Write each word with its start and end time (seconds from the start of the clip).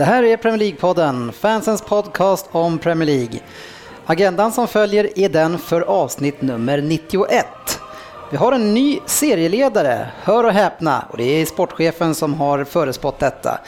Det 0.00 0.04
här 0.06 0.22
är 0.22 0.36
Premier 0.36 0.58
League-podden, 0.58 1.32
fansens 1.32 1.82
podcast 1.82 2.48
om 2.52 2.78
Premier 2.78 3.06
League. 3.06 3.40
Agendan 4.06 4.52
som 4.52 4.68
följer 4.68 5.18
är 5.18 5.28
den 5.28 5.58
för 5.58 5.80
avsnitt 5.80 6.42
nummer 6.42 6.82
91. 6.82 7.46
Vi 8.30 8.36
har 8.36 8.52
en 8.52 8.74
ny 8.74 8.98
serieledare, 9.06 10.10
hör 10.22 10.44
och 10.44 10.52
häpna, 10.52 11.04
och 11.10 11.16
det 11.16 11.24
är 11.24 11.46
sportchefen 11.46 12.14
som 12.14 12.34
har 12.34 12.64
förespått 12.64 13.18
detta. 13.18 13.58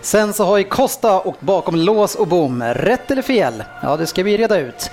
Sen 0.00 0.32
så 0.32 0.44
har 0.44 0.58
ju 0.58 0.64
Costa 0.64 1.20
åkt 1.20 1.40
bakom 1.40 1.76
lås 1.76 2.14
och 2.14 2.26
bom, 2.26 2.62
rätt 2.62 3.10
eller 3.10 3.22
fel? 3.22 3.64
Ja, 3.82 3.96
det 3.96 4.06
ska 4.06 4.22
vi 4.22 4.36
reda 4.36 4.58
ut. 4.58 4.90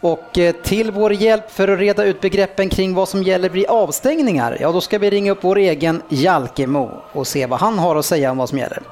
Och 0.00 0.38
eh, 0.38 0.54
till 0.54 0.90
vår 0.90 1.12
hjälp 1.12 1.50
för 1.50 1.68
att 1.68 1.78
reda 1.78 2.04
ut 2.04 2.20
begreppen 2.20 2.68
kring 2.68 2.94
vad 2.94 3.08
som 3.08 3.22
gäller 3.22 3.48
vid 3.48 3.66
avstängningar, 3.66 4.58
ja 4.60 4.72
då 4.72 4.80
ska 4.80 4.98
vi 4.98 5.10
ringa 5.10 5.32
upp 5.32 5.44
vår 5.44 5.58
egen 5.58 6.02
Jalkemo 6.08 6.90
och 7.12 7.26
se 7.26 7.46
vad 7.46 7.60
han 7.60 7.78
har 7.78 7.96
att 7.96 8.04
säga 8.04 8.30
om 8.30 8.36
vad 8.36 8.48
som 8.48 8.58
gäller. 8.58 8.82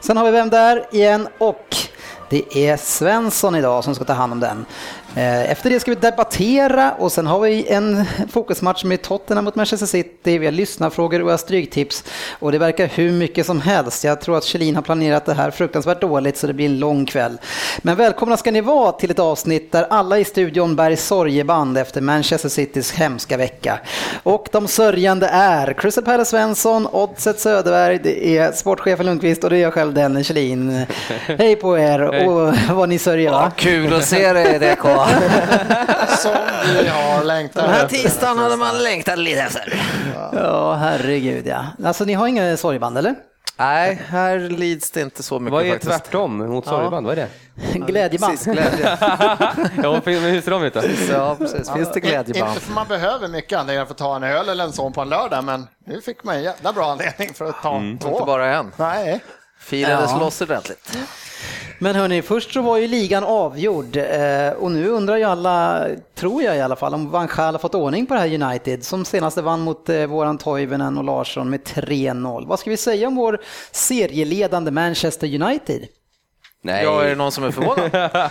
Sen 0.00 0.16
har 0.16 0.24
vi 0.24 0.30
Vem 0.30 0.50
där 0.50 0.86
igen 0.90 1.28
och 1.38 1.76
det 2.28 2.68
är 2.68 2.76
Svensson 2.76 3.54
idag 3.54 3.84
som 3.84 3.94
ska 3.94 4.04
ta 4.04 4.12
hand 4.12 4.32
om 4.32 4.40
den. 4.40 4.66
Eh, 5.16 5.50
efter 5.50 5.70
det 5.70 5.80
ska 5.80 5.90
vi 5.90 5.94
debattera 5.94 6.92
och 6.92 7.12
sen 7.12 7.26
har 7.26 7.40
vi 7.40 7.68
en 7.68 8.04
fokusmatch 8.30 8.84
med 8.84 9.02
Tottenham 9.02 9.44
mot 9.44 9.54
Manchester 9.54 9.86
City. 9.86 10.38
Vi 10.38 10.46
har 10.46 10.52
lyssnarfrågor 10.52 11.22
och 11.22 11.40
stryktips 11.40 12.04
och 12.38 12.52
det 12.52 12.58
verkar 12.58 12.86
hur 12.86 13.12
mycket 13.12 13.46
som 13.46 13.60
helst. 13.60 14.04
Jag 14.04 14.20
tror 14.20 14.36
att 14.36 14.44
Kjellin 14.44 14.74
har 14.74 14.82
planerat 14.82 15.26
det 15.26 15.34
här 15.34 15.50
fruktansvärt 15.50 16.00
dåligt 16.00 16.36
så 16.36 16.46
det 16.46 16.52
blir 16.52 16.66
en 16.66 16.78
lång 16.78 17.06
kväll. 17.06 17.38
Men 17.78 17.96
välkomna 17.96 18.36
ska 18.36 18.50
ni 18.50 18.60
vara 18.60 18.92
till 18.92 19.10
ett 19.10 19.18
avsnitt 19.18 19.72
där 19.72 19.86
alla 19.90 20.18
i 20.18 20.24
studion 20.24 20.76
bär 20.76 20.96
sorgeband 20.96 21.78
efter 21.78 22.00
Manchester 22.00 22.48
Citys 22.48 22.92
hemska 22.92 23.36
vecka. 23.36 23.78
Och 24.22 24.48
de 24.52 24.68
sörjande 24.68 25.26
är 25.32 25.72
Crystal 25.72 26.04
Palace 26.04 26.30
Svensson, 26.30 26.86
Oddset 26.86 27.40
Söderberg, 27.40 27.98
det 28.02 28.38
är 28.38 28.52
sportchefen 28.52 29.06
Lundqvist 29.06 29.44
och 29.44 29.50
det 29.50 29.56
är 29.56 29.62
jag 29.62 29.74
själv 29.74 29.94
Dennis 29.94 30.26
Kjellin. 30.26 30.86
Hej 31.38 31.56
på 31.56 31.78
er 31.78 32.28
och 32.28 32.54
vad 32.70 32.88
ni 32.88 32.98
sörjer 32.98 33.30
va? 33.30 33.52
Kul 33.56 33.94
att 33.94 34.04
se 34.04 34.32
dig 34.32 34.58
Som 36.18 36.32
vi 36.82 36.88
har 36.88 37.24
längtat 37.24 37.64
Den 37.64 37.74
här 37.74 37.88
tisdagen 37.88 38.38
hade 38.38 38.56
man 38.56 38.82
längtat 38.82 39.18
lite 39.18 39.40
efter. 39.40 39.82
Ja, 40.32 40.74
herregud 40.74 41.46
ja. 41.46 41.64
Alltså 41.84 42.04
ni 42.04 42.12
har 42.14 42.26
inga 42.26 42.56
sorgeband 42.56 42.98
eller? 42.98 43.14
Nej, 43.56 44.02
här 44.08 44.38
lids 44.38 44.90
det 44.90 45.00
inte 45.00 45.22
så 45.22 45.38
mycket 45.38 45.52
Vad 45.52 45.66
är 45.66 45.70
faktiskt. 45.70 45.90
tvärtom 45.92 46.36
mot 46.36 46.66
sorgeband? 46.66 47.06
Vad 47.06 47.18
är 47.18 47.26
det? 47.54 47.78
Glädjeband. 47.78 48.32
Precis, 48.32 48.52
glädje. 48.52 48.98
Ja, 49.82 50.00
men 50.04 50.14
hur 50.22 50.40
ser 50.40 50.50
de 50.50 50.62
ut 50.62 50.74
då? 50.74 50.80
Ja, 51.10 51.36
precis. 51.38 51.70
Finns 51.70 51.92
det 51.92 52.00
glädjeband? 52.00 52.50
Inte 52.54 52.60
för 52.66 52.72
man 52.72 52.88
behöver 52.88 53.28
mycket 53.28 53.58
anledningar 53.58 53.84
för 53.86 53.92
att 53.94 53.98
ta 53.98 54.16
en 54.16 54.22
öl 54.22 54.48
eller 54.48 54.64
en 54.64 54.72
sån 54.72 54.92
på 54.92 55.00
en 55.00 55.08
lördag, 55.08 55.44
men 55.44 55.66
nu 55.86 56.00
fick 56.00 56.24
man 56.24 56.34
en 56.34 56.42
jävla 56.42 56.72
bra 56.72 56.90
anledning 56.90 57.34
för 57.34 57.44
att 57.44 57.62
ta 57.62 57.70
två. 57.70 57.78
Inte 57.78 58.06
bara 58.26 58.54
en. 58.56 58.72
Nej. 58.76 59.20
Firades 59.60 60.10
Ja. 60.10 60.18
loss 60.18 60.40
ordentligt. 60.40 60.98
Men 61.78 61.94
hörni, 61.96 62.22
först 62.22 62.52
så 62.52 62.62
var 62.62 62.76
ju 62.76 62.88
ligan 62.88 63.24
avgjord 63.24 63.96
eh, 63.96 64.50
och 64.58 64.70
nu 64.70 64.88
undrar 64.88 65.16
ju 65.16 65.24
alla, 65.24 65.86
tror 66.14 66.42
jag 66.42 66.56
i 66.56 66.60
alla 66.60 66.76
fall, 66.76 66.94
om 66.94 67.10
Van 67.10 67.28
Gaal 67.36 67.54
har 67.54 67.58
fått 67.58 67.74
ordning 67.74 68.06
på 68.06 68.14
det 68.14 68.20
här 68.20 68.42
United 68.42 68.84
som 68.84 69.04
senaste 69.04 69.42
vann 69.42 69.60
mot 69.60 69.88
eh, 69.88 70.06
våran 70.06 70.38
Toivonen 70.38 70.98
och 70.98 71.04
Larsson 71.04 71.50
med 71.50 71.60
3-0. 71.62 72.46
Vad 72.46 72.58
ska 72.58 72.70
vi 72.70 72.76
säga 72.76 73.08
om 73.08 73.16
vår 73.16 73.40
serieledande 73.72 74.70
Manchester 74.70 75.42
United? 75.42 75.86
Nej, 76.62 76.84
Ja, 76.84 77.02
är 77.04 77.08
det 77.08 77.14
någon 77.14 77.32
som 77.32 77.44
är 77.44 77.50
förvånad? 77.50 77.90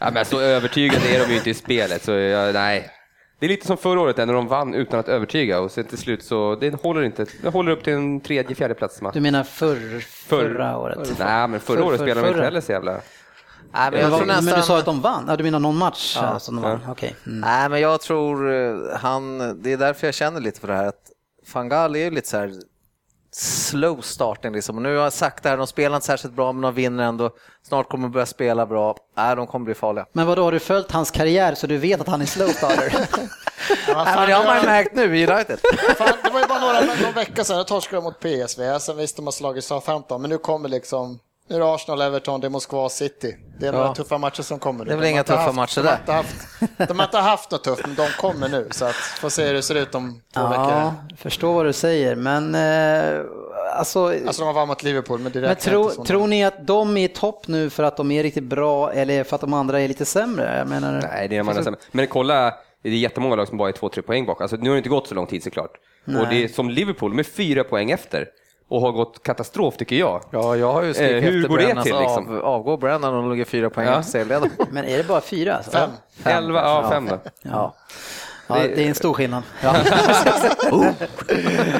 ja, 0.00 0.10
men 0.12 0.24
så 0.24 0.40
övertygande 0.40 1.08
är 1.08 1.20
de 1.20 1.30
ju 1.30 1.36
inte 1.36 1.50
i 1.50 1.54
spelet. 1.54 2.04
Så 2.04 2.10
jag, 2.12 2.54
nej. 2.54 2.90
Det 3.38 3.46
är 3.46 3.48
lite 3.48 3.66
som 3.66 3.76
förra 3.76 4.00
året 4.00 4.16
när 4.16 4.26
de 4.26 4.46
vann 4.48 4.74
utan 4.74 5.00
att 5.00 5.08
övertyga 5.08 5.60
och 5.60 5.70
sen 5.70 5.84
till 5.84 5.98
slut 5.98 6.22
så 6.24 6.54
det 6.54 6.82
håller 6.82 7.02
inte. 7.02 7.26
Det 7.42 7.48
håller 7.48 7.72
upp 7.72 7.84
till 7.84 7.92
en 7.92 8.20
tredje, 8.20 8.54
fjärde 8.56 8.74
plats. 8.74 9.00
Du 9.14 9.20
menar 9.20 9.44
förr, 9.44 10.00
förra 10.00 10.78
året? 10.78 10.98
Nej, 11.18 11.48
men 11.48 11.60
förra 11.60 11.76
För- 11.76 11.84
året 11.84 11.98
för- 11.98 12.04
spelade 12.06 12.26
de 12.26 12.30
inte 12.32 12.44
heller 12.44 12.60
så 12.60 12.72
jävla... 12.72 12.92
Nej, 13.72 13.90
men 13.90 14.00
jag 14.00 14.08
vad- 14.08 14.18
tror 14.18 14.26
men 14.26 14.36
du 14.36 14.44
nästan... 14.44 14.62
sa 14.62 14.78
att 14.78 14.84
de 14.84 15.00
vann? 15.00 15.24
Ja, 15.28 15.36
du 15.36 15.44
menar 15.44 15.58
någon 15.60 15.76
match 15.76 16.18
ja. 16.20 16.38
som 16.38 16.56
de 16.56 16.62
vann? 16.62 16.80
Ja. 16.86 16.92
Okej. 16.92 17.16
Mm. 17.26 17.40
Nej, 17.40 17.68
men 17.68 17.80
jag 17.80 18.00
tror 18.00 18.52
eh, 18.52 18.76
han... 19.00 19.38
Det 19.62 19.72
är 19.72 19.76
därför 19.76 20.06
jag 20.06 20.14
känner 20.14 20.40
lite 20.40 20.60
för 20.60 20.68
det 20.68 20.74
här 20.74 20.86
att 20.86 21.02
van 21.54 21.68
Gaal 21.68 21.96
är 21.96 22.00
ju 22.00 22.10
lite 22.10 22.28
så 22.28 22.36
här 22.36 22.52
slow 23.38 24.00
starting 24.00 24.52
liksom. 24.52 24.76
Och 24.76 24.82
nu 24.82 24.96
har 24.96 25.02
jag 25.02 25.12
sagt 25.12 25.42
det 25.42 25.48
här, 25.48 25.56
de 25.56 25.66
spelar 25.66 25.96
inte 25.96 26.06
särskilt 26.06 26.34
bra 26.34 26.52
men 26.52 26.62
de 26.62 26.74
vinner 26.74 27.04
ändå. 27.04 27.30
Snart 27.68 27.88
kommer 27.88 28.08
de 28.08 28.12
börja 28.12 28.26
spela 28.26 28.66
bra. 28.66 28.96
Nej, 29.16 29.36
de 29.36 29.46
kommer 29.46 29.64
bli 29.64 29.74
farliga. 29.74 30.06
Men 30.12 30.26
vad 30.26 30.38
då 30.38 30.44
har 30.44 30.52
du 30.52 30.58
följt 30.58 30.92
hans 30.92 31.10
karriär 31.10 31.54
så 31.54 31.66
du 31.66 31.78
vet 31.78 32.00
att 32.00 32.08
han 32.08 32.22
är 32.22 32.26
slow 32.26 32.48
starter? 32.48 32.92
Ja, 33.88 34.04
Nej, 34.04 34.16
men 34.16 34.28
det 34.28 34.34
har 34.34 34.44
man 34.44 34.60
ju 34.60 34.66
märkt 34.66 34.94
nu 34.94 35.18
i 35.18 35.26
United. 35.26 35.58
fan, 35.96 36.08
det 36.24 36.30
var 36.30 36.40
ju 36.40 36.46
bara 36.46 36.60
några, 36.60 36.80
några 36.80 37.10
veckor 37.12 37.42
sedan, 37.42 37.56
då 37.56 37.64
torskade 37.64 37.96
de 37.96 38.04
mot 38.04 38.20
PSV, 38.20 38.78
sen 38.78 38.96
visst 38.96 39.16
de 39.16 39.26
har 39.26 39.32
slagit 39.32 39.64
Southampton, 39.64 40.20
men 40.20 40.30
nu 40.30 40.38
kommer 40.38 40.68
liksom 40.68 41.18
Nu 41.48 41.56
är 41.56 41.60
det 41.60 41.74
Arsenal, 41.74 42.00
Everton, 42.00 42.40
det 42.40 42.46
är 42.46 42.50
Moskva 42.50 42.88
City. 42.88 43.36
Det 43.60 43.66
är 43.66 43.72
några 43.72 43.86
Ja. 43.86 43.94
tuffa 43.94 44.18
matcher 44.18 44.42
som 44.42 44.58
kommer 44.58 44.84
nu. 44.84 44.88
Det 44.88 44.92
är 44.94 44.96
väl 44.96 45.04
De 45.04 45.10
inga 45.10 45.24
tuffa 45.24 45.40
haft, 45.40 45.54
matcher 45.56 45.82
de 45.82 45.88
har 45.88 45.98
där. 46.06 46.12
haft, 46.12 46.88
De 46.88 46.98
har 46.98 47.06
inte 47.06 47.18
haft 47.18 47.50
något 47.50 47.64
tufft, 47.64 47.86
men 47.86 47.94
de 47.94 48.08
kommer 48.08 48.48
nu. 48.48 48.68
Så 48.70 48.84
att, 48.84 48.94
får 48.94 49.28
se 49.28 49.46
hur 49.46 49.54
det 49.54 49.62
ser 49.62 49.74
ut 49.74 49.94
om 49.94 50.20
två 50.34 50.40
ja, 50.40 50.48
veckor. 50.48 51.16
förstår 51.16 51.54
vad 51.54 51.64
du 51.66 51.72
säger, 51.72 52.16
men 52.16 52.54
eh, 52.54 53.24
alltså... 53.78 54.00
Alltså 54.26 54.42
de 54.42 54.46
har 54.46 54.52
varit 54.52 54.68
mot 54.68 54.82
Liverpool, 54.82 55.18
men 55.20 55.32
det 55.32 55.40
Men 55.40 55.56
tro, 55.56 55.90
tror 55.90 56.26
ni 56.26 56.44
att 56.44 56.66
de 56.66 56.96
är 56.96 57.04
i 57.04 57.08
topp 57.08 57.48
nu 57.48 57.70
för 57.70 57.82
att 57.82 57.96
de 57.96 58.10
är 58.10 58.22
riktigt 58.22 58.44
bra 58.44 58.92
eller 58.92 59.24
för 59.24 59.34
att 59.34 59.40
de 59.40 59.52
andra 59.54 59.80
är 59.80 59.88
lite 59.88 60.04
sämre? 60.04 60.58
Jag 60.58 60.68
menar, 60.68 60.92
Nej, 61.12 61.28
det 61.28 61.34
är 61.36 61.38
de 61.38 61.48
andra 61.48 61.64
sämre. 61.64 61.80
Men 61.90 62.06
kolla, 62.06 62.54
det 62.82 62.88
är 62.88 62.92
jättemånga 62.92 63.36
lag 63.36 63.48
som 63.48 63.58
bara 63.58 63.68
är 63.68 63.72
två, 63.72 63.88
tre 63.88 64.02
poäng 64.02 64.26
bak. 64.26 64.40
Alltså, 64.40 64.56
nu 64.56 64.68
har 64.68 64.74
det 64.74 64.78
inte 64.78 64.88
gått 64.88 65.06
så 65.08 65.14
lång 65.14 65.26
tid 65.26 65.42
såklart. 65.42 65.70
Och 66.06 66.28
det 66.30 66.44
är 66.44 66.48
som 66.48 66.70
Liverpool 66.70 67.14
med 67.14 67.26
fyra 67.26 67.64
poäng 67.64 67.90
efter 67.90 68.26
och 68.68 68.80
har 68.80 68.92
gått 68.92 69.22
katastrof 69.22 69.76
tycker 69.76 69.96
jag. 69.96 70.22
Ja, 70.30 70.56
jag 70.56 70.72
har 70.72 70.82
ju 70.82 70.94
skrivit 70.94 71.24
Eh, 71.24 71.30
hur 71.30 71.36
efter 71.36 71.48
går 71.48 71.58
det 71.58 71.82
till, 71.82 71.98
liksom? 72.00 72.28
av, 72.38 72.44
avgår 72.44 72.76
Brennan 72.76 73.14
och 73.14 73.30
ligger 73.30 73.44
fyra 73.44 73.70
poäng 73.70 73.86
Ja. 73.86 73.98
efter 74.00 74.12
serieledaren. 74.12 74.50
Men 74.70 74.84
är 74.84 74.98
det 74.98 75.04
bara 75.08 75.20
fyra? 75.20 75.54
Alltså? 75.56 75.70
Fem. 75.70 75.90
Elva, 76.24 76.60
ja, 76.60 76.90
fem 76.90 77.06
då. 77.06 77.18
Ja. 77.42 77.74
Ja, 78.48 78.54
det 78.54 78.84
är 78.84 78.88
en 78.88 78.94
stor 78.94 79.14
skillnad. 79.14 79.42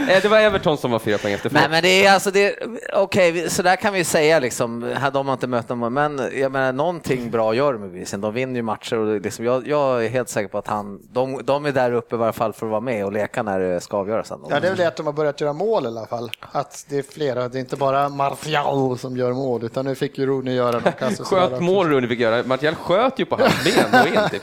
Eh, 0.08 0.22
Det 0.22 0.28
var 0.28 0.38
Everton 0.38 0.78
som 0.78 0.90
var 0.90 0.98
fyra 0.98 1.18
poäng 1.18 1.32
efter. 1.32 1.50
Nej 1.50 1.66
men 1.70 1.82
det 1.82 2.06
är 2.06 2.12
alltså 2.12 2.30
det, 2.30 2.54
okej 2.94 3.30
okay, 3.32 3.48
så 3.48 3.62
där 3.62 3.76
kan 3.76 3.92
vi 3.92 4.04
säga 4.04 4.38
liksom, 4.38 4.92
hade 4.96 5.18
de 5.18 5.28
inte 5.28 5.46
mött 5.46 5.68
dem, 5.68 5.94
men 5.94 6.20
jag 6.36 6.52
menar 6.52 6.72
någonting 6.72 7.30
bra 7.30 7.54
gör 7.54 7.72
de 7.72 7.82
bevisligen. 7.82 8.20
De 8.20 8.34
vinner 8.34 8.54
ju 8.56 8.62
matcher 8.62 8.96
och 8.98 9.20
liksom, 9.20 9.44
jag, 9.44 9.68
jag 9.68 10.04
är 10.04 10.08
helt 10.08 10.28
säker 10.28 10.48
på 10.48 10.58
att 10.58 10.66
han, 10.66 11.00
de, 11.12 11.40
de 11.44 11.66
är 11.66 11.72
där 11.72 11.92
uppe 11.92 12.14
i 12.14 12.18
varje 12.18 12.32
fall 12.32 12.52
för 12.52 12.66
att 12.66 12.70
vara 12.70 12.80
med 12.80 13.04
och 13.04 13.12
leka 13.12 13.42
när 13.42 13.60
det 13.60 13.80
ska 13.80 13.96
avgöras. 13.96 14.28
sen. 14.28 14.40
Ja, 14.50 14.60
det 14.60 14.66
är 14.66 14.70
väl 14.70 14.78
det 14.78 14.88
att 14.88 14.96
de 14.96 15.06
har 15.06 15.12
börjat 15.12 15.40
göra 15.40 15.52
mål 15.52 15.84
i 15.84 15.86
alla 15.86 16.06
fall. 16.06 16.30
Att 16.52 16.84
det 16.88 16.98
är 16.98 17.02
flera, 17.02 17.48
det 17.48 17.58
är 17.58 17.60
inte 17.60 17.76
bara 17.76 18.08
Martial 18.08 18.98
som 18.98 19.16
gör 19.16 19.32
mål, 19.32 19.64
utan 19.64 19.84
nu 19.84 19.94
fick 19.94 20.18
ju 20.18 20.26
Rooney 20.26 20.54
göra 20.54 20.72
något. 20.72 20.84
Alltså, 21.02 21.24
sådär 21.24 21.48
Sköt 21.48 21.60
mål 21.60 21.88
Rooney 21.90 22.08
fick 22.08 22.20
göra. 22.20 22.42
Martial 22.46 22.74
sköt 22.74 23.18
ju 23.18 23.24
på 23.24 23.36
hans 23.36 23.64
ben 23.64 24.00
och 24.00 24.06
in 24.06 24.30
typ. 24.41 24.42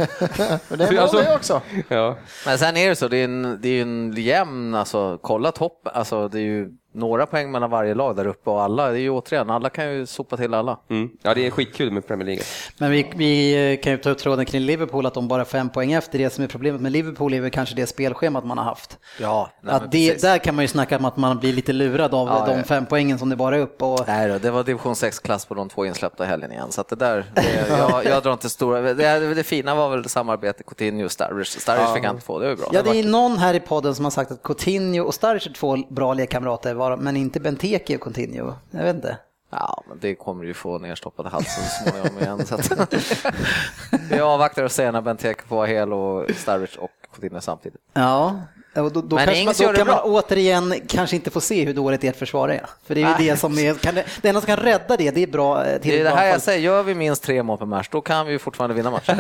Men 0.68 0.78
det 0.80 0.86
är 0.86 0.92
mål 0.92 1.00
alltså- 1.00 1.18
det 1.18 1.36
också. 1.36 1.62
Ja. 1.88 2.15
Men 2.46 2.58
sen 2.58 2.78
är 2.78 2.90
det 2.90 2.96
så, 2.96 3.08
det 3.08 3.18
är 3.18 3.24
en, 3.24 3.60
det 3.62 3.70
är 3.70 3.82
en 3.82 4.14
jämn, 4.14 4.76
alltså 4.76 5.20
kolla 5.22 5.52
toppen, 5.52 5.92
alltså 5.96 6.28
det 6.28 6.40
är 6.40 6.44
ju 6.44 6.70
några 6.96 7.26
poäng 7.26 7.52
mellan 7.52 7.70
varje 7.70 7.94
lag 7.94 8.16
där 8.16 8.28
uppe 8.28 8.50
och 8.50 8.62
alla, 8.62 8.90
det 8.90 8.98
är 8.98 9.02
ju 9.02 9.10
återigen, 9.10 9.50
alla 9.50 9.70
kan 9.70 9.94
ju 9.94 10.06
sopa 10.06 10.38
till 10.38 10.54
alla. 10.54 10.80
Mm. 10.90 11.10
ja, 11.22 11.34
det 11.34 11.48
är 11.48 11.52
skitkul 11.52 11.92
med 11.92 12.08
Premier 12.08 12.26
League. 12.26 12.44
Men 12.78 12.92
vi, 12.92 13.12
vi 13.16 13.80
kan 13.84 13.92
ju 13.92 13.98
ta 13.98 14.10
upp 14.10 14.18
tråden 14.18 14.46
kring 14.46 14.62
Liverpool, 14.62 15.06
att 15.06 15.14
de 15.14 15.28
bara 15.28 15.42
är 15.42 15.46
fem 15.46 15.70
poäng 15.70 15.92
efter. 15.94 16.20
Det 16.20 16.30
som 16.30 16.44
är 16.44 16.48
problemet 16.48 16.82
med 16.82 16.92
Liverpool 16.92 17.34
är 17.34 17.42
väl 17.42 17.52
kanske 17.52 17.76
det 17.76 17.88
spelschemat 17.88 18.46
man 18.46 18.58
har 18.58 18.66
haft. 18.66 18.98
Ja, 19.20 19.50
nej, 19.62 19.76
att 19.76 19.92
det, 19.92 20.22
där 20.22 20.38
kan 20.38 20.56
man 20.56 20.64
ju 20.64 20.68
snacka 20.68 20.98
om 20.98 21.06
att 21.06 21.18
man 21.18 21.40
blir 21.40 21.54
lite 21.54 21.74
lurad 21.74 22.14
av 22.14 22.28
Ja, 22.28 22.46
de 22.48 22.58
ja. 22.58 22.64
fem 22.64 22.86
poängen 22.90 23.20
som 23.20 23.30
det 23.30 23.36
bara 23.36 23.58
är 23.58 23.62
upp. 23.62 23.82
Och, 23.82 24.04
Nej 24.08 24.28
då, 24.28 24.38
det 24.38 24.52
var 24.52 24.64
division 24.64 24.94
6-klass 24.94 25.46
på 25.46 25.54
de 25.54 25.70
två 25.70 25.86
insläppta 25.86 26.24
helgen 26.26 26.52
igen. 26.52 26.72
Så 26.72 26.82
att 26.82 26.88
det 26.88 26.96
där, 26.96 27.26
det, 27.36 27.68
jag, 27.70 28.06
jag 28.06 28.24
drar 28.24 28.34
inte 28.34 28.50
stora... 28.50 28.82
Det, 28.82 29.34
det 29.34 29.44
fina 29.44 29.76
var 29.76 29.90
väl 29.90 30.10
samarbete 30.10 30.64
Coutinho 30.64 31.06
och 31.06 31.12
Sturridge. 31.12 31.46
Sturridge 31.46 31.94
fick 31.94 32.06
han 32.06 32.22
få, 32.22 32.40
det 32.40 32.46
var 32.46 32.52
ju 32.52 32.58
bra. 32.58 32.70
Ja, 32.72 32.82
det 32.82 33.00
är 33.00 33.04
någon 33.04 33.38
här 33.38 33.54
i 33.54 33.60
podden 33.60 33.96
som 33.96 34.06
har 34.06 34.12
sagt 34.12 34.32
att 34.32 34.44
Coutinho 34.44 35.04
och 35.04 35.14
Sturridge 35.14 35.50
är 35.50 35.54
två 35.54 35.78
bra 35.90 36.14
lekkamrater, 36.14 36.76
var- 36.90 36.98
men 36.98 37.16
inte 37.18 37.40
Benteke 37.40 37.96
och 37.96 38.02
Coutinho. 38.02 38.54
Jag 38.72 38.84
vet 38.84 38.96
inte. 38.96 39.18
Ja, 39.50 39.84
men 39.90 39.98
det 40.02 40.16
kommer 40.16 40.44
ju 40.44 40.54
få 40.54 40.78
nerstoppade 40.80 41.30
halsen 41.30 41.64
så 41.64 41.90
småningom 41.90 42.20
igen. 42.20 42.46
Så 42.46 42.56
att, 42.56 42.94
vi 44.12 44.20
avvaktar 44.20 44.64
och 44.64 44.72
ser 44.72 44.92
när 44.92 45.02
Benteke 45.02 45.44
får 45.48 45.56
vara 45.56 45.68
hel 45.68 45.94
och 45.94 46.30
Sturridge 46.36 46.78
och 46.80 46.90
Coutinho 47.14 47.42
samtidigt. 47.42 47.82
Ja, 47.94 48.42
då, 48.76 48.90
då 48.90 49.16
Men 49.16 49.26
kanske 49.26 49.66
man, 49.66 49.74
då 49.74 49.78
kan 49.78 49.88
man 49.88 50.00
återigen 50.04 50.74
kanske 50.88 51.16
inte 51.16 51.32
få 51.32 51.42
se 51.42 51.66
hur 51.66 51.74
dåligt 51.74 52.04
ert 52.04 52.16
försvar 52.16 52.50
är. 52.50 52.66
För 52.88 52.96
det 52.96 53.02
är 53.02 53.08
ju 53.08 53.14
Nej. 53.18 53.30
det 53.30 53.38
som 53.38 53.60
är, 53.60 53.74
kan, 53.74 53.96
det 53.96 54.28
enda 54.28 54.42
som 54.42 54.48
kan 54.48 54.58
rädda 54.58 54.98
det, 54.98 55.12
det 55.12 55.24
är 55.24 55.28
bra 55.28 55.66
eh, 55.66 55.82
till 55.82 55.92
Det 55.92 56.00
är 56.00 56.04
det 56.04 56.10
här 56.10 56.28
jag 56.28 56.42
säger, 56.42 56.60
gör 56.60 56.84
vi 56.84 56.96
minst 56.96 57.24
tre 57.24 57.44
mål 57.44 57.58
per 57.58 57.66
match, 57.66 57.88
då 57.92 58.02
kan 58.02 58.26
vi 58.26 58.32
ju 58.32 58.40
fortfarande 58.40 58.76
vinna 58.76 58.92
matchen. 58.92 59.18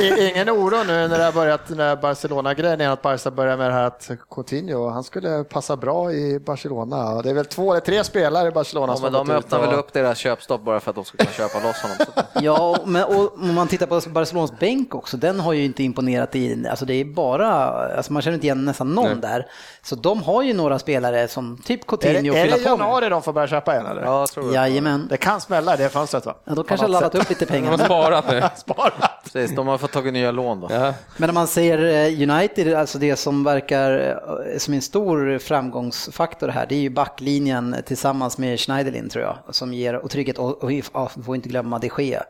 Ingen 0.18 0.50
oro 0.50 0.84
nu 0.86 1.08
när 1.08 1.18
det 1.18 1.24
har 1.24 1.32
börjat, 1.32 1.68
när 1.68 1.96
Barcelona-grejen 1.96 2.80
är 2.80 2.88
att 2.88 3.02
Barca 3.02 3.30
börjar 3.30 3.56
med 3.56 3.70
det 3.70 3.74
här 3.74 3.84
att 3.84 4.10
Coutinho, 4.30 4.88
han 4.88 5.04
skulle 5.04 5.44
passa 5.44 5.76
bra 5.76 6.12
i 6.12 6.40
Barcelona. 6.40 7.22
Det 7.22 7.30
är 7.30 7.34
väl 7.34 7.44
två 7.44 7.72
eller 7.72 7.80
tre 7.80 8.04
spelare 8.04 8.48
i 8.48 8.50
Barcelona 8.50 8.92
Ja, 8.92 8.96
som 8.96 9.12
men 9.12 9.26
de 9.26 9.30
öppnar 9.30 9.60
väl 9.60 9.74
upp 9.74 9.92
deras 9.92 10.18
köpstopp 10.18 10.62
bara 10.62 10.80
för 10.80 10.90
att 10.90 10.96
de 10.96 11.04
ska 11.04 11.18
kunna 11.18 11.30
köpa 11.30 11.68
loss 11.68 11.76
honom. 11.76 12.24
Ja, 12.42 12.76
men 12.84 13.04
och 13.04 13.34
om 13.34 13.54
man 13.54 13.68
tittar 13.68 13.86
på 13.86 14.10
Barcelonas 14.10 14.58
bänk 14.58 14.94
också, 14.94 15.16
den 15.16 15.40
har 15.40 15.52
ju 15.52 15.64
inte 15.64 15.82
imponerat 15.82 16.36
i, 16.36 16.66
alltså 16.70 16.84
det 16.84 16.94
är 16.94 17.04
bara, 17.04 17.48
alltså 17.96 18.12
man 18.12 18.22
känner 18.22 18.34
inte 18.34 18.46
igen 18.46 18.64
nästan 18.64 18.83
någon 18.84 19.04
Nej. 19.04 19.16
där. 19.20 19.46
Så 19.82 19.94
de 19.96 20.22
har 20.22 20.42
ju 20.42 20.52
några 20.54 20.78
spelare 20.78 21.28
som 21.28 21.56
typ 21.64 21.80
Är 21.82 21.86
Coutinho 21.86 22.34
det, 22.34 22.40
är 22.40 22.44
det 22.44 22.50
på 22.52 22.58
med. 22.58 22.66
januari 22.66 23.08
de 23.08 23.22
får 23.22 23.32
börja 23.32 23.46
köpa 23.48 23.74
en 23.74 23.86
eller? 23.86 24.02
Ja, 24.02 24.20
jag 24.20 24.28
tror 24.28 24.48
det. 24.48 24.54
Jajamän. 24.54 25.06
Det 25.10 25.16
kan 25.16 25.40
smälla 25.40 25.74
i 25.74 25.76
det 25.76 25.88
fönstret 25.88 26.26
va? 26.26 26.34
Ja, 26.44 26.54
då 26.54 26.62
kanske 26.64 26.84
har 26.84 26.90
laddat 26.90 27.14
upp 27.14 27.28
lite 27.28 27.44
De 27.44 27.54
har 27.66 27.76
pengar. 27.76 27.84
sparat 27.84 28.28
nu. 28.30 28.42
Sparat. 28.56 29.10
Precis, 29.24 29.56
de 29.56 29.66
har 29.68 29.78
fått 29.78 29.92
tagit 29.92 30.12
nya 30.12 30.30
lån 30.30 30.60
då. 30.60 30.68
Ja. 30.70 30.94
Men 31.16 31.28
om 31.30 31.34
man 31.34 31.46
ser 31.46 31.78
eh, 31.84 32.30
United, 32.30 32.74
alltså 32.74 32.98
det 32.98 33.16
som 33.16 33.44
verkar 33.44 34.16
eh, 34.52 34.58
som 34.58 34.74
en 34.74 34.82
stor 34.82 35.38
framgångsfaktor 35.38 36.48
här, 36.48 36.66
det 36.68 36.74
är 36.74 36.80
ju 36.80 36.90
backlinjen 36.90 37.76
tillsammans 37.86 38.38
med 38.38 38.60
Schneiderlin 38.60 39.08
tror 39.08 39.24
jag, 39.24 39.36
som 39.54 39.74
ger 39.74 39.94
och 39.94 40.10
trygghet 40.10 40.38
och, 40.38 40.62
och 40.62 40.70
vi 40.70 40.82
får 41.24 41.34
inte 41.36 41.48
glömma 41.48 41.78
de 41.78 41.90
Gea. 41.98 42.22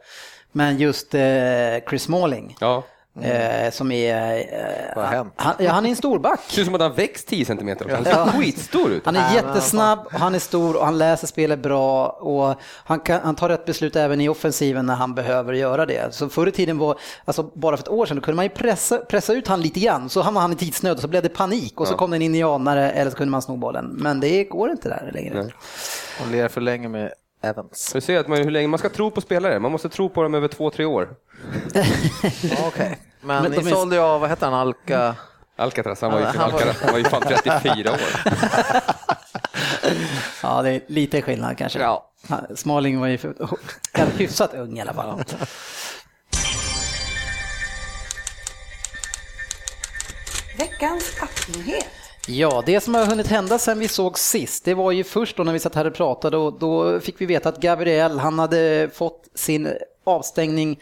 Men 0.52 0.78
just 0.78 1.14
eh, 1.14 1.20
Chris 1.88 2.02
Smalling, 2.02 2.56
Ja. 2.60 2.82
Eh, 3.22 3.70
som 3.70 3.92
är... 3.92 4.36
Eh, 4.38 4.96
Vad 4.96 5.04
har 5.04 5.12
hänt? 5.12 5.32
han, 5.36 5.54
ja, 5.58 5.70
han 5.72 5.86
är 5.86 5.90
en 5.90 5.96
storback. 5.96 6.40
Ser 6.48 6.60
ut 6.60 6.66
som 6.66 6.74
att 6.74 6.80
han 6.80 6.92
växt 6.94 7.28
10 7.28 7.44
centimeter 7.44 7.84
också. 7.84 7.96
Han 7.96 8.04
Ja. 8.26 8.32
ser 8.32 8.38
skitstor 8.40 8.90
ut. 8.90 9.02
Han 9.06 9.16
är 9.16 9.34
jättesnabb, 9.34 9.98
han 10.10 10.34
är 10.34 10.38
stor 10.38 10.76
och 10.76 10.84
han 10.84 10.98
läser 10.98 11.26
spelet 11.26 11.58
bra 11.58 12.06
och 12.06 12.54
han, 12.84 13.00
kan, 13.00 13.20
han 13.24 13.34
tar 13.34 13.48
rätt 13.48 13.64
beslut 13.64 13.96
även 13.96 14.20
i 14.20 14.28
offensiven 14.28 14.86
när 14.86 14.94
han 14.94 15.14
behöver 15.14 15.52
göra 15.52 15.86
det. 15.86 16.14
Så 16.14 16.28
förr 16.28 16.46
i 16.46 16.52
tiden 16.52 16.78
var, 16.78 16.98
alltså 17.24 17.42
bara 17.42 17.76
för 17.76 17.82
ett 17.84 17.88
år 17.88 18.06
sedan, 18.06 18.16
då 18.16 18.22
kunde 18.22 18.36
man 18.36 18.44
ju 18.44 18.48
pressa, 18.48 18.98
pressa 18.98 19.32
ut 19.32 19.48
han 19.48 19.60
lite 19.60 19.80
grann, 19.80 20.08
så 20.08 20.22
hamnade 20.22 20.44
han 20.44 20.52
i 20.52 20.56
tidsnöd 20.56 20.94
och 20.94 21.00
så 21.00 21.08
blev 21.08 21.22
det 21.22 21.28
panik 21.28 21.80
och 21.80 21.86
så 21.88 21.92
Ja. 21.94 21.98
kom 21.98 22.10
det 22.10 22.16
en 22.16 22.22
indianare 22.22 22.90
eller 22.90 23.10
så 23.10 23.16
kunde 23.16 23.30
man 23.30 23.42
sno 23.42 23.56
bollen. 23.56 23.84
Men 23.86 24.20
det 24.20 24.44
går 24.44 24.70
inte 24.70 24.88
där 24.88 25.10
längre. 25.14 25.42
Nej. 25.42 25.54
De 26.24 26.36
ler 26.36 26.48
för 26.48 26.60
länge 26.60 26.88
med 26.88 27.12
Evans. 27.48 27.90
Du 27.92 28.00
ser 28.00 28.18
att 28.20 28.28
man, 28.28 28.38
hur 28.38 28.50
länge 28.50 28.68
man 28.68 28.78
ska 28.78 28.88
tro 28.88 29.10
på 29.10 29.20
spelare. 29.20 29.58
Man 29.60 29.72
måste 29.72 29.88
tro 29.88 30.08
på 30.08 30.22
dem 30.22 30.34
över 30.34 30.48
två, 30.48 30.70
tre 30.70 30.84
år. 30.84 31.08
Okej. 32.66 32.98
Men, 33.20 33.42
Men 33.42 33.52
ni 33.52 33.56
är- 33.70 33.74
sålde 33.74 33.96
ju 33.96 34.02
av, 34.02 34.20
vad 34.20 34.30
hette 34.30 34.44
han, 34.44 34.54
Alka? 34.54 35.16
Alcatraz, 35.56 36.00
han 36.00 36.12
var 36.12 36.18
ju, 36.20 36.24
han 36.26 36.50
var- 36.52 36.60
han 36.82 36.92
var 36.92 36.98
ju 36.98 37.04
fan 37.04 37.22
34 37.22 37.92
år. 37.92 37.98
Ja, 40.42 40.62
det 40.62 40.70
är 40.70 40.80
lite 40.86 41.22
skillnad 41.22 41.58
kanske. 41.58 41.78
Ja. 41.80 42.10
Smalling 42.54 43.00
var 43.00 43.06
ju 43.06 43.18
för, 43.18 43.34
hyfsat 44.18 44.54
ung 44.54 44.78
i 44.78 44.80
alla 44.80 44.92
fall. 44.94 45.24
Veckans 50.58 51.12
appnyhet. 51.20 51.86
Ja, 52.28 52.62
det 52.66 52.80
som 52.80 52.94
har 52.94 53.06
hunnit 53.06 53.26
hända 53.26 53.58
sen 53.58 53.78
vi 53.78 53.88
såg 53.88 54.18
sist, 54.18 54.64
det 54.64 54.74
var 54.74 54.90
ju 54.92 55.04
först 55.04 55.36
då 55.36 55.44
när 55.44 55.52
vi 55.52 55.58
satt 55.58 55.74
här 55.74 55.84
och 55.86 55.94
pratade 55.94 56.36
och 56.36 56.58
då 56.58 57.00
fick 57.00 57.20
vi 57.20 57.26
veta 57.26 57.48
att 57.48 57.60
Gabriel, 57.60 58.18
han 58.18 58.38
hade 58.38 58.90
fått 58.94 59.28
sin 59.34 59.68
avstängning. 60.04 60.80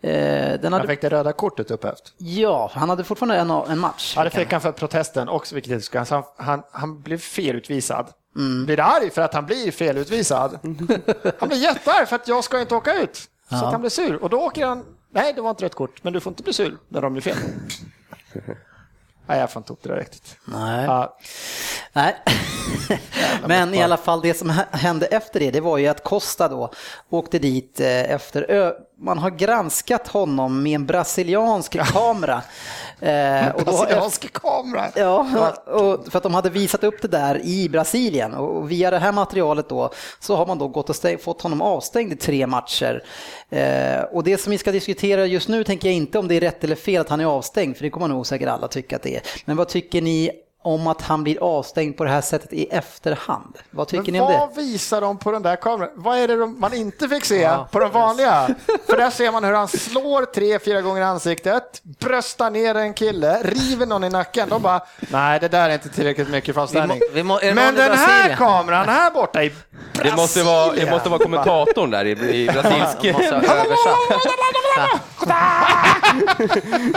Eh, 0.00 0.10
den 0.12 0.60
Han 0.62 0.72
hade, 0.72 0.88
fick 0.88 1.00
det 1.00 1.08
röda 1.08 1.32
kortet 1.32 1.70
upphävt. 1.70 2.12
ja, 2.18 2.70
han 2.74 2.88
hade 2.88 3.04
fortfarande 3.04 3.36
en, 3.36 3.50
en 3.50 3.78
match. 3.78 4.12
Ja, 4.16 4.24
det 4.24 4.30
fick 4.30 4.52
han 4.52 4.60
för 4.60 4.72
protesten 4.72 5.28
också, 5.28 5.54
vilket 5.54 5.72
jag 5.72 5.82
ska. 5.82 6.04
Han, 6.10 6.22
han, 6.36 6.62
han 6.72 7.02
blev 7.02 7.18
felutvisad. 7.18 8.06
Mm. 8.36 8.66
Blir 8.66 8.80
arg 8.80 9.10
för 9.10 9.22
att 9.22 9.34
han 9.34 9.46
blir 9.46 9.70
felutvisad. 9.70 10.58
Han 11.38 11.48
blir 11.48 11.58
jättearg 11.58 12.08
för 12.08 12.16
att 12.16 12.28
jag 12.28 12.44
ska 12.44 12.60
inte 12.60 12.74
åka 12.74 12.94
ut. 12.94 13.16
Så 13.16 13.26
Ja. 13.48 13.56
att 13.66 13.72
han 13.72 13.80
blir 13.80 13.90
sur. 13.90 14.22
Och 14.22 14.30
då 14.30 14.40
åker 14.40 14.66
han, 14.66 14.84
nej 15.10 15.32
det 15.32 15.40
var 15.42 15.50
inte 15.50 15.64
rätt 15.64 15.74
kort, 15.74 16.04
men 16.04 16.12
du 16.12 16.20
får 16.20 16.30
inte 16.30 16.42
bli 16.42 16.52
sur 16.52 16.76
när 16.88 17.00
de 17.00 17.12
blir 17.12 17.22
fel. 17.22 17.36
nej, 19.26 19.40
jag 19.40 19.50
får 19.50 19.60
inte 19.60 19.70
ihop 19.72 19.82
det 19.82 19.88
där 19.88 19.96
riktigt. 19.96 20.36
Nej. 20.44 20.84
Ja, 20.84 21.16
Nej. 21.92 22.16
Men 23.46 23.74
i 23.74 23.82
alla 23.82 23.96
fall 23.96 24.20
det 24.20 24.34
som 24.34 24.50
hä- 24.50 24.76
hände 24.76 25.06
efter 25.06 25.40
det, 25.40 25.50
det 25.50 25.60
var 25.60 25.78
ju 25.78 25.88
att 25.88 26.04
Costa 26.04 26.48
då 26.48 26.70
åkte 27.10 27.38
dit 27.38 27.80
eh, 27.80 28.10
efter. 28.10 28.50
Man 29.02 29.18
har 29.18 29.30
granskat 29.30 30.08
honom 30.08 30.62
med 30.62 30.74
en 30.74 30.86
brasiliansk 30.86 31.72
kamera. 31.92 32.42
Eh, 33.00 33.48
och 33.48 33.58
då- 33.64 33.72
brasiliansk 33.72 34.32
kamera. 34.32 34.84
Ja, 34.94 35.50
och 35.66 36.06
för 36.10 36.16
att 36.16 36.22
de 36.22 36.34
hade 36.34 36.50
visat 36.50 36.84
upp 36.84 37.02
det 37.02 37.08
där 37.08 37.40
i 37.44 37.68
Brasilien 37.68 38.34
och 38.34 38.70
via 38.70 38.90
det 38.90 38.98
här 38.98 39.12
materialet 39.12 39.68
då 39.68 39.90
så 40.20 40.36
har 40.36 40.46
man 40.46 40.58
då 40.58 40.68
gått 40.68 40.90
och 40.90 40.96
stäng, 40.96 41.18
fått 41.18 41.42
honom 41.42 41.62
avstängd 41.62 42.12
i 42.12 42.16
tre 42.16 42.46
matcher. 42.46 43.04
Eh, 43.50 44.00
och 44.12 44.24
det 44.24 44.38
som 44.40 44.50
vi 44.50 44.58
ska 44.58 44.72
diskutera 44.72 45.26
just 45.26 45.48
nu 45.48 45.64
tänker 45.64 45.88
jag 45.88 45.94
inte 45.96 46.18
om 46.18 46.28
det 46.28 46.34
är 46.34 46.40
rätt 46.40 46.64
eller 46.64 46.76
fel 46.76 47.00
att 47.00 47.08
han 47.08 47.20
är 47.20 47.24
avstängd, 47.24 47.76
för 47.76 47.84
det 47.84 47.90
kommer 47.90 48.08
nog 48.08 48.26
säkert 48.26 48.48
alla 48.48 48.68
tycka 48.68 48.96
att 48.96 49.02
det 49.02 49.16
är. 49.16 49.22
Men 49.44 49.56
vad 49.56 49.68
tycker 49.68 50.02
ni 50.02 50.30
om 50.62 50.86
att 50.86 51.02
han 51.02 51.22
blir 51.24 51.42
avstängd 51.58 51.96
på 51.96 52.04
det 52.04 52.10
här 52.10 52.20
sättet 52.20 52.52
i 52.52 52.64
efterhand? 52.70 53.58
Vad 53.70 53.88
tycker 53.88 54.02
Men 54.02 54.12
ni 54.12 54.20
om 54.20 54.32
det? 54.32 54.38
vad 54.38 54.54
visar 54.56 55.00
de 55.00 55.18
på 55.18 55.32
den 55.32 55.42
där 55.42 55.56
kameran? 55.56 55.90
Vad 55.94 56.18
är 56.18 56.28
det 56.28 56.36
de, 56.36 56.60
man 56.60 56.74
inte 56.74 57.08
fick 57.08 57.24
se 57.24 57.50
på 57.70 57.78
de 57.80 57.90
vanliga? 57.90 58.48
För 58.86 58.96
där 58.96 59.10
ser 59.10 59.32
man 59.32 59.44
hur 59.44 59.52
han 59.52 59.68
slår 59.68 60.24
tre, 60.24 60.58
fyra 60.58 60.80
gånger 60.80 61.00
i 61.00 61.04
ansiktet, 61.04 61.80
bröstar 61.82 62.50
ner 62.50 62.74
en 62.74 62.94
kille, 62.94 63.38
river 63.42 63.86
någon 63.86 64.04
i 64.04 64.08
nacken. 64.10 64.48
De 64.48 64.62
bara, 64.62 64.80
nej 65.10 65.40
det 65.40 65.48
där 65.48 65.68
är 65.70 65.74
inte 65.74 65.88
tillräckligt 65.88 66.28
mycket 66.30 66.54
för 66.54 66.62
avstängning. 66.62 67.00
Vi 67.00 67.06
må- 67.08 67.14
vi 67.14 67.22
må- 67.22 67.38
är 67.38 67.46
det 67.46 67.54
Men 67.54 67.74
den 67.74 67.82
här 67.98 68.06
Brasilien? 68.06 68.38
kameran 68.38 68.88
här 68.88 69.10
borta 69.10 69.42
i 69.44 69.52
Det 70.02 70.16
måste 70.16 70.42
vara, 70.42 70.72
det 70.72 70.90
måste 70.90 71.08
vara 71.08 71.22
kommentatorn 71.22 71.90
där 71.90 72.04
i, 72.04 72.10
i 72.10 72.46
brasilsk. 72.52 73.16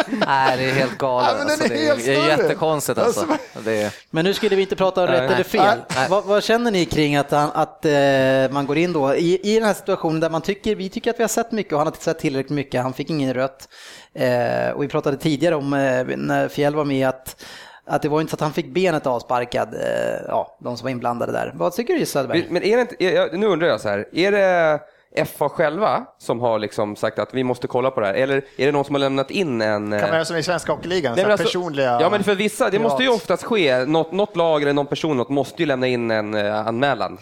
Nej, 0.07 0.57
det 0.57 0.63
är 0.69 0.73
helt 0.73 0.97
galet. 0.97 1.29
Ja, 1.37 1.41
alltså, 1.43 1.67
det, 1.67 1.75
är, 1.75 1.85
helt 1.87 2.05
det 2.05 2.15
är 2.15 2.27
jättekonstigt 2.27 2.99
alltså. 2.99 3.19
Alltså, 3.19 3.54
Det 3.63 3.93
Men 4.09 4.25
nu 4.25 4.33
skulle 4.33 4.55
vi 4.55 4.61
inte 4.61 4.75
prata 4.75 5.01
om 5.01 5.07
rätt 5.07 5.31
eller 5.31 5.43
fel. 5.43 5.77
Vad, 6.09 6.23
vad 6.25 6.43
känner 6.43 6.71
ni 6.71 6.85
kring 6.85 7.15
att, 7.15 7.31
han, 7.31 7.49
att 7.53 7.85
eh, 7.85 8.51
man 8.53 8.65
går 8.65 8.77
in 8.77 8.93
då 8.93 9.15
i, 9.15 9.39
i 9.43 9.55
den 9.55 9.63
här 9.63 9.73
situationen 9.73 10.19
där 10.19 10.29
man 10.29 10.41
tycker, 10.41 10.75
vi 10.75 10.89
tycker 10.89 11.09
att 11.09 11.19
vi 11.19 11.23
har 11.23 11.27
sett 11.27 11.51
mycket 11.51 11.73
och 11.73 11.79
han 11.79 11.87
har 11.87 11.91
inte 11.93 12.03
sett 12.03 12.19
tillräckligt 12.19 12.55
mycket, 12.55 12.81
han 12.81 12.93
fick 12.93 13.09
ingen 13.09 13.33
rött. 13.33 13.69
Eh, 14.13 14.69
och 14.69 14.83
vi 14.83 14.87
pratade 14.87 15.17
tidigare 15.17 15.55
om 15.55 15.73
eh, 15.73 16.05
när 16.17 16.47
Fjäll 16.47 16.75
var 16.75 16.85
med 16.85 17.07
att 17.07 17.45
att 17.87 18.01
det 18.01 18.09
var 18.09 18.21
inte 18.21 18.31
så 18.31 18.35
att 18.35 18.41
han 18.41 18.53
fick 18.53 18.67
benet 18.73 19.07
avsparkad, 19.07 19.73
eh, 19.73 20.19
ja, 20.27 20.57
de 20.59 20.77
som 20.77 20.85
var 20.85 20.91
inblandade 20.91 21.31
där. 21.31 21.51
Vad 21.55 21.73
tycker 21.73 21.93
du 21.93 22.05
Söderberg? 22.05 22.45
Men 22.49 22.63
är 22.63 22.75
det 22.75 22.81
inte, 22.81 23.03
är- 23.03 23.37
nu 23.37 23.47
undrar 23.47 23.67
jag 23.67 23.81
så 23.81 23.89
här, 23.89 24.05
är 24.13 24.31
det 24.31 24.79
FA 25.25 25.49
själva 25.49 26.05
som 26.17 26.39
har 26.39 26.59
liksom 26.59 26.95
sagt 26.95 27.19
att 27.19 27.33
vi 27.33 27.43
måste 27.43 27.67
kolla 27.67 27.91
på 27.91 27.99
det 28.01 28.07
här? 28.07 28.13
Eller 28.13 28.35
är 28.57 28.65
det 28.65 28.71
någon 28.71 28.85
som 28.85 28.95
har 28.95 28.99
lämnat 28.99 29.31
in 29.31 29.61
en... 29.61 29.81
kan 29.81 29.89
man 29.89 30.09
göra 30.09 30.25
som 30.25 30.37
i 30.37 30.43
Svenska 30.43 30.71
Hockeyligan, 30.71 31.19
alltså- 31.19 31.43
personliga... 31.43 31.97
Ja 32.01 32.09
men 32.09 32.23
för 32.23 32.35
vissa, 32.35 32.65
det 32.65 32.71
privat. 32.71 32.83
måste 32.91 33.03
ju 33.03 33.09
oftast 33.09 33.43
ske, 33.43 33.85
något, 33.85 34.11
något 34.11 34.35
lag 34.35 34.61
eller 34.61 34.73
någon 34.73 34.87
person 34.87 35.17
något 35.17 35.29
måste 35.29 35.61
ju 35.61 35.65
lämna 35.65 35.87
in 35.87 36.11
en 36.11 36.33
eh, 36.33 36.67
anmälan. 36.67 37.17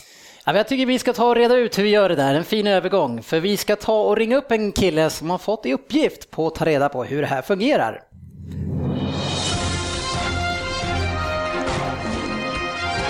Ja, 0.45 0.55
jag 0.55 0.67
tycker 0.67 0.85
vi 0.85 0.99
ska 0.99 1.13
ta 1.13 1.27
och 1.29 1.35
reda 1.35 1.55
ut 1.55 1.77
hur 1.77 1.83
vi 1.83 1.89
gör 1.89 2.09
det 2.09 2.15
där, 2.15 2.33
en 2.35 2.43
fin 2.43 2.67
övergång. 2.67 3.23
För 3.23 3.39
vi 3.39 3.57
ska 3.57 3.75
ta 3.75 4.01
och 4.01 4.17
ringa 4.17 4.37
upp 4.37 4.51
en 4.51 4.71
kille 4.71 5.09
som 5.09 5.29
har 5.29 5.37
fått 5.37 5.65
i 5.65 5.73
uppgift 5.73 6.31
på 6.31 6.47
att 6.47 6.55
ta 6.55 6.65
reda 6.65 6.89
på 6.89 7.03
hur 7.03 7.21
det 7.21 7.27
här 7.27 7.41
fungerar. 7.41 8.01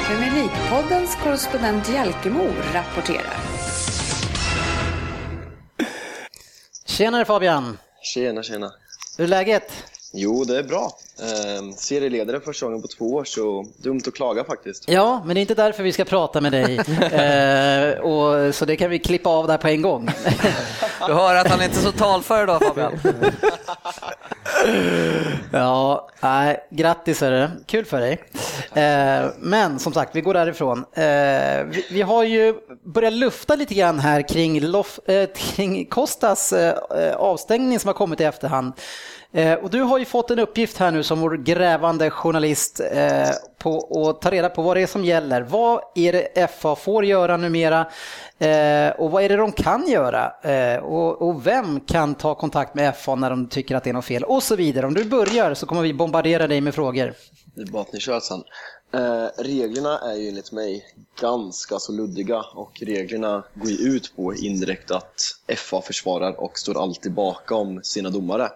Premier 0.08 0.32
League-poddens 0.32 1.24
korrespondent 1.24 1.90
Jalkemo 1.90 2.48
rapporterar. 2.74 3.53
Tjenare 6.94 7.26
Fabian! 7.26 7.78
Tjena, 8.02 8.44
tjena. 8.44 8.72
Hur 9.18 9.24
är 9.24 9.28
läget? 9.28 9.72
Jo, 10.14 10.44
det 10.44 10.58
är 10.58 10.64
bra. 10.64 10.92
Eh, 11.20 11.76
serieledare 11.76 12.40
första 12.40 12.66
gången 12.66 12.82
på 12.82 12.88
två 12.88 13.14
år, 13.14 13.24
så 13.24 13.66
dumt 13.78 14.02
att 14.08 14.14
klaga 14.14 14.44
faktiskt. 14.44 14.84
Ja, 14.88 15.24
men 15.26 15.34
det 15.36 15.40
är 15.40 15.42
inte 15.42 15.56
därför 15.56 15.84
vi 15.84 15.92
ska 15.92 16.06
prata 16.06 16.42
med 16.42 16.52
dig. 16.52 16.78
eh, 17.12 18.00
och, 18.00 18.56
så 18.56 18.66
det 18.66 18.76
kan 18.76 18.90
vi 18.90 19.00
klippa 19.00 19.30
av 19.30 19.48
där 19.48 19.58
på 19.58 19.68
en 19.68 19.82
gång. 19.82 20.10
du 21.08 21.14
hör 21.14 21.36
att 21.36 21.48
han 21.48 21.62
är 21.62 21.66
inte 21.66 21.80
är 21.80 21.82
så 21.82 21.92
talför 21.92 22.44
idag 22.44 22.62
Fabian. 22.62 23.00
ja, 25.52 26.10
nej, 26.22 26.68
grattis 26.70 27.20
det. 27.20 27.52
Kul 27.66 27.86
för 27.86 28.00
dig. 28.00 28.24
Eh, 28.74 29.30
men 29.40 29.80
som 29.80 29.94
sagt, 29.94 30.16
vi 30.16 30.22
går 30.22 30.34
därifrån. 30.34 30.86
Eh, 30.94 31.64
vi, 31.66 31.86
vi 31.92 32.02
har 32.02 32.24
ju 32.24 32.54
börjat 32.86 33.14
lufta 33.14 33.56
lite 33.56 33.74
grann 33.74 34.00
här 34.00 34.28
kring, 34.28 34.62
Lof, 34.62 35.00
eh, 35.08 35.30
kring 35.36 35.86
Kostas 35.86 36.54
eh, 36.54 36.78
eh, 36.98 37.16
avstängning 37.16 37.80
som 37.80 37.88
har 37.88 37.94
kommit 37.94 38.22
i 38.22 38.24
efterhand. 38.24 38.74
Eh, 39.36 39.54
och 39.54 39.70
du 39.70 39.82
har 39.82 40.00
ju 40.00 40.06
fått 40.06 40.32
en 40.32 40.40
uppgift 40.40 40.78
här 40.78 40.92
nu 40.92 41.04
som 41.04 41.20
vår 41.20 41.38
grävande 41.38 42.10
journalist 42.10 42.82
eh, 42.92 43.30
på 43.58 44.08
att 44.10 44.22
ta 44.22 44.32
reda 44.32 44.50
på 44.50 44.62
vad 44.62 44.78
det 44.78 44.82
är 44.82 44.88
som 44.88 45.06
gäller. 45.06 45.42
Vad 45.42 45.82
är 45.96 46.14
det 46.14 46.52
FA 46.52 46.76
får 46.76 47.06
göra 47.06 47.38
numera 47.38 47.80
eh, 48.40 48.90
och 48.90 49.12
vad 49.12 49.24
är 49.24 49.30
det 49.30 49.36
de 49.36 49.52
kan 49.52 49.88
göra? 49.88 50.34
Eh, 50.44 50.84
och, 50.84 51.22
och 51.22 51.48
vem 51.48 51.80
kan 51.80 52.16
ta 52.16 52.36
kontakt 52.36 52.76
med 52.76 52.96
FA 52.96 53.16
när 53.16 53.30
de 53.30 53.48
tycker 53.48 53.76
att 53.76 53.84
det 53.84 53.90
är 53.90 53.94
något 53.94 54.06
fel 54.06 54.24
och 54.24 54.44
så 54.44 54.56
vidare. 54.56 54.86
Om 54.86 54.94
du 54.94 55.06
börjar 55.06 55.54
så 55.54 55.66
kommer 55.66 55.82
vi 55.82 55.94
bombardera 55.94 56.48
dig 56.48 56.62
med 56.62 56.76
frågor. 56.76 57.14
Det 57.56 57.62
är 57.62 57.66
bara 57.66 57.82
att 57.82 57.94
ni 57.94 58.00
kör 58.00 58.20
sen. 58.20 58.44
Eh, 58.94 59.44
reglerna 59.44 60.00
är 60.00 60.16
ju 60.16 60.28
enligt 60.28 60.52
mig 60.52 60.86
ganska 61.22 61.80
så 61.80 61.92
luddiga 61.92 62.44
och 62.56 62.82
reglerna 62.82 63.44
går 63.54 63.72
ju 63.72 63.96
ut 63.96 64.16
på 64.16 64.36
indirekt 64.36 64.92
att 64.92 65.16
FA 65.58 65.82
försvarar 65.82 66.42
och 66.42 66.60
står 66.60 66.84
alltid 66.84 67.14
bakom 67.14 67.84
sina 67.84 68.10
domare. 68.10 68.50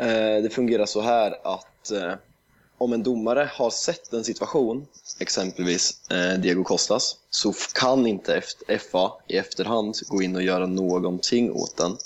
Eh, 0.00 0.42
det 0.42 0.50
fungerar 0.52 0.86
så 0.86 1.00
här 1.00 1.36
att 1.42 1.90
eh, 1.90 2.12
om 2.78 2.92
en 2.92 3.02
domare 3.02 3.50
har 3.52 3.70
sett 3.70 4.12
en 4.12 4.24
situation, 4.24 4.86
exempelvis 5.18 6.10
eh, 6.10 6.38
Diego 6.40 6.64
Costas, 6.64 7.16
så 7.30 7.52
kan 7.74 8.06
inte 8.06 8.42
FA 8.90 9.12
i 9.28 9.36
efterhand 9.36 9.96
gå 10.08 10.22
in 10.22 10.36
och 10.36 10.42
göra 10.42 10.66
någonting 10.66 11.52
åt 11.52 11.76
den. 11.76 11.96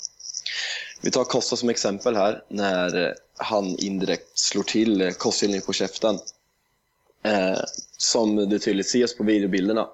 Vi 1.01 1.11
tar 1.11 1.23
Costa 1.23 1.55
som 1.55 1.69
exempel 1.69 2.15
här, 2.15 2.43
när 2.47 3.15
han 3.37 3.65
indirekt 3.65 4.39
slår 4.39 4.63
till 4.63 5.13
Koscielny 5.13 5.61
på 5.61 5.73
käften. 5.73 6.19
Som 7.97 8.49
det 8.49 8.59
tydligt 8.59 8.85
ses 8.85 9.17
på 9.17 9.23
videobilderna. 9.23 9.87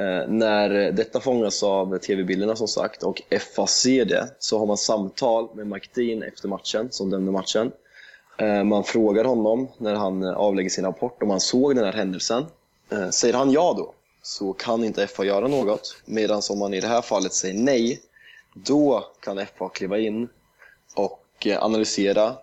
Eh, 0.00 0.28
när 0.28 0.92
detta 0.92 1.20
fångas 1.20 1.62
av 1.62 1.98
tv-bilderna 1.98 2.56
som 2.56 2.68
sagt 2.68 3.02
och 3.02 3.22
FA 3.54 3.66
ser 3.66 4.04
det 4.04 4.28
så 4.38 4.58
har 4.58 4.66
man 4.66 4.76
samtal 4.76 5.48
med 5.54 5.66
Mike 5.66 6.26
efter 6.26 6.48
matchen, 6.48 6.88
som 6.90 7.10
dömde 7.10 7.32
matchen. 7.32 7.72
Eh, 8.38 8.64
man 8.64 8.84
frågar 8.84 9.24
honom 9.24 9.68
när 9.78 9.94
han 9.94 10.22
eh, 10.22 10.32
avlägger 10.32 10.70
sin 10.70 10.84
rapport 10.84 11.22
om 11.22 11.30
han 11.30 11.40
såg 11.40 11.74
den 11.74 11.84
här 11.84 11.92
händelsen. 11.92 12.46
Säger 13.10 13.34
han 13.34 13.50
ja 13.50 13.74
då, 13.76 13.94
så 14.22 14.52
kan 14.52 14.84
inte 14.84 15.06
FA 15.06 15.24
göra 15.24 15.48
något. 15.48 16.02
Medan 16.04 16.42
om 16.50 16.58
man 16.58 16.74
i 16.74 16.80
det 16.80 16.86
här 16.86 17.02
fallet 17.02 17.32
säger 17.32 17.54
nej, 17.54 18.00
då 18.54 19.04
kan 19.20 19.46
FA 19.46 19.68
kliva 19.68 19.98
in 19.98 20.28
och 20.94 21.46
analysera 21.60 22.34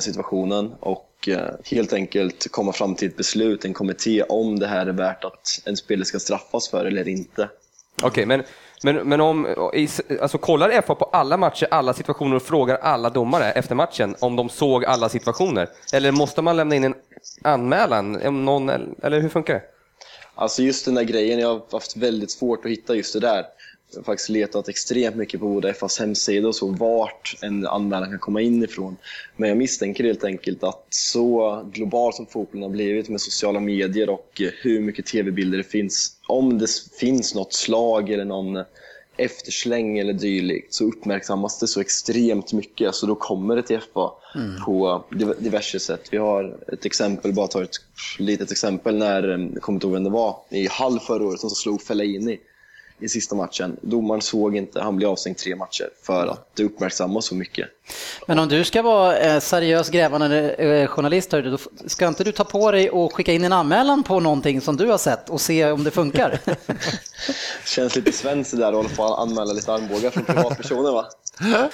situationen 0.00 0.74
och 0.80 1.13
Eh, 1.28 1.48
helt 1.64 1.92
enkelt 1.92 2.50
komma 2.50 2.72
fram 2.72 2.94
till 2.94 3.08
ett 3.08 3.16
beslut, 3.16 3.64
en 3.64 3.74
kommitté, 3.74 4.22
om 4.22 4.58
det 4.58 4.66
här 4.66 4.86
är 4.86 4.92
värt 4.92 5.24
att 5.24 5.62
en 5.64 5.76
spelare 5.76 6.04
ska 6.04 6.18
straffas 6.18 6.68
för 6.68 6.84
eller 6.84 7.08
inte. 7.08 7.48
Okej, 7.96 8.08
okay, 8.08 8.26
men, 8.26 8.42
men, 8.82 9.08
men 9.08 9.20
om, 9.20 9.70
alltså 10.20 10.38
kollar 10.38 10.82
FA 10.82 10.94
på 10.94 11.04
alla 11.04 11.36
matcher, 11.36 11.68
alla 11.70 11.94
situationer 11.94 12.36
och 12.36 12.42
frågar 12.42 12.76
alla 12.76 13.10
domare 13.10 13.52
efter 13.52 13.74
matchen 13.74 14.16
om 14.18 14.36
de 14.36 14.48
såg 14.48 14.84
alla 14.84 15.08
situationer? 15.08 15.68
Eller 15.92 16.12
måste 16.12 16.42
man 16.42 16.56
lämna 16.56 16.74
in 16.74 16.84
en 16.84 16.94
anmälan? 17.42 18.26
Om 18.26 18.44
någon, 18.44 18.68
eller 19.02 19.20
hur 19.20 19.28
funkar 19.28 19.54
det? 19.54 19.62
Alltså 20.34 20.62
just 20.62 20.84
den 20.84 20.94
där 20.94 21.02
grejen, 21.02 21.38
jag 21.38 21.48
har 21.48 21.62
haft 21.72 21.96
väldigt 21.96 22.30
svårt 22.30 22.64
att 22.64 22.70
hitta 22.70 22.94
just 22.94 23.12
det 23.12 23.20
där. 23.20 23.44
Faktiskt 24.04 24.28
letat 24.28 24.68
extremt 24.68 25.16
mycket 25.16 25.40
på 25.40 25.48
både 25.48 25.74
FAs 25.74 25.98
hemsida 25.98 26.48
och 26.48 26.54
så, 26.54 26.66
vart 26.66 27.36
en 27.42 27.66
anmälan 27.66 28.10
kan 28.10 28.18
komma 28.18 28.40
in 28.40 28.64
ifrån. 28.64 28.96
Men 29.36 29.48
jag 29.48 29.58
misstänker 29.58 30.04
helt 30.04 30.24
enkelt 30.24 30.64
att 30.64 30.86
så 30.90 31.62
global 31.72 32.12
som 32.12 32.26
fotbollen 32.26 32.62
har 32.62 32.70
blivit 32.70 33.08
med 33.08 33.20
sociala 33.20 33.60
medier 33.60 34.10
och 34.10 34.42
hur 34.62 34.80
mycket 34.80 35.06
tv-bilder 35.06 35.58
det 35.58 35.64
finns, 35.64 36.16
om 36.28 36.58
det 36.58 36.68
finns 37.00 37.34
något 37.34 37.52
slag 37.52 38.10
eller 38.10 38.24
någon 38.24 38.64
eftersläng 39.16 39.98
eller 39.98 40.12
dylikt 40.12 40.74
så 40.74 40.84
uppmärksammas 40.84 41.58
det 41.58 41.66
så 41.66 41.80
extremt 41.80 42.52
mycket 42.52 42.94
så 42.94 43.06
då 43.06 43.14
kommer 43.14 43.56
det 43.56 43.62
till 43.62 43.80
FA 43.94 44.12
mm. 44.34 44.64
på 44.64 45.04
diverse 45.38 45.80
sätt. 45.80 46.08
Vi 46.10 46.18
har 46.18 46.58
ett 46.72 46.84
exempel, 46.84 47.32
bara 47.32 47.46
ta 47.46 47.62
ett 47.62 47.70
litet 48.18 48.50
exempel 48.50 48.96
när, 48.96 49.28
jag 49.28 49.62
kommer 49.62 49.76
inte 49.76 49.86
ihåg 49.86 49.94
vem 49.94 50.04
det 50.04 50.10
var, 50.10 50.36
i 50.50 50.66
Hall 50.66 51.00
förra 51.00 51.24
året 51.24 51.40
som 51.40 51.50
slog 51.50 51.82
Fellaini 51.82 52.38
i 53.04 53.08
sista 53.08 53.34
matchen. 53.34 53.76
Domaren 53.80 54.22
såg 54.22 54.56
inte, 54.56 54.80
han 54.80 54.96
blev 54.96 55.10
avstängd 55.10 55.36
tre 55.36 55.56
matcher 55.56 55.88
för 56.02 56.26
att 56.26 56.50
det 56.54 56.64
uppmärksammas 56.64 57.24
så 57.24 57.34
mycket. 57.34 57.68
Men 58.26 58.38
om 58.38 58.48
du 58.48 58.64
ska 58.64 58.82
vara 58.82 59.16
eh, 59.16 59.40
seriös 59.40 59.88
grävande 59.88 60.50
eh, 60.50 60.86
journalist, 60.86 61.30
då 61.30 61.58
ska 61.86 62.08
inte 62.08 62.24
du 62.24 62.32
ta 62.32 62.44
på 62.44 62.70
dig 62.70 62.90
och 62.90 63.14
skicka 63.14 63.32
in 63.32 63.44
en 63.44 63.52
anmälan 63.52 64.02
på 64.02 64.20
någonting 64.20 64.60
som 64.60 64.76
du 64.76 64.86
har 64.86 64.98
sett 64.98 65.30
och 65.30 65.40
se 65.40 65.70
om 65.70 65.84
det 65.84 65.90
funkar? 65.90 66.38
Känns 67.66 67.96
lite 67.96 68.12
svenskt 68.12 68.56
där 68.56 68.68
att 68.68 68.74
hålla 68.74 68.88
på 68.88 69.04
att 69.04 69.18
anmäla 69.18 69.52
lite 69.52 69.72
armbågar 69.72 70.10
från 70.10 70.24
privatpersoner 70.24 70.92
va? 70.92 71.06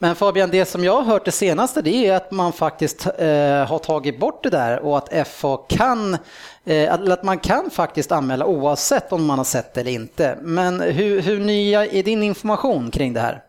Men 0.00 0.16
Fabian, 0.16 0.50
det 0.50 0.64
som 0.64 0.84
jag 0.84 0.92
har 0.92 1.02
hört 1.02 1.24
det 1.24 1.32
senaste 1.32 1.82
det 1.82 2.06
är 2.06 2.16
att 2.16 2.30
man 2.30 2.52
faktiskt 2.52 3.06
eh, 3.06 3.66
har 3.66 3.78
tagit 3.78 4.20
bort 4.20 4.42
det 4.42 4.50
där 4.50 4.80
och 4.80 4.98
att 4.98 5.28
FA 5.28 5.56
kan, 5.68 6.16
eh, 6.64 6.94
att 6.94 7.22
man 7.22 7.38
kan 7.38 7.70
faktiskt 7.70 8.12
anmäla 8.12 8.46
oavsett 8.46 9.12
om 9.12 9.26
man 9.26 9.38
har 9.38 9.44
sett 9.44 9.74
det 9.74 9.80
eller 9.80 9.90
inte. 9.90 10.38
Men 10.42 10.80
hur, 10.80 11.20
hur 11.20 11.40
nya 11.40 11.86
är 11.86 12.02
din 12.02 12.22
information 12.22 12.90
kring 12.90 13.12
det 13.12 13.20
här? 13.20 13.42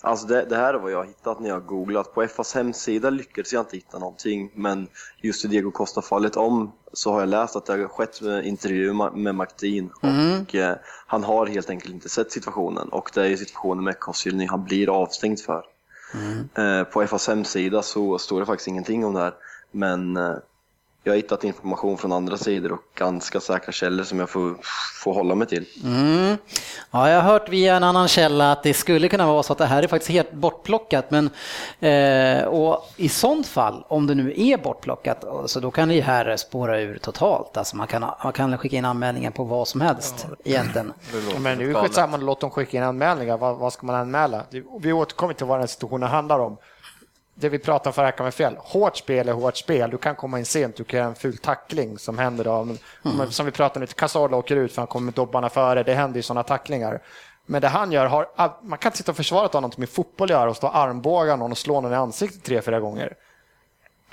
Alltså 0.00 0.26
det, 0.26 0.44
det, 0.44 0.56
här 0.56 0.74
är 0.74 0.78
vad 0.78 0.92
jag 0.92 0.98
har 0.98 1.04
hittat 1.04 1.40
när 1.40 1.48
jag 1.48 1.56
har 1.56 1.60
googlat. 1.60 2.14
På 2.14 2.26
FAs 2.26 2.54
hemsida 2.54 3.10
lyckades 3.10 3.52
jag 3.52 3.62
inte 3.62 3.76
hitta 3.76 3.98
någonting, 3.98 4.50
men 4.54 4.88
just 5.22 5.44
i 5.44 5.48
Diego 5.48 5.70
Costa-fallet 5.70 6.36
om 6.36 6.72
så 6.92 7.12
har 7.12 7.20
jag 7.20 7.28
läst 7.28 7.56
att 7.56 7.66
det 7.66 7.72
har 7.72 7.88
skett 7.88 8.20
intervju 8.44 8.92
med 9.14 9.34
Martin 9.34 9.90
mm. 10.02 10.42
och 10.42 10.54
eh, 10.54 10.76
han 11.06 11.24
har 11.24 11.46
helt 11.46 11.70
enkelt 11.70 11.94
inte 11.94 12.08
sett 12.08 12.32
situationen 12.32 12.88
och 12.88 13.10
det 13.14 13.28
är 13.28 13.36
situationen 13.36 13.84
med 13.84 14.00
Koscielny 14.00 14.46
han 14.46 14.64
blir 14.64 14.88
avstängd 14.88 15.40
för. 15.40 15.64
Mm. 16.14 16.48
Eh, 16.54 16.84
på 16.84 17.06
FAs 17.06 17.28
hemsida 17.28 17.82
så 17.82 18.18
står 18.18 18.40
det 18.40 18.46
faktiskt 18.46 18.68
ingenting 18.68 19.04
om 19.04 19.14
det 19.14 19.20
här. 19.20 19.34
Men 19.70 20.16
eh, 20.16 20.36
jag 21.04 21.12
har 21.12 21.16
hittat 21.16 21.44
information 21.44 21.98
från 21.98 22.12
andra 22.12 22.36
sidor 22.36 22.72
och 22.72 22.80
ganska 22.94 23.40
säkra 23.40 23.72
källor 23.72 24.04
som 24.04 24.18
jag 24.18 24.30
får, 24.30 24.54
får 25.02 25.14
hålla 25.14 25.34
mig 25.34 25.48
till. 25.48 25.66
Mm. 25.84 26.36
Ja, 26.90 27.10
jag 27.10 27.20
har 27.20 27.32
hört 27.32 27.48
via 27.48 27.76
en 27.76 27.84
annan 27.84 28.08
källa 28.08 28.52
att 28.52 28.62
det 28.62 28.74
skulle 28.74 29.08
kunna 29.08 29.26
vara 29.26 29.42
så 29.42 29.52
att 29.52 29.58
det 29.58 29.66
här 29.66 29.82
är 29.82 29.88
faktiskt 29.88 30.10
helt 30.10 30.32
bortplockat. 30.32 31.10
Men, 31.10 31.30
eh, 31.80 32.44
och 32.44 32.92
I 32.96 33.08
sånt 33.08 33.46
fall, 33.46 33.84
om 33.88 34.06
det 34.06 34.14
nu 34.14 34.34
är 34.36 34.56
bortplockat, 34.56 35.24
så 35.46 35.60
då 35.60 35.70
kan 35.70 35.88
det 35.88 36.00
här 36.00 36.36
spåra 36.36 36.80
ur 36.80 36.98
totalt. 36.98 37.56
Alltså 37.56 37.76
man, 37.76 37.86
kan, 37.86 38.04
man 38.24 38.32
kan 38.32 38.58
skicka 38.58 38.76
in 38.76 38.84
anmälningar 38.84 39.30
på 39.30 39.44
vad 39.44 39.68
som 39.68 39.80
helst 39.80 40.26
ja. 40.28 40.36
egentligen. 40.44 40.92
Men 41.38 41.58
nu 41.58 41.70
är 41.70 41.74
det 41.74 41.80
skitsamma, 41.80 42.16
låt 42.16 42.40
dem 42.40 42.50
skicka 42.50 42.76
in 42.76 42.82
anmälningar. 42.82 43.38
Vad, 43.38 43.56
vad 43.56 43.72
ska 43.72 43.86
man 43.86 43.96
anmäla? 43.96 44.42
Vi 44.80 44.92
återkommer 44.92 45.34
till 45.34 45.46
vad 45.46 45.56
den 45.56 45.62
här 45.62 45.66
situationen 45.66 46.08
handlar 46.08 46.38
om 46.38 46.56
det 47.34 47.48
vi 47.48 47.58
pratar 47.58 47.90
om 47.90 47.94
förra 47.94 48.06
veckan 48.06 48.24
med 48.24 48.34
fel. 48.34 48.56
Hårt 48.58 48.96
spel 48.96 49.28
är 49.28 49.32
hårt 49.32 49.56
spel. 49.56 49.90
Du 49.90 49.98
kan 49.98 50.14
komma 50.14 50.38
in 50.38 50.44
sent, 50.44 50.76
du 50.76 50.84
kan 50.84 50.98
göra 50.98 51.08
en 51.08 51.14
ful 51.14 51.36
tackling 51.36 51.98
som 51.98 52.18
händer 52.18 52.44
då. 52.44 52.50
Mm. 53.04 53.30
Som 53.30 53.46
vi 53.46 53.52
pratade 53.52 53.78
om 53.78 53.80
lite, 53.80 53.94
Cazorla 53.94 54.36
åker 54.36 54.56
ut 54.56 54.72
för 54.72 54.82
han 54.82 54.86
kommer 54.86 55.04
med 55.04 55.14
dobbarna 55.14 55.48
före. 55.48 55.82
Det 55.82 55.94
händer 55.94 56.16
ju 56.16 56.22
sådana 56.22 56.42
tacklingar. 56.42 57.02
Men 57.46 57.62
det 57.62 57.68
han 57.68 57.92
gör, 57.92 58.06
har, 58.06 58.26
man 58.62 58.78
kan 58.78 58.88
inte 58.88 58.98
sitta 58.98 59.12
och 59.12 59.16
försvara 59.16 59.46
att 59.46 59.52
ha 59.52 59.60
något 59.60 59.78
med 59.78 59.88
fotboll 59.88 60.26
att 60.26 60.30
göra 60.30 60.50
och 60.50 60.56
stå 60.56 60.68
armbåga 60.68 61.36
någon 61.36 61.50
och 61.50 61.58
slå 61.58 61.80
någon 61.80 61.92
i 61.92 61.96
ansiktet 61.96 62.44
tre, 62.44 62.62
fyra 62.62 62.80
gånger. 62.80 63.14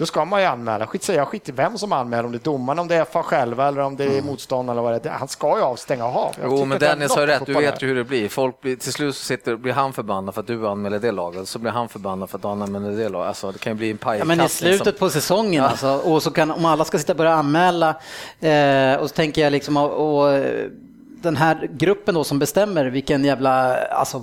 Då 0.01 0.05
ska 0.05 0.25
man 0.25 0.41
ju 0.41 0.46
anmäla. 0.46 0.88
Skit 0.88 1.10
jag 1.10 1.27
skit 1.27 1.50
i 1.50 1.51
vem 1.51 1.77
som 1.77 1.93
anmäler, 1.93 2.24
om 2.24 2.31
det 2.31 2.38
är 2.38 2.43
domaren, 2.43 2.79
om 2.79 2.88
det 2.88 2.96
är 2.96 3.05
FA 3.05 3.24
själva 3.24 3.67
eller 3.67 3.81
om 3.81 3.96
det 3.96 4.03
är 4.03 4.10
mm. 4.10 4.25
motståndaren 4.25 4.77
eller 4.77 4.91
vad 4.91 5.03
det 5.03 5.10
är. 5.10 5.13
Han 5.13 5.27
ska 5.27 5.58
ju 5.58 5.63
avstänga 5.63 6.05
och 6.05 6.12
ha. 6.12 6.31
Jo, 6.43 6.65
men 6.65 6.79
Dennis 6.79 7.15
har 7.15 7.27
rätt. 7.27 7.46
Du 7.46 7.53
vet 7.53 7.84
ju 7.84 7.88
hur 7.88 7.96
det 7.96 8.03
blir. 8.03 8.29
Folk 8.29 8.62
blir, 8.62 8.75
till 8.75 8.93
slut 8.93 9.15
sitter, 9.15 9.55
blir 9.55 9.74
han 9.74 9.93
förbannad 9.93 10.34
för 10.34 10.41
att 10.41 10.48
du 10.48 10.67
anmäler 10.67 11.00
det 11.00 11.12
laget, 11.12 11.48
så 11.48 11.60
blir 11.60 11.72
han 11.72 11.89
förbannad 11.89 12.29
för 12.29 12.38
att 12.38 12.41
du 12.41 12.48
anmäler 12.48 12.91
det 12.91 13.10
laget. 13.10 13.27
Alltså, 13.27 13.51
det 13.51 13.60
kan 13.60 13.74
ju 13.74 13.77
bli 13.77 13.91
en 13.91 13.98
pajkastning. 13.98 14.38
Ja, 14.38 14.38
men 14.38 14.46
i 14.46 14.50
slutet 14.50 14.98
som... 14.98 15.08
på 15.08 15.10
säsongen, 15.10 15.63
ja. 15.63 15.70
alltså, 15.70 15.88
och 15.88 16.24
så 16.24 16.31
kan, 16.31 16.51
om 16.51 16.65
alla 16.65 16.86
ska 16.86 17.00
sitta 17.00 17.13
och 17.13 17.17
börja 17.17 17.34
anmäla, 17.34 17.89
eh, 18.39 18.96
och 18.96 19.10
så 19.10 19.15
tänker 19.15 19.41
jag 19.41 19.51
liksom, 19.51 19.77
och, 19.77 20.24
och, 20.24 20.46
den 21.22 21.36
här 21.36 21.70
gruppen 21.74 22.15
då 22.15 22.24
som 22.24 22.39
bestämmer 22.39 22.86
vilken 22.86 23.25
jävla, 23.25 23.77
alltså, 23.86 24.22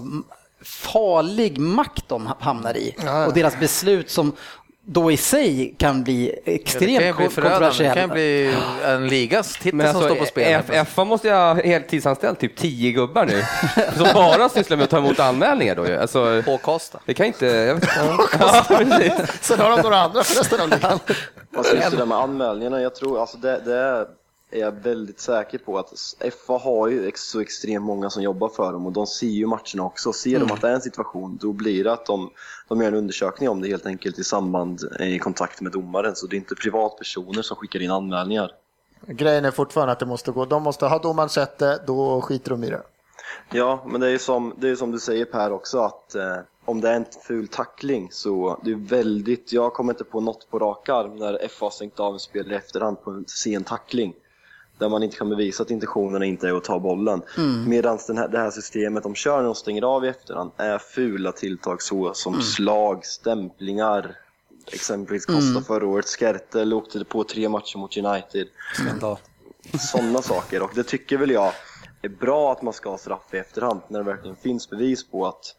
farlig 0.64 1.58
makt 1.58 2.08
de 2.08 2.32
hamnar 2.40 2.76
i 2.76 2.94
ja, 2.98 3.04
ja. 3.04 3.26
och 3.26 3.34
deras 3.34 3.60
beslut 3.60 4.10
som 4.10 4.32
då 4.90 5.12
i 5.12 5.16
sig 5.16 5.74
kan 5.78 6.04
bli 6.04 6.38
extremt 6.44 7.04
ja, 7.04 7.12
kontroversiell. 7.12 7.94
Det 7.94 8.00
kan 8.00 8.10
bli 8.10 8.54
en 8.84 9.08
ligas 9.08 9.52
titel 9.52 9.80
alltså, 9.80 9.98
som 9.98 10.02
står 10.02 10.16
på 10.16 10.24
spel. 10.24 10.84
FA 10.86 11.04
måste 11.04 11.28
ju 11.28 11.34
ha 11.34 11.54
heltidsanställt 11.54 12.40
typ 12.40 12.56
tio 12.56 12.92
gubbar 12.92 13.26
nu 13.26 13.42
som 13.96 14.08
bara 14.14 14.48
sysslar 14.48 14.76
med 14.76 14.84
att 14.84 14.90
ta 14.90 14.98
emot 14.98 15.20
anmälningar. 15.20 15.74
Då, 15.74 16.00
alltså, 16.00 16.42
Påkosta. 16.44 17.00
Det 17.06 17.14
kan 17.14 17.26
inte... 17.26 17.46
Jag 17.46 17.74
vet, 17.74 17.88
ja, 18.40 18.64
Sen 19.40 19.60
har 19.60 19.70
de 19.70 19.80
några 19.82 20.00
andra 20.00 20.22
för 20.22 20.34
resten 20.34 20.60
av 20.60 20.68
ligan. 20.68 20.98
Det 21.90 21.96
där 21.96 22.06
med 22.06 22.18
anmälningarna, 22.18 22.80
jag 22.80 22.94
tror 22.94 23.20
alltså 23.20 23.36
det, 23.36 23.60
det 23.64 23.74
är 23.74 24.06
är 24.50 24.60
jag 24.60 24.72
väldigt 24.72 25.20
säker 25.20 25.58
på 25.58 25.78
att 25.78 25.92
FA 26.46 26.58
har 26.58 26.88
ju 26.88 27.12
så 27.14 27.40
extremt 27.40 27.84
många 27.84 28.10
som 28.10 28.22
jobbar 28.22 28.48
för 28.48 28.72
dem 28.72 28.86
och 28.86 28.92
de 28.92 29.06
ser 29.06 29.26
ju 29.26 29.46
matcherna 29.46 29.84
också. 29.84 30.12
Ser 30.12 30.36
mm. 30.36 30.48
de 30.48 30.54
att 30.54 30.60
det 30.60 30.68
är 30.68 30.74
en 30.74 30.80
situation, 30.80 31.38
då 31.40 31.52
blir 31.52 31.84
det 31.84 31.92
att 31.92 32.06
de, 32.06 32.30
de 32.68 32.80
gör 32.80 32.88
en 32.88 32.94
undersökning 32.94 33.48
om 33.48 33.60
det 33.60 33.68
helt 33.68 33.86
enkelt 33.86 34.18
i 34.18 34.24
samband, 34.24 34.80
i 35.00 35.18
kontakt 35.18 35.60
med 35.60 35.72
domaren. 35.72 36.16
Så 36.16 36.26
det 36.26 36.36
är 36.36 36.38
inte 36.38 36.54
privatpersoner 36.54 37.42
som 37.42 37.56
skickar 37.56 37.82
in 37.82 37.90
anmälningar. 37.90 38.50
Grejen 39.06 39.44
är 39.44 39.50
fortfarande 39.50 39.92
att 39.92 39.98
det 39.98 40.06
måste 40.06 40.30
gå, 40.30 40.44
de 40.44 40.62
måste, 40.62 40.86
ha 40.86 40.98
domaren 40.98 41.28
sett 41.28 41.58
det, 41.58 41.82
då 41.86 42.20
skiter 42.20 42.50
de 42.50 42.64
i 42.64 42.70
det. 42.70 42.82
Ja, 43.52 43.84
men 43.86 44.00
det 44.00 44.06
är 44.06 44.10
ju 44.10 44.18
som, 44.18 44.54
det 44.58 44.68
är 44.68 44.76
som 44.76 44.90
du 44.90 44.98
säger 44.98 45.24
Per 45.24 45.52
också 45.52 45.78
att 45.78 46.14
eh, 46.14 46.36
om 46.64 46.80
det 46.80 46.88
är 46.88 46.94
en 46.94 47.04
ful 47.22 47.48
tackling 47.48 48.08
så 48.12 48.60
det 48.64 48.70
är 48.70 48.88
väldigt, 48.88 49.52
jag 49.52 49.72
kommer 49.72 49.92
inte 49.92 50.04
på 50.04 50.20
något 50.20 50.50
på 50.50 50.58
rak 50.58 50.88
arm 50.88 51.16
när 51.16 51.48
FA 51.48 51.70
stängt 51.70 52.00
av 52.00 52.12
en 52.12 52.20
spelare 52.20 52.54
i 52.54 52.56
efterhand 52.56 53.02
på 53.02 53.10
en 53.10 53.24
sen 53.26 53.64
tackling 53.64 54.14
där 54.78 54.88
man 54.88 55.02
inte 55.02 55.16
kan 55.16 55.28
bevisa 55.28 55.62
att 55.62 55.70
intentionerna 55.70 56.24
inte 56.24 56.48
är 56.48 56.52
att 56.52 56.64
ta 56.64 56.78
bollen. 56.78 57.22
Mm. 57.36 57.68
Medan 57.68 57.98
det 58.30 58.38
här 58.38 58.50
systemet 58.50 59.02
de 59.02 59.14
kör 59.14 59.36
när 59.36 59.44
de 59.44 59.54
stänger 59.54 59.82
av 59.82 60.04
i 60.04 60.08
efterhand 60.08 60.50
är 60.56 60.78
fula 60.78 61.32
tilltag 61.32 61.82
så 61.82 62.14
som 62.14 62.32
mm. 62.32 62.42
slag, 62.42 63.06
stämplingar, 63.06 64.16
Exempelvis 64.72 65.26
Costa 65.26 65.60
förra 65.62 65.86
året, 65.86 66.06
Skertel 66.06 66.72
åkte 66.72 67.04
på 67.04 67.24
tre 67.24 67.48
matcher 67.48 67.78
mot 67.78 67.96
United. 67.96 68.48
Sådana 69.78 70.22
saker. 70.22 70.62
Och 70.62 70.70
det 70.74 70.84
tycker 70.84 71.16
väl 71.16 71.30
jag 71.30 71.52
är 72.02 72.08
bra 72.08 72.52
att 72.52 72.62
man 72.62 72.72
ska 72.72 72.90
ha 72.90 72.98
straff 72.98 73.34
i 73.34 73.36
efterhand 73.36 73.80
när 73.88 73.98
det 73.98 74.04
verkligen 74.04 74.36
finns 74.36 74.70
bevis 74.70 75.10
på 75.10 75.26
att 75.26 75.54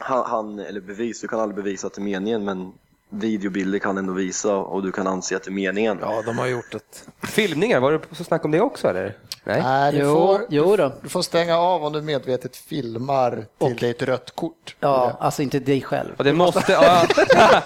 han, 0.00 0.24
han, 0.26 0.58
eller 0.58 0.80
bevis, 0.80 1.20
du 1.20 1.28
kan 1.28 1.40
aldrig 1.40 1.64
bevisa 1.64 1.86
att 1.86 1.94
det 1.94 2.00
är 2.00 2.04
meningen 2.04 2.44
men 2.44 2.72
videobilder 3.14 3.78
kan 3.78 3.98
ändå 3.98 4.12
visa 4.12 4.56
och 4.56 4.82
du 4.82 4.92
kan 4.92 5.06
anse 5.06 5.36
att 5.36 5.42
det 5.42 5.50
är 5.50 5.52
meningen. 5.52 5.98
Ja, 6.00 6.22
de 6.26 6.38
har 6.38 6.46
gjort 6.46 6.74
ett... 6.74 7.08
Filmningar, 7.22 7.80
var 7.80 7.92
det 7.92 8.00
så 8.12 8.24
snack 8.24 8.44
om 8.44 8.50
det 8.50 8.60
också 8.60 8.88
eller? 8.88 9.16
Nej? 9.46 9.62
Nej, 9.62 9.92
du, 9.92 9.98
Jo, 9.98 10.14
får, 10.14 10.46
jo 10.48 10.76
då. 10.76 10.92
du 11.02 11.08
får 11.08 11.22
stänga 11.22 11.58
av 11.58 11.84
om 11.84 11.92
du 11.92 12.00
medvetet 12.02 12.56
filmar 12.56 13.44
till 13.58 13.76
dig 13.76 13.90
ett 13.90 14.02
rött 14.02 14.32
kort. 14.34 14.76
Ja, 14.80 15.16
alltså 15.20 15.42
inte 15.42 15.58
dig 15.58 15.82
själv. 15.82 16.10
Och 16.18 16.24
det 16.24 16.32
måste... 16.32 16.72
Ja. 16.72 17.02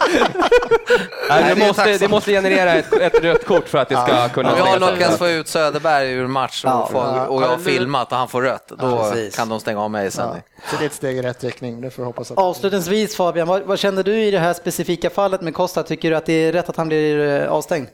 Nej, 1.29 1.55
det, 1.55 1.67
måste 1.67 1.99
det 1.99 2.09
måste 2.09 2.31
generera 2.33 2.73
ett, 2.75 2.93
ett 2.93 3.23
rött 3.23 3.45
kort 3.47 3.69
för 3.69 3.79
att 3.79 3.89
det 3.89 3.95
ska 3.95 4.29
kunna 4.29 4.49
Om 4.51 4.55
vi 4.55 4.61
har 4.61 4.67
stängas 4.69 4.89
av. 4.89 4.95
lyckats 4.99 5.19
få 5.19 5.29
ut 5.29 5.49
Söderberg 5.49 6.11
ur 6.13 6.27
match 6.27 6.65
och, 6.65 6.71
Ja. 6.71 6.89
få, 6.93 6.99
och 6.99 7.43
jag 7.43 7.49
har 7.49 7.55
Ja. 7.55 7.59
filmat 7.65 8.13
och 8.13 8.19
han 8.19 8.29
får 8.29 8.43
rött, 8.43 8.69
då 8.79 9.13
kan 9.37 9.49
de 9.49 9.61
stänga 9.61 9.81
av 9.83 9.91
mig 9.91 10.11
sen. 10.11 10.29
Ja, 10.35 10.41
så 10.71 10.77
det 10.77 10.85
är 10.85 10.87
ett 10.87 10.95
steg 10.95 11.17
i 11.17 11.23
rätt 11.23 11.45
riktning. 11.45 11.81
Det 11.81 11.91
får 11.91 12.03
vi 12.03 12.07
hoppas 12.07 12.31
att 12.31 12.39
Avslutningsvis 12.39 13.17
Fabian, 13.17 13.49
vad, 13.49 13.63
vad 13.63 13.79
kände 13.79 14.03
du 14.03 14.15
i 14.25 14.31
det 14.31 14.39
här 14.39 14.53
specifika 14.55 15.11
fallet 15.11 15.41
med 15.41 15.55
Costa? 15.55 15.83
Tycker 15.83 16.11
du 16.11 16.17
att 16.17 16.27
det 16.27 16.33
är 16.33 16.53
rätt 16.53 16.69
att 16.69 16.77
han 16.77 16.89
blir 16.89 17.43
eh, 17.43 17.53
avstängd? 17.53 17.89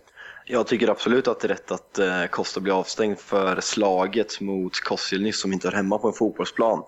Jag 0.47 0.67
tycker 0.67 0.89
absolut 0.89 1.29
att 1.29 1.41
det 1.41 1.47
är 1.47 1.49
rätt 1.49 1.73
att 1.73 1.99
eh, 1.99 2.25
Costa 2.31 2.61
blir 2.61 2.79
avstängd 2.79 3.19
för 3.19 3.61
slaget 3.61 4.41
mot 4.41 4.81
Koscielny 4.81 5.33
som 5.33 5.53
inte 5.53 5.69
är 5.69 5.73
hemma 5.73 5.99
på 5.99 6.09
en 6.09 6.15
fotbollsplan. 6.15 6.83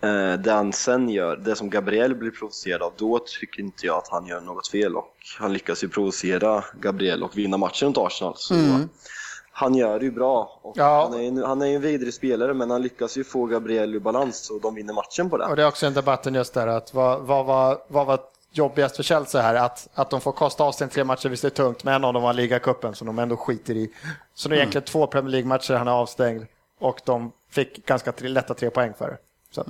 Eh, 0.00 0.32
det 0.32 0.52
han 0.52 0.72
sen 0.72 1.08
gör, 1.08 1.36
det 1.36 1.56
som 1.56 1.70
Gabriel 1.70 2.14
blir 2.14 2.30
provocerad 2.30 2.82
av, 2.82 2.92
då 2.96 3.18
tycker 3.40 3.62
inte 3.62 3.86
jag 3.86 3.96
att 3.96 4.08
han 4.08 4.26
gör 4.26 4.40
något 4.40 4.68
fel 4.68 4.96
och 4.96 5.14
han 5.38 5.52
lyckas 5.52 5.84
ju 5.84 5.88
provocera 5.88 6.64
Gabriel 6.80 7.22
och 7.22 7.38
vinna 7.38 7.56
matchen 7.56 7.88
mot 7.88 7.98
Arsenal. 7.98 8.34
Så 8.36 8.54
Han 9.50 9.74
gör 9.74 9.98
det 9.98 10.04
ju 10.04 10.10
bra. 10.10 10.60
Ja. 10.74 11.08
han, 11.10 11.20
är 11.20 11.22
ju, 11.22 11.44
han 11.44 11.62
är 11.62 11.66
en 11.66 11.80
vidrig 11.80 12.14
spelare 12.14 12.54
men 12.54 12.70
han 12.70 12.82
lyckas 12.82 13.16
ju 13.16 13.24
få 13.24 13.46
Gabriel 13.46 13.94
ur 13.94 14.00
balans 14.00 14.50
och 14.50 14.60
de 14.60 14.74
vinner 14.74 14.94
matchen 14.94 15.30
på 15.30 15.36
det. 15.36 15.46
Och 15.46 15.56
det 15.56 15.62
är 15.62 15.68
också 15.68 15.86
en 15.86 15.94
debatten 15.94 16.34
just 16.34 16.54
där 16.54 16.66
att 16.66 16.94
vad, 16.94 17.22
vad, 17.22 17.46
vad, 17.46 17.78
vad 17.88 18.06
var 18.06 18.20
jobbigast 18.56 18.96
för 18.96 19.02
Chelsea 19.02 19.42
här? 19.42 19.54
Att, 19.54 19.88
att 19.94 20.10
de 20.10 20.20
får 20.20 20.32
kosta 20.32 20.64
avstängd 20.64 20.92
tre 20.92 21.04
matcher, 21.04 21.28
visst 21.28 21.42
det 21.42 21.48
är 21.48 21.50
tungt, 21.50 21.84
men 21.84 21.94
en 21.94 22.04
av 22.04 22.12
dem 22.12 22.22
var 22.22 22.32
ligacupen 22.32 22.94
som 22.94 23.06
de 23.06 23.18
ändå 23.18 23.36
skiter 23.36 23.74
i. 23.76 23.90
Så 24.34 24.48
det 24.48 24.54
är 24.54 24.56
egentligen 24.56 24.84
två 24.84 25.06
Premier 25.06 25.30
League-matcher 25.30 25.74
han 25.74 25.88
är 25.88 25.92
avstängd 25.92 26.46
och 26.78 27.00
de 27.04 27.32
fick 27.50 27.86
ganska 27.86 28.12
tre, 28.12 28.28
lätta 28.28 28.54
tre 28.54 28.70
poäng 28.70 28.92
för 28.98 29.08
det. 29.08 29.18
Så 29.50 29.60
att, 29.60 29.66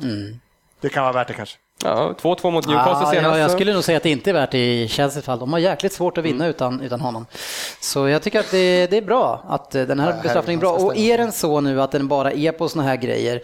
Det 0.80 0.88
kan 0.88 1.02
vara 1.02 1.12
värt 1.12 1.28
det 1.28 1.34
kanske. 1.34 1.58
Ja, 1.84 2.14
2-2 2.20 2.50
mot 2.50 2.66
Newcastle 2.66 2.92
Ah, 3.06 3.10
senast. 3.12 3.36
ja, 3.36 3.38
jag 3.38 3.50
skulle 3.50 3.72
nog 3.74 3.84
säga 3.84 3.96
att 3.96 4.02
det 4.02 4.10
inte 4.10 4.30
är 4.30 4.34
värt 4.34 4.50
det 4.50 4.82
i 4.82 4.88
Chelseas 4.88 5.24
fall. 5.24 5.38
De 5.38 5.52
har 5.52 5.58
jäkligt 5.60 5.92
svårt 5.92 6.18
att 6.18 6.24
vinna 6.24 6.46
utan, 6.46 6.80
utan 6.80 7.00
honom. 7.00 7.26
Så 7.80 8.08
jag 8.08 8.22
tycker 8.22 8.40
att 8.40 8.50
det, 8.50 8.86
det 8.86 8.96
är 8.96 9.02
bra 9.02 9.44
att 9.48 9.74
eh, 9.74 9.82
den 9.82 10.00
här 10.00 10.10
Ja, 10.16 10.22
bestraffningen 10.22 10.58
är 10.58 10.60
bra. 10.60 10.72
Och 10.72 10.96
är 10.96 11.18
den 11.18 11.32
så 11.32 11.60
nu 11.60 11.82
att 11.82 11.92
den 11.92 12.08
bara 12.08 12.32
är 12.32 12.52
på 12.52 12.68
såna 12.68 12.84
här 12.84 12.96
grejer 12.96 13.40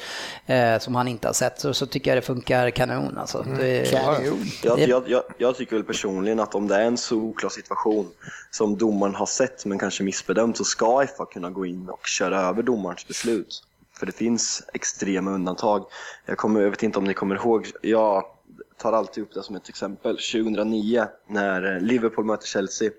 eh, 0.46 0.78
som 0.78 0.94
han 0.94 1.08
inte 1.08 1.28
har 1.28 1.32
sett 1.32 1.60
så, 1.60 1.74
så 1.74 1.86
tycker 1.86 2.10
jag 2.10 2.16
det 2.18 2.22
funkar 2.26 2.70
kanon. 2.70 3.18
Alltså. 3.18 3.46
Det, 3.58 3.92
Jag, 3.92 4.78
Det- 4.78 4.86
jag, 4.86 5.02
jag, 5.08 5.22
jag 5.38 5.56
tycker 5.56 5.76
väl 5.76 5.84
personligen 5.84 6.40
att 6.40 6.54
om 6.54 6.68
det 6.68 6.74
är 6.76 6.82
en 6.84 6.98
så 6.98 7.16
oklar 7.16 7.50
situation 7.50 8.08
som 8.50 8.78
domaren 8.78 9.14
har 9.14 9.26
sett 9.26 9.64
men 9.66 9.78
kanske 9.78 10.02
missbedömt 10.02 10.56
så 10.56 10.64
ska 10.64 11.06
FA 11.16 11.24
kunna 11.24 11.50
gå 11.50 11.66
in 11.66 11.88
och 11.88 12.06
köra 12.06 12.40
över 12.40 12.62
domarens 12.62 13.08
beslut. 13.08 13.62
För 14.02 14.06
det 14.06 14.12
finns 14.12 14.62
extrema 14.72 15.30
undantag. 15.30 15.84
Jag, 16.26 16.38
kommer, 16.38 16.60
jag 16.60 16.70
vet 16.70 16.82
inte 16.82 16.98
om 16.98 17.04
ni 17.04 17.14
kommer 17.14 17.34
ihåg, 17.34 17.70
jag 17.82 18.24
tar 18.78 18.92
alltid 18.92 19.22
upp 19.22 19.34
det 19.34 19.42
som 19.42 19.56
ett 19.56 19.68
exempel. 19.68 20.16
2009 20.16 21.06
när 21.28 21.80
Liverpool 21.80 22.24
möter 22.24 22.46
Chelsea. 22.46 22.90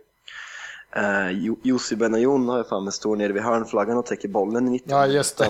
Eh, 0.95 1.55
Jussi 1.63 1.95
Benayoun 1.95 2.49
har 2.49 2.57
jag 2.57 2.67
för 2.67 2.79
mig 2.79 2.93
står 2.93 3.15
nere 3.15 3.33
vid 3.33 3.43
hörnflaggan 3.43 3.97
och 3.97 4.05
täcker 4.05 4.27
bollen 4.27 4.67
i 4.67 4.71
90 4.71 4.91
Ja, 4.91 5.07
just 5.07 5.37
det. 5.37 5.49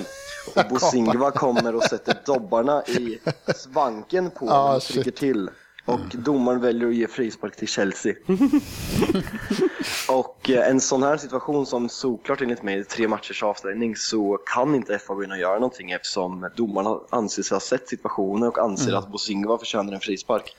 Och 0.56 0.70
Bosingva 0.70 1.32
kommer 1.36 1.76
och 1.76 1.84
sätter 1.84 2.18
dobbarna 2.26 2.84
i 2.84 3.20
svanken 3.56 4.32
på 4.32 4.46
honom 4.48 4.76
och 4.76 4.82
trycker 4.82 5.12
till. 5.12 5.50
Och 5.86 6.00
domaren 6.14 6.62
väljer 6.62 6.88
att 6.88 6.96
ge 6.96 7.08
frispark 7.08 7.56
till 7.56 7.68
Chelsea. 7.68 8.14
och 10.10 10.50
eh, 10.50 10.70
en 10.70 10.82
sån 10.82 11.04
här 11.04 11.18
situation 11.18 11.66
som 11.66 11.90
såklart 11.90 12.42
enligt 12.42 12.64
mig 12.64 12.80
är 12.80 12.84
tre 12.84 13.08
matchers 13.08 13.44
avstängning 13.44 13.96
så 13.96 14.40
kan 14.56 14.76
inte 14.76 15.00
FA 15.00 15.14
gå 15.14 15.24
in 15.24 15.32
och 15.32 15.38
göra 15.38 15.54
någonting 15.54 15.92
eftersom 15.92 16.50
domaren 16.56 17.00
anser 17.10 17.44
sig 17.44 17.56
ha 17.56 17.60
sett 17.60 17.88
situationen 17.88 18.50
och 18.50 18.58
anser 18.58 18.94
att 18.94 19.12
Bosingva 19.12 19.58
förtjänar 19.58 19.94
en 19.94 20.00
frispark. 20.00 20.56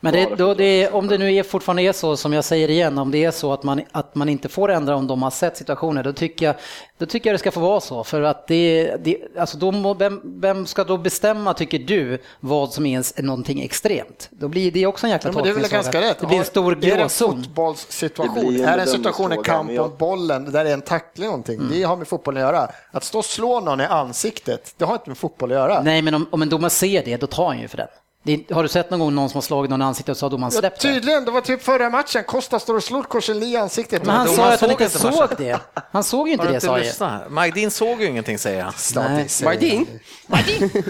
Men 0.00 0.12
det, 0.12 0.34
då 0.36 0.54
det, 0.54 0.90
om 0.90 1.08
det 1.08 1.18
nu 1.18 1.34
är, 1.34 1.42
fortfarande 1.42 1.82
är 1.82 1.92
så, 1.92 2.16
som 2.16 2.32
jag 2.32 2.44
säger 2.44 2.70
igen, 2.70 2.98
om 2.98 3.10
det 3.10 3.24
är 3.24 3.30
så 3.30 3.52
att 3.52 3.62
man, 3.62 3.80
att 3.92 4.14
man 4.14 4.28
inte 4.28 4.48
får 4.48 4.70
ändra 4.70 4.96
om 4.96 5.06
de 5.06 5.22
har 5.22 5.30
sett 5.30 5.56
situationer, 5.56 6.04
då 6.04 6.12
tycker 6.12 6.46
jag, 6.46 6.54
då 6.98 7.06
tycker 7.06 7.30
jag 7.30 7.34
det 7.34 7.38
ska 7.38 7.50
få 7.50 7.60
vara 7.60 7.80
så. 7.80 8.04
För 8.04 8.22
att 8.22 8.46
det, 8.46 8.96
det, 9.04 9.18
alltså 9.38 9.58
då 9.58 9.94
vem, 9.94 10.20
vem 10.24 10.66
ska 10.66 10.84
då 10.84 10.98
bestämma, 10.98 11.54
tycker 11.54 11.78
du, 11.78 12.18
vad 12.40 12.72
som 12.72 12.86
är 12.86 13.22
någonting 13.22 13.62
extremt? 13.62 14.30
Då 14.46 14.50
blir 14.50 14.70
det 14.70 14.86
också 14.86 15.06
en 15.06 15.10
jäkla 15.10 15.30
Ja, 15.34 15.42
det 15.42 15.48
är 15.48 15.54
väl 15.54 15.68
ganska 15.68 16.00
rätt. 16.00 16.18
Det 16.20 16.26
blir 16.26 16.38
en 16.38 16.44
stor 16.44 16.72
Är 16.72 16.76
det 16.76 16.90
en 16.90 16.98
gråzon. 16.98 17.36
Det 17.36 17.42
fotbollssituation? 17.42 18.56
en 18.56 18.64
Är 18.64 18.76
det 18.76 18.82
en 18.82 18.88
situation, 18.88 19.32
en 19.32 19.42
bedömningsfråga, 19.42 19.78
kamp 19.78 19.92
om 19.92 19.98
bollen, 19.98 20.52
där 20.52 20.64
det 20.64 20.70
är 20.70 20.74
en 20.74 20.82
tackling 20.82 21.26
någonting? 21.26 21.60
Det 21.70 21.82
har 21.82 21.96
med 21.96 22.08
fotboll 22.08 22.36
att 22.36 22.40
göra. 22.40 22.70
Att 22.90 23.04
stå 23.04 23.18
och 23.18 23.24
slå 23.24 23.60
någon 23.60 23.80
i 23.80 23.84
ansiktet, 23.84 24.74
det 24.76 24.84
har 24.84 24.94
inte 24.94 25.10
med 25.10 25.18
fotboll 25.18 25.52
att 25.52 25.56
göra. 25.58 25.82
Nej, 25.82 26.02
men 26.02 26.14
om, 26.14 26.26
om 26.30 26.42
en 26.42 26.48
domare 26.48 26.70
ser 26.70 27.04
det, 27.04 27.16
då 27.16 27.26
tar 27.26 27.46
han 27.46 27.60
ju 27.60 27.68
för 27.68 27.76
den. 27.76 27.88
Det, 28.26 28.50
har 28.54 28.62
du 28.62 28.68
sett 28.68 28.90
någon 28.90 29.00
gång 29.00 29.14
någon 29.14 29.28
som 29.28 29.36
har 29.36 29.42
slagit 29.42 29.70
någon 29.70 29.82
i 29.82 29.84
ansiktet 29.84 30.10
och 30.12 30.16
så 30.16 30.26
har 30.26 30.30
domaren 30.30 30.52
Ja, 30.54 30.60
släppt 30.60 30.80
det? 30.80 30.92
tydligen, 30.92 31.24
det 31.24 31.30
var 31.30 31.40
typ 31.40 31.62
förra 31.62 31.90
matchen. 31.90 32.24
Costa 32.24 32.58
står 32.58 32.74
och 32.74 32.82
slår 32.82 33.02
Korselny 33.02 33.46
i 33.52 33.56
ansiktet. 33.56 34.04
Men 34.04 34.16
han 34.16 34.26
domaren 34.26 34.36
sa 34.36 34.54
att 34.54 34.60
han 34.60 34.70
såg 34.70 34.82
inte 34.82 34.98
såg 34.98 35.12
matchen. 35.14 35.36
det. 35.38 35.58
Han 35.92 36.04
såg 36.04 36.26
ju 36.28 36.32
inte 36.32 36.52
det, 36.52 36.60
sa 36.60 36.78
jag. 36.78 37.32
Magdin 37.32 37.70
såg 37.70 38.00
ju 38.00 38.06
ingenting 38.06 38.38
säger 38.38 38.62
han. 38.62 38.72
Nej. 38.94 39.28
Mardin? 39.44 39.86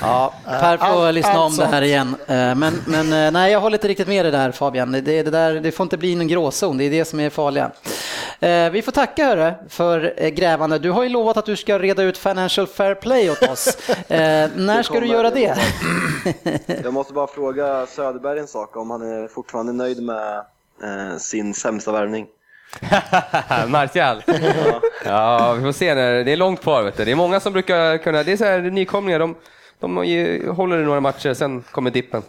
Ja, 0.00 0.34
Per 0.44 0.76
får 0.76 0.84
allt- 1.06 1.14
lyssna 1.14 1.30
allt 1.32 1.38
om 1.52 1.56
det 1.56 1.64
här 1.64 1.72
sånt. 1.72 1.84
igen. 1.84 2.16
Eh, 2.26 2.54
Men, 2.54 2.82
men 2.86 3.12
eh, 3.12 3.30
nej, 3.30 3.52
jag 3.52 3.60
håller 3.60 3.76
inte 3.78 3.88
riktigt 3.88 4.08
med 4.08 4.24
det 4.24 4.30
där 4.30 4.52
Fabian. 4.52 4.92
Det, 4.92 5.00
det, 5.00 5.22
där, 5.22 5.54
det 5.54 5.72
får 5.72 5.84
inte 5.84 5.96
bli 5.98 6.14
någon 6.14 6.28
gråzon, 6.28 6.78
det 6.78 6.84
är 6.84 6.90
det 6.90 7.04
som 7.04 7.20
är 7.20 7.30
farliga. 7.30 7.70
Eh, 8.40 8.70
Vi 8.70 8.82
får 8.82 8.92
tacka 8.92 9.24
hörru 9.26 9.52
för 9.68 10.30
grävande. 10.30 10.78
Du 10.78 10.90
har 10.90 11.02
ju 11.02 11.08
lovat 11.08 11.36
att 11.36 11.46
du 11.46 11.56
ska 11.56 11.78
reda 11.78 12.02
ut 12.02 12.18
Financial 12.18 12.66
Fair 12.66 12.94
Play 12.94 13.30
åt 13.30 13.42
oss. 13.42 13.76
När 14.08 14.82
ska 14.82 15.00
du 15.00 15.06
göra 15.06 15.30
det 15.30 15.40
det? 15.46 15.58
Jag 16.84 16.94
måste 16.94 17.12
bara 17.12 17.26
fråga 17.26 17.86
Söderberg 17.86 18.38
en 18.38 18.46
sak, 18.46 18.76
om 18.76 18.90
han 18.90 19.02
är 19.02 19.28
fortfarande 19.28 19.72
nöjd 19.72 20.02
med 20.02 20.36
eh, 20.82 21.16
sin 21.18 21.54
sämsta 21.54 21.92
värvning. 21.92 22.26
Martial. 23.68 24.22
Ja, 25.04 25.52
vi 25.52 25.62
får 25.62 25.72
se. 25.72 25.94
När, 25.94 26.24
det 26.24 26.32
är 26.32 26.36
långt 26.36 26.62
kvar. 26.62 26.82
Vet 26.82 26.96
du. 26.96 27.04
Det 27.04 27.10
är 27.10 27.16
många 27.16 27.40
som 27.40 27.52
brukar 27.52 27.98
kunna... 27.98 28.22
Det 28.22 28.32
är 28.32 28.36
så 28.36 28.44
här 28.44 28.60
nykomlingar. 28.60 29.18
De, 29.18 29.34
de 29.80 29.96
håller 30.56 30.80
i 30.80 30.84
några 30.84 31.00
matcher, 31.00 31.34
sen 31.34 31.62
kommer 31.62 31.90
dippen. 31.90 32.22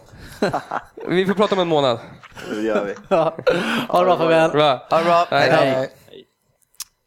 Vi 1.08 1.26
får 1.26 1.34
prata 1.34 1.54
om 1.54 1.60
en 1.60 1.68
månad. 1.68 1.98
Det 2.50 2.62
gör 2.62 2.84
vi. 2.84 2.94
Ja. 3.08 3.36
Ha 3.88 3.98
det 4.00 4.04
bra 4.04 4.18
Fabian. 4.18 4.50
Ha 4.50 4.98
det 4.98 5.04
bra. 5.04 5.26
Hej. 5.30 5.50
Hej. 5.50 5.90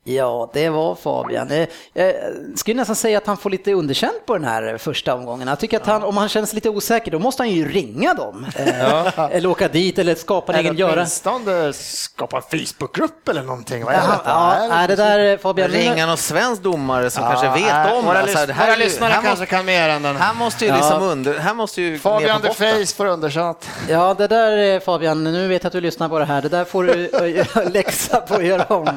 Ja, 0.10 0.50
det 0.54 0.70
var 0.70 0.96
Fabian. 0.96 1.52
Eh, 1.52 1.67
Jag 1.93 2.13
skulle 2.56 2.76
nästan 2.76 2.96
säga 2.96 3.17
att 3.17 3.28
han 3.28 3.38
får 3.38 3.50
lite 3.50 3.74
underkänt 3.74 4.26
på 4.26 4.34
den 4.34 4.43
här 4.43 4.78
första 4.78 5.13
omgången. 5.13 5.48
Jag 5.48 5.60
tycker 5.60 5.78
att 5.78 5.86
han, 5.86 6.04
om 6.04 6.17
han 6.17 6.30
känner 6.30 6.46
sig 6.48 6.56
lite 6.56 6.70
osäker, 6.70 7.12
då 7.12 7.20
måste 7.20 7.43
han 7.43 7.50
ju 7.50 7.72
ringa 7.72 8.13
dem. 8.13 8.46
Eh, 8.56 9.20
Eller 9.32 9.50
åka 9.50 9.67
dit 9.67 10.00
eller 10.00 10.15
skapa 10.15 10.54
en 10.54 10.60
egen 10.60 10.70
Eller 10.72 10.80
göra. 10.80 10.93
åtminstone 10.93 11.74
skapa 11.74 12.38
en 12.38 12.60
Facebookgrupp 12.60 13.28
eller 13.30 13.41
någonting. 13.43 13.86
Vad 13.86 13.93
är 13.93 13.98
Ja, 13.98 14.04
detta? 14.12 14.30
ja, 14.30 14.74
Är 14.76 14.88
det 14.88 14.96
där 14.96 15.38
Fabian. 15.38 15.70
Ringa 15.70 16.06
någon 16.06 16.17
svensk 16.17 16.62
domare 16.63 17.10
som 17.10 17.24
kanske 17.24 17.48
vet 17.50 17.74
nej, 17.74 17.98
om. 17.98 18.06
Våra, 18.06 18.20
Alltså, 18.20 18.46
det 18.46 18.54
här 18.54 18.65
våra 18.65 18.74
är 18.76 18.78
ju- 18.80 18.84
lyssnare 18.84 19.08
här 19.10 19.13
kanske 19.22 19.30
måste- 19.30 19.46
kan 19.46 19.65
mer 19.65 19.89
än 19.89 20.02
den. 20.04 20.15
Här 20.15 20.34
måste 20.34 20.65
ju 20.65 20.72
Ja. 20.72 20.78
liksom 20.78 21.02
under, 21.04 21.38
här 21.39 21.54
måste 21.54 21.82
ju 21.82 22.00
Fabian 22.00 22.41
the. 22.41 22.54
Face 22.54 22.96
får 22.96 23.06
underkänt. 23.06 23.70
Ja, 23.89 24.13
det 24.17 24.28
där 24.28 24.74
eh, 24.76 24.80
Fabian, 24.80 25.24
nu 25.24 25.48
vet 25.48 25.63
jag 25.63 25.67
att 25.67 25.74
du 25.74 25.82
lyssnar 25.82 26.10
på 26.10 26.20
det 26.20 26.26
här. 26.26 26.41
Det 26.41 26.50
där 26.50 26.65
får 26.65 26.84
du 26.84 27.06
eh, 27.08 27.70
läxa 27.74 28.22
på 28.22 28.34
att 28.36 28.46
göra 28.46 28.63
om. 28.63 28.88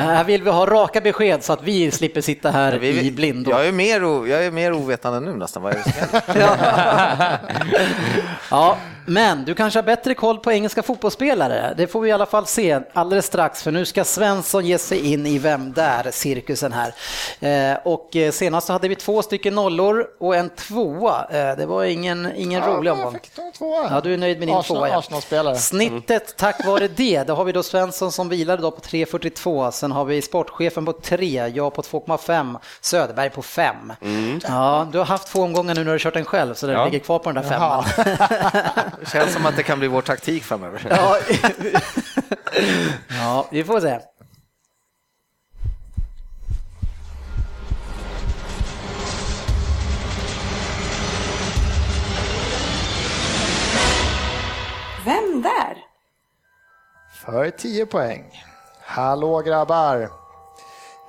Här 0.00 0.24
vill 0.24 0.42
vi 0.42 0.50
ha 0.50 0.66
raka 0.66 1.00
besked 1.00 1.44
så 1.44 1.52
att 1.52 1.62
vi 1.62 1.90
slipper 1.90 2.20
sitta 2.20 2.50
här 2.50 2.72
Vi- 2.92 3.06
i 3.06 3.10
blindo. 3.10 3.50
Jag 3.50 3.66
är, 3.66 3.72
mer 3.72 4.04
jag 4.28 4.44
är 4.44 4.50
mer 4.50 4.72
ovetande 4.72 5.20
nu 5.20 5.32
nästan. 5.36 5.62
Vad 5.62 5.72
det 5.76 5.82
som 5.82 5.92
händer? 6.26 7.38
Ja, 8.50 8.76
men 9.06 9.44
du 9.44 9.54
kanske 9.54 9.78
har 9.78 9.82
bättre 9.84 10.14
koll 10.14 10.38
på 10.38 10.52
engelska 10.52 10.82
fotbollsspelare. 10.82 11.74
Det 11.76 11.86
får 11.86 12.00
vi 12.00 12.08
i 12.08 12.12
alla 12.12 12.26
fall 12.26 12.46
se 12.46 12.80
alldeles 12.92 13.26
strax, 13.26 13.62
för 13.62 13.70
nu 13.70 13.84
ska 13.84 14.04
Svensson 14.04 14.66
ge 14.66 14.78
sig 14.78 15.12
in 15.12 15.26
i 15.26 15.38
Vem 15.38 15.72
där-cirkusen 15.72 16.72
här. 16.72 16.94
Eh, 17.72 17.78
och 17.84 18.16
eh, 18.16 18.30
senast 18.32 18.68
hade 18.68 18.88
vi 18.88 18.94
två 18.96 19.22
stycken 19.22 19.54
nollor 19.54 20.06
och 20.20 20.36
en 20.36 20.50
tvåa. 20.50 21.26
Eh, 21.30 21.56
det 21.56 21.66
var 21.66 21.84
ingen, 21.84 22.32
ingen 22.36 22.62
rolig 22.62 22.92
omgång. 22.92 23.18
Ja, 23.90 24.00
du 24.04 24.14
är 24.14 24.18
nöjd 24.18 24.38
med 24.38 24.48
din 24.48 24.54
Arsenal- 24.56 24.62
tvåa. 25.20 25.42
ja. 25.44 25.54
Snittet 25.54 26.36
tack 26.36 26.66
vare 26.66 26.88
det, 26.88 27.22
då 27.26 27.34
har 27.34 27.44
vi 27.44 27.52
då 27.52 27.62
Svensson 27.62 28.12
som 28.12 28.28
vilade 28.28 28.62
då 28.62 28.70
på 28.70 28.80
3.42, 28.80 29.70
sen 29.70 29.92
har 29.92 30.04
vi 30.04 30.22
sportchefen 30.22 30.84
på 30.84 30.92
3, 30.92 31.48
jag 31.54 31.74
på 31.74 31.82
2,5, 31.82 32.56
Söderberg 32.80 33.30
på 33.30 33.42
5. 33.42 33.92
Ja, 34.48 34.88
du 34.92 34.98
har 34.98 35.04
haft 35.04 35.28
två 35.28 35.42
omgångar 35.42 35.74
nu 35.74 35.80
när 35.80 35.84
du 35.84 35.90
har 35.90 35.98
kört 35.98 36.14
den 36.14 36.24
själv 36.24 36.54
så 36.54 36.66
det 36.66 36.72
Ja. 36.72 36.84
ligger 36.84 36.98
kvar 36.98 37.18
på 37.18 37.32
den 37.32 37.42
där 37.42 37.50
femman. 37.50 37.84
Känns 39.12 39.32
som 39.32 39.46
att 39.46 39.56
det 39.56 39.62
kan 39.62 39.78
bli 39.78 39.88
vår 39.88 40.02
taktik 40.02 40.44
framöver. 40.44 40.86
Ja, 40.90 41.18
ja 43.08 43.48
vi 43.50 43.64
får 43.64 43.80
se. 43.80 44.00
Vem 55.04 55.42
där? 55.42 55.76
För 57.24 57.50
10 57.50 57.86
poäng. 57.86 58.24
Hallå 58.80 59.40
grabbar! 59.40 60.10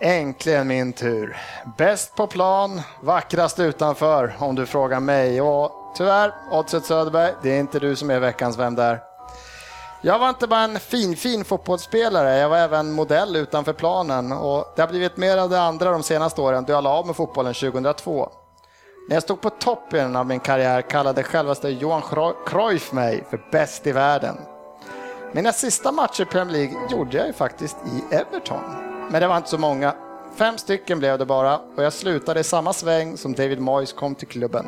Äntligen 0.02 0.68
min 0.68 0.94
tur. 0.94 1.38
Bäst 1.78 2.16
på 2.16 2.28
plan, 2.28 2.82
vackrast 3.02 3.60
utanför 3.60 4.36
om 4.40 4.56
du 4.56 4.66
frågar 4.66 5.00
mig. 5.00 5.42
Och 5.42 5.81
tyvärr, 5.96 6.34
Oddset 6.52 6.86
Söderberg, 6.86 7.34
det 7.42 7.56
är 7.56 7.60
inte 7.60 7.80
du 7.80 7.96
som 7.96 8.10
är 8.10 8.20
veckans 8.20 8.58
Vem 8.58 8.76
där? 8.76 9.00
Jag 10.02 10.20
var 10.20 10.30
inte 10.30 10.48
bara 10.48 10.62
en 10.62 10.80
fin, 10.80 11.16
fin 11.16 11.46
fotbollsspelare, 11.46 12.38
jag 12.38 12.50
var 12.50 12.58
även 12.58 12.92
modell 12.92 13.36
utanför 13.36 13.74
planen 13.74 14.32
och 14.32 14.74
det 14.76 14.82
har 14.82 14.90
blivit 14.90 15.18
mer 15.18 15.38
av 15.38 15.50
det 15.50 15.62
andra 15.62 15.92
de 15.92 16.04
senaste 16.04 16.42
åren 16.42 16.64
då 16.68 16.74
jag 16.74 16.84
la 16.84 16.90
av 16.90 17.06
med 17.08 17.16
fotbollen 17.16 17.54
2002. 17.54 18.32
När 19.10 19.16
jag 19.16 19.24
stod 19.24 19.42
på 19.42 19.50
toppen 19.50 20.16
av 20.16 20.26
min 20.26 20.40
karriär 20.40 20.82
kallade 20.82 21.24
självaste 21.24 21.70
Johan 21.70 22.02
Cruyff 22.46 22.92
mig 22.92 23.24
för 23.30 23.42
bäst 23.52 23.88
i 23.88 23.92
världen. 23.92 24.38
Mina 25.34 25.52
sista 25.52 25.92
matcher 25.92 26.22
i 26.22 26.26
Premier 26.26 26.58
League 26.58 26.88
gjorde 26.90 27.18
jag 27.18 27.28
ju 27.28 27.34
faktiskt 27.34 27.78
i 27.86 28.16
Everton. 28.16 28.62
Men 29.12 29.22
det 29.22 29.28
var 29.28 29.38
inte 29.38 29.50
så 29.50 29.58
många. 29.58 29.96
Fem 30.36 30.58
stycken 30.58 31.00
blev 31.00 31.20
det 31.20 31.26
bara 31.26 31.58
och 31.78 31.84
jag 31.84 31.94
slutade 31.94 32.40
i 32.40 32.44
samma 32.44 32.74
sväng 32.74 33.18
som 33.18 33.34
David 33.34 33.60
Moyes 33.60 33.94
kom 33.94 34.16
till 34.16 34.28
klubben. 34.28 34.68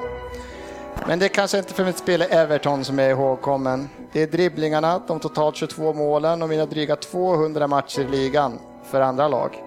Men 1.07 1.19
det 1.19 1.25
är 1.25 1.29
kanske 1.29 1.57
inte 1.57 1.73
för 1.73 1.85
mitt 1.85 1.97
spel 1.97 2.21
i 2.21 2.25
Everton 2.25 2.85
som 2.85 2.99
jag 2.99 3.07
är 3.07 3.11
ihågkommen. 3.11 3.89
Det 4.11 4.21
är 4.21 4.27
dribblingarna, 4.27 5.01
de 5.07 5.19
totalt 5.19 5.55
22 5.55 5.93
målen 5.93 6.41
och 6.41 6.49
mina 6.49 6.65
dryga 6.65 6.95
200 6.95 7.67
matcher 7.67 8.01
i 8.01 8.07
ligan 8.07 8.59
för 8.83 9.01
andra 9.01 9.27
lag. 9.27 9.63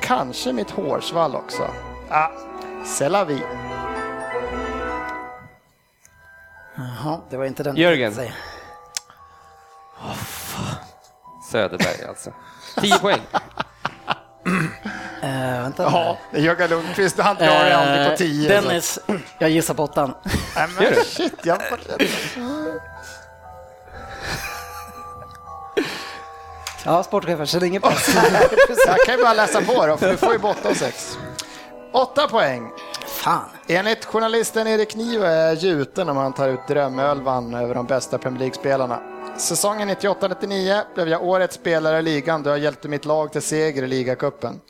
Kanske 0.00 0.52
mitt 0.52 0.70
hårsvall 0.70 1.36
också. 1.36 1.62
Ah, 2.10 2.30
c'est 2.84 3.24
vie. 3.26 3.42
Jaha, 6.76 7.20
det 7.30 7.36
var 7.36 7.44
inte 7.44 7.62
den 7.62 7.76
Jörgen. 7.76 8.14
Säg. 8.14 8.32
Söderberg 11.50 12.04
alltså. 12.08 12.32
10 12.80 12.98
poäng. 12.98 13.20
Eh, 15.42 15.62
vänta. 15.62 15.82
Ja, 15.82 16.18
det 16.30 16.36
är 16.36 16.40
Jörgen 16.42 16.70
Lundqvist, 16.70 17.18
han 17.18 17.36
drar 17.36 17.64
det 17.64 17.76
aldrig 17.76 18.10
på 18.10 18.16
10. 18.16 18.48
Dennis, 18.48 18.98
jag 19.38 19.50
gissar 19.50 19.74
på 19.74 19.82
åttan. 19.82 20.14
Nej, 20.56 20.68
men 20.78 21.04
shit, 21.04 21.34
jag 21.42 21.56
var 21.56 21.98
rädd. 21.98 22.08
Ja, 26.84 27.02
sportchefen, 27.02 27.46
känner 27.46 27.66
ingen 27.66 27.82
press. 27.82 28.16
Jag 28.86 28.98
kan 29.06 29.16
ju 29.16 29.22
bara 29.22 29.34
läsa 29.34 29.60
på 29.60 29.86
då, 29.86 29.96
för 29.96 30.10
du 30.10 30.16
får 30.16 30.32
ju 30.32 30.38
på 30.38 30.48
8 30.48 30.68
och 30.68 30.76
6. 30.76 31.18
8 31.92 32.28
poäng. 32.28 32.70
Fan. 33.06 33.44
Enligt 33.68 34.04
journalisten 34.04 34.66
Erik 34.66 34.94
Niva 34.94 35.28
är 35.28 35.52
gjuten 35.52 36.06
när 36.06 36.14
man 36.14 36.32
tar 36.32 36.48
ut 36.48 36.68
drömölvan 36.68 37.54
över 37.54 37.74
de 37.74 37.86
bästa 37.86 38.18
Premier 38.18 38.38
League-spelarna. 38.40 39.00
Säsongen 39.36 39.90
98-99 39.90 40.82
blev 40.94 41.08
jag 41.08 41.22
årets 41.24 41.54
spelare 41.54 41.98
i 41.98 42.02
ligan 42.02 42.42
då 42.42 42.50
jag 42.50 42.58
hjälpte 42.58 42.88
mitt 42.88 43.04
lag 43.04 43.32
till 43.32 43.42
seger 43.42 43.82
i 43.82 43.86
ligacupen. 43.86 44.60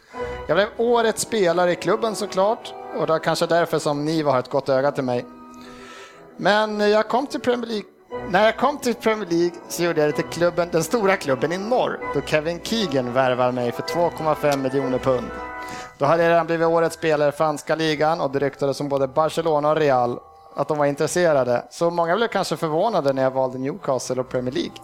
Jag 0.53 0.57
blev 0.57 0.69
årets 0.77 1.23
spelare 1.23 1.73
i 1.73 1.77
klubben 1.77 2.17
såklart 2.17 2.75
och 2.95 3.07
det 3.07 3.13
var 3.13 3.19
kanske 3.19 3.47
därför 3.47 3.79
som 3.79 4.05
ni 4.05 4.23
har 4.23 4.39
ett 4.39 4.51
gott 4.51 4.69
öga 4.69 4.93
till 4.93 5.05
mig. 5.05 5.27
Men 6.37 6.81
jag 6.91 7.09
kom 7.09 7.27
till 7.27 7.41
Premier 7.41 7.67
League 7.67 7.89
när 8.31 8.45
jag 8.45 8.57
kom 8.57 8.79
till 8.79 8.95
Premier 8.95 9.31
League 9.31 9.57
så 9.69 9.83
gjorde 9.83 10.01
jag 10.01 10.11
det 10.11 10.17
till 10.17 10.25
klubben, 10.25 10.69
den 10.73 10.85
stora 10.85 11.17
klubben 11.17 11.53
i 11.53 11.59
norr 11.59 12.01
då 12.15 12.21
Kevin 12.21 12.61
Keegan 12.63 13.13
värvade 13.13 13.53
mig 13.53 13.73
för 13.73 13.83
2,5 13.83 14.57
miljoner 14.57 14.99
pund. 14.99 15.27
Då 15.99 16.05
hade 16.05 16.23
jag 16.23 16.31
redan 16.31 16.47
blivit 16.47 16.67
årets 16.67 16.97
spelare 16.97 17.29
i 17.29 17.33
franska 17.33 17.75
ligan 17.75 18.21
och 18.21 18.31
det 18.31 18.39
ryktades 18.39 18.81
om 18.81 18.89
både 18.89 19.09
Barcelona 19.09 19.71
och 19.71 19.77
Real 19.77 20.19
att 20.57 20.69
de 20.69 20.79
var 20.79 20.87
intresserade. 20.87 21.65
Så 21.71 21.91
många 21.91 22.17
blev 22.17 22.29
kanske 22.29 22.57
förvånade 22.57 23.13
när 23.13 23.23
jag 23.23 23.31
valde 23.31 23.59
Newcastle 23.59 24.21
och 24.21 24.29
Premier 24.29 24.55
League. 24.55 24.77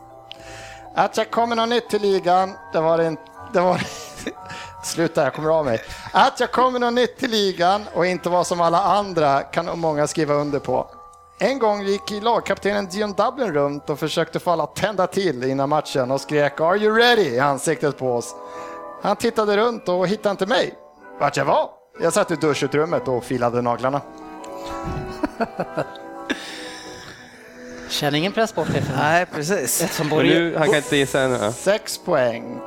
Att 0.95 1.17
jag 1.17 1.31
kommer 1.31 1.57
något 1.57 1.69
nytt 1.69 1.91
till 1.91 2.03
ligan, 2.03 2.57
det 2.73 2.81
var 2.81 3.03
inte... 3.03 3.23
Det 3.53 3.61
var, 3.61 3.81
Sluta, 4.83 5.25
jag 5.25 5.35
kommer 5.35 5.51
av 5.51 5.65
mig. 5.65 5.83
Att 6.13 6.41
jag 6.41 6.53
kommer 6.53 6.79
något 6.79 6.93
nytt 6.93 7.19
till 7.19 7.31
ligan 7.31 7.85
och 7.95 8.07
inte 8.07 8.29
var 8.29 8.45
som 8.45 8.61
alla 8.61 8.83
andra 8.83 9.43
kan 9.43 9.79
många 9.79 10.07
skriva 10.07 10.35
under 10.35 10.59
på. 10.59 10.91
En 11.41 11.59
gång 11.59 11.83
gick 11.83 12.11
lagkaptenen 12.23 12.87
Dion 12.87 13.13
Dublin 13.13 13.55
runt 13.55 13.91
och 13.91 13.99
försökte 13.99 14.39
få 14.39 14.51
alla 14.51 14.67
tända 14.67 15.07
till 15.07 15.45
innan 15.45 15.69
matchen 15.69 16.11
och 16.11 16.21
skrek 16.21 16.61
“Are 16.61 16.77
you 16.77 16.99
ready?” 16.99 17.35
i 17.35 17.39
ansiktet 17.41 17.99
på 17.99 18.13
oss. 18.13 18.35
Han 19.03 19.17
tittade 19.17 19.57
runt 19.57 19.89
och 19.89 20.09
hittade 20.09 20.31
inte 20.31 20.47
mig. 20.47 20.75
Vart 21.21 21.37
jag 21.37 21.45
var? 21.45 21.71
Jag 22.01 22.13
satt 22.13 22.31
i 22.31 22.37
duschutrymmet 22.37 23.09
och 23.09 23.25
filade 23.25 23.63
naglarna. 23.63 24.01
Känner 27.89 28.19
ingen 28.19 28.33
press, 28.33 28.51
sportchefen. 28.51 28.97
Nej, 28.97 29.27
precis. 29.27 29.97
Som 29.97 30.09
både... 30.09 30.23
nu, 30.23 30.57
han 30.57 30.67
kan 30.67 30.77
inte 30.77 30.97
gissa 30.97 31.21
ännu. 31.21 31.53
Sex 31.53 31.99
poäng. 31.99 32.61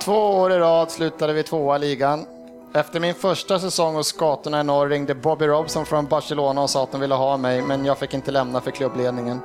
Två 0.00 0.30
år 0.30 0.52
i 0.52 0.58
rad 0.58 0.90
slutade 0.90 1.32
vi 1.32 1.42
tvåa 1.42 1.76
i 1.76 1.78
ligan. 1.78 2.26
Efter 2.74 3.00
min 3.00 3.14
första 3.14 3.58
säsong 3.58 3.94
hos 3.94 4.06
Skatorna 4.06 4.60
i 4.60 4.64
norr 4.64 4.88
ringde 4.88 5.14
Bobby 5.14 5.46
Robson 5.46 5.86
från 5.86 6.06
Barcelona 6.06 6.62
och 6.62 6.70
sa 6.70 6.82
att 6.82 6.92
de 6.92 7.00
ville 7.00 7.14
ha 7.14 7.36
mig, 7.36 7.62
men 7.62 7.84
jag 7.84 7.98
fick 7.98 8.14
inte 8.14 8.30
lämna 8.30 8.60
för 8.60 8.70
klubbledningen. 8.70 9.40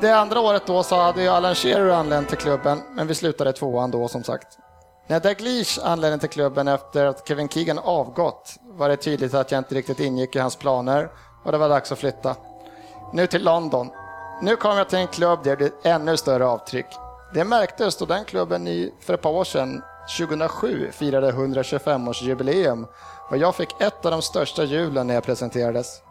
Det 0.00 0.10
andra 0.10 0.40
året 0.40 0.66
då 0.66 0.82
så 0.82 0.96
hade 0.96 1.22
ju 1.22 1.28
Alan 1.28 1.54
Shearer 1.54 1.88
anlänt 1.88 2.28
till 2.28 2.38
klubben, 2.38 2.82
men 2.92 3.06
vi 3.06 3.14
slutade 3.14 3.52
tvåan 3.52 3.90
då 3.90 4.08
som 4.08 4.24
sagt. 4.24 4.58
När 5.06 5.20
Dalglish 5.20 5.80
anlände 5.84 6.18
till 6.18 6.28
klubben 6.28 6.68
efter 6.68 7.06
att 7.06 7.28
Kevin 7.28 7.48
Keegan 7.48 7.78
avgått 7.78 8.56
var 8.62 8.88
det 8.88 8.96
tydligt 8.96 9.34
att 9.34 9.52
jag 9.52 9.58
inte 9.58 9.74
riktigt 9.74 10.00
ingick 10.00 10.36
i 10.36 10.38
hans 10.38 10.56
planer 10.56 11.08
och 11.44 11.52
det 11.52 11.58
var 11.58 11.68
dags 11.68 11.92
att 11.92 11.98
flytta. 11.98 12.36
Nu 13.12 13.26
till 13.26 13.44
London. 13.44 13.90
Nu 14.42 14.56
kom 14.56 14.76
jag 14.76 14.88
till 14.88 14.98
en 14.98 15.06
klubb 15.06 15.38
där 15.44 15.50
det 15.50 15.56
blir 15.56 15.72
ännu 15.82 16.16
större 16.16 16.46
avtryck. 16.46 16.86
Det 17.32 17.44
märktes 17.44 17.96
då 17.96 18.04
den 18.04 18.24
klubben 18.24 18.68
i, 18.68 18.92
för 19.00 19.14
ett 19.14 19.22
par 19.22 19.30
år 19.30 19.44
sedan, 19.44 19.82
2007, 20.18 20.90
firade 20.92 21.32
125-årsjubileum 21.32 22.86
och 23.30 23.36
jag 23.36 23.54
fick 23.54 23.80
ett 23.80 24.04
av 24.04 24.10
de 24.10 24.22
största 24.22 24.64
julen 24.64 25.06
när 25.06 25.14
jag 25.14 25.24
presenterades. 25.24 26.02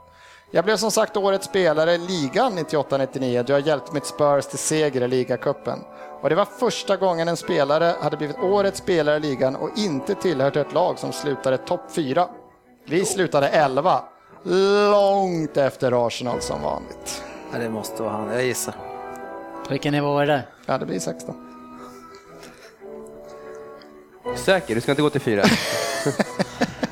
Jag 0.51 0.65
blev 0.65 0.77
som 0.77 0.91
sagt 0.91 1.17
årets 1.17 1.45
spelare 1.45 1.93
i 1.93 1.97
ligan 1.97 2.57
98-99 2.57 3.43
då 3.43 3.53
jag 3.53 3.67
hjälpte 3.67 3.93
mitt 3.93 4.05
Spurs 4.05 4.45
till 4.45 4.59
seger 4.59 5.01
i 5.01 5.07
ligacupen. 5.07 5.79
Och 6.21 6.29
det 6.29 6.35
var 6.35 6.45
första 6.45 6.97
gången 6.97 7.27
en 7.27 7.37
spelare 7.37 7.95
hade 8.01 8.17
blivit 8.17 8.39
årets 8.39 8.79
spelare 8.79 9.17
i 9.17 9.19
ligan 9.19 9.55
och 9.55 9.69
inte 9.77 10.15
tillhört 10.15 10.55
ett 10.55 10.73
lag 10.73 10.99
som 10.99 11.13
slutade 11.13 11.57
topp 11.57 11.81
4. 11.91 12.29
Vi 12.85 13.05
slutade 13.05 13.47
11, 13.47 14.03
långt 14.91 15.57
efter 15.57 16.07
Arsenal 16.07 16.41
som 16.41 16.61
vanligt. 16.61 17.23
Ja, 17.53 17.59
det 17.59 17.69
måste 17.69 18.03
vara 18.03 18.13
han, 18.13 18.31
jag 18.31 18.45
gissar. 18.45 18.86
Vilken 19.69 19.93
nivå 19.93 20.19
är 20.19 20.25
det? 20.25 20.43
Ja, 20.65 20.77
det 20.77 20.85
blir 20.85 20.99
16. 20.99 21.35
Säker, 24.35 24.75
du 24.75 24.81
ska 24.81 24.91
inte 24.91 25.01
gå 25.01 25.09
till 25.09 25.21
fyra. 25.21 25.43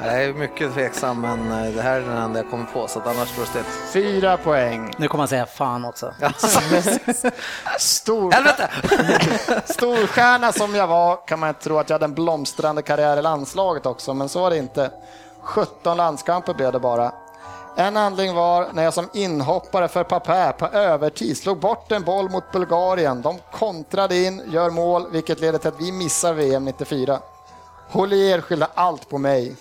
Jag 0.06 0.24
är 0.24 0.34
mycket 0.34 0.74
tveksam, 0.74 1.22
men 1.22 1.66
eh, 1.66 1.74
det 1.74 1.82
här 1.82 1.96
är 1.96 2.02
den 2.02 2.18
enda 2.18 2.40
jag 2.40 2.50
kommer 2.50 2.66
på, 2.66 2.88
så 2.88 3.00
att 3.00 3.08
annars 3.08 3.30
står 3.30 3.42
det 3.42 3.48
still. 3.48 3.64
Fyra 4.04 4.38
poäng. 4.38 4.94
Nu 4.98 5.08
kommer 5.08 5.22
han 5.22 5.28
säga 5.28 5.46
fan 5.46 5.86
också. 5.86 6.14
Stor... 7.80 8.32
Helvete! 8.32 8.70
Storstjärna 9.74 10.52
som 10.52 10.76
jag 10.76 10.88
var 10.88 11.28
kan 11.28 11.40
man 11.40 11.54
tro 11.54 11.78
att 11.78 11.90
jag 11.90 11.94
hade 11.94 12.06
en 12.06 12.14
blomstrande 12.14 12.82
karriär 12.82 13.18
i 13.18 13.22
landslaget 13.22 13.86
också, 13.86 14.14
men 14.14 14.30
så 14.30 14.42
var 14.42 14.50
det 14.50 14.58
inte. 14.58 14.92
17 15.42 15.98
landskamper 15.98 16.54
blev 16.54 16.72
det 16.72 16.80
bara. 16.80 17.12
En 17.78 17.96
handling 17.96 18.36
var 18.36 18.68
när 18.74 18.84
jag 18.84 18.94
som 18.94 19.10
inhoppare 19.14 19.88
för 19.88 20.04
Papä 20.04 20.52
på 20.52 20.66
övertid 20.68 21.38
slog 21.38 21.60
bort 21.60 21.92
en 21.92 22.04
boll 22.04 22.30
mot 22.30 22.52
Bulgarien. 22.52 23.22
De 23.22 23.38
kontrade 23.52 24.24
in, 24.24 24.42
gör 24.48 24.70
mål, 24.70 25.06
vilket 25.12 25.40
leder 25.40 25.60
till 25.60 25.68
att 25.68 25.82
vi 25.82 25.92
missar 25.92 26.34
VM 26.34 26.66
94. 26.66 27.20
Hollier 27.90 28.42
skyllde 28.42 28.68
allt 28.74 29.10
på 29.10 29.18
mig. 29.18 29.56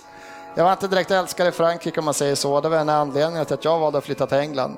Jag 0.54 0.64
var 0.64 0.72
inte 0.72 0.88
direkt 0.88 1.10
älskad 1.10 1.46
i 1.46 1.50
Frankrike 1.50 2.00
om 2.00 2.04
man 2.04 2.14
säger 2.14 2.34
så. 2.34 2.60
Det 2.60 2.68
var 2.68 2.76
en 2.76 2.88
anledning 2.88 3.44
till 3.44 3.54
att 3.54 3.64
jag 3.64 3.78
valde 3.78 3.98
att 3.98 4.04
flytta 4.04 4.26
till 4.26 4.38
England. 4.38 4.76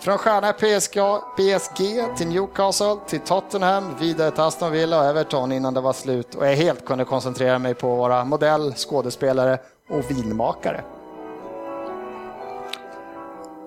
Från 0.00 0.18
stjärna 0.18 0.50
i 0.50 0.52
PSG, 0.52 0.98
PSG 1.36 2.16
till 2.16 2.28
Newcastle, 2.28 2.96
till 3.06 3.20
Tottenham, 3.20 3.94
vidare 3.98 4.30
till 4.30 4.40
Aston 4.40 4.72
Villa 4.72 4.98
och 5.00 5.04
Everton 5.04 5.52
innan 5.52 5.74
det 5.74 5.80
var 5.80 5.92
slut 5.92 6.34
och 6.34 6.46
jag 6.46 6.56
helt 6.56 6.86
kunde 6.86 7.04
koncentrera 7.04 7.58
mig 7.58 7.74
på 7.74 7.92
att 7.92 7.98
vara 7.98 8.24
modell, 8.24 8.74
skådespelare 8.74 9.58
och 9.90 10.10
vinmakare. 10.10 10.84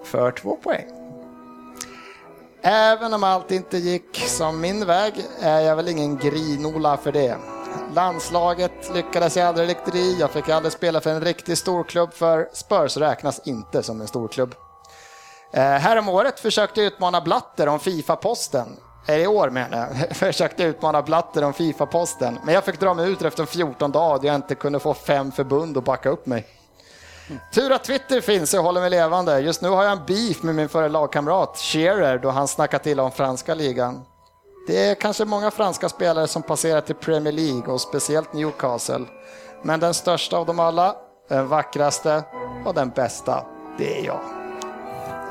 För 0.03 0.31
två 0.31 0.55
poäng. 0.55 0.85
Även 2.61 3.13
om 3.13 3.23
allt 3.23 3.51
inte 3.51 3.77
gick 3.77 4.17
som 4.17 4.61
min 4.61 4.85
väg 4.85 5.13
är 5.41 5.59
jag 5.59 5.75
väl 5.75 5.87
ingen 5.87 6.17
grinola 6.17 6.97
för 6.97 7.11
det. 7.11 7.37
Landslaget 7.93 8.93
lyckades 8.93 9.37
jag 9.37 9.47
aldrig 9.47 9.69
riktigt 9.69 9.95
i. 9.95 10.19
Jag 10.19 10.31
fick 10.31 10.49
aldrig 10.49 10.73
spela 10.73 11.01
för 11.01 11.09
en 11.09 11.21
riktig 11.21 11.57
storklubb 11.57 12.13
för 12.13 12.49
Spurs 12.53 12.97
räknas 12.97 13.41
inte 13.47 13.83
som 13.83 14.01
en 14.01 14.07
storklubb. 14.07 14.55
Eh, 15.53 15.61
häromåret 15.61 16.39
försökte 16.39 16.81
jag 16.81 16.93
utmana 16.93 17.21
Blatter 17.21 17.67
om 17.67 17.79
Fifa-posten. 17.79 18.67
I 19.07 19.27
år 19.27 19.49
menar 19.49 19.77
jag. 19.77 20.15
Försökte 20.15 20.63
utmana 20.63 21.01
Blatter 21.01 21.43
om 21.43 21.53
Fifa-posten. 21.53 22.39
Men 22.45 22.53
jag 22.53 22.63
fick 22.63 22.79
dra 22.79 22.93
mig 22.93 23.11
ut 23.11 23.21
efter 23.21 23.45
14 23.45 23.91
dagar 23.91 24.21
då 24.21 24.27
jag 24.27 24.35
inte 24.35 24.55
kunde 24.55 24.79
få 24.79 24.93
fem 24.93 25.31
förbund 25.31 25.77
att 25.77 25.83
backa 25.83 26.09
upp 26.09 26.25
mig. 26.25 26.60
Tur 27.53 27.71
att 27.71 27.83
Twitter 27.83 28.21
finns 28.21 28.53
jag 28.53 28.63
håller 28.63 28.81
mig 28.81 28.89
levande. 28.89 29.39
Just 29.39 29.61
nu 29.61 29.69
har 29.69 29.83
jag 29.83 29.91
en 29.91 30.05
beef 30.07 30.43
med 30.43 30.55
min 30.55 30.69
före 30.69 30.89
lagkamrat 30.89 31.57
Shearer 31.57 32.17
då 32.17 32.29
han 32.29 32.47
snackar 32.47 32.77
till 32.77 32.99
om 32.99 33.11
franska 33.11 33.53
ligan. 33.53 34.01
Det 34.67 34.87
är 34.89 34.95
kanske 34.95 35.25
många 35.25 35.51
franska 35.51 35.89
spelare 35.89 36.27
som 36.27 36.41
passerar 36.41 36.81
till 36.81 36.95
Premier 36.95 37.33
League 37.33 37.73
och 37.73 37.81
speciellt 37.81 38.33
Newcastle. 38.33 39.05
Men 39.63 39.79
den 39.79 39.93
största 39.93 40.37
av 40.37 40.45
dem 40.45 40.59
alla, 40.59 40.95
den 41.29 41.47
vackraste 41.47 42.23
och 42.65 42.73
den 42.73 42.89
bästa, 42.89 43.45
det 43.77 43.99
är 43.99 44.05
jag. 44.05 44.19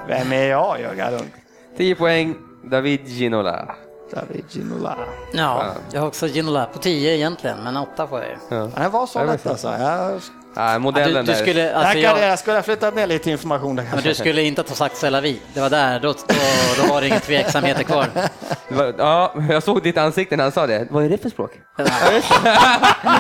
Vem 0.09 0.33
är 0.33 0.44
jag, 0.44 0.81
Jörgen 0.81 1.11
Lund? 1.12 1.31
10 1.76 1.94
poäng, 1.94 2.37
David 2.64 3.09
Ginola. 3.09 3.74
David 4.11 4.44
Ginola. 4.48 4.96
Ja, 5.33 5.72
jag 5.92 6.00
har 6.00 6.09
också 6.09 6.26
Ginola 6.26 6.66
på 6.72 6.79
10 6.79 7.14
egentligen, 7.14 7.59
men 7.64 7.76
8 7.76 8.07
får 8.07 8.20
jag 8.20 8.29
ju. 8.29 8.37
Ja. 8.57 8.68
Det 8.83 8.88
var 8.88 9.07
så 9.07 9.24
lätt 9.24 9.46
alltså. 9.46 9.68
Jag, 9.68 10.20
Nej, 10.54 10.72
Du, 10.74 10.78
modellen 10.78 11.24
du 11.24 11.32
där. 11.32 11.38
skulle, 11.40 11.74
alltså 11.74 11.98
jag, 11.98 12.18
jag, 12.18 12.28
jag 12.28 12.38
skulle 12.38 12.56
ha 12.56 12.62
flyttat 12.62 12.94
ner 12.94 13.06
lite 13.06 13.30
information 13.30 13.76
där 13.76 13.82
men 13.82 13.92
kanske. 13.92 14.08
du 14.08 14.14
skulle 14.14 14.42
inte 14.42 14.62
ha 14.62 14.74
sagt 14.74 14.96
Selavi. 14.96 15.40
Det 15.54 15.60
var 15.60 15.70
där, 15.70 16.00
då, 16.00 16.12
då, 16.12 16.34
då 16.82 16.92
var 16.92 17.00
det 17.00 17.06
inga 17.06 17.20
tveksamheter 17.20 17.82
kvar. 17.82 18.06
Var- 18.68 18.94
Ja, 18.98 19.34
jag 19.50 19.62
såg 19.62 19.82
ditt 19.82 19.98
ansikte 19.98 20.36
när 20.36 20.44
han 20.44 20.52
sa 20.52 20.66
det. 20.66 20.86
Vad 20.90 21.04
är 21.04 21.08
det 21.08 21.18
för 21.18 21.28
språk? 21.30 21.50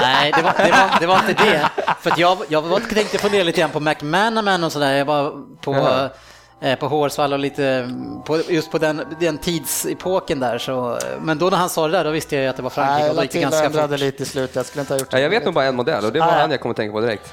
Nej, 0.00 0.32
det 0.36 0.42
var, 0.42 0.52
det 0.64 0.70
var, 0.70 1.00
det 1.00 1.06
var 1.06 1.18
inte 1.28 1.44
det. 1.44 1.68
För 2.00 2.10
att 2.10 2.18
jag, 2.18 2.38
jag 2.48 2.62
var, 2.62 2.80
tänkte 2.80 3.18
fundera 3.18 3.42
lite 3.42 3.60
grann 3.60 3.70
på 3.70 3.80
McManaman 3.80 4.64
och 4.64 4.72
sådär. 4.72 4.92
Jag 4.92 5.04
var 5.04 5.30
på, 5.60 5.74
Ja. 5.74 6.08
Eh, 6.60 6.78
på 6.78 6.88
Hårsvall 6.88 7.32
och 7.32 7.38
lite 7.38 7.90
på, 8.24 8.40
just 8.48 8.70
på 8.70 8.78
den, 8.78 9.02
den 9.20 9.38
tidsepoken 9.38 10.40
där. 10.40 10.58
Så, 10.58 10.98
men 11.20 11.38
då 11.38 11.50
när 11.50 11.56
han 11.56 11.68
sa 11.68 11.86
det 11.86 11.92
där, 11.92 12.04
då 12.04 12.10
visste 12.10 12.34
jag 12.36 12.42
ju 12.42 12.48
att 12.50 12.56
det 12.56 12.62
var 12.62 12.70
Frankrike 12.70 13.00
Nej, 13.00 13.10
och 13.10 13.16
då 13.16 13.22
gick 13.22 13.32
det 13.32 13.40
ganska 13.40 13.64
ändrade 13.64 13.88
fort. 13.94 14.00
lite 14.00 14.22
i 14.22 14.26
slutet. 14.26 14.56
Jag 14.56 14.66
skulle 14.66 14.80
inte 14.80 14.94
ha 14.94 14.98
gjort 14.98 15.08
Ja, 15.12 15.18
jag 15.18 15.30
vet 15.30 15.44
nog 15.44 15.54
bara 15.54 15.64
en 15.64 15.76
modell 15.76 16.04
och 16.04 16.12
det 16.12 16.20
var 16.20 16.26
han 16.26 16.50
jag 16.50 16.60
kom 16.60 16.70
att 16.70 16.76
tänka 16.76 16.92
på 16.92 17.00
direkt. 17.00 17.32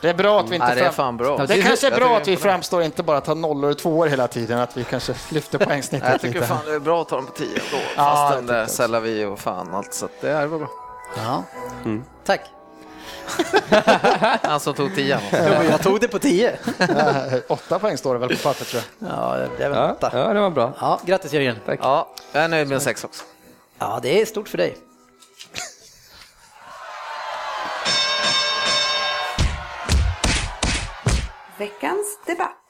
Det 0.00 0.08
är 0.10 0.14
bra 0.14 0.40
att 0.40 0.50
vi 0.50 0.54
inte 0.54 0.66
Nej, 0.66 0.76
det 0.76 0.82
är 0.84 0.90
fan 0.90 1.16
bra. 1.16 1.46
Det 1.46 1.62
kanske 1.62 1.86
är 1.86 1.96
bra 1.96 2.16
att 2.16 2.28
vi 2.28 2.34
det 2.34 2.40
är 2.40 2.42
framstår 2.42 2.82
inte 2.82 3.02
bara 3.02 3.16
att 3.18 3.26
ha 3.26 3.34
nollor 3.34 3.70
och 3.70 3.78
tvåor 3.78 4.06
hela 4.06 4.28
tiden, 4.28 4.58
att 4.58 4.76
vi 4.76 4.84
kanske 4.84 5.14
lyfter 5.30 5.58
poängsnittet 5.66 6.08
Jag 6.10 6.20
tycker 6.20 6.34
lite. 6.34 6.46
fan 6.46 6.58
det 6.66 6.74
är 6.74 6.78
bra 6.78 7.02
att 7.02 7.08
ta 7.08 7.16
dem 7.16 7.26
på 7.26 7.32
10 7.32 7.46
ändå. 7.46 7.60
Ja, 7.96 8.02
Fast 8.02 8.34
den 8.36 8.46
där. 8.46 8.66
Selavi 8.66 9.24
och 9.24 9.38
fan 9.38 9.74
allt. 9.74 9.94
Så 9.94 10.08
det 10.20 10.32
här 10.32 10.46
var 10.46 10.58
bra. 10.58 10.68
Ja. 11.16 11.42
Tack. 12.26 12.40
Han 14.42 14.60
som 14.60 14.74
tog 14.74 14.94
10. 14.94 15.20
Jo, 15.32 15.38
men 15.58 15.66
jag 15.66 15.82
tog 15.82 16.00
det 16.00 16.08
på 16.08 16.18
10. 16.18 16.58
Eh, 16.78 16.86
Åtta 17.48 17.78
poäng 17.78 17.98
står 17.98 18.14
det 18.14 18.20
väl 18.20 18.28
på 18.36 18.42
pappret 18.42 18.68
tror 18.68 18.82
jag. 18.98 19.10
Ja, 19.10 19.46
det 19.58 19.64
en 19.64 19.72
Ja, 19.72 19.92
åtta. 19.92 20.10
ja, 20.12 20.32
det 20.32 20.40
var 20.40 20.50
bra. 20.50 20.72
Ja, 20.80 21.00
grattis 21.06 21.32
Jörgen. 21.32 21.56
Ja, 21.66 22.08
jag 22.32 22.44
är 22.44 22.48
nöjd 22.48 22.68
med 22.68 22.74
en 22.74 22.80
6 22.80 23.04
också. 23.04 23.24
Ja, 23.78 23.98
det 24.02 24.20
är 24.20 24.26
stort 24.26 24.48
för 24.48 24.58
dig. 24.58 24.76
Veckans 31.58 32.18
debatt. 32.26 32.69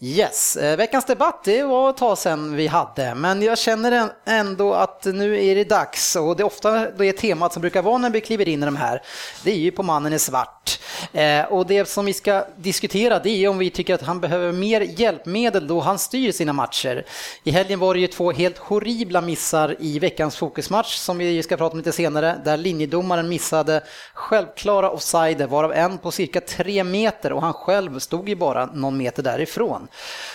Yes, 0.00 0.56
eh, 0.56 0.76
veckans 0.76 1.04
debatt 1.04 1.44
det 1.44 1.62
var 1.62 1.90
ett 1.90 1.96
tag 1.96 2.18
sedan 2.18 2.56
vi 2.56 2.66
hade, 2.66 3.14
men 3.14 3.42
jag 3.42 3.58
känner 3.58 4.10
ändå 4.26 4.74
att 4.74 5.04
nu 5.04 5.44
är 5.44 5.54
det 5.54 5.64
dags 5.64 6.16
och 6.16 6.36
det 6.36 6.42
är 6.42 6.46
ofta 6.46 6.90
det 6.90 7.12
temat 7.12 7.52
som 7.52 7.60
brukar 7.60 7.82
vara 7.82 7.98
när 7.98 8.10
vi 8.10 8.20
kliver 8.20 8.48
in 8.48 8.62
i 8.62 8.64
de 8.66 8.76
här, 8.76 9.02
det 9.44 9.50
är 9.50 9.56
ju 9.56 9.70
på 9.70 9.82
mannen 9.82 10.12
i 10.12 10.18
svart. 10.18 10.80
Eh, 11.12 11.44
och 11.44 11.66
det 11.66 11.88
som 11.88 12.04
vi 12.04 12.12
ska 12.12 12.44
diskutera 12.56 13.18
det 13.18 13.44
är 13.44 13.48
om 13.48 13.58
vi 13.58 13.70
tycker 13.70 13.94
att 13.94 14.02
han 14.02 14.20
behöver 14.20 14.52
mer 14.52 14.80
hjälpmedel 14.80 15.66
då 15.66 15.80
han 15.80 15.98
styr 15.98 16.32
sina 16.32 16.52
matcher. 16.52 17.04
I 17.44 17.50
helgen 17.50 17.78
var 17.78 17.94
det 17.94 18.00
ju 18.00 18.06
två 18.06 18.32
helt 18.32 18.58
horribla 18.58 19.20
missar 19.20 19.76
i 19.78 19.98
veckans 19.98 20.36
fokusmatch 20.36 20.96
som 20.96 21.18
vi 21.18 21.42
ska 21.42 21.56
prata 21.56 21.72
om 21.72 21.78
lite 21.78 21.92
senare, 21.92 22.40
där 22.44 22.56
linjedomaren 22.56 23.28
missade 23.28 23.82
självklara 24.14 24.90
offsider, 24.90 25.46
varav 25.46 25.72
en 25.72 25.98
på 25.98 26.10
cirka 26.10 26.40
tre 26.40 26.84
meter 26.84 27.32
och 27.32 27.42
han 27.42 27.52
själv 27.52 27.98
stod 27.98 28.28
ju 28.28 28.34
bara 28.34 28.66
någon 28.66 28.96
meter 28.96 29.22
därifrån. 29.22 29.87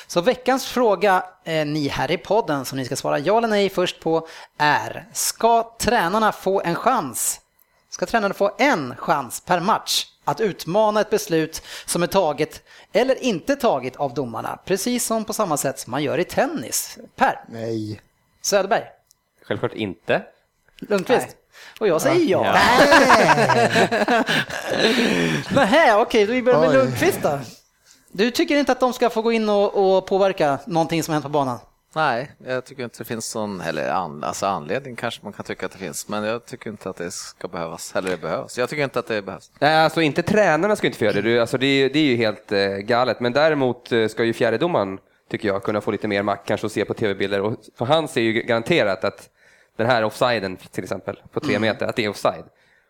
Så 0.08 0.22
veckans 0.22 0.66
fråga, 0.66 1.24
eh, 1.44 1.66
ni 1.66 1.88
här 1.88 2.12
i 2.12 2.18
podden 2.18 2.66
som 2.66 2.78
ni 2.78 2.86
ska 2.86 2.96
svara 2.96 3.20
ja 3.20 3.38
eller 3.38 3.48
nej 3.48 3.70
först 3.70 4.00
på, 4.00 4.28
är 4.58 5.06
ska 5.14 5.76
tränarna 5.80 6.32
få 6.32 6.62
en 6.62 6.76
chans? 6.76 7.40
Ska 7.90 8.06
tränarna 8.06 8.34
få 8.34 8.52
en 8.58 8.96
chans 8.96 9.42
per 9.46 9.60
match 9.60 10.06
att 10.26 10.42
utmana 10.42 11.02
ett 11.02 11.10
beslut 11.10 11.62
som 11.86 12.04
är 12.04 12.08
taget 12.08 12.62
eller 12.94 13.24
inte 13.24 13.56
taget 13.56 13.96
av 13.96 14.14
domarna, 14.14 14.60
precis 14.66 15.06
som 15.06 15.26
på 15.26 15.34
samma 15.34 15.58
sätt 15.58 15.80
som 15.80 15.92
man 15.92 16.04
gör 16.04 16.18
i 16.18 16.24
tennis? 16.24 16.98
Per 17.16 17.40
Nej. 17.50 18.02
Söderberg, 18.42 18.84
Självklart 19.44 19.74
inte. 19.74 20.22
Lundqvist. 20.80 21.38
Och 21.80 21.88
jag 21.88 22.02
säger 22.02 22.30
ja. 22.30 22.44
Nähä, 25.56 25.96
okej, 26.02 26.26
då 26.26 26.42
börjar 26.42 26.60
vi 26.60 26.68
med 26.68 26.70
Oj. 26.70 26.76
Lundqvist 26.76 27.22
då. 27.22 27.40
Du 28.16 28.32
tycker 28.32 28.58
inte 28.58 28.72
att 28.72 28.80
de 28.80 28.94
ska 28.94 29.10
få 29.10 29.22
gå 29.22 29.32
in 29.32 29.50
och, 29.50 29.98
och 29.98 30.06
påverka 30.06 30.60
någonting 30.68 31.04
som 31.04 31.14
hänt 31.14 31.24
på 31.24 31.30
banan? 31.30 31.60
Nej, 31.96 32.32
jag 32.46 32.66
tycker 32.66 32.84
inte 32.84 32.98
det 32.98 33.06
finns 33.06 33.36
någon, 33.36 33.62
eller 33.62 33.90
an, 33.90 34.24
alltså 34.24 34.46
anledning 34.46 34.96
kanske 34.96 35.20
man 35.24 35.34
kan 35.34 35.46
tycka 35.46 35.66
att 35.66 35.72
det 35.72 35.78
finns, 35.78 36.08
men 36.08 36.24
jag 36.24 36.46
tycker 36.46 36.70
inte 36.70 36.90
att 36.90 36.96
det 36.96 37.12
ska 37.12 37.48
behövas, 37.48 37.96
eller 37.96 38.10
det 38.10 38.18
behövs. 38.18 38.58
Jag 38.58 38.70
tycker 38.70 38.84
inte 38.84 39.00
att 39.00 39.08
det 39.08 39.22
behövs. 39.22 39.52
Nej, 39.60 39.76
alltså 39.78 40.02
inte 40.02 40.24
tränarna 40.24 40.76
ska 40.76 40.88
inte 40.88 41.00
få 41.00 41.06
göra 41.06 41.14
det. 41.16 41.22
Du, 41.22 41.40
Alltså, 41.40 41.58
det, 41.58 41.66
är, 41.66 41.90
det 41.90 42.00
är 42.00 42.04
ju 42.04 42.16
helt 42.16 42.52
eh, 42.52 42.68
galet. 42.68 43.20
Men 43.20 43.34
däremot 43.34 43.92
eh, 43.92 44.08
ska 44.08 44.24
ju 44.24 44.34
fjärdedomaren, 44.34 45.00
tycker 45.32 45.48
jag, 45.48 45.64
kunna 45.64 45.82
få 45.82 45.92
lite 45.92 46.08
mer 46.08 46.24
makt 46.24 46.48
kanske 46.48 46.68
och 46.68 46.72
se 46.72 46.86
på 46.86 46.94
tv-bilder. 46.94 47.42
Och 47.42 47.56
för 47.78 47.86
han 47.86 48.08
ser 48.08 48.22
ju 48.22 48.34
garanterat 48.34 49.04
att 49.04 49.30
den 49.78 49.88
här 49.88 50.04
offsiden 50.04 50.58
till 50.58 50.84
exempel, 50.84 51.20
på 51.32 51.40
tre 51.40 51.60
meter, 51.60 51.86
att 51.86 51.96
det 51.96 52.06
är 52.06 52.10
offside. 52.10 52.46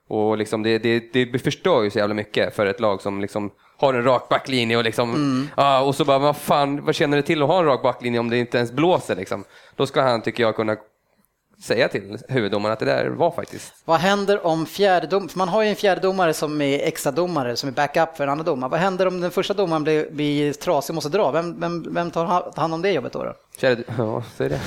Och 0.08 0.38
liksom 0.38 0.64
det, 0.64 0.78
det, 0.78 1.00
det 1.14 1.40
förstör 1.40 1.84
ju 1.84 1.90
så 1.90 2.00
jävla 2.00 2.16
mycket 2.16 2.56
för 2.56 2.66
ett 2.66 2.80
lag 2.80 3.02
som 3.02 3.22
liksom 3.22 3.52
har 3.78 3.94
en 3.94 4.04
rak 4.04 4.30
backlinje 4.30 4.78
och 4.78 4.84
liksom, 4.84 5.50
ja, 5.58 5.82
och 5.82 5.96
så 5.96 6.06
bara, 6.06 6.20
vad 6.20 6.38
fan, 6.38 6.86
vad 6.86 6.96
känner 6.96 7.18
det 7.18 7.24
till 7.24 7.42
att 7.42 7.48
ha 7.48 7.60
en 7.60 7.66
rak 7.66 7.82
backlinje 7.82 8.20
om 8.20 8.30
det 8.30 8.38
inte 8.38 8.58
ens 8.58 8.72
blåser 8.72 9.16
liksom? 9.16 9.44
Då 9.76 9.86
ska 9.86 10.02
han, 10.02 10.22
tycker 10.22 10.44
jag, 10.44 10.56
kunna 10.56 10.76
säga 11.64 11.88
till 11.88 12.18
huvuddomaren 12.30 12.74
att 12.74 12.80
det 12.80 12.86
där 12.86 13.08
var 13.08 13.32
faktiskt 13.32 13.74
Vad 13.86 14.00
händer 14.00 14.46
om 14.46 14.66
fjärdedom, 14.66 15.30
för 15.30 15.38
man 15.38 15.50
har 15.50 15.64
ju 15.64 15.70
en 15.70 15.76
fjärdedomare 15.76 16.34
som 16.34 16.62
är 16.62 16.80
extradomare, 16.80 17.56
som 17.56 17.70
är 17.70 17.74
backup 17.74 18.18
för 18.18 18.24
en 18.24 18.30
annan 18.30 18.46
domare. 18.46 18.70
Vad 18.70 18.80
händer 18.80 19.08
om 19.08 19.22
den 19.22 19.32
första 19.32 19.54
domaren 19.54 19.84
blir, 19.84 20.12
blir 20.12 20.54
trasig 20.54 20.94
och 20.94 20.96
måste 20.96 21.10
dra? 21.10 21.32
Vem, 21.32 21.60
vem, 21.60 21.94
vem 21.94 22.12
tar 22.12 22.60
hand 22.60 22.74
om 22.74 22.82
det 22.82 22.92
jobbet 22.92 23.14
då? 23.14 23.24
då? 23.24 23.34
Fjärde, 23.58 23.84
ja, 23.98 24.24
så 24.38 24.44
är 24.44 24.50
det. 24.50 24.60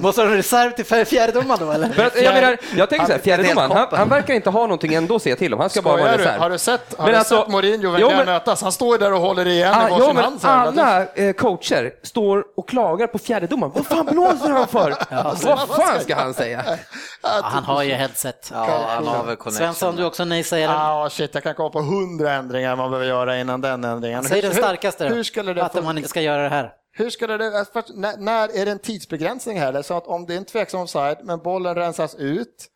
Måste 0.00 0.20
ha 0.20 0.28
en 0.28 0.34
reserv 0.36 0.70
till 0.70 0.84
fjärdedomaren 1.06 1.66
då 1.66 1.72
eller? 1.72 1.88
För 1.88 2.04
att, 2.06 2.22
jag, 2.22 2.34
menar, 2.34 2.56
jag 2.76 2.88
tänker 2.90 3.06
så 3.06 3.12
här, 3.12 3.18
fjärdedomaren, 3.18 3.70
han, 3.70 3.86
han 3.90 4.08
verkar 4.08 4.34
inte 4.34 4.50
ha 4.50 4.60
någonting 4.60 4.94
ändå 4.94 5.16
att 5.16 5.22
säga 5.22 5.36
till 5.36 5.54
om. 5.54 5.60
Han 5.60 5.70
ska 5.70 5.82
bara 5.82 5.96
vara 5.96 6.00
Skojar 6.02 6.12
en 6.14 6.18
du? 6.18 6.24
reserv. 6.24 6.40
Har 6.40 6.50
du 6.50 6.58
sett, 6.58 6.94
har 6.98 7.04
Men 7.04 7.12
du 7.12 7.18
alltså- 7.18 7.38
sett 7.42 7.48
Mourinho 7.48 7.92
och 7.92 8.00
Jo, 8.00 8.10
men- 8.10 8.26
mötas? 8.26 8.62
Han 8.62 8.72
står 8.72 8.92
ju 8.94 8.98
där 8.98 9.12
och 9.12 9.20
håller 9.20 9.46
igen 9.46 9.74
Ah, 9.74 9.82
med 9.82 9.90
ja, 9.92 9.98
varsin 9.98 10.14
men 10.14 10.24
hand. 10.42 10.78
alla 10.78 11.06
eh, 11.14 11.32
coacher 11.32 11.92
står 12.02 12.44
och 12.56 12.68
klagar 12.68 13.06
på 13.06 13.18
fjärdedomaren. 13.18 13.72
Vad 13.74 13.86
fan 13.86 14.06
blåser 14.06 14.50
han 14.50 14.66
för? 14.68 14.94
Vad 15.46 15.68
fan 15.68 16.00
ska 16.00 16.14
han 16.14 16.34
säga? 16.34 16.64
Ja, 17.22 17.28
han 17.42 17.64
har 17.64 17.82
ju 17.82 17.92
headset. 17.94 18.50
Ja, 18.54 18.84
han 18.88 19.06
har 19.06 19.24
väl 19.24 19.36
connection. 19.36 19.52
Svensson, 19.52 19.96
du 19.96 20.04
också 20.04 20.24
nej 20.24 20.42
säger 20.44 20.68
Ah, 20.72 21.10
shit, 21.10 21.30
jag 21.34 21.42
kan 21.42 21.54
komma 21.54 21.70
på 21.70 21.80
hundra 21.80 22.32
ändringar 22.32 22.76
man 22.76 22.90
behöver 22.90 23.08
göra 23.08 23.38
innan 23.38 23.60
den 23.60 23.84
ändringen. 23.84 24.24
Säg 24.24 24.42
den 24.42 24.54
starkaste 24.54 25.06
Hur 25.06 25.22
skulle 25.22 25.54
det 25.54 25.62
att 25.64 25.84
man 25.84 25.96
inte 25.98 26.08
ska 26.10 26.20
göra 26.20 26.42
det 26.42 26.48
här. 26.48 26.70
Hur 26.96 27.10
skulle 27.10 27.36
det, 27.36 27.50
när, 27.94 28.16
när 28.16 28.56
är 28.56 28.64
det 28.64 28.70
en 28.70 28.78
tidsbegränsning 28.78 29.60
här? 29.60 29.82
Så 29.82 29.94
att 29.96 30.06
om 30.06 30.26
det 30.26 30.34
är 30.34 30.38
en 30.38 30.44
tveksam 30.44 30.80
offside, 30.80 31.18
men 31.22 31.38
bollen 31.38 31.74
rensas 31.74 32.14
ut 32.14 32.70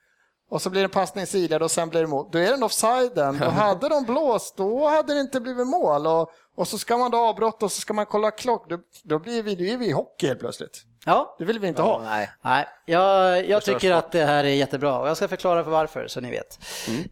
och 0.50 0.62
så 0.62 0.70
blir 0.70 0.80
det 0.80 0.86
en 0.86 0.90
passning 0.90 1.26
sidled 1.26 1.62
och 1.62 1.70
sen 1.70 1.88
blir 1.88 2.00
det 2.00 2.06
mål, 2.06 2.28
då 2.32 2.38
är 2.38 2.50
den 2.50 2.62
offsiden. 2.62 3.38
Då 3.38 3.46
hade 3.50 3.88
de 3.88 4.04
blåst, 4.04 4.56
då 4.56 4.88
hade 4.88 5.14
det 5.14 5.20
inte 5.20 5.40
blivit 5.40 5.66
mål. 5.66 6.06
Och, 6.06 6.30
och 6.56 6.68
så 6.68 6.78
ska 6.78 6.96
man 6.96 7.10
då 7.10 7.18
avbrott 7.18 7.62
och 7.62 7.72
så 7.72 7.80
ska 7.80 7.94
man 7.94 8.06
kolla 8.06 8.30
klock, 8.30 8.68
då, 8.70 8.78
då 9.04 9.18
blir 9.18 9.42
vi, 9.42 9.54
då 9.54 9.64
är 9.64 9.76
vi 9.76 9.86
i 9.86 9.92
hockey 9.92 10.26
helt 10.26 10.40
plötsligt. 10.40 10.82
Ja, 11.06 11.36
Det 11.38 11.44
vill 11.44 11.58
vi 11.58 11.68
inte 11.68 11.82
Ja, 11.82 11.86
ha. 11.98 12.02
nej. 12.02 12.30
Nej, 12.44 12.66
jag, 12.86 13.48
jag 13.48 13.62
tycker 13.62 13.92
att 13.92 14.12
det 14.12 14.24
här 14.24 14.44
är 14.44 14.48
jättebra 14.48 14.98
och 14.98 15.08
jag 15.08 15.16
ska 15.16 15.28
förklara 15.28 15.64
för 15.64 15.70
varför 15.70 16.08
så 16.08 16.20
ni 16.20 16.30
vet. 16.30 16.58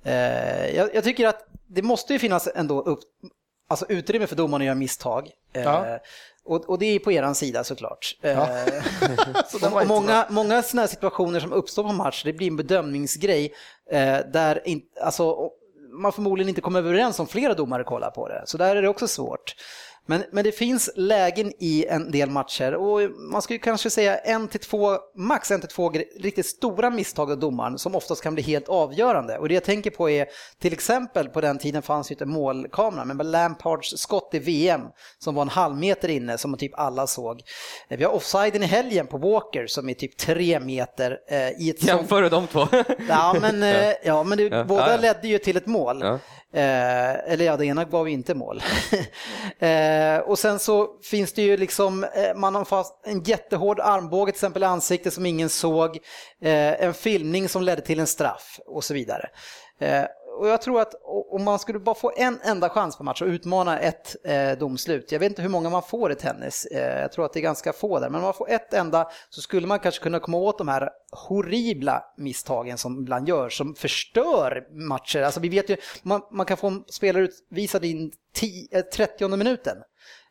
Eh, 0.05 0.77
jag, 0.77 0.95
jag 0.95 1.05
tycker 1.05 1.29
att 1.29 1.47
det 1.69 1.83
måste 1.83 2.13
ju 2.13 2.19
finnas 2.19 2.49
ändå 2.55 2.81
upp, 2.83 2.99
alltså 3.69 3.87
utrymme 3.89 4.27
för 4.27 4.37
domaren 4.37 4.63
att 4.63 4.67
göra 4.67 4.75
misstag. 4.75 5.31
Eh, 5.53 5.63
Ja. 5.63 5.99
Och, 6.47 6.71
och 6.71 6.79
det 6.79 6.87
är 6.87 6.99
på 6.99 7.13
eran 7.13 7.35
sida 7.35 7.65
såklart. 7.65 8.17
Eh, 8.23 8.45
Så 9.49 9.77
och 9.77 9.87
många, 9.87 10.27
många 10.31 10.63
sådana 10.63 10.83
här 10.83 10.89
situationer 10.89 11.41
som 11.41 11.53
uppstår 11.53 11.83
på 11.83 11.93
match, 11.93 12.23
det 12.25 12.33
blir 12.33 12.47
en 12.47 12.57
bedömningsgrej 12.57 13.55
eh, 13.91 14.19
där 14.33 14.69
in, 14.69 14.83
alltså, 15.01 15.51
man 16.03 16.13
förmodligen 16.13 16.49
inte 16.49 16.61
kommer 16.61 16.79
överens 16.79 17.21
om 17.21 17.27
flera 17.27 17.55
domare 17.55 17.85
kollar 17.85 18.11
på 18.11 18.29
det. 18.29 18.43
Så 18.47 18.59
där 18.59 18.77
är 18.77 18.83
det 18.83 18.89
också 18.89 19.09
svårt. 19.09 19.55
Men, 20.07 20.25
men 20.33 20.45
det 20.45 20.53
finns 20.53 20.91
lägen 20.97 21.53
i 21.59 21.87
en 21.89 22.11
del 22.11 22.31
matcher 22.31 22.75
och 22.75 23.11
man 23.33 23.43
skulle 23.43 23.59
kanske 23.59 23.91
säga 23.91 24.19
en 24.19 24.49
till 24.49 24.61
två, 24.61 24.97
max 25.17 25.51
en 25.51 25.61
till 25.61 25.71
två 25.71 25.93
riktigt 26.21 26.47
stora 26.47 26.91
misstag 26.91 27.31
av 27.33 27.39
domaren 27.39 27.79
som 27.79 27.95
oftast 27.95 28.23
kan 28.23 28.35
bli 28.35 28.43
helt 28.43 28.69
avgörande. 28.69 29.39
Och 29.39 29.49
det 29.49 29.55
jag 29.55 29.65
tänker 29.65 29.91
på 29.91 30.11
är 30.11 30.27
till 30.59 30.73
exempel 30.73 31.29
på 31.29 31.41
den 31.41 31.59
tiden 31.59 31.83
fanns 31.83 32.11
ju 32.11 32.13
inte 32.13 32.27
målkamera, 32.27 33.05
men 33.05 33.17
med 33.17 33.27
Lampards 33.27 33.99
skott 33.99 34.31
i 34.33 34.39
VM 34.39 34.81
som 35.19 35.35
var 35.35 35.43
en 35.43 35.49
halv 35.49 35.77
meter 35.77 36.09
inne 36.09 36.39
som 36.39 36.57
typ 36.57 36.79
alla 36.79 37.07
såg. 37.07 37.41
Vi 37.89 38.05
har 38.05 38.13
offsiden 38.13 38.63
i 38.63 38.67
helgen 38.67 39.07
på 39.07 39.19
Walker 39.19 39.67
som 39.67 39.89
är 39.89 39.95
typ 39.95 40.17
tre 40.17 40.61
meter 40.61 41.19
eh, 41.31 41.51
i 41.51 41.71
ett 41.71 41.83
Jämför 41.85 42.23
du 42.23 42.29
de 42.29 42.47
två? 42.47 42.67
Ja, 43.09 43.37
men, 43.41 43.63
eh, 43.63 43.93
ja, 44.05 44.23
men 44.25 44.39
det, 44.39 44.45
Ja. 44.45 44.65
båda 44.65 44.91
Ja. 44.91 44.97
ledde 44.97 45.29
ju 45.29 45.39
till 45.39 45.57
ett 45.57 45.67
mål. 45.67 46.01
Ja. 46.03 46.19
Eh, 46.53 47.33
eller 47.33 47.45
ja, 47.45 47.57
det 47.57 47.67
ena 47.67 47.85
gav 47.85 48.09
ju 48.09 48.15
inte 48.15 48.35
mål. 48.35 48.63
eh, 49.59 50.19
och 50.19 50.39
sen 50.39 50.59
så 50.59 50.89
finns 51.03 51.33
det 51.33 51.43
ju 51.43 51.57
liksom, 51.57 52.05
eh, 52.05 52.35
man 52.37 52.55
har 52.55 52.65
fast 52.65 53.07
en 53.07 53.23
jättehård 53.23 53.81
armbåge 53.81 54.33
till 54.33 54.37
exempel 54.37 54.63
i 54.63 54.67
ansiktet 54.67 55.13
som 55.13 55.27
ingen 55.27 55.49
såg, 55.49 55.97
eh, 56.43 56.83
en 56.83 56.95
filmning 56.95 57.49
som 57.49 57.63
ledde 57.63 57.83
till 57.83 58.01
en 58.01 58.07
straff 58.07 58.61
och 58.67 58.85
så 58.85 58.95
vidare. 58.95 59.29
Eh, 59.81 60.05
och 60.37 60.49
jag 60.49 60.63
tror 60.63 60.81
att 60.81 60.95
om 61.31 61.45
man 61.45 61.59
skulle 61.59 61.79
bara 61.79 61.95
få 61.95 62.13
en 62.17 62.39
enda 62.43 62.69
chans 62.69 62.97
på 62.97 63.05
match 63.05 63.23
och 63.23 63.29
utmana 63.29 63.79
ett 63.79 64.17
eh, 64.25 64.59
domslut, 64.59 65.13
jag 65.13 65.19
vet 65.19 65.31
inte 65.31 65.43
hur 65.43 65.49
många 65.49 65.71
man 65.71 65.83
får 65.83 66.13
i 66.13 66.15
tennis, 66.15 66.67
eh, 66.67 67.01
jag 67.01 67.13
tror 67.13 67.25
att 67.25 67.33
det 67.33 67.39
är 67.39 67.43
ganska 67.43 67.73
få 67.73 68.01
där, 68.01 68.11
men 68.11 68.21
om 68.21 68.25
man 68.25 68.35
får 68.35 68.51
ett 68.51 68.75
enda 68.75 69.09
så 69.31 69.41
skulle 69.41 69.67
man 69.67 69.79
kanske 69.79 70.03
kunna 70.03 70.21
komma 70.21 70.37
åt 70.37 70.59
de 70.59 70.69
här 70.69 70.91
horribla 71.29 72.05
misstagen 72.17 72.79
som 72.79 73.01
ibland 73.01 73.29
görs, 73.29 73.59
som 73.59 73.75
förstör 73.75 74.67
matcher. 74.71 75.23
Alltså 75.23 75.41
vi 75.41 75.49
vet 75.49 75.71
ju, 75.71 75.77
man, 76.03 76.21
man 76.31 76.47
kan 76.47 76.57
få 76.57 76.67
en 76.67 76.85
spelare 76.89 77.23
utvisad 77.23 77.85
i 77.85 78.11
30 78.95 79.25
eh, 79.25 79.29
minuten. 79.37 79.77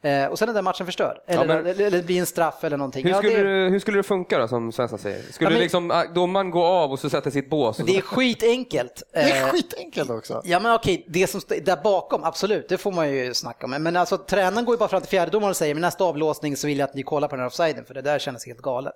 Eh, 0.05 0.25
och 0.27 0.39
sen 0.39 0.49
är 0.49 0.53
den 0.53 0.63
matchen 0.63 0.85
förstörd. 0.85 1.17
Eller, 1.27 1.45
men- 1.45 1.57
eller, 1.57 1.85
eller 1.85 1.97
det 1.97 2.03
blir 2.05 2.19
en 2.19 2.25
straff 2.25 2.63
eller 2.63 2.77
någonting. 2.77 3.03
Hur 3.03 3.11
Ja, 3.11 3.17
skulle, 3.17 3.37
det, 3.43 3.63
det... 3.63 3.69
hur 3.69 3.79
skulle 3.79 3.97
det 3.99 4.03
funka 4.03 4.37
då, 4.39 4.47
som 4.47 4.71
Svensson 4.71 4.99
säger? 4.99 5.21
Skulle 5.31 5.49
Ja, 5.49 5.53
men- 5.53 5.61
liksom 5.61 5.91
ah, 5.91 6.03
domaren 6.15 6.51
gå 6.51 6.63
av 6.63 6.91
och 6.91 6.99
så 6.99 7.09
sätta 7.09 7.31
sitt 7.31 7.49
bås? 7.49 7.77
Det 7.77 7.97
är 7.97 8.01
skitenkelt. 8.01 9.03
Det 9.13 9.19
är 9.19 9.41
Eh, 9.45 9.49
skitenkelt 9.49 10.09
också. 10.09 10.41
Ja 10.45 10.59
men 10.59 10.73
okej, 10.75 11.05
det 11.09 11.27
som 11.27 11.41
står 11.41 11.55
där 11.55 11.77
bakom, 11.83 12.23
absolut, 12.23 12.69
det 12.69 12.77
får 12.77 12.91
man 12.91 13.11
ju 13.11 13.33
snacka 13.33 13.65
om. 13.65 13.71
Men 13.71 13.95
alltså 13.95 14.17
tränaren 14.17 14.65
går 14.65 14.75
ju 14.75 14.79
bara 14.79 14.89
fram 14.89 15.01
till 15.01 15.09
fjärdedomaren 15.09 15.49
och 15.49 15.57
säger 15.57 15.73
med 15.75 15.81
nästa 15.81 16.03
avblåsning 16.03 16.57
så 16.57 16.67
vill 16.67 16.79
jag 16.79 16.89
att 16.89 16.95
ni 16.95 17.03
kollar 17.03 17.27
på 17.27 17.35
den 17.35 17.41
här 17.41 17.47
offsiden 17.47 17.85
för 17.85 17.93
det 17.93 18.01
där 18.01 18.19
känns 18.19 18.45
helt 18.45 18.61
galet. 18.61 18.95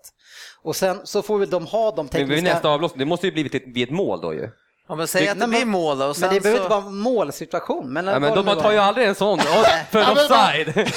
Och 0.61 0.75
sen 0.75 0.97
så 1.03 1.21
får 1.21 1.39
väl 1.39 1.49
de 1.49 1.65
ha 1.65 1.91
de 1.91 1.95
Men 1.95 2.07
tekniska... 2.07 2.35
vid 2.35 2.43
nästa 2.43 2.69
avblåsning, 2.69 2.99
det 2.99 3.05
måste 3.05 3.27
ju 3.27 3.33
blivit 3.33 3.55
ett, 3.55 3.63
vid 3.65 3.83
ett 3.83 3.91
mål 3.95 4.21
då 4.21 4.33
ju. 4.33 4.49
Ja, 4.89 4.95
men 4.95 5.07
säg 5.07 5.27
att 5.29 5.39
det 5.39 5.47
blir 5.47 5.59
men- 5.59 5.69
mål 5.69 6.01
och 6.01 6.07
Men 6.07 6.15
sen 6.15 6.33
det 6.33 6.39
behöver 6.39 6.59
så... 6.59 6.63
inte 6.63 6.75
vara 6.75 6.85
en 6.85 6.97
målsituation. 6.97 7.93
Men, 7.93 8.07
Ja, 8.07 8.19
men 8.19 8.35
de 8.45 8.45
tar 8.61 8.71
ju 8.71 8.77
aldrig 8.77 9.07
en 9.07 9.15
sån 9.15 9.39
för 9.39 9.99
men 9.99 10.11
offside. 10.11 10.71
Nej, 10.75 10.91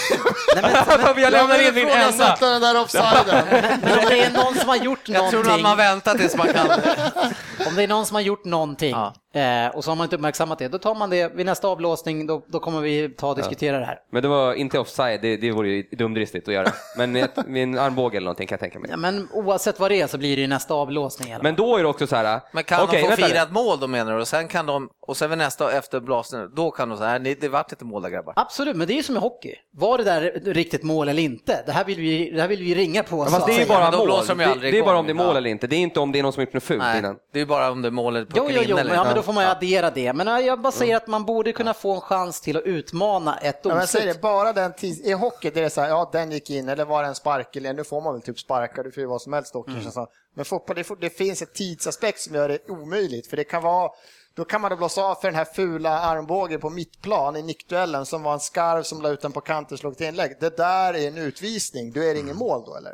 men, 0.63 0.73
jag 1.23 1.33
lämnar 1.33 1.69
in 1.69 1.75
min 1.75 1.89
enda. 1.89 2.37
den 2.41 2.61
där 2.61 2.81
offsiden. 2.81 3.07
men 3.83 3.99
om 3.99 4.05
det 4.09 4.25
är 4.25 4.31
någon 4.31 4.55
som 4.55 4.69
har 4.69 4.77
gjort 4.77 5.09
Jag 5.09 5.31
tror 5.31 5.45
någonting, 5.45 5.55
att 5.55 5.63
man 5.63 5.77
väntar 5.77 6.15
tills 6.15 6.37
man 6.37 6.49
kan. 6.49 6.67
om 7.67 7.75
det 7.77 7.83
är 7.83 7.89
någon 7.89 8.07
som 8.07 8.15
har 8.15 8.23
gjort 8.23 8.45
någonting 8.45 8.91
Ja. 8.91 9.15
Eh, 9.33 9.77
och 9.77 9.85
så 9.85 9.91
har 9.91 9.97
man 9.97 10.05
inte 10.05 10.17
uppmärksammat 10.17 10.59
det, 10.59 10.69
då 10.69 10.79
tar 10.79 10.95
man 10.95 11.11
det 11.11 11.35
vid 11.35 11.47
nästa 11.47 11.69
avblåsning, 11.69 12.27
då, 12.27 12.43
då 12.49 12.59
kommer 12.61 12.81
vi 12.81 13.09
ta 13.09 13.29
och 13.29 13.37
diskutera 13.37 13.79
det 13.79 13.85
här. 13.85 13.99
Men 14.13 14.23
det 14.23 14.29
var 14.29 14.55
inte 14.55 14.79
offside, 14.79 15.21
det, 15.23 15.37
det 15.37 15.51
vore 15.51 15.69
ju 15.69 15.83
dumdristigt 15.83 16.49
att 16.49 16.55
göra. 16.55 16.69
Men 16.97 17.13
med 17.47 17.63
en 17.63 17.79
armbåge 17.79 18.17
eller 18.17 18.25
någonting 18.25 18.47
kan 18.47 18.55
jag 18.57 18.61
tänka 18.61 18.79
mig. 18.79 18.91
Ja, 18.91 18.97
men 18.97 19.29
oavsett 19.33 19.81
vad 19.81 19.91
det 19.91 20.01
är 20.01 20.07
så 20.07 20.19
blir 20.19 20.37
det 20.37 20.43
ju 20.43 20.49
nästa 20.49 20.75
avblåsning. 20.75 21.33
fall. 21.33 21.43
Men 21.43 21.55
då 21.55 21.77
är 21.77 21.83
det 21.83 21.89
också 21.89 22.07
så 22.07 22.17
här. 22.17 22.41
Men 22.53 22.65
kan 22.65 22.83
okej, 22.85 23.03
de 23.03 23.17
få 23.17 23.17
fira 23.29 23.43
ett 23.43 23.53
mål 23.53 23.81
då 23.81 23.87
menar 23.87 24.15
du? 24.15 24.21
Och 24.21 24.29
sen 24.29 24.49
kan 24.49 24.67
de, 24.67 24.89
och 25.01 25.17
sen 25.17 25.31
vid 25.31 25.39
nästa 25.39 25.73
efter 25.73 26.01
blåsningen, 26.01 26.51
då 26.55 26.71
kan 26.71 26.89
de 26.89 26.99
säga, 26.99 27.19
nej 27.19 27.37
det 27.41 27.49
vart 27.49 27.73
inte 27.73 27.85
mål 27.85 28.03
där 28.03 28.11
grabbar. 28.11 28.35
Absolut, 28.37 28.77
men 28.77 28.87
det 28.87 28.93
är 28.93 28.97
ju 28.97 29.03
som 29.03 29.17
i 29.17 29.19
hockey. 29.19 29.55
Var 29.77 29.99
det 29.99 30.05
där 30.05 30.41
riktigt 30.45 30.83
mål 30.83 31.09
eller 31.09 31.23
inte? 31.23 31.63
Det 31.67 31.73
här 31.73 31.85
vill 31.85 31.99
vi, 32.01 32.31
det 32.31 32.41
här 32.41 32.49
vill 32.49 32.63
vi 32.63 32.75
ringa 32.75 33.03
på. 33.03 33.17
Ja, 33.31 33.37
att 33.37 33.47
det 33.47 33.53
är 33.55 33.61
ju 33.61 33.67
bara 33.67 33.91
men 33.91 33.99
mål. 33.99 34.09
de 34.29 34.39
Det, 34.39 34.71
det 34.71 34.79
är 34.79 34.83
bara 34.85 34.99
om 34.99 35.07
det 35.07 35.13
är 35.13 35.15
mål 35.15 35.27
Ja. 35.27 35.37
eller 35.37 35.51
inte. 35.51 35.67
Det 35.67 35.77
är 35.77 35.81
inte 35.81 36.01
om 36.01 36.13
det 36.13 36.19
är 36.19 36.23
någon 36.23 36.33
som 36.33 36.41
har 36.41 36.45
gjort 36.47 36.55
något 36.55 36.63
fult 36.63 36.83
Nej, 36.83 36.99
innan. 36.99 37.17
det 37.33 37.41
är 37.41 37.47
bara 37.47 37.71
om 37.71 37.83
det 37.83 37.91
målet 37.91 38.29
Jo, 38.35 38.43
pucken 38.43 38.57
jo, 38.57 38.63
in 38.63 38.69
jo, 38.71 38.77
eller 38.77 38.91
men, 38.91 38.99
ja, 38.99 39.05
men. 39.05 39.22
Då 39.23 39.27
får 39.27 39.33
man 39.33 39.45
ju 39.45 39.51
addera 39.51 39.91
det. 39.91 40.13
Men 40.13 40.27
ja, 40.27 40.41
jag 40.41 40.61
bara 40.61 40.73
säger 40.73 40.97
att 40.97 41.07
man 41.07 41.25
borde 41.25 41.53
kunna 41.53 41.75
få 41.75 41.95
en 41.95 42.01
chans 42.01 42.41
till 42.41 42.57
att 42.57 42.63
utmana 42.63 43.39
ett 43.39 43.61
Ja, 43.63 43.75
men 43.75 43.87
säg 43.87 44.01
domslut. 44.01 44.17
det, 44.17 44.23
bara 44.23 44.53
den 44.53 44.73
tids... 44.73 45.01
I 45.01 45.13
hockey 45.13 45.51
det 45.51 45.61
är 45.61 45.65
det 45.65 45.71
så 45.71 45.81
här, 45.81 45.89
ja 45.89 46.11
den 46.13 46.31
gick 46.31 46.51
in, 46.51 46.69
eller 46.69 46.85
var 46.85 47.03
det 47.03 47.09
en 47.09 47.15
spark, 47.15 47.57
eller 47.57 47.73
nu 47.73 47.85
får 47.85 48.01
man 48.01 48.13
väl 48.13 48.23
typ 48.23 48.39
sparka, 48.41 48.83
du 48.83 48.93
får 48.93 49.01
ju 49.01 49.07
vad 49.07 49.23
som 49.23 49.33
helst 49.33 49.53
då 49.53 49.65
Mm. 49.69 50.07
Men 50.35 50.45
fotboll, 50.45 50.77
det, 50.77 50.87
det 51.01 51.11
finns 51.11 51.43
ett 51.43 51.55
tidsaspekt 51.55 52.21
som 52.21 52.35
gör 52.35 52.49
det 52.49 52.71
omöjligt, 52.71 53.27
för 53.27 53.37
det 53.37 53.45
kan 53.45 53.63
vara 53.63 53.91
då 54.35 54.45
kan 54.45 54.61
man 54.61 54.71
då 54.71 54.77
blåsa 54.77 55.03
av 55.03 55.15
för 55.15 55.29
den 55.29 55.35
här 55.35 55.45
fula 55.45 55.99
armbågen 55.99 56.61
på 56.61 56.71
mittplan 56.71 57.37
i 57.37 57.43
nickduellen 57.43 58.07
som 58.07 58.23
var 58.23 58.33
en 58.33 58.41
skarv 58.41 58.83
som 58.83 59.03
la 59.03 59.09
ut 59.09 59.21
den 59.21 59.33
på 59.33 59.41
kanten 59.41 59.75
och 59.75 59.79
slog 59.79 59.97
till 59.97 60.07
inlägg. 60.07 60.37
Det 60.41 60.57
där 60.57 60.95
är 60.95 61.09
en 61.09 61.19
utvisning, 61.19 61.93
då 61.93 62.01
är 62.01 62.15
det 62.15 62.21
ingen 62.21 62.37
mål 62.37 62.63
då 62.67 62.77
eller? 62.77 62.93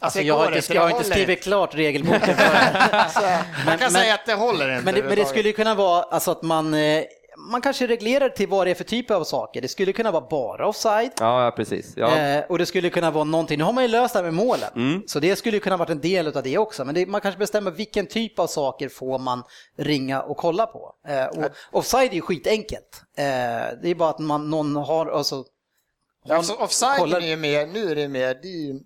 Alltså, 0.00 0.18
det 0.18 0.24
jag 0.24 0.34
har 0.38 0.56
inte, 0.56 0.74
jag 0.74 0.82
har 0.82 0.90
inte 0.90 1.04
skrivit 1.04 1.42
klart 1.42 1.74
regelboken 1.74 2.36
för. 2.36 2.44
Så, 3.08 3.20
man 3.20 3.38
Men- 3.66 3.78
kan 3.78 3.78
men- 3.78 3.90
säga 3.90 4.14
att 4.14 4.26
det 4.26 4.34
håller 4.34 4.70
inte 4.72 4.84
Men 4.84 4.94
det, 4.94 5.02
men 5.02 5.16
det 5.16 5.24
skulle 5.24 5.52
kunna 5.52 5.74
vara 5.74 6.02
alltså 6.02 6.30
att 6.30 6.42
man, 6.42 6.74
eh, 6.74 7.02
man 7.50 7.60
kanske 7.60 7.86
reglerar 7.86 8.28
till 8.28 8.48
vad 8.48 8.66
det 8.66 8.70
är 8.70 8.74
för 8.74 8.84
typ 8.84 9.10
av 9.10 9.24
saker. 9.24 9.60
Det 9.60 9.68
skulle 9.68 9.92
kunna 9.92 10.10
vara 10.10 10.26
bara 10.30 10.68
offside. 10.68 11.10
Ja, 11.20 11.44
ja 11.44 11.50
precis. 11.50 11.92
Ja. 11.96 12.16
Eh, 12.18 12.44
och 12.48 12.58
det 12.58 12.66
skulle 12.66 12.90
kunna 12.90 13.10
vara 13.10 13.24
någonting, 13.24 13.58
nu 13.58 13.64
har 13.64 13.72
man 13.72 13.84
ju 13.84 13.88
löst 13.88 14.14
det 14.14 14.18
här 14.18 14.24
med 14.24 14.34
målen, 14.34 14.70
Mm. 14.76 15.02
så 15.06 15.20
det 15.20 15.36
skulle 15.36 15.58
kunna 15.58 15.76
varit 15.76 15.90
en 15.90 16.00
del 16.00 16.36
av 16.36 16.42
det 16.42 16.58
också. 16.58 16.84
Men 16.84 16.94
det, 16.94 17.06
man 17.06 17.20
kanske 17.20 17.38
bestämmer 17.38 17.70
vilken 17.70 18.06
typ 18.06 18.38
av 18.38 18.46
saker 18.46 18.88
får 18.88 19.18
man 19.18 19.42
ringa 19.78 20.22
och 20.22 20.36
kolla 20.36 20.66
på. 20.66 20.92
Eh, 21.08 21.24
och 21.24 21.50
offside 21.72 22.10
är 22.10 22.14
ju 22.14 22.20
skitenkelt. 22.20 23.02
Eh, 23.18 23.24
det 23.82 23.88
är 23.90 23.94
bara 23.94 24.10
att 24.10 24.18
man, 24.18 24.50
någon 24.50 24.76
har, 24.76 25.06
alltså, 25.06 25.44
Ja, 26.24 26.36
Alltså, 26.36 26.54
offside 26.54 27.12
är 27.14 27.20
ju 27.20 27.36
mer, 27.36 27.66
nu 27.66 27.90
är 27.90 27.94
det 27.94 28.08
mer, 28.08 28.34
det 28.42 28.48
är 28.48 28.66
ju 28.66 28.80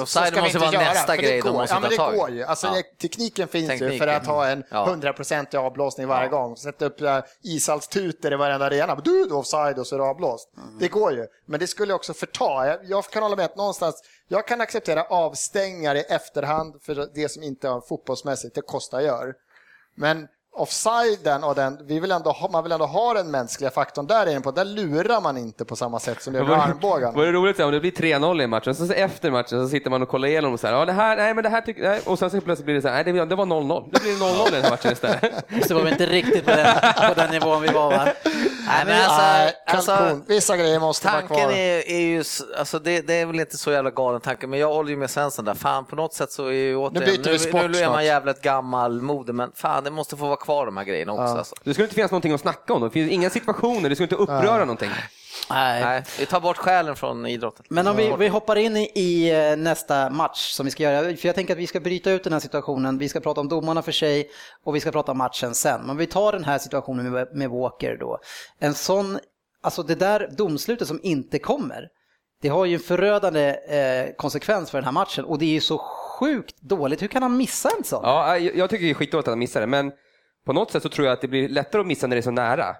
Offside 0.00 0.24
måste 0.36 0.46
inte 0.46 0.58
vara 0.58 0.72
göra, 0.72 0.84
nästa 0.84 1.12
det 1.16 1.22
grej 1.22 1.40
de 1.40 1.40
går. 1.40 1.52
måste 1.52 1.74
ja, 1.74 1.80
men 1.80 1.90
ta 1.90 1.90
det 1.90 1.96
tag 1.96 2.14
i. 2.14 2.16
går 2.18 2.30
ju. 2.30 2.42
Alltså, 2.44 2.66
Ja. 2.66 2.72
det, 2.72 2.82
tekniken 3.08 3.48
finns 3.48 3.64
ju 3.64 3.78
Tekniken. 3.78 3.98
för 3.98 4.06
att 4.06 4.26
ha 4.26 4.46
en 4.48 4.64
Ja. 4.70 4.84
hundraprocentig 4.84 5.58
avblåsning 5.58 6.06
varje 6.08 6.28
gång. 6.28 6.56
Sätta 6.56 6.84
upp 6.84 7.00
äh, 7.00 7.18
ishalstutor 7.42 8.32
i 8.32 8.36
varenda 8.36 8.66
arena. 8.66 8.94
Du, 8.94 9.24
du 9.24 9.34
är 9.34 9.36
offside 9.36 9.78
och 9.78 9.86
så 9.86 9.94
är 9.94 9.98
det 9.98 10.04
avblåst. 10.04 10.48
Mm. 10.56 10.78
Det 10.78 10.88
går 10.88 11.12
ju. 11.12 11.26
Men 11.46 11.60
det 11.60 11.66
skulle 11.66 11.94
också 11.94 12.14
förta. 12.14 12.66
Jag, 12.66 12.78
jag 12.84 13.04
kan 13.04 13.22
hålla 13.22 13.36
med 13.36 13.44
att 13.44 13.56
någonstans, 13.56 14.02
jag 14.28 14.46
kan 14.46 14.60
acceptera 14.60 15.02
avstängningar 15.04 15.94
i 15.94 16.00
efterhand 16.00 16.74
för 16.82 17.08
det 17.14 17.28
som 17.28 17.42
inte 17.42 17.68
är 17.68 17.80
fotbollsmässigt, 17.88 18.54
det 18.54 18.60
kostar 18.62 19.00
gör. 19.00 19.34
Men 19.94 20.28
offsiden 20.54 21.44
och 21.44 21.54
den, 21.54 21.78
vi 21.84 22.00
vill 22.00 22.10
ändå 22.10 22.30
ha, 22.30 22.48
man 22.48 22.62
vill 22.62 22.72
ändå 22.72 22.86
ha 22.86 23.14
den 23.14 23.30
mänskliga 23.30 23.70
faktorn 23.70 24.06
där 24.06 24.28
inne 24.28 24.40
på. 24.40 24.50
Där 24.50 24.64
lurar 24.64 25.20
man 25.20 25.36
inte 25.36 25.64
på 25.64 25.76
samma 25.76 26.00
sätt 26.00 26.22
som 26.22 26.32
det 26.32 26.38
gör 26.38 26.46
med 26.46 26.60
armbågen. 26.60 27.14
Var 27.14 27.26
det 27.26 27.32
roligt 27.32 27.56
så 27.56 27.64
om 27.64 27.72
det 27.72 27.80
blir 27.80 27.90
3-0 27.90 28.42
i 28.42 28.46
matchen, 28.46 28.74
så, 28.74 28.86
så 28.86 28.92
efter 28.92 29.30
matchen 29.30 29.62
så 29.62 29.68
sitter 29.68 29.90
man 29.90 30.02
och 30.02 30.08
kollar 30.08 30.28
igenom 30.28 30.52
och 30.52 30.60
så 30.60 30.66
här, 30.66 30.74
ja 30.74 30.84
det 30.84 30.92
här, 30.92 31.16
nej 31.16 31.34
men 31.34 31.44
det 31.44 31.50
här 31.50 31.60
tycker 31.60 31.82
nej. 31.82 32.00
och 32.06 32.18
sen 32.18 32.30
så 32.30 32.40
plötsligt 32.40 32.64
blir 32.64 32.74
det 32.74 32.82
så 32.82 32.88
här, 32.88 33.04
nej 33.04 33.12
det, 33.12 33.24
det 33.24 33.34
var 33.34 33.46
0-0, 33.46 33.88
det 33.92 34.02
blir 34.02 34.12
0-0 34.12 34.48
i 34.48 34.50
den 34.50 34.62
här 34.62 34.70
matchen 34.70 34.92
istället. 34.92 35.48
det 35.68 35.74
var 35.74 35.82
väl 35.82 35.92
inte 35.92 36.06
riktigt 36.06 36.44
på 36.44 36.50
den, 36.50 36.76
på 37.08 37.14
den 37.14 37.30
nivån 37.30 37.62
vi 37.62 37.68
var 37.68 37.90
va? 37.90 38.08
Nej, 38.66 38.84
men 38.86 39.02
alltså, 39.02 39.22
Nej, 39.22 39.54
alltså. 39.66 40.20
Vissa 40.26 40.56
grejer 40.56 40.80
måste 40.80 41.06
vara 41.06 41.16
Tanken 41.20 41.36
kvar. 41.36 41.52
är, 41.52 41.90
är 41.90 42.00
ju, 42.00 42.24
alltså 42.58 42.78
det, 42.78 43.00
det 43.00 43.14
är 43.14 43.26
väl 43.26 43.40
inte 43.40 43.58
så 43.58 43.72
jävla 43.72 43.90
galen 43.90 44.20
tanke, 44.20 44.46
men 44.46 44.58
jag 44.58 44.74
håller 44.74 44.90
ju 44.90 44.96
med 44.96 45.10
Svensson 45.10 45.44
där. 45.44 45.54
Fan, 45.54 45.84
på 45.84 45.96
något 45.96 46.14
sätt 46.14 46.32
så 46.32 46.46
är 46.46 46.52
ju 46.52 46.76
återigen, 46.76 47.22
byter 47.22 47.32
vi 47.32 47.38
sport 47.38 47.70
nu 47.70 47.78
är 47.78 47.88
man 47.88 48.04
jävligt 48.04 48.42
gammal 48.42 49.00
mode, 49.02 49.32
men 49.32 49.52
fan 49.54 49.84
det 49.84 49.90
måste 49.90 50.16
få 50.16 50.26
vara 50.26 50.36
kvar 50.42 50.66
de 50.66 50.76
här 50.76 50.84
grejerna 50.84 51.12
också. 51.12 51.34
Alltså. 51.34 51.54
Det 51.64 51.74
skulle 51.74 51.84
inte 51.84 51.94
finnas 51.94 52.10
någonting 52.10 52.32
att 52.32 52.40
snacka 52.40 52.72
om, 52.72 52.82
det 52.82 52.90
finns 52.90 53.10
inga 53.10 53.30
situationer, 53.30 53.88
det 53.88 53.94
skulle 53.94 54.04
inte 54.04 54.16
uppröra 54.16 54.58
någonting. 54.58 54.90
Nej. 55.50 55.82
Nej, 55.82 56.02
vi 56.18 56.26
tar 56.26 56.40
bort 56.40 56.56
själen 56.56 56.96
från 56.96 57.26
idrotten. 57.26 57.64
Men 57.68 57.86
om 57.86 57.96
vi, 57.96 58.14
vi 58.18 58.28
hoppar 58.28 58.56
in 58.56 58.76
i, 58.76 58.90
i 58.94 59.30
eh, 59.30 59.56
nästa 59.56 60.10
match 60.10 60.50
som 60.52 60.66
vi 60.66 60.70
ska 60.70 60.82
göra, 60.82 61.16
för 61.16 61.28
jag 61.28 61.34
tänker 61.34 61.52
att 61.52 61.58
vi 61.58 61.66
ska 61.66 61.80
bryta 61.80 62.10
ut 62.10 62.24
den 62.24 62.32
här 62.32 62.40
situationen, 62.40 62.98
vi 62.98 63.08
ska 63.08 63.20
prata 63.20 63.40
om 63.40 63.48
domarna 63.48 63.82
för 63.82 63.92
sig 63.92 64.30
och 64.64 64.76
vi 64.76 64.80
ska 64.80 64.90
prata 64.90 65.12
om 65.12 65.18
matchen 65.18 65.54
sen. 65.54 65.80
Men 65.86 65.96
vi 65.96 66.06
tar 66.06 66.32
den 66.32 66.44
här 66.44 66.58
situationen 66.58 67.12
med, 67.12 67.28
med 67.32 67.50
Walker 67.50 67.96
då. 68.00 68.18
En 68.58 68.74
sån, 68.74 69.18
alltså 69.62 69.82
det 69.82 69.94
där 69.94 70.28
domslutet 70.36 70.88
som 70.88 71.00
inte 71.02 71.38
kommer, 71.38 71.88
det 72.42 72.48
har 72.48 72.64
ju 72.64 72.74
en 72.74 72.80
förödande 72.80 73.48
eh, 73.50 74.14
konsekvens 74.16 74.70
för 74.70 74.78
den 74.78 74.84
här 74.84 74.92
matchen 74.92 75.24
och 75.24 75.38
det 75.38 75.44
är 75.44 75.50
ju 75.50 75.60
så 75.60 75.78
sjukt 75.78 76.60
dåligt, 76.60 77.02
hur 77.02 77.08
kan 77.08 77.22
han 77.22 77.36
missa 77.36 77.70
en 77.78 77.84
sån? 77.84 78.00
Ja, 78.02 78.38
jag, 78.38 78.56
jag 78.56 78.70
tycker 78.70 78.84
det 78.84 78.90
är 78.90 78.94
skitdåligt 78.94 79.28
att 79.28 79.32
han 79.32 79.38
missar 79.38 79.60
det, 79.60 79.66
men 79.66 79.92
på 80.44 80.52
något 80.52 80.70
sätt 80.70 80.82
så 80.82 80.88
tror 80.88 81.06
jag 81.06 81.12
att 81.12 81.20
det 81.20 81.28
blir 81.28 81.48
lättare 81.48 81.80
att 81.80 81.86
missa 81.86 82.06
när 82.06 82.16
det 82.16 82.20
är 82.20 82.22
så 82.22 82.30
nära. 82.30 82.76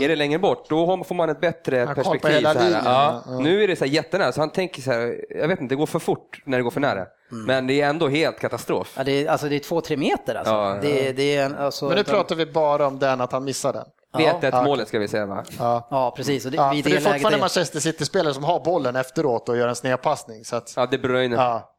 Är 0.00 0.08
det 0.08 0.16
längre 0.16 0.38
bort, 0.38 0.68
då 0.68 1.04
får 1.04 1.14
man 1.14 1.30
ett 1.30 1.40
bättre 1.40 1.86
på 1.86 1.94
perspektiv. 1.94 2.30
hela 2.30 2.52
Så 2.52 2.58
här. 2.58 2.64
linjen, 2.66 2.84
Ja, 2.84 3.22
ja. 3.26 3.38
Nu 3.38 3.64
är 3.64 3.68
det 3.68 3.76
så 3.76 3.84
här 3.84 3.92
jättenära, 3.92 4.32
så 4.32 4.40
han 4.40 4.50
tänker 4.50 4.82
så 4.82 4.92
här, 4.92 5.24
jag 5.30 5.48
vet 5.48 5.60
inte, 5.60 5.72
det 5.74 5.78
går 5.78 5.86
för 5.86 5.98
fort 5.98 6.42
när 6.44 6.58
det 6.58 6.62
går 6.64 6.70
för 6.70 6.80
nära. 6.80 7.06
Men 7.46 7.66
det 7.66 7.80
är 7.80 7.88
ändå 7.88 8.08
helt 8.08 8.38
katastrof. 8.40 8.94
Ja, 8.96 9.04
det 9.04 9.12
är, 9.12 9.28
alltså 9.30 9.48
det 9.48 9.54
är 9.56 9.58
två, 9.60 9.80
tre 9.80 9.96
meter 9.96 10.34
alltså. 10.34 10.52
Ja, 10.52 10.74
ja. 10.74 10.80
Det, 10.82 11.12
det 11.12 11.36
är 11.36 11.44
en, 11.46 11.54
alltså, 11.56 11.84
Men 11.88 11.96
nu 11.96 12.04
pratar 12.04 12.34
vi 12.36 12.46
bara 12.46 12.86
om 12.86 12.98
den, 12.98 13.20
att 13.20 13.32
han 13.32 13.44
missar 13.44 13.72
den. 13.72 13.84
Det 14.16 14.26
är 14.26 14.32
1-1 14.32 14.48
Ja. 14.52 14.62
målet 14.62 14.88
ska 14.88 14.98
vi 14.98 15.08
säga 15.08 15.26
va? 15.26 15.44
Ja. 15.58 15.88
Ja, 15.90 16.14
precis. 16.16 16.44
Och 16.44 16.50
det, 16.50 16.56
Ja, 16.56 16.70
det 16.72 16.78
är 16.78 16.82
det 16.82 16.88
läget 16.90 17.04
fortfarande 17.12 17.38
är- 17.38 17.40
Manchester 17.40 17.80
City-spelare 17.80 18.34
som 18.34 18.44
har 18.44 18.60
bollen 18.64 18.96
efteråt 18.96 19.48
och 19.48 19.56
gör 19.56 19.68
en 19.68 19.76
snedpassning. 19.76 20.44
Så 20.44 20.56
att, 20.56 20.72
Ja, 20.76 20.86
De 20.86 20.98
Bruyne. 20.98 21.36
ja. 21.36 21.72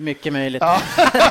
Mycket 0.00 0.32
möjligt. 0.32 0.62
Ja. 0.62 0.80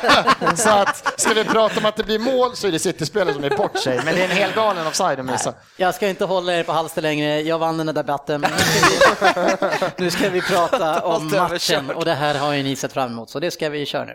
så 0.56 0.70
att, 0.70 1.20
ska 1.20 1.34
vi 1.34 1.44
prata 1.44 1.80
om 1.80 1.86
att 1.86 1.96
det 1.96 2.04
blir 2.04 2.18
mål 2.18 2.56
så 2.56 2.66
är 2.66 2.72
det 2.72 2.78
City-spelare 2.78 3.34
som 3.34 3.44
är 3.44 3.56
bort 3.56 3.78
sig, 3.78 4.00
men 4.04 4.14
det 4.14 4.20
är 4.20 4.24
en 4.24 4.36
hel 4.36 4.52
galen 4.52 4.86
offside 4.86 5.18
de 5.18 5.26
missar. 5.26 5.54
Jag 5.76 5.94
ska 5.94 6.08
inte 6.08 6.24
hålla 6.24 6.54
er 6.54 6.62
på 6.64 6.72
halster 6.72 7.02
längre, 7.02 7.40
jag 7.40 7.58
vann 7.58 7.76
den 7.76 7.86
där 7.86 7.92
debatten. 7.92 8.40
Men 8.40 8.50
nu, 8.50 8.58
ska 8.58 8.88
vi, 8.88 9.90
nu 10.04 10.10
ska 10.10 10.30
vi 10.30 10.40
prata 10.40 11.02
om 11.02 11.30
matchen 11.30 11.90
och 11.90 12.04
det 12.04 12.14
här 12.14 12.34
har 12.34 12.52
ju 12.52 12.62
ni 12.62 12.76
sett 12.76 12.92
fram 12.92 13.12
emot, 13.12 13.30
så 13.30 13.40
det 13.40 13.50
ska 13.50 13.68
vi 13.68 13.86
köra 13.86 14.04
nu. 14.04 14.14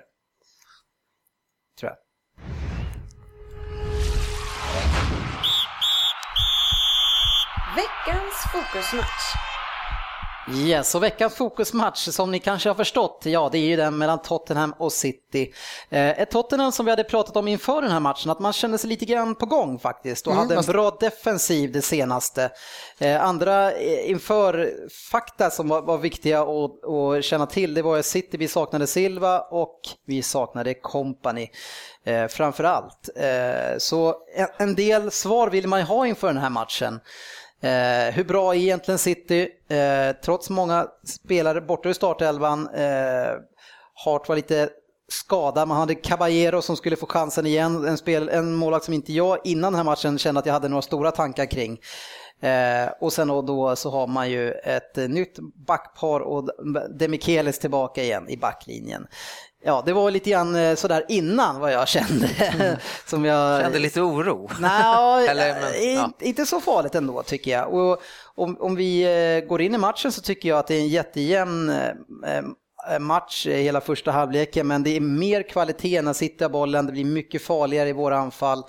Tror 1.79 1.91
jag. 1.91 1.97
Veckans 7.75 8.35
fokusmatch. 8.51 9.52
Yes, 10.51 10.95
och 10.95 11.03
veckans 11.03 11.35
fokusmatch 11.35 12.09
som 12.09 12.31
ni 12.31 12.39
kanske 12.39 12.69
har 12.69 12.75
förstått, 12.75 13.21
ja 13.25 13.49
det 13.51 13.57
är 13.57 13.65
ju 13.65 13.75
den 13.75 13.97
mellan 13.97 14.21
Tottenham 14.21 14.73
och 14.77 14.93
City. 14.93 15.53
Eh, 15.89 16.21
ett 16.21 16.31
Tottenham 16.31 16.71
som 16.71 16.85
vi 16.85 16.91
hade 16.91 17.03
pratat 17.03 17.35
om 17.35 17.47
inför 17.47 17.81
den 17.81 17.91
här 17.91 17.99
matchen, 17.99 18.31
att 18.31 18.39
man 18.39 18.53
kände 18.53 18.77
sig 18.77 18.89
lite 18.89 19.05
grann 19.05 19.35
på 19.35 19.45
gång 19.45 19.79
faktiskt 19.79 20.27
och 20.27 20.33
mm, 20.33 20.41
hade 20.41 20.55
en 20.59 20.65
bra 20.65 20.97
defensiv 20.99 21.71
det 21.71 21.81
senaste. 21.81 22.51
Eh, 22.97 23.23
andra 23.23 23.71
eh, 23.71 24.09
inför 24.09 24.73
fakta 25.11 25.49
som 25.49 25.69
var, 25.69 25.81
var 25.81 25.97
viktiga 25.97 26.41
att, 26.41 26.85
att 26.85 27.23
känna 27.23 27.45
till, 27.45 27.73
det 27.73 27.81
var 27.81 27.99
att 27.99 28.05
City, 28.05 28.37
vi 28.37 28.47
saknade 28.47 28.87
Silva 28.87 29.39
och 29.39 29.79
vi 30.05 30.23
saknade 30.23 30.73
Company. 30.73 31.49
Eh, 32.05 32.27
framför 32.27 32.63
allt. 32.63 33.09
Eh, 33.15 33.77
så 33.77 34.15
en, 34.35 34.47
en 34.57 34.75
del 34.75 35.11
svar 35.11 35.49
vill 35.49 35.67
man 35.67 35.79
ju 35.79 35.85
ha 35.85 36.07
inför 36.07 36.27
den 36.27 36.37
här 36.37 36.49
matchen. 36.49 36.99
Eh, 37.63 38.13
hur 38.13 38.23
bra 38.23 38.55
är 38.55 38.59
egentligen 38.59 38.97
City? 38.97 39.49
Eh, 39.67 40.15
trots 40.23 40.49
många 40.49 40.87
spelare 41.07 41.61
borta 41.61 41.89
ur 41.89 41.93
startelvan. 41.93 42.69
Eh, 42.75 43.31
Hart 43.93 44.29
var 44.29 44.35
lite 44.35 44.69
skadad, 45.07 45.67
man 45.67 45.77
hade 45.77 45.95
Caballero 45.95 46.61
som 46.61 46.77
skulle 46.77 46.95
få 46.95 47.05
chansen 47.05 47.45
igen. 47.45 47.87
En, 47.87 47.97
spel, 47.97 48.29
en 48.29 48.53
målvakt 48.53 48.85
som 48.85 48.93
inte 48.93 49.13
jag 49.13 49.37
innan 49.43 49.73
den 49.73 49.77
här 49.77 49.83
matchen 49.83 50.17
kände 50.17 50.39
att 50.39 50.45
jag 50.45 50.53
hade 50.53 50.67
några 50.67 50.81
stora 50.81 51.11
tankar 51.11 51.45
kring. 51.45 51.79
Eh, 52.41 52.89
och 53.01 53.13
sen 53.13 53.27
då 53.27 53.75
så 53.75 53.91
har 53.91 54.07
man 54.07 54.29
ju 54.29 54.51
ett 54.51 54.95
nytt 54.95 55.39
backpar 55.67 56.19
och 56.19 56.49
Demichelis 56.99 57.59
tillbaka 57.59 58.03
igen 58.03 58.29
i 58.29 58.37
backlinjen. 58.37 59.07
Ja, 59.65 59.83
det 59.85 59.93
var 59.93 60.11
lite 60.11 60.29
grann 60.29 60.55
eh, 60.55 60.75
sådär 60.75 61.05
innan 61.09 61.59
vad 61.59 61.73
jag 61.73 61.87
kände. 61.87 62.27
Mm. 62.27 62.75
Som 63.05 63.25
jag... 63.25 63.61
Kände 63.61 63.79
lite 63.79 64.01
oro? 64.01 64.49
Nej, 64.59 65.27
Eller, 65.29 65.61
men, 65.61 65.95
ja. 65.95 66.11
inte 66.19 66.45
så 66.45 66.61
farligt 66.61 66.95
ändå 66.95 67.23
tycker 67.23 67.51
jag. 67.51 67.73
Och 67.73 68.01
om, 68.35 68.57
om 68.59 68.75
vi 68.75 69.03
eh, 69.03 69.47
går 69.47 69.61
in 69.61 69.75
i 69.75 69.77
matchen 69.77 70.11
så 70.11 70.21
tycker 70.21 70.49
jag 70.49 70.59
att 70.59 70.67
det 70.67 70.75
är 70.75 70.79
en 70.79 70.87
jättejämn 70.87 71.69
eh, 71.69 72.99
match 72.99 73.47
hela 73.47 73.81
första 73.81 74.11
halvleken, 74.11 74.67
men 74.67 74.83
det 74.83 74.95
är 74.95 74.99
mer 74.99 75.49
kvalitet 75.49 76.01
när 76.01 76.13
sitter 76.13 76.49
bollen, 76.49 76.85
det 76.85 76.91
blir 76.91 77.05
mycket 77.05 77.41
farligare 77.41 77.89
i 77.89 77.93
våra 77.93 78.17
anfall. 78.17 78.63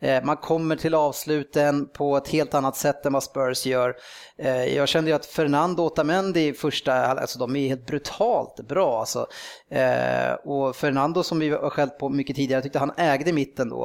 Eh, 0.00 0.24
man 0.24 0.36
kommer 0.36 0.76
till 0.76 0.94
avsluten 0.94 1.88
på 1.88 2.16
ett 2.16 2.28
helt 2.28 2.54
annat 2.54 2.76
sätt 2.76 3.06
än 3.06 3.12
vad 3.12 3.22
Spurs 3.22 3.66
gör. 3.66 3.96
Eh, 4.38 4.64
jag 4.64 4.88
kände 4.88 5.10
ju 5.10 5.16
att 5.16 5.26
Fernando 5.26 5.82
Otamendi 5.82 6.52
första, 6.52 6.94
alltså 6.94 7.38
de 7.38 7.56
är 7.56 7.68
helt 7.68 7.86
brutalt 7.86 8.68
bra 8.68 9.00
alltså. 9.00 9.26
Eh, 9.70 10.32
och 10.44 10.76
Fernando 10.76 11.22
som 11.22 11.38
vi 11.38 11.50
har 11.50 11.70
skällt 11.70 11.98
på 11.98 12.08
mycket 12.08 12.36
tidigare, 12.36 12.56
jag 12.56 12.62
tyckte 12.62 12.78
han 12.78 12.92
ägde 12.96 13.32
mitten 13.32 13.68
då. 13.68 13.82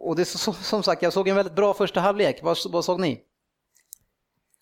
Och 0.00 0.16
det 0.16 0.22
är 0.22 0.52
som 0.62 0.82
sagt, 0.82 1.02
jag 1.02 1.12
såg 1.12 1.28
en 1.28 1.36
väldigt 1.36 1.56
bra 1.56 1.74
första 1.74 2.00
halvlek. 2.00 2.42
Vad, 2.42 2.56
vad 2.70 2.84
såg 2.84 3.00
ni? 3.00 3.20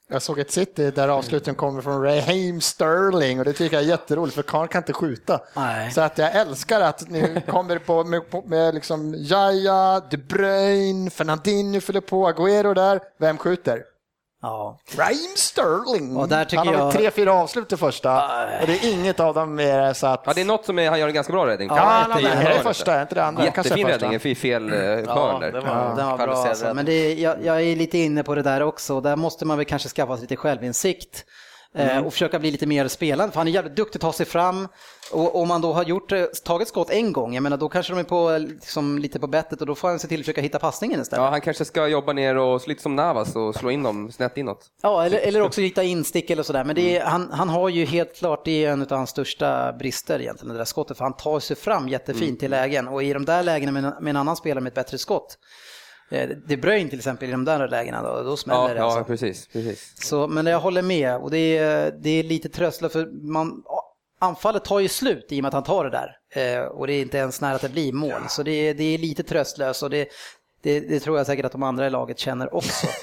Jag 0.08 0.22
såg 0.22 0.38
ett 0.38 0.50
City 0.50 0.90
där 0.90 1.08
avsluten 1.08 1.54
kommer 1.54 1.82
från 1.82 2.02
Raheem 2.02 2.60
Sterling 2.60 3.38
och 3.38 3.44
det 3.44 3.52
tycker 3.52 3.76
jag 3.76 3.84
är 3.84 3.88
jätteroligt 3.88 4.34
för 4.34 4.42
Karl 4.42 4.66
kan 4.66 4.78
inte 4.80 4.92
skjuta. 4.92 5.40
Nej. 5.56 5.90
Så 5.90 6.00
att 6.00 6.18
jag 6.18 6.34
älskar 6.34 6.80
att 6.80 7.10
ni 7.10 7.42
kommer 7.48 7.78
på 7.78 8.04
med, 8.04 8.22
med 8.44 8.74
liksom 8.74 9.14
Jaja, 9.18 10.02
De 10.10 10.16
Bruyne, 10.16 11.10
Fernandinho 11.10 11.80
fyller 11.80 12.00
på, 12.00 12.28
Agüero 12.28 12.74
där. 12.74 13.00
Vem 13.18 13.38
skjuter? 13.38 13.82
Ja. 14.44 14.78
Raheem 14.96 15.36
Sterling. 15.36 16.16
Och 16.16 16.28
där 16.28 16.56
han 16.56 16.66
har 16.66 16.74
jag... 16.74 16.92
tre, 16.92 17.10
fyra 17.10 17.32
avslut 17.32 17.72
i 17.72 17.76
första 17.76 18.10
uh... 18.10 18.60
och 18.60 18.66
det 18.66 18.72
är 18.72 18.92
inget 18.92 19.20
av 19.20 19.34
dem 19.34 19.54
mer 19.54 19.92
så 19.92 20.06
att... 20.06 20.22
Ja, 20.26 20.32
det 20.34 20.40
är 20.40 20.44
något 20.44 20.64
som 20.64 20.78
är, 20.78 20.90
han 20.90 21.00
gör 21.00 21.08
en 21.08 21.14
ganska 21.14 21.32
bra 21.32 21.46
räddning. 21.46 21.68
Ja, 21.68 21.76
ja 21.76 21.82
han, 21.82 22.24
är 22.24 22.54
det 22.54 22.62
första, 22.62 23.02
inte 23.02 23.14
det 23.14 23.24
andra. 23.24 23.44
Jättefin 23.44 23.86
räddning, 23.86 24.14
i 24.14 24.34
fel 24.34 24.72
eh, 24.72 24.78
hörn 24.78 25.04
ja, 25.06 25.38
där. 25.40 25.52
Den 25.52 25.66
var, 25.66 25.96
den 25.96 26.06
var 26.06 26.18
bra 26.18 26.34
alltså. 26.34 26.74
Men 26.74 26.86
det, 26.86 27.14
jag, 27.14 27.44
jag 27.44 27.62
är 27.62 27.76
lite 27.76 27.98
inne 27.98 28.22
på 28.22 28.34
det 28.34 28.42
där 28.42 28.62
också, 28.62 29.00
där 29.00 29.16
måste 29.16 29.44
man 29.44 29.56
väl 29.56 29.66
kanske 29.66 29.88
skaffa 29.88 30.16
sig 30.16 30.22
lite 30.22 30.36
självinsikt. 30.36 31.24
Eh, 31.76 31.92
mm. 31.92 32.06
och 32.06 32.12
försöka 32.12 32.38
bli 32.38 32.50
lite 32.50 32.66
mer 32.66 32.88
spelande. 32.88 33.32
För 33.32 33.40
han 33.40 33.48
är 33.48 33.52
jävligt 33.52 33.76
duktig 33.76 33.96
att 33.98 34.02
ta 34.02 34.12
sig 34.12 34.26
fram. 34.26 34.68
Och 35.12 35.40
om 35.40 35.48
man 35.48 35.60
då 35.60 35.72
har 35.72 35.84
gjort, 35.84 36.12
eh, 36.12 36.24
tagit 36.44 36.68
skott 36.68 36.90
en 36.90 37.12
gång, 37.12 37.34
jag 37.34 37.42
menar 37.42 37.56
då 37.56 37.68
kanske 37.68 37.92
de 37.92 37.98
är 37.98 38.04
på, 38.04 38.38
liksom, 38.38 38.98
lite 38.98 39.20
på 39.20 39.26
bettet 39.26 39.60
och 39.60 39.66
då 39.66 39.74
får 39.74 39.88
han 39.88 39.98
se 39.98 40.08
till 40.08 40.20
att 40.20 40.24
försöka 40.24 40.40
hitta 40.40 40.58
passningen 40.58 41.00
istället. 41.00 41.24
Ja, 41.24 41.30
han 41.30 41.40
kanske 41.40 41.64
ska 41.64 41.88
jobba 41.88 42.12
ner 42.12 42.36
och 42.36 42.68
lite 42.68 42.82
som 42.82 42.96
Navas 42.96 43.36
och 43.36 43.54
slå 43.54 43.70
in 43.70 43.82
dem 43.82 44.12
snett 44.12 44.36
inåt. 44.36 44.66
Ja, 44.82 45.04
eller, 45.04 45.18
eller 45.18 45.40
också 45.40 45.60
hitta 45.60 45.82
instick 45.82 46.30
eller 46.30 46.42
sådär. 46.42 46.64
Men 46.64 46.78
är, 46.78 47.00
han, 47.00 47.30
han 47.32 47.48
har 47.48 47.68
ju 47.68 47.84
helt 47.84 48.16
klart, 48.16 48.44
det 48.44 48.64
är 48.64 48.70
en 48.70 48.82
av 48.82 48.90
hans 48.90 49.10
största 49.10 49.72
brister 49.72 50.20
egentligen, 50.20 50.52
det 50.52 50.58
där 50.58 50.64
skottet. 50.64 50.96
För 50.96 51.04
han 51.04 51.16
tar 51.16 51.40
sig 51.40 51.56
fram 51.56 51.88
jättefint 51.88 52.22
mm. 52.22 52.36
till 52.36 52.50
lägen 52.50 52.88
och 52.88 53.02
i 53.02 53.12
de 53.12 53.24
där 53.24 53.42
lägena 53.42 53.72
med, 53.72 53.82
med 54.00 54.10
en 54.10 54.16
annan 54.16 54.36
spelare 54.36 54.60
med 54.60 54.70
ett 54.70 54.74
bättre 54.74 54.98
skott 54.98 55.38
Eh, 55.38 55.38
De 56.46 56.56
Bruyne 56.56 56.90
till 56.90 56.98
exempel 56.98 57.28
i 57.28 57.32
de 57.32 57.44
där 57.44 57.68
lägena, 57.68 58.02
då, 58.02 58.22
då 58.22 58.36
smäller 58.36 58.60
ja, 58.60 58.68
det. 58.68 58.74
Ja, 58.74 58.84
alltså. 58.84 59.04
precis. 59.04 59.46
precis. 59.46 59.92
Så, 60.06 60.26
men 60.26 60.46
jag 60.46 60.60
håller 60.60 60.82
med 60.82 61.16
och 61.16 61.30
det 61.30 61.58
är, 61.58 61.94
det 61.98 62.10
är 62.10 62.22
lite 62.22 62.48
tröstligt 62.48 62.92
för 62.92 63.26
man, 63.32 63.62
anfallet 64.18 64.64
tar 64.64 64.80
ju 64.80 64.88
slut 64.88 65.26
i 65.30 65.40
och 65.40 65.42
med 65.42 65.48
att 65.48 65.54
han 65.54 65.62
tar 65.62 65.84
det 65.84 65.90
där. 65.90 66.16
Eh, 66.34 66.64
och 66.64 66.86
det 66.86 66.92
är 66.92 67.02
inte 67.02 67.18
ens 67.18 67.40
nära 67.40 67.54
att 67.54 67.62
det 67.62 67.68
blir 67.68 67.92
mål. 67.92 68.22
Så 68.28 68.42
det 68.42 68.50
är, 68.50 68.74
det 68.74 68.84
är 68.84 68.98
lite 68.98 69.22
tröstlöst 69.22 69.82
och 69.82 69.90
det, 69.90 70.08
det, 70.62 70.80
det, 70.80 71.00
tror 71.00 71.16
jag 71.16 71.26
säkert 71.26 71.44
att 71.44 71.52
de 71.52 71.62
andra 71.62 71.86
i 71.86 71.90
laget 71.90 72.18
känner 72.18 72.54
också. 72.54 72.86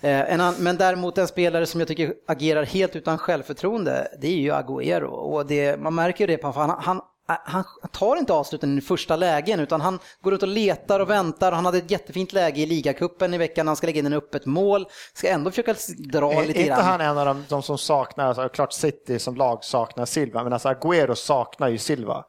Eh, 0.00 0.52
men 0.58 0.76
däremot 0.76 1.18
en 1.18 1.28
spelare 1.28 1.66
som 1.66 1.80
jag 1.80 1.88
tycker 1.88 2.14
agerar 2.26 2.64
helt 2.64 2.96
utan 2.96 3.18
självförtroende, 3.18 4.08
det 4.20 4.26
är 4.26 4.36
ju 4.36 4.52
Agüero. 4.52 5.06
Och 5.06 5.80
man 5.80 5.94
märker 5.94 6.26
det 6.26 6.36
på 6.36 6.50
han, 6.50 6.70
Äh, 6.70 7.02
han 7.26 7.64
tar 7.92 8.16
inte 8.16 8.32
avsluten 8.32 8.78
i 8.78 8.80
första 8.80 9.16
lägen 9.16 9.60
utan 9.60 9.80
han 9.80 9.98
går 10.22 10.34
ut 10.34 10.42
och 10.42 10.48
letar 10.48 11.00
och 11.00 11.10
väntar. 11.10 11.52
Han 11.52 11.64
hade 11.64 11.78
ett 11.78 11.90
jättefint 11.90 12.32
läge 12.32 12.60
i 12.60 12.66
ligacupen 12.66 13.34
i 13.34 13.38
veckan. 13.38 13.66
Han 13.66 13.76
ska 13.76 13.86
lägga 13.86 13.98
in 13.98 14.06
en 14.06 14.12
öppet 14.12 14.46
mål. 14.46 14.86
Ska 15.14 15.28
ändå 15.28 15.50
försöka 15.50 15.74
dra 15.98 16.32
är, 16.32 16.46
lite 16.46 16.62
grann. 16.62 16.78
Är 16.78 16.82
inte 16.82 16.82
han 16.82 17.00
en 17.00 17.18
av 17.18 17.26
de, 17.26 17.44
de 17.48 17.62
som 17.62 17.78
saknar, 17.78 18.26
alltså, 18.26 18.48
klart 18.48 18.72
City 18.72 19.18
som 19.18 19.36
lag 19.36 19.64
saknar 19.64 20.04
Silva, 20.04 20.42
men 20.42 20.52
alltså 20.52 20.68
Agüero 20.68 21.14
saknar 21.14 21.68
ju 21.68 21.78
Silva. 21.78 22.24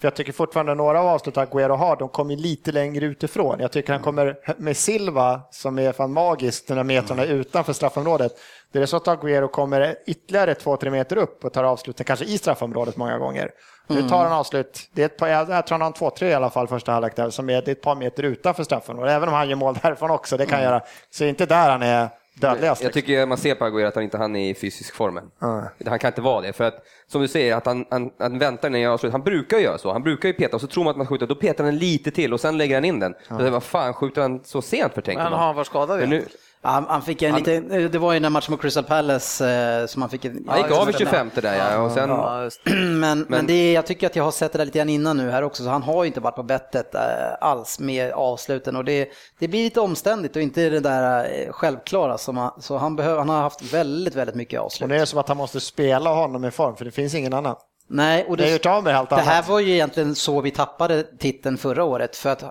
För 0.00 0.06
jag 0.06 0.14
tycker 0.14 0.32
fortfarande 0.32 0.74
några 0.74 1.00
av 1.00 1.06
avsluten 1.06 1.46
Agüero 1.46 1.76
har, 1.76 1.96
de 1.96 2.08
kommer 2.08 2.36
lite 2.36 2.72
längre 2.72 3.06
utifrån. 3.06 3.60
Jag 3.60 3.72
tycker 3.72 3.92
han 3.92 4.02
kommer 4.02 4.36
med 4.56 4.76
Silva, 4.76 5.40
som 5.50 5.78
är 5.78 5.92
fan 5.92 6.12
magiskt, 6.12 6.68
de 6.68 6.74
där 6.74 6.84
metrarna 6.84 7.24
utanför 7.24 7.72
straffområdet. 7.72 8.32
Det 8.72 8.78
är 8.78 8.86
så 8.86 8.96
att 8.96 9.06
Agüero 9.06 9.48
kommer 9.48 9.96
ytterligare 10.06 10.54
två-tre 10.54 10.90
meter 10.90 11.16
upp 11.16 11.44
och 11.44 11.52
tar 11.52 11.64
avsluten, 11.64 12.04
kanske 12.04 12.24
i 12.24 12.38
straffområdet 12.38 12.96
många 12.96 13.18
gånger. 13.18 13.50
Nu 13.86 14.08
tar 14.08 14.24
han 14.24 14.32
avslut. 14.32 14.88
Det 14.92 15.02
är 15.02 15.06
ett 15.06 15.16
par, 15.16 15.28
jag 15.28 15.66
tror 15.66 15.78
han 15.78 15.82
har 15.82 16.10
2-3 16.10 16.24
i 16.24 16.34
alla 16.34 16.50
fall 16.50 16.68
första 16.68 16.92
halvlek 16.92 17.16
där, 17.16 17.30
som 17.30 17.50
är, 17.50 17.62
det 17.62 17.70
är 17.70 17.72
ett 17.72 17.82
par 17.82 17.96
meter 17.96 18.22
utanför. 18.22 19.00
Och 19.00 19.10
även 19.10 19.28
om 19.28 19.34
han 19.34 19.48
gör 19.48 19.56
mål 19.56 19.78
därifrån 19.82 20.10
också, 20.10 20.36
det 20.36 20.46
kan 20.46 20.58
mm. 20.58 20.70
göra. 20.70 20.80
Så 21.10 21.24
det 21.24 21.26
är 21.26 21.28
inte 21.28 21.46
där 21.46 21.70
han 21.70 21.82
är 21.82 22.08
dödligast. 22.34 22.82
Jag 22.82 22.88
liksom. 22.88 23.02
tycker 23.02 23.26
man 23.26 23.38
ser 23.38 23.54
på 23.54 23.64
Aguero 23.64 23.88
att 23.88 23.94
han 23.94 24.04
inte 24.04 24.18
han 24.18 24.36
är 24.36 24.50
i 24.50 24.54
fysisk 24.54 24.94
formen. 24.94 25.30
Mm. 25.42 25.64
Han 25.86 25.98
kan 25.98 26.08
inte 26.08 26.20
vara 26.20 26.40
det. 26.40 26.52
För 26.52 26.64
att, 26.64 26.74
som 27.06 27.20
du 27.20 27.28
säger, 27.28 27.56
att 27.56 27.66
han, 27.66 27.84
han, 27.90 28.10
han 28.18 28.38
väntar 28.38 28.70
när 28.70 28.78
jag 28.78 28.92
avslutar. 28.92 29.12
Han 29.12 29.24
brukar 29.24 29.58
göra 29.58 29.78
så. 29.78 29.92
Han 29.92 30.02
brukar 30.02 30.28
ju 30.28 30.32
peta 30.32 30.56
och 30.56 30.60
så 30.60 30.66
tror 30.66 30.84
man 30.84 30.90
att 30.90 30.96
man 30.96 31.06
skjuter. 31.06 31.26
Då 31.26 31.34
petar 31.34 31.64
han 31.64 31.78
lite 31.78 32.10
till 32.10 32.32
och 32.32 32.40
sen 32.40 32.58
lägger 32.58 32.74
han 32.74 32.84
in 32.84 33.00
den. 33.00 33.14
Mm. 33.30 33.44
Så, 33.44 33.50
vad 33.50 33.62
fan, 33.62 33.94
skjuter 33.94 34.22
han 34.22 34.44
så 34.44 34.62
sent 34.62 34.94
för 34.94 35.00
tänker 35.02 35.22
man? 35.22 35.32
Men 35.32 35.38
har 35.38 35.46
han 35.46 35.56
varit 35.56 35.66
skadad 35.66 36.02
igen? 36.02 36.22
Han, 36.62 36.86
han, 36.88 37.02
fick 37.02 37.22
en 37.22 37.32
han, 37.32 37.42
lite, 37.42 37.88
det 37.88 37.98
var 37.98 38.12
ju 38.12 38.20
den 38.20 38.32
matchen 38.32 38.52
mot 38.52 38.60
Crystal 38.60 38.84
Palace 38.84 39.50
eh, 39.50 39.86
som 39.86 40.02
han 40.02 40.10
fick 40.10 40.24
en... 40.24 40.44
Han 40.48 40.58
gick 40.58 40.70
av 40.70 40.90
i 40.90 40.92
25 40.92 41.30
där 41.34 41.54
ja. 41.54 41.78
Och 41.78 41.92
sen, 41.92 42.08
ja 42.08 42.50
men, 42.64 43.00
men, 43.00 43.26
men 43.28 43.46
det, 43.46 43.72
jag 43.72 43.86
tycker 43.86 44.06
att 44.06 44.16
jag 44.16 44.24
har 44.24 44.30
sett 44.30 44.52
det 44.52 44.58
där 44.58 44.64
lite 44.64 44.78
grann 44.78 44.88
innan 44.88 45.16
nu 45.16 45.30
här 45.30 45.42
också, 45.42 45.62
så 45.62 45.68
han 45.68 45.82
har 45.82 46.04
ju 46.04 46.06
inte 46.06 46.20
varit 46.20 46.36
på 46.36 46.42
bettet 46.42 46.94
eh, 46.94 47.00
alls 47.40 47.78
med 47.78 48.12
avsluten 48.12 48.76
och 48.76 48.84
det, 48.84 49.08
det 49.38 49.48
blir 49.48 49.64
lite 49.64 49.80
omständigt 49.80 50.36
och 50.36 50.42
inte 50.42 50.70
det 50.70 50.80
där 50.80 51.24
eh, 51.24 51.52
självklara 51.52 52.18
som 52.18 52.36
han, 52.36 52.52
så 52.60 52.76
han, 52.76 52.96
behöver, 52.96 53.18
han 53.18 53.28
har 53.28 53.42
haft 53.42 53.62
väldigt, 53.62 54.14
väldigt 54.14 54.36
mycket 54.36 54.60
avslut. 54.60 54.82
Och 54.82 54.88
det 54.88 55.00
är 55.00 55.04
som 55.04 55.18
att 55.18 55.28
han 55.28 55.36
måste 55.36 55.60
spela 55.60 56.10
honom 56.10 56.44
i 56.44 56.50
form, 56.50 56.76
för 56.76 56.84
det 56.84 56.90
finns 56.90 57.14
ingen 57.14 57.34
annan. 57.34 57.56
Nej, 57.92 58.24
och 58.28 58.36
det, 58.36 58.62
det, 58.62 59.06
det 59.10 59.20
här 59.20 59.42
var 59.42 59.60
ju 59.60 59.72
egentligen 59.72 60.14
så 60.14 60.40
vi 60.40 60.50
tappade 60.50 61.02
titeln 61.02 61.58
förra 61.58 61.84
året. 61.84 62.16
För 62.16 62.30
att 62.30 62.44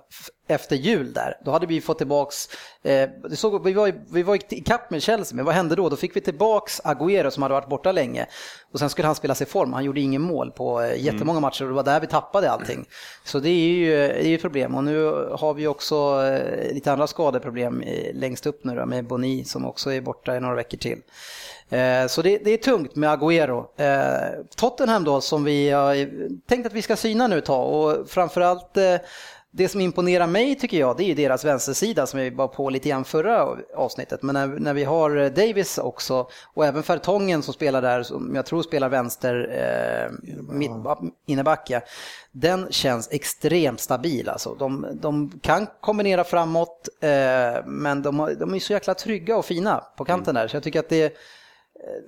efter 0.49 0.75
jul 0.75 1.13
där. 1.13 1.37
Då 1.45 1.51
hade 1.51 1.67
vi 1.67 1.81
fått 1.81 1.97
tillbaks, 1.97 2.49
eh, 2.83 3.09
såg, 3.33 3.63
vi, 3.63 3.73
var, 3.73 3.93
vi 4.13 4.23
var 4.23 4.53
i 4.53 4.61
kapp 4.61 4.91
med 4.91 5.01
Chelsea, 5.01 5.35
men 5.35 5.45
vad 5.45 5.55
hände 5.55 5.75
då? 5.75 5.89
Då 5.89 5.95
fick 5.95 6.15
vi 6.15 6.21
tillbaks 6.21 6.81
Agüero 6.81 7.29
som 7.29 7.43
hade 7.43 7.53
varit 7.53 7.69
borta 7.69 7.91
länge 7.91 8.25
och 8.73 8.79
sen 8.79 8.89
skulle 8.89 9.05
han 9.05 9.15
spela 9.15 9.35
sig 9.35 9.47
i 9.47 9.49
form. 9.49 9.73
Han 9.73 9.83
gjorde 9.83 10.01
ingen 10.01 10.21
mål 10.21 10.51
på 10.51 10.81
eh, 10.81 11.03
jättemånga 11.03 11.37
mm. 11.37 11.41
matcher 11.41 11.63
och 11.63 11.69
det 11.69 11.75
var 11.75 11.83
där 11.83 11.99
vi 11.99 12.07
tappade 12.07 12.51
allting. 12.51 12.85
Så 13.23 13.39
det 13.39 13.49
är 13.49 13.69
ju 13.69 13.89
det 13.89 14.25
är 14.25 14.27
ju 14.27 14.35
ett 14.35 14.41
problem 14.41 14.75
och 14.75 14.83
nu 14.83 15.05
har 15.31 15.53
vi 15.53 15.67
också 15.67 16.23
eh, 16.25 16.73
lite 16.73 16.91
andra 16.91 17.07
skadeproblem 17.07 17.83
längst 18.13 18.45
upp 18.45 18.63
nu 18.63 18.75
då, 18.75 18.85
med 18.85 19.07
Boni 19.07 19.45
som 19.45 19.65
också 19.65 19.93
är 19.93 20.01
borta 20.01 20.35
i 20.35 20.39
några 20.39 20.55
veckor 20.55 20.77
till. 20.77 21.01
Eh, 21.69 22.07
så 22.07 22.21
det, 22.21 22.37
det, 22.37 22.51
är 22.51 22.57
tungt 22.57 22.95
med 22.95 23.09
Agüero. 23.09 23.65
Eh, 23.77 24.45
Tottenham 24.55 25.03
då 25.03 25.21
som 25.21 25.43
vi 25.43 25.69
har 25.69 26.09
tänkt 26.47 26.65
att 26.65 26.73
vi 26.73 26.81
ska 26.81 26.95
syna 26.95 27.27
nu 27.27 27.41
ta 27.41 27.63
och 27.63 28.09
framförallt 28.09 28.77
eh, 28.77 28.95
det 29.51 29.69
som 29.69 29.81
imponerar 29.81 30.27
mig 30.27 30.55
tycker 30.55 30.79
jag, 30.79 30.97
det 30.97 31.03
är 31.03 31.15
deras 31.15 31.45
vänstersida 31.45 32.07
som 32.07 32.19
vi 32.19 32.29
var 32.29 32.47
på 32.47 32.69
lite 32.69 32.89
grann 32.89 33.05
förra 33.05 33.57
avsnittet. 33.75 34.23
Men 34.23 34.33
när, 34.33 34.47
när 34.47 34.73
vi 34.73 34.83
har 34.83 35.29
Davis 35.29 35.77
också 35.77 36.27
och 36.53 36.65
även 36.65 36.83
Fertongen 36.83 37.43
som 37.43 37.53
spelar 37.53 37.81
där, 37.81 38.03
som 38.03 38.35
jag 38.35 38.45
tror 38.45 38.63
spelar 38.63 38.89
vänster 38.89 39.49
eh, 39.51 40.31
mitt, 40.53 40.71
innebacke. 41.25 41.81
Den 42.31 42.67
känns 42.71 43.09
extremt 43.11 43.79
stabil 43.79 44.29
alltså. 44.29 44.55
De, 44.55 44.87
de 44.93 45.39
kan 45.41 45.67
kombinera 45.81 46.23
framåt 46.23 46.89
eh, 47.01 47.65
men 47.65 48.01
de, 48.01 48.35
de, 48.39 48.53
är 48.53 48.59
så 48.59 48.73
jäkla 48.73 48.93
trygga 48.93 49.37
och 49.37 49.45
fina 49.45 49.83
på 49.97 50.05
kanten 50.05 50.35
där. 50.35 50.47
Så 50.47 50.55
jag 50.55 50.63
tycker 50.63 50.79
att 50.79 50.89
det 50.89 51.13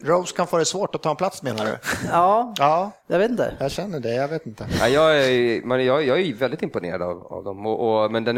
Rose 0.04 0.36
kan 0.36 0.48
få 0.48 0.58
det 0.58 0.66
svårt 0.66 0.96
att 0.96 1.02
ta 1.02 1.10
en 1.10 1.16
plats 1.16 1.44
menar 1.44 1.66
du? 1.66 1.78
Ja, 2.12 2.54
ja. 2.58 2.92
jag 3.08 3.20
vet 3.20 3.32
inte. 3.32 3.54
Jag 3.60 3.72
känner 3.72 4.00
det, 4.00 4.14
jag 4.14 4.28
vet 4.28 4.46
inte. 4.46 4.66
Ja, 4.80 4.88
jag, 4.88 5.26
är, 5.26 5.66
man, 5.66 5.86
jag, 5.86 6.06
jag 6.06 6.22
är 6.22 6.34
väldigt 6.34 6.62
imponerad 6.62 7.02
av, 7.02 7.28
av 7.28 7.44
dem, 7.44 7.66
och, 7.66 8.04
och, 8.04 8.12
men 8.12 8.24
den 8.24 8.36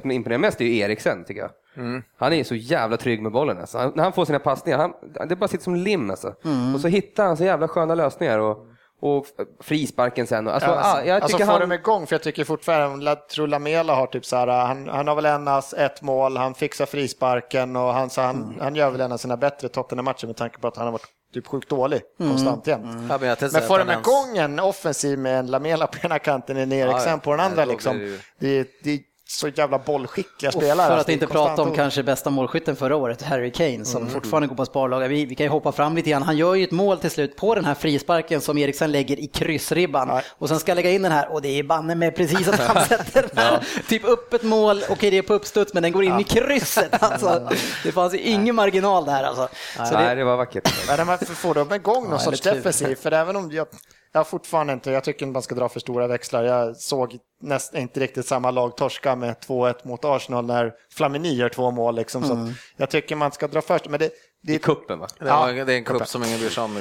som 0.00 0.10
imponerar 0.10 0.38
mest 0.38 0.60
är 0.60 0.64
ju 0.64 0.78
Eriksen 0.78 1.24
tycker 1.24 1.40
jag. 1.40 1.50
Mm. 1.76 2.02
Han 2.16 2.32
är 2.32 2.44
så 2.44 2.54
jävla 2.54 2.96
trygg 2.96 3.22
med 3.22 3.32
bollen. 3.32 3.58
Alltså. 3.58 3.78
Han, 3.78 3.92
när 3.94 4.02
han 4.02 4.12
får 4.12 4.24
sina 4.24 4.38
passningar, 4.38 4.78
han, 4.78 4.92
det 5.28 5.36
bara 5.36 5.48
sitter 5.48 5.64
som 5.64 5.76
lim 5.76 6.10
alltså. 6.10 6.34
Mm. 6.44 6.74
Och 6.74 6.80
så 6.80 6.88
hittar 6.88 7.26
han 7.26 7.36
så 7.36 7.44
jävla 7.44 7.68
sköna 7.68 7.94
lösningar. 7.94 8.38
Och, 8.38 8.66
och 9.04 9.26
frisparken 9.60 10.26
sen. 10.26 10.48
Alltså, 10.48 10.70
ja, 10.70 10.76
alltså, 10.76 11.06
jag 11.06 11.22
alltså 11.22 11.38
få 11.38 11.44
han... 11.44 11.60
dem 11.60 11.72
igång, 11.72 12.06
för 12.06 12.14
jag 12.14 12.22
tycker 12.22 12.44
fortfarande, 12.44 13.06
jag 13.06 13.28
tror 13.28 13.46
Lamela 13.46 13.94
har 13.94 14.06
typ 14.06 14.26
så 14.26 14.36
här, 14.36 14.46
han, 14.46 14.88
han 14.88 15.08
har 15.08 15.14
väl 15.14 15.26
endast 15.26 15.72
ett 15.72 16.02
mål, 16.02 16.36
han 16.36 16.54
fixar 16.54 16.86
frisparken 16.86 17.76
och 17.76 17.92
han, 17.94 18.10
så 18.10 18.20
han, 18.20 18.36
mm. 18.36 18.60
han 18.60 18.74
gör 18.74 18.90
väl 18.90 19.00
en 19.00 19.12
av 19.12 19.16
sina 19.16 19.36
bättre 19.36 19.68
Tottenham-matcher 19.68 20.26
med 20.26 20.36
tanke 20.36 20.58
på 20.58 20.68
att 20.68 20.76
han 20.76 20.84
har 20.84 20.92
varit 20.92 21.06
typ 21.34 21.46
sjukt 21.46 21.68
dålig 21.68 22.02
mm. 22.20 22.32
konstant 22.32 22.66
jämt. 22.66 22.84
Mm. 22.84 23.10
Ja, 23.10 23.18
men, 23.20 23.50
men 23.52 23.62
får 23.62 23.78
de 23.78 23.90
igång 23.90 24.36
en 24.36 24.60
offensiv 24.60 25.18
med 25.18 25.38
en 25.38 25.46
Lamela 25.46 25.86
på 25.86 26.06
ena 26.06 26.18
kanten, 26.18 26.56
en 26.56 26.72
Eriksen 26.72 27.10
ja, 27.10 27.18
på 27.18 27.30
den 27.30 27.40
andra, 27.40 27.64
liksom, 27.64 28.18
det, 28.38 28.68
det, 28.82 29.00
så 29.26 29.48
jävla 29.48 29.78
bollskickliga 29.78 30.52
spelare. 30.52 30.88
För 30.88 30.98
att 30.98 31.08
inte 31.08 31.26
prata 31.26 31.62
om 31.62 31.74
kanske 31.74 32.02
bästa 32.02 32.30
målskytten 32.30 32.76
förra 32.76 32.96
året, 32.96 33.22
Harry 33.22 33.52
Kane, 33.52 33.84
som 33.84 34.02
mm. 34.02 34.14
fortfarande 34.14 34.48
går 34.48 34.56
på 34.56 34.66
sparlag. 34.66 35.08
Vi, 35.08 35.24
vi, 35.24 35.34
kan 35.34 35.44
ju 35.44 35.50
hoppa 35.50 35.72
fram 35.72 35.96
lite 35.96 36.10
grann. 36.10 36.22
Han 36.22 36.36
gör 36.36 36.54
ju 36.54 36.64
ett 36.64 36.70
mål 36.70 36.98
till 36.98 37.10
slut 37.10 37.36
på 37.36 37.54
den 37.54 37.64
här 37.64 37.74
frisparken 37.74 38.40
som 38.40 38.58
Eriksen 38.58 38.92
lägger 38.92 39.18
i 39.18 39.26
kryssribban. 39.26 40.08
Nej. 40.08 40.22
Och 40.38 40.48
sen 40.48 40.60
ska 40.60 40.70
jag 40.70 40.76
lägga 40.76 40.90
in 40.90 41.02
den 41.02 41.12
här 41.12 41.32
och 41.32 41.42
det 41.42 41.58
är 41.58 41.62
banne 41.62 41.94
med 41.94 42.16
precis 42.16 42.48
att 42.48 42.60
han 42.68 42.84
sätter 42.84 43.22
den 43.22 43.44
här. 43.44 43.52
ja. 43.52 43.82
Typ 43.88 44.04
upp 44.04 44.34
ett 44.34 44.42
mål, 44.42 44.76
okej 44.82 44.92
okay, 44.92 45.10
det 45.10 45.18
är 45.18 45.22
på 45.22 45.34
uppstuds 45.34 45.74
men 45.74 45.82
den 45.82 45.92
går 45.92 46.04
in 46.04 46.10
ja. 46.10 46.20
i 46.20 46.24
krysset. 46.24 47.02
Alltså, 47.02 47.48
det 47.82 47.92
fanns 47.92 48.14
ju 48.14 48.18
ingen 48.18 48.54
marginal 48.54 49.04
där 49.04 49.22
alltså. 49.22 49.48
Nej, 49.78 49.88
så 49.88 49.94
det, 49.94 50.14
det 50.14 50.24
var 50.24 50.36
vackert. 50.36 50.74
Men 50.88 51.06
man 51.06 51.18
får 51.18 51.54
de 51.54 51.74
igång 51.74 52.10
någon 52.10 52.20
sorts 52.20 52.40
defensiv, 52.40 52.94
för 52.94 53.12
även 53.12 53.36
om 53.36 53.52
jag 53.52 53.66
jag 54.14 54.18
har 54.18 54.24
fortfarande 54.24 54.72
inte, 54.72 54.90
jag 54.90 55.04
tycker 55.04 55.26
inte 55.26 55.32
man 55.32 55.42
ska 55.42 55.54
dra 55.54 55.68
för 55.68 55.80
stora 55.80 56.06
växlar. 56.06 56.44
Jag 56.44 56.76
såg 56.76 57.18
näst, 57.40 57.74
inte 57.74 58.00
riktigt 58.00 58.26
samma 58.26 58.50
lag 58.50 58.76
torska 58.76 59.16
med 59.16 59.36
2-1 59.46 59.74
mot 59.82 60.04
Arsenal 60.04 60.46
när 60.46 60.72
Flamini 60.94 61.34
gör 61.34 61.48
två 61.48 61.70
mål. 61.70 61.96
Liksom, 61.96 62.24
mm. 62.24 62.46
så 62.46 62.54
jag 62.76 62.90
tycker 62.90 63.16
man 63.16 63.32
ska 63.32 63.48
dra 63.48 63.62
först. 63.62 63.88
Men 63.88 64.00
det, 64.00 64.10
det, 64.42 64.54
I 64.54 64.58
kuppen 64.58 64.98
va? 64.98 65.06
Ja, 65.18 65.46
det 65.46 65.60
är 65.60 65.76
en 65.76 65.84
kupp 65.84 66.08
som 66.08 66.24
ingen 66.24 66.38
bryr 66.38 66.48
sig 66.48 66.64
om. 66.64 66.80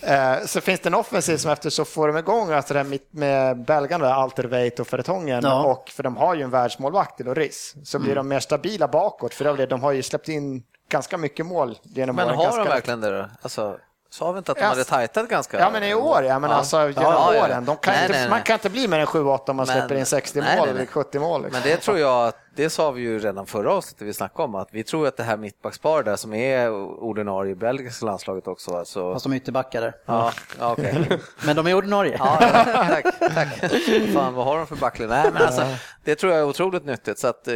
Eh, 0.00 0.46
så 0.46 0.60
finns 0.60 0.80
det 0.80 0.88
en 0.88 0.94
offensiv 0.94 1.36
som 1.36 1.50
efter 1.50 1.70
så 1.70 1.84
får 1.84 2.08
de 2.08 2.16
igång 2.16 2.50
alltså 2.50 2.74
det 2.74 2.84
med, 2.84 3.00
med 3.10 3.64
belgarna, 3.64 4.14
Alterveit 4.14 4.80
och 4.80 4.86
Fertongen. 4.86 5.40
Ja. 5.42 5.64
Och, 5.64 5.90
för 5.90 6.02
de 6.02 6.16
har 6.16 6.34
ju 6.34 6.42
en 6.42 6.50
världsmålvakt 6.50 7.20
i 7.20 7.24
Loris. 7.24 7.74
Så 7.84 7.98
blir 7.98 8.12
mm. 8.12 8.24
de 8.24 8.28
mer 8.28 8.40
stabila 8.40 8.88
bakåt. 8.88 9.34
För 9.34 9.66
de 9.66 9.82
har 9.82 9.92
ju 9.92 10.02
släppt 10.02 10.28
in 10.28 10.62
ganska 10.88 11.18
mycket 11.18 11.46
mål 11.46 11.78
genom 11.82 12.16
Men 12.16 12.28
har 12.28 12.58
de 12.58 12.68
verkligen 12.68 13.00
det 13.00 13.18
då? 13.18 13.28
Alltså... 13.42 13.78
Sa 14.12 14.32
vi 14.32 14.38
inte 14.38 14.52
att 14.52 14.58
de 14.58 14.64
hade 14.64 14.84
tajtat 14.84 15.28
ganska? 15.28 15.58
Ja, 15.58 15.70
men 15.70 15.82
i 15.82 15.94
år 15.94 16.24
ja. 16.24 16.38
Men 16.38 16.50
ja. 16.50 16.56
alltså 16.56 16.88
genom 16.88 16.94
ja, 17.02 17.44
åren. 17.44 17.64
De 17.64 17.76
kan 17.76 17.94
nej, 17.94 18.02
inte, 18.02 18.12
nej, 18.12 18.20
nej. 18.20 18.30
Man 18.30 18.42
kan 18.42 18.54
inte 18.54 18.70
bli 18.70 18.88
mer 18.88 18.98
än 18.98 19.06
7-8 19.06 19.50
om 19.50 19.56
man 19.56 19.56
men, 19.56 19.66
släpper 19.66 19.94
in 19.94 20.06
60 20.06 20.40
mål 20.40 20.68
eller 20.68 20.86
70 20.86 21.18
mål. 21.18 21.42
Liksom. 21.42 21.60
Men 21.60 21.70
det 21.70 21.76
tror 21.76 21.98
jag 21.98 22.26
att 22.26 22.36
det 22.54 22.70
sa 22.70 22.90
vi 22.90 23.02
ju 23.02 23.18
redan 23.18 23.46
förra 23.46 23.72
avsnittet 23.72 24.08
vi 24.08 24.14
snackade 24.14 24.44
om, 24.44 24.54
att 24.54 24.68
vi 24.70 24.84
tror 24.84 25.06
att 25.06 25.16
det 25.16 25.22
här 25.22 25.36
mittbackspar 25.36 26.02
där 26.02 26.16
som 26.16 26.34
är 26.34 26.70
ordinarie 27.02 27.52
i 27.52 27.54
belgiska 27.54 28.06
landslaget 28.06 28.46
också. 28.48 28.76
Alltså... 28.76 29.12
Fast 29.12 29.22
de 29.24 29.32
är 29.32 29.36
ytterbackar 29.36 29.94
Ja, 30.06 30.32
ja 30.58 30.72
okay. 30.72 31.04
men 31.46 31.56
de 31.56 31.66
är 31.66 31.74
ordinarie. 31.74 32.16
ja, 32.18 32.36
tack, 32.74 33.18
tack. 33.34 33.72
Fan, 34.12 34.34
vad 34.34 34.44
har 34.44 34.58
de 34.58 34.66
för 34.66 34.76
backlinje? 34.76 35.14
Nej, 35.14 35.30
men 35.32 35.42
alltså, 35.42 35.62
det 36.04 36.14
tror 36.14 36.32
jag 36.32 36.40
är 36.40 36.46
otroligt 36.46 36.84
nyttigt. 36.84 37.18
Så 37.18 37.26
att, 37.26 37.48
eh, 37.48 37.54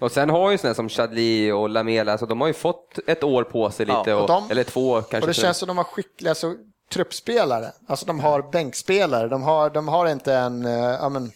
Och 0.00 0.12
sen 0.12 0.30
har 0.30 0.50
ju 0.50 0.58
sådana 0.58 0.74
som 0.74 0.88
Chadli 0.88 1.50
och 1.50 1.68
Lamela, 1.68 2.12
alltså, 2.12 2.26
de 2.26 2.40
har 2.40 2.48
ju 2.48 2.54
fått 2.54 2.98
ett 3.06 3.24
år 3.24 3.44
på 3.44 3.70
sig 3.70 3.86
lite, 3.86 4.10
ja, 4.10 4.16
och 4.16 4.28
de, 4.28 4.50
eller 4.50 4.64
två 4.64 4.94
kanske. 4.94 5.20
Och 5.20 5.26
det 5.26 5.34
känns 5.34 5.58
som 5.58 5.68
de 5.68 5.76
har 5.76 5.84
skickliga, 5.84 6.30
alltså, 6.30 6.54
truppspelare, 6.92 7.72
alltså 7.88 8.06
de 8.06 8.20
har 8.20 8.50
bänkspelare, 8.52 9.28
de 9.28 9.42
har, 9.42 9.70
de 9.70 9.88
har 9.88 10.06
inte 10.06 10.34
en, 10.34 10.66
uh, 10.66 10.72
ja 10.72 11.08
men, 11.08 11.32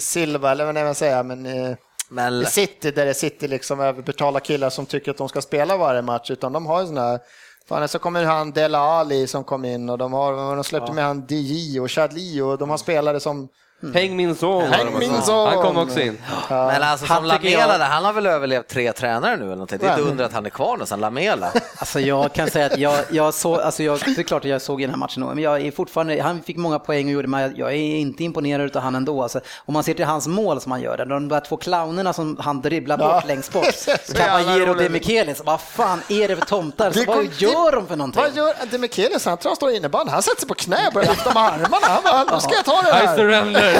Silva, 0.00 0.50
eller 0.50 0.64
vad 0.64 0.74
man 0.74 0.94
säga, 0.94 1.22
men 1.22 1.46
uh, 1.46 1.76
men... 2.08 2.46
City 2.46 2.90
där 2.90 3.06
det 3.06 3.14
sitter 3.14 3.48
liksom 3.48 3.80
överbetalda 3.80 4.40
killar 4.40 4.70
som 4.70 4.86
tycker 4.86 5.10
att 5.10 5.16
de 5.16 5.28
ska 5.28 5.40
spela 5.40 5.76
varje 5.76 6.02
match, 6.02 6.30
utan 6.30 6.52
de 6.52 6.66
har 6.66 6.80
ju 6.80 6.86
sådana 6.86 7.08
här 7.08 7.20
Fan, 7.68 7.88
så 7.88 7.98
kommer 7.98 8.24
han 8.24 8.52
Dela 8.52 8.78
Ali 8.78 9.26
som 9.26 9.44
kom 9.44 9.64
in 9.64 9.90
och 9.90 9.98
de 9.98 10.12
har 10.12 10.54
de 10.54 10.64
släppte 10.64 10.90
ja. 10.90 10.94
med 10.94 11.04
han 11.04 11.26
DJ 11.28 11.80
och 11.80 11.90
Chadli 11.90 12.40
och 12.40 12.58
de 12.58 12.70
har 12.70 12.76
spelare 12.76 13.20
som 13.20 13.48
Mm. 13.84 13.92
Peng 13.92 14.16
Min 14.16 14.34
Son. 14.36 14.70
Peng 14.70 14.98
Min 14.98 15.22
Son. 15.22 15.48
Han 15.48 15.62
kom 15.62 15.76
också 15.76 16.00
in. 16.00 16.18
Ja. 16.50 16.66
Men 16.66 16.82
alltså 16.82 17.06
som 17.06 17.24
Lamela, 17.24 17.78
jag... 17.78 17.84
han 17.84 18.04
har 18.04 18.12
väl 18.12 18.26
överlevt 18.26 18.68
tre 18.68 18.92
tränare 18.92 19.36
nu 19.36 19.42
eller 19.42 19.52
någonting. 19.52 19.78
Det 19.78 19.86
är 19.86 19.98
inte 19.98 20.10
undra 20.10 20.24
att 20.24 20.32
han 20.32 20.46
är 20.46 20.50
kvar 20.50 20.76
nästan, 20.76 21.00
Lamela. 21.00 21.52
Alltså 21.78 22.00
jag 22.00 22.32
kan 22.32 22.50
säga 22.50 22.66
att 22.66 22.78
jag, 22.78 22.98
jag 23.10 23.34
såg, 23.34 23.60
alltså 23.60 23.82
jag, 23.82 24.00
det 24.04 24.18
är 24.18 24.22
klart 24.22 24.44
att 24.44 24.50
jag 24.50 24.62
såg 24.62 24.80
i 24.80 24.84
den 24.84 24.90
här 24.90 24.98
matchen, 24.98 25.26
men 25.26 25.38
jag 25.38 25.60
är 25.60 25.70
fortfarande, 25.70 26.22
han 26.22 26.42
fick 26.42 26.56
många 26.56 26.78
poäng 26.78 27.06
och 27.06 27.12
gjorde, 27.12 27.28
men 27.28 27.56
jag 27.56 27.72
är 27.72 27.76
inte 27.76 28.24
imponerad 28.24 28.76
av 28.76 28.82
han 28.82 28.94
ändå. 28.94 29.22
Alltså, 29.22 29.40
om 29.56 29.74
man 29.74 29.84
ser 29.84 29.94
till 29.94 30.04
hans 30.04 30.26
mål 30.26 30.60
som 30.60 30.72
han 30.72 30.80
gör, 30.80 31.06
de 31.06 31.28
där 31.28 31.40
två 31.40 31.56
clownerna 31.56 32.12
som 32.12 32.36
han 32.40 32.60
dribblar 32.60 32.96
bort 32.96 33.06
ja. 33.06 33.22
längst 33.26 33.52
bort, 33.52 33.64
Caballero 34.16 34.70
och 34.70 34.76
Demichelis, 34.76 35.42
vad 35.44 35.60
fan 35.60 36.02
är 36.08 36.28
det 36.28 36.36
för 36.36 36.46
tomtar? 36.46 36.90
Så 36.90 37.04
vad 37.06 37.24
gör 37.38 37.72
de 37.72 37.86
för 37.86 37.96
någonting? 37.96 38.22
Vad 38.22 38.36
gör 38.36 38.54
Demichelis? 38.70 39.24
Han 39.24 39.38
tror 39.38 39.50
han 39.50 39.56
står 39.56 39.70
innebandy, 39.70 40.12
han 40.12 40.22
sätter 40.22 40.40
sig 40.40 40.48
på 40.48 40.54
knä 40.54 40.86
och 40.86 40.92
börjar 40.92 41.10
lyfta 41.10 41.34
med 41.34 41.42
armarna. 41.42 41.86
Han 41.86 42.02
bara, 42.02 42.34
nu 42.34 42.40
ska 42.40 42.54
jag 42.54 42.64
ta 42.64 42.82
det 42.82 42.92
här. 42.92 43.14
I 43.14 43.16
surrender. 43.16 43.73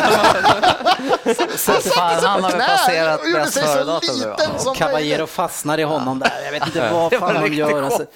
Fan, 1.95 2.25
han 2.25 2.45
har 2.45 2.51
väl 2.51 2.61
passerat 2.61 3.21
bäst 3.33 3.59
före-datum 3.59 4.17
nu. 4.21 4.35
Caballero 4.77 5.27
fastnar 5.27 5.79
i 5.79 5.83
honom 5.83 6.19
där. 6.19 6.33
Jag 6.45 6.53
vet 6.53 6.67
inte 6.67 6.91
vad 6.93 7.13
fan 7.13 7.43
de 7.43 7.55
gör. 7.55 7.83
Alltså. 7.83 8.07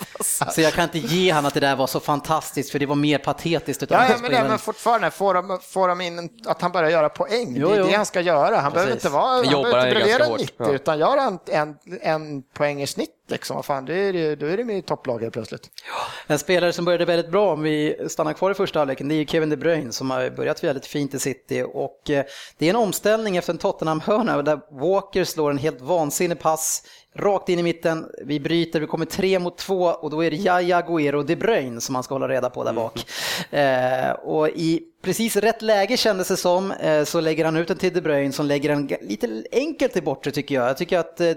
Så 0.51 0.61
jag 0.61 0.73
kan 0.73 0.85
inte 0.85 0.99
ge 0.99 1.31
han 1.31 1.47
att 1.47 1.55
det 1.55 1.61
där 1.61 1.77
var 1.77 1.87
så 1.87 2.01
fantastiskt, 2.01 2.71
för 2.71 2.79
det 2.79 2.87
var 2.87 2.97
mer 2.97 3.19
patetiskt. 3.19 3.83
Utan 3.83 4.03
ja, 4.03 4.09
ja, 4.11 4.17
men, 4.23 4.31
det, 4.31 4.49
men 4.49 4.59
fortfarande, 4.59 5.11
får 5.11 5.35
de, 5.35 5.59
får 5.63 5.89
de 5.89 6.01
in 6.01 6.31
att 6.47 6.63
han 6.63 6.73
börjar 6.73 6.91
göra 6.91 7.09
poäng? 7.09 7.55
Jo, 7.57 7.69
det 7.69 7.77
är 7.77 7.83
det 7.85 7.97
han 7.97 8.07
ska 8.07 8.21
göra. 8.21 8.61
Han 8.61 8.73
Precis. 8.73 8.75
behöver 8.75 8.93
inte 8.93 9.09
vara, 9.09 9.25
han 9.25 9.63
behöver 9.63 9.87
inte 9.87 10.01
briljera 10.01 10.37
90, 10.37 10.55
ja. 10.59 10.71
utan 10.71 10.99
göra 10.99 11.23
en, 11.23 11.39
en, 11.47 11.77
en 12.03 12.43
poäng 12.43 12.83
i 12.83 12.87
snitt 12.87 13.18
Liksom, 13.31 13.63
fan, 13.63 13.89
är, 13.89 14.37
då 14.37 14.47
är 14.47 14.57
det 14.57 14.65
med 14.65 14.79
i 14.79 14.83
topplaget 14.83 15.33
plötsligt. 15.33 15.71
Ja, 15.87 16.33
en 16.33 16.39
spelare 16.39 16.73
som 16.73 16.85
började 16.85 17.05
väldigt 17.05 17.31
bra, 17.31 17.53
om 17.53 17.63
vi 17.63 17.97
stannar 18.09 18.33
kvar 18.33 18.51
i 18.51 18.55
första 18.55 18.79
halvleken, 18.79 19.09
det 19.09 19.15
är 19.15 19.25
Kevin 19.25 19.51
De 19.51 19.57
Bruyne 19.57 19.93
som 19.93 20.11
har 20.11 20.31
börjat 20.31 20.65
väldigt 20.65 20.87
fint 20.87 21.15
i 21.15 21.19
City. 21.19 21.65
Och 21.73 22.11
eh, 22.11 22.25
det 22.59 22.67
är 22.67 22.71
en 22.71 22.77
omställning 22.77 23.37
efter 23.37 23.53
en 23.53 23.59
Tottenham-hörna 23.59 24.43
där 24.43 24.61
Walker 24.81 25.25
slår 25.25 25.51
en 25.51 25.59
helt 25.59 25.81
vansinnig 25.81 26.41
pass 26.41 26.83
rakt 27.17 27.49
in 27.49 27.59
i 27.59 27.63
mitten. 27.63 28.07
Vi 28.25 28.41
bryter, 28.41 28.81
vi 28.81 28.87
kommer 28.87 29.07
tre 29.07 29.39
mot 29.39 29.59
två 29.59 29.85
och 29.85 30.11
då 30.11 30.25
är 30.25 30.31
det 30.31 30.37
Jaja, 30.37 30.85
och 30.89 31.25
De 31.25 31.37
Bruyne 31.37 31.81
som 31.81 31.93
man 31.93 32.03
ska 32.03 32.15
hålla 32.15 32.29
reda 32.29 32.51
på 32.51 32.65
där 32.65 32.73
bak. 32.73 33.07
Mm. 33.51 34.09
Eh, 34.09 34.11
och 34.11 34.49
i 34.49 34.83
precis 35.03 35.37
rätt 35.37 35.63
läge 35.63 35.97
kändes 35.97 36.29
det 36.29 36.37
som, 36.37 36.73
eh, 36.73 37.05
så 37.05 37.21
lägger 37.21 37.45
han 37.45 37.57
ut 37.57 37.69
den 37.69 37.77
till 37.77 37.95
De 37.95 38.01
Bruyne 38.01 38.33
som 38.33 38.47
lägger 38.47 38.69
den 38.69 38.87
lite 39.01 39.43
enkelt 39.53 39.93
till 39.93 40.03
bortre 40.03 40.31
tycker 40.31 40.55
jag. 40.55 40.69
Jag 40.69 40.77
tycker 40.77 40.99
att 40.99 41.21
eh, 41.21 41.33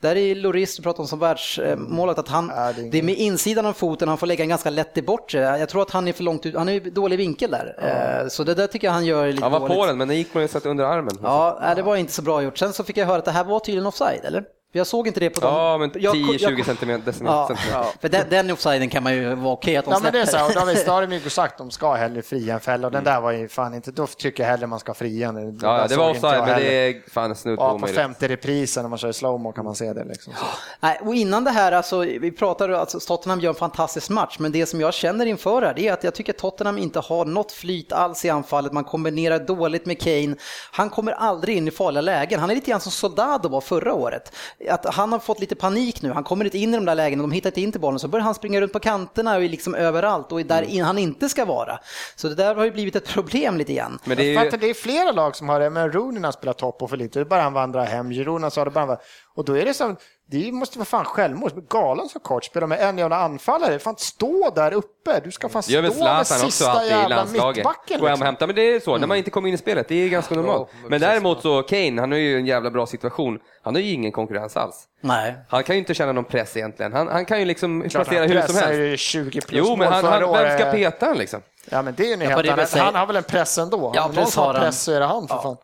där 0.00 0.16
är 0.16 0.34
Loris, 0.34 0.76
du 0.76 0.82
pratar 0.82 1.00
om 1.02 1.08
som 1.08 1.18
världsmålet, 1.18 2.18
att 2.18 2.28
han, 2.28 2.52
ja, 2.56 2.72
det, 2.90 2.98
är 2.98 3.02
med 3.02 3.14
insidan 3.14 3.66
av 3.66 3.72
foten, 3.72 4.08
han 4.08 4.18
får 4.18 4.26
lägga 4.26 4.42
den 4.42 4.48
ganska 4.48 4.70
lätt 4.70 4.94
till 4.94 5.04
bortre. 5.04 5.58
Jag 5.58 5.68
tror 5.68 5.82
att 5.82 5.90
han 5.90 6.08
är 6.08 6.12
för 6.12 6.24
långt 6.24 6.46
ut, 6.46 6.54
han 6.54 6.68
är 6.68 6.72
i 6.72 6.90
dålig 6.90 7.16
vinkel 7.16 7.50
där. 7.50 7.76
Eh, 8.22 8.28
så 8.28 8.44
det 8.44 8.54
där 8.54 8.66
tycker 8.66 8.86
jag 8.86 8.92
han 8.92 9.06
gör 9.06 9.26
lite 9.26 9.42
Han 9.42 9.52
var 9.52 9.60
dåligt. 9.60 9.76
på 9.76 9.86
den, 9.86 9.98
men 9.98 10.08
den 10.08 10.16
gick 10.16 10.32
på 10.32 10.38
något 10.38 10.50
sätt 10.50 10.66
under 10.66 10.84
armen. 10.84 11.18
Ja, 11.22 11.72
det 11.76 11.82
var 11.82 11.96
inte 11.96 12.12
så 12.12 12.22
bra 12.22 12.42
gjort. 12.42 12.58
Sen 12.58 12.72
så 12.72 12.84
fick 12.84 12.96
jag 12.96 13.06
höra 13.06 13.18
att 13.18 13.24
det 13.24 13.30
här 13.30 13.44
var 13.44 13.60
tydligen 13.60 13.86
offside, 13.86 14.24
eller? 14.24 14.44
Jag 14.72 14.86
såg 14.86 15.06
inte 15.06 15.20
det 15.20 15.30
på 15.30 15.40
dem. 15.40 15.54
Ja, 15.54 15.78
men 15.78 15.90
Jag- 15.94 16.14
10-20 16.14 16.56
jag- 16.56 16.66
centimeter. 16.66 17.14
Ja, 17.24 17.46
centimeter. 17.48 18.00
för 18.00 18.08
den, 18.08 18.26
den 18.30 18.50
offsiden 18.50 18.88
kan 18.88 19.02
man 19.02 19.14
ju 19.14 19.34
vara 19.34 19.52
okej 19.52 19.76
att 19.76 19.84
de 19.84 19.90
Ja 19.92 19.98
men 20.02 20.12
det 20.12 20.20
är 20.20 20.24
släpper. 20.26 20.38
så, 20.40 20.46
och 20.46 20.52
då 20.54 20.60
har 20.60 20.66
vi- 20.66 20.84
då 20.84 20.92
har 20.92 21.06
de 21.06 21.12
ju 21.16 21.30
sagt 21.30 21.58
de 21.58 21.70
ska 21.70 21.94
hellre 21.94 22.22
fria 22.22 22.54
än 22.54 22.60
fälla 22.60 22.86
och 22.86 22.92
den 22.92 23.04
där 23.04 23.20
var 23.20 23.32
ju 23.32 23.48
fan 23.48 23.74
inte, 23.74 23.90
då 23.90 24.06
tycker 24.06 24.42
jag 24.42 24.50
hellre 24.50 24.66
man 24.66 24.78
ska 24.80 24.94
fria. 24.94 25.32
nu. 25.32 25.58
Ja, 25.62 25.78
ja, 25.80 25.86
det 25.88 25.96
var 25.96 26.08
inte 26.10 26.26
offside, 26.26 26.40
men 26.40 26.48
heller. 26.54 26.66
det 26.70 26.74
är 26.88 27.10
fan 27.10 27.34
snudd 27.36 27.58
på 27.58 27.64
Ja, 27.64 27.68
på 27.68 27.74
omöjligt. 27.74 27.96
femte 27.98 28.28
reprisen 28.28 28.82
när 28.82 28.88
man 28.88 28.98
kör 28.98 29.12
slowmo 29.12 29.52
kan 29.52 29.64
man 29.64 29.74
se 29.74 29.92
det 29.92 30.04
liksom. 30.04 30.32
Nej, 30.80 31.00
och 31.04 31.14
innan 31.14 31.44
det 31.44 31.50
här, 31.50 31.72
alltså, 31.72 31.98
vi 31.98 32.32
pratar 32.32 32.68
alltså 32.68 33.00
Tottenham 33.00 33.40
gör 33.40 33.48
en 33.50 33.54
fantastisk 33.54 34.10
match, 34.10 34.36
men 34.38 34.52
det 34.52 34.66
som 34.66 34.80
jag 34.80 34.94
känner 34.94 35.26
inför 35.26 35.62
här, 35.62 35.74
det 35.74 35.88
är 35.88 35.92
att 35.92 36.04
jag 36.04 36.14
tycker 36.14 36.32
att 36.32 36.38
Tottenham 36.38 36.78
inte 36.78 37.00
har 37.00 37.24
något 37.24 37.52
flyt 37.52 37.92
alls 37.92 38.24
i 38.24 38.30
anfallet. 38.30 38.72
Man 38.72 38.84
kombinerar 38.84 39.38
dåligt 39.38 39.86
med 39.86 40.00
Kane. 40.02 40.36
Han 40.72 40.90
kommer 40.90 41.12
aldrig 41.12 41.56
in 41.56 41.68
i 41.68 41.70
farliga 41.70 42.00
lägen. 42.00 42.40
Han 42.40 42.50
är 42.50 42.54
lite 42.54 42.70
grann 42.70 42.80
som 42.80 42.92
Soldado 42.92 43.48
var 43.48 43.60
förra 43.60 43.94
året. 43.94 44.32
Att 44.70 44.94
han 44.94 45.12
har 45.12 45.18
fått 45.18 45.40
lite 45.40 45.54
panik 45.54 46.02
nu. 46.02 46.12
Han 46.12 46.24
kommer 46.24 46.44
inte 46.44 46.58
in 46.58 46.74
i 46.74 46.76
de 46.76 46.84
där 46.84 46.94
lägena, 46.94 47.22
de 47.22 47.32
hittar 47.32 47.50
inte 47.50 47.60
in 47.60 47.72
till 47.72 47.80
bollen, 47.80 47.98
så 47.98 48.08
börjar 48.08 48.24
han 48.24 48.34
springa 48.34 48.60
runt 48.60 48.72
på 48.72 48.80
kanterna 48.80 49.36
och 49.36 49.42
liksom 49.42 49.74
överallt 49.74 50.32
och 50.32 50.40
är 50.40 50.44
där 50.44 50.62
in, 50.62 50.84
han 50.84 50.98
inte 50.98 51.28
ska 51.28 51.44
vara. 51.44 51.78
Så 52.16 52.28
det 52.28 52.34
där 52.34 52.54
har 52.54 52.64
ju 52.64 52.70
blivit 52.70 52.96
ett 52.96 53.08
problem 53.08 53.56
lite 53.56 53.74
grann. 53.74 53.98
Men 54.04 54.16
det 54.16 54.36
är 54.36 54.44
ju... 54.44 54.50
det 54.50 54.70
är 54.70 54.74
flera 54.74 55.12
lag 55.12 55.36
som 55.36 55.48
har 55.48 55.60
det, 55.60 55.70
men 55.70 55.92
Rooney 55.92 56.22
har 56.22 56.32
spelat 56.32 56.58
topp 56.58 56.82
och 56.82 56.90
för 56.90 56.96
lite. 56.96 57.18
Det 57.18 57.22
är 57.22 57.24
bara 57.24 57.42
han 57.42 57.52
vandrar 57.52 57.84
hem. 57.84 58.10
Giroud 58.10 58.52
sa 58.52 58.64
det 58.64 58.70
bara 58.70 58.80
han 58.80 58.88
var- 58.88 59.00
Och 59.34 59.44
då 59.44 59.56
är 59.58 59.64
det 59.64 59.74
som, 59.74 59.96
det 60.30 60.52
måste 60.52 60.78
vara 60.78 60.86
fan 60.86 61.04
självmord. 61.04 61.68
Galen 61.68 62.08
som 62.08 62.20
coach, 62.20 62.46
spela 62.46 62.66
med 62.66 62.80
en 62.80 62.98
jävla 62.98 63.16
anfallare. 63.16 63.78
Fan 63.78 63.94
stå 63.98 64.50
där 64.54 64.72
uppe. 64.72 65.20
Du 65.24 65.30
ska 65.30 65.48
fan 65.48 65.62
stå 65.62 65.82
med 65.82 65.92
Zlatan 65.92 66.18
också 66.20 66.34
sista 66.34 66.70
alltid 66.70 66.86
i 66.86 66.90
jävla 66.90 67.16
landslaget. 67.16 67.56
mittbacken. 67.56 68.00
Gå 68.00 68.06
hem 68.06 68.12
och 68.12 68.18
Liksom. 68.18 68.26
hämta, 68.26 68.46
men 68.46 68.56
det 68.56 68.62
är 68.62 68.80
så, 68.80 68.96
när 68.98 69.06
man 69.06 69.16
inte 69.16 69.30
kommer 69.30 69.48
in 69.48 69.54
i 69.54 69.58
spelet, 69.58 69.88
det 69.88 69.94
är 70.04 70.08
ganska 70.08 70.34
normalt. 70.34 70.68
Men 70.88 71.00
däremot 71.00 71.42
så, 71.42 71.62
Kane, 71.62 72.00
han 72.00 72.10
har 72.12 72.18
ju 72.18 72.36
en 72.36 72.46
jävla 72.46 72.70
bra 72.70 72.86
situation. 72.86 73.38
Han 73.62 73.74
har 73.74 73.82
ju 73.82 73.90
ingen 73.92 74.12
konkurrens 74.12 74.56
alls. 74.56 74.84
Nej. 75.00 75.34
Han 75.48 75.64
kan 75.64 75.76
ju 75.76 75.80
inte 75.80 75.94
känna 75.94 76.12
någon 76.12 76.24
press 76.24 76.56
egentligen. 76.56 76.92
Han, 76.92 77.08
han 77.08 77.24
kan 77.24 77.38
ju 77.38 77.44
liksom 77.44 77.80
Klart, 77.80 77.92
placera 77.92 78.20
han 78.20 78.28
hur 78.30 78.40
som 78.40 78.46
pressar 78.46 78.66
helst. 78.66 78.80
ju 78.80 78.96
20 78.96 79.40
plus 79.40 79.66
Jo, 79.66 79.76
men 79.76 79.92
han, 79.92 80.04
han, 80.04 80.32
vem 80.32 80.58
ska 80.58 80.70
peta 80.70 81.06
han 81.06 81.18
liksom? 81.18 81.40
Ja, 81.70 81.82
men 81.82 81.94
det 81.94 82.02
är 82.02 82.06
ju 82.06 82.12
en 82.12 82.18
på 82.20 82.24
helt 82.26 82.42
det 82.42 82.52
annan. 82.80 82.84
Han 82.86 82.94
har 82.94 83.06
väl 83.06 83.16
en 83.16 83.22
press 83.22 83.58
ändå? 83.58 83.92
Ja, 83.94 84.04
Om 84.04 84.14
någon 84.14 84.24
press 84.24 84.36
har 84.36 84.54
han. 84.54 84.62
press 84.62 84.82
så 84.82 84.92
är 84.92 85.00
det 85.00 85.06
han 85.06 85.28
för 85.28 85.38
fan. 85.38 85.56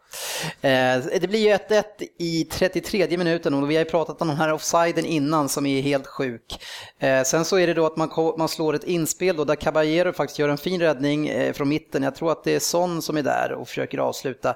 Eh, 0.60 1.20
Det 1.20 1.28
blir 1.28 1.40
ju 1.40 1.48
1-1 1.48 1.84
i 2.18 2.44
33 2.44 3.18
minuten 3.18 3.54
och 3.54 3.70
vi 3.70 3.74
har 3.76 3.84
ju 3.84 3.90
pratat 3.90 4.22
om 4.22 4.28
den 4.28 4.36
här 4.36 4.52
offsiden 4.52 5.04
innan 5.04 5.48
som 5.48 5.66
är 5.66 5.80
helt 5.82 6.06
sjuk. 6.06 6.64
Eh, 6.98 7.22
Sen 7.22 7.44
så 7.44 7.58
är 7.58 7.66
det 7.66 7.74
då 7.74 7.86
att 7.86 7.96
man, 8.38 8.48
slår 8.48 8.74
ett 8.74 8.84
inspel 8.84 9.36
då 9.36 9.44
där 9.44 9.56
Caballero 9.56 10.12
faktiskt 10.12 10.38
gör 10.38 10.48
en 10.48 10.58
fin 10.58 10.80
räddning 10.80 11.28
eh, 11.28 11.52
från 11.52 11.68
mitten. 11.68 12.02
Jag 12.02 12.14
tror 12.14 12.32
att 12.32 12.44
det 12.44 12.54
är 12.54 12.60
Son 12.60 13.02
som 13.02 13.16
är 13.16 13.22
där 13.22 13.52
och 13.52 13.68
försöker 13.68 13.98
avsluta. 13.98 14.54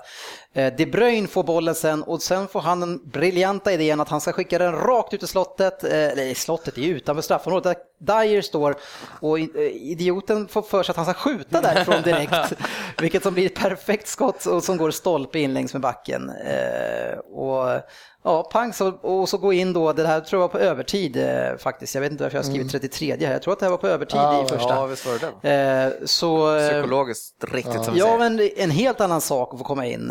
De 0.77 0.87
Bruyne 0.87 1.29
får 1.29 1.43
bollen 1.43 1.75
sen 1.75 2.03
och 2.03 2.23
sen 2.23 2.49
får 2.49 2.61
han 2.61 2.81
den 2.81 3.11
briljanta 3.11 3.73
idén 3.73 4.01
att 4.01 4.09
han 4.09 4.21
ska 4.21 4.33
skicka 4.33 4.59
den 4.59 4.73
rakt 4.73 5.15
ut 5.15 5.23
i 5.23 5.27
slottet, 5.27 5.85
eller 5.85 6.35
slottet, 6.35 6.79
är 6.79 6.83
ju 6.83 6.97
utanför 6.97 7.23
straffområdet 7.23 7.79
där 7.99 8.25
Dyer 8.25 8.43
står 8.43 8.77
och 9.21 9.39
idioten 9.39 10.49
får 10.49 10.63
för 10.63 10.83
sig 10.83 10.91
att 10.93 10.97
han 10.97 11.05
ska 11.05 11.15
skjuta 11.15 11.61
därifrån 11.61 12.03
direkt. 12.03 12.53
Vilket 13.01 13.23
som 13.23 13.35
blir 13.35 13.47
ett 13.47 13.55
perfekt 13.55 14.09
skott 14.09 14.47
och 14.47 14.65
som 14.65 14.77
går 14.77 14.91
stolpe 14.91 15.39
in 15.39 15.48
längs 15.53 15.73
med 15.73 15.83
backen. 15.83 16.31
Eh, 16.31 17.19
och 17.19 17.83
ja, 18.25 18.43
pang 18.53 18.73
så, 18.73 18.89
och 18.89 19.29
så 19.29 19.39
gå 19.39 19.53
in 19.53 19.73
då, 19.73 19.93
det 19.93 20.07
här 20.07 20.21
tror 20.21 20.43
jag 20.43 20.49
var 20.49 20.53
på 20.53 20.59
övertid 20.59 21.17
eh, 21.17 21.57
faktiskt. 21.59 21.95
Jag 21.95 22.03
vet 22.03 22.13
inte 22.13 22.25
varför 22.25 22.37
jag 22.37 22.43
har 22.43 22.51
skrivit 22.51 22.71
33 22.71 23.17
här, 23.21 23.33
jag 23.33 23.43
tror 23.43 23.53
att 23.53 23.59
det 23.59 23.67
här 23.67 23.71
var 23.71 23.79
på 23.79 23.89
övertid 23.89 24.19
Ja, 24.21 24.45
i 24.45 24.49
första. 24.49 24.75
Ja, 24.75 24.87
visst 24.87 25.07
var 25.07 25.33
det. 25.43 25.51
Eh, 25.51 26.07
så, 26.07 26.59
Psykologiskt 26.71 27.45
riktigt 27.45 27.85
som 27.85 27.95
vi 27.95 28.01
Ja, 28.01 28.19
men 28.19 28.51
en 28.57 28.71
helt 28.71 29.01
annan 29.01 29.21
sak 29.21 29.53
att 29.53 29.59
få 29.59 29.65
komma 29.65 29.87
in 29.87 30.07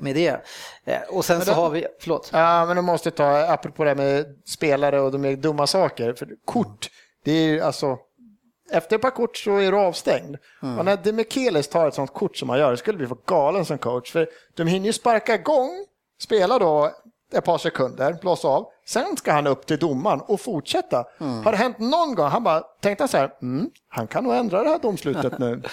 med 0.00 0.14
det. 0.14 0.36
Och 1.08 1.24
sen 1.24 1.40
så 1.40 1.52
har 1.52 1.70
vi, 1.70 1.86
förlåt. 2.00 2.30
Ja, 2.32 2.66
men 2.66 2.76
de 2.76 2.84
måste 2.84 3.10
ta, 3.10 3.38
apropå 3.52 3.84
det 3.84 3.90
här 3.90 3.96
med 3.96 4.26
spelare 4.46 5.00
och 5.00 5.12
de 5.12 5.24
är 5.24 5.36
dumma 5.36 5.66
saker, 5.66 6.12
för 6.12 6.28
kort, 6.44 6.88
det 7.24 7.32
är 7.32 7.44
ju 7.44 7.60
alltså, 7.60 7.98
efter 8.72 8.96
ett 8.96 9.02
par 9.02 9.10
kort 9.10 9.36
så 9.36 9.56
är 9.56 9.72
du 9.72 9.78
avstängd. 9.78 10.36
Och 10.78 10.84
när 10.84 10.96
Demichelis 10.96 11.68
tar 11.68 11.88
ett 11.88 11.94
sånt 11.94 12.12
kort 12.12 12.36
som 12.36 12.48
han 12.48 12.58
gör, 12.58 12.76
skulle 12.76 12.98
vi 12.98 13.06
få 13.06 13.16
galen 13.26 13.64
som 13.64 13.78
coach, 13.78 14.12
för 14.12 14.28
de 14.54 14.66
hinner 14.66 14.86
ju 14.86 14.92
sparka 14.92 15.34
igång, 15.34 15.70
spela 16.20 16.58
då 16.58 16.90
ett 17.32 17.44
par 17.44 17.58
sekunder, 17.58 18.16
blåsa 18.20 18.48
av, 18.48 18.66
sen 18.86 19.16
ska 19.16 19.32
han 19.32 19.46
upp 19.46 19.66
till 19.66 19.78
domaren 19.78 20.20
och 20.20 20.40
fortsätta. 20.40 21.04
Har 21.44 21.52
det 21.52 21.58
hänt 21.58 21.78
någon 21.78 22.14
gång, 22.14 22.26
han 22.28 22.44
bara 22.44 22.60
tänkte 22.60 23.08
så 23.08 23.16
här, 23.16 23.30
mm, 23.42 23.70
han 23.88 24.06
kan 24.06 24.24
nog 24.24 24.34
ändra 24.34 24.62
det 24.62 24.68
här 24.68 24.78
domslutet 24.78 25.38
nu. 25.38 25.62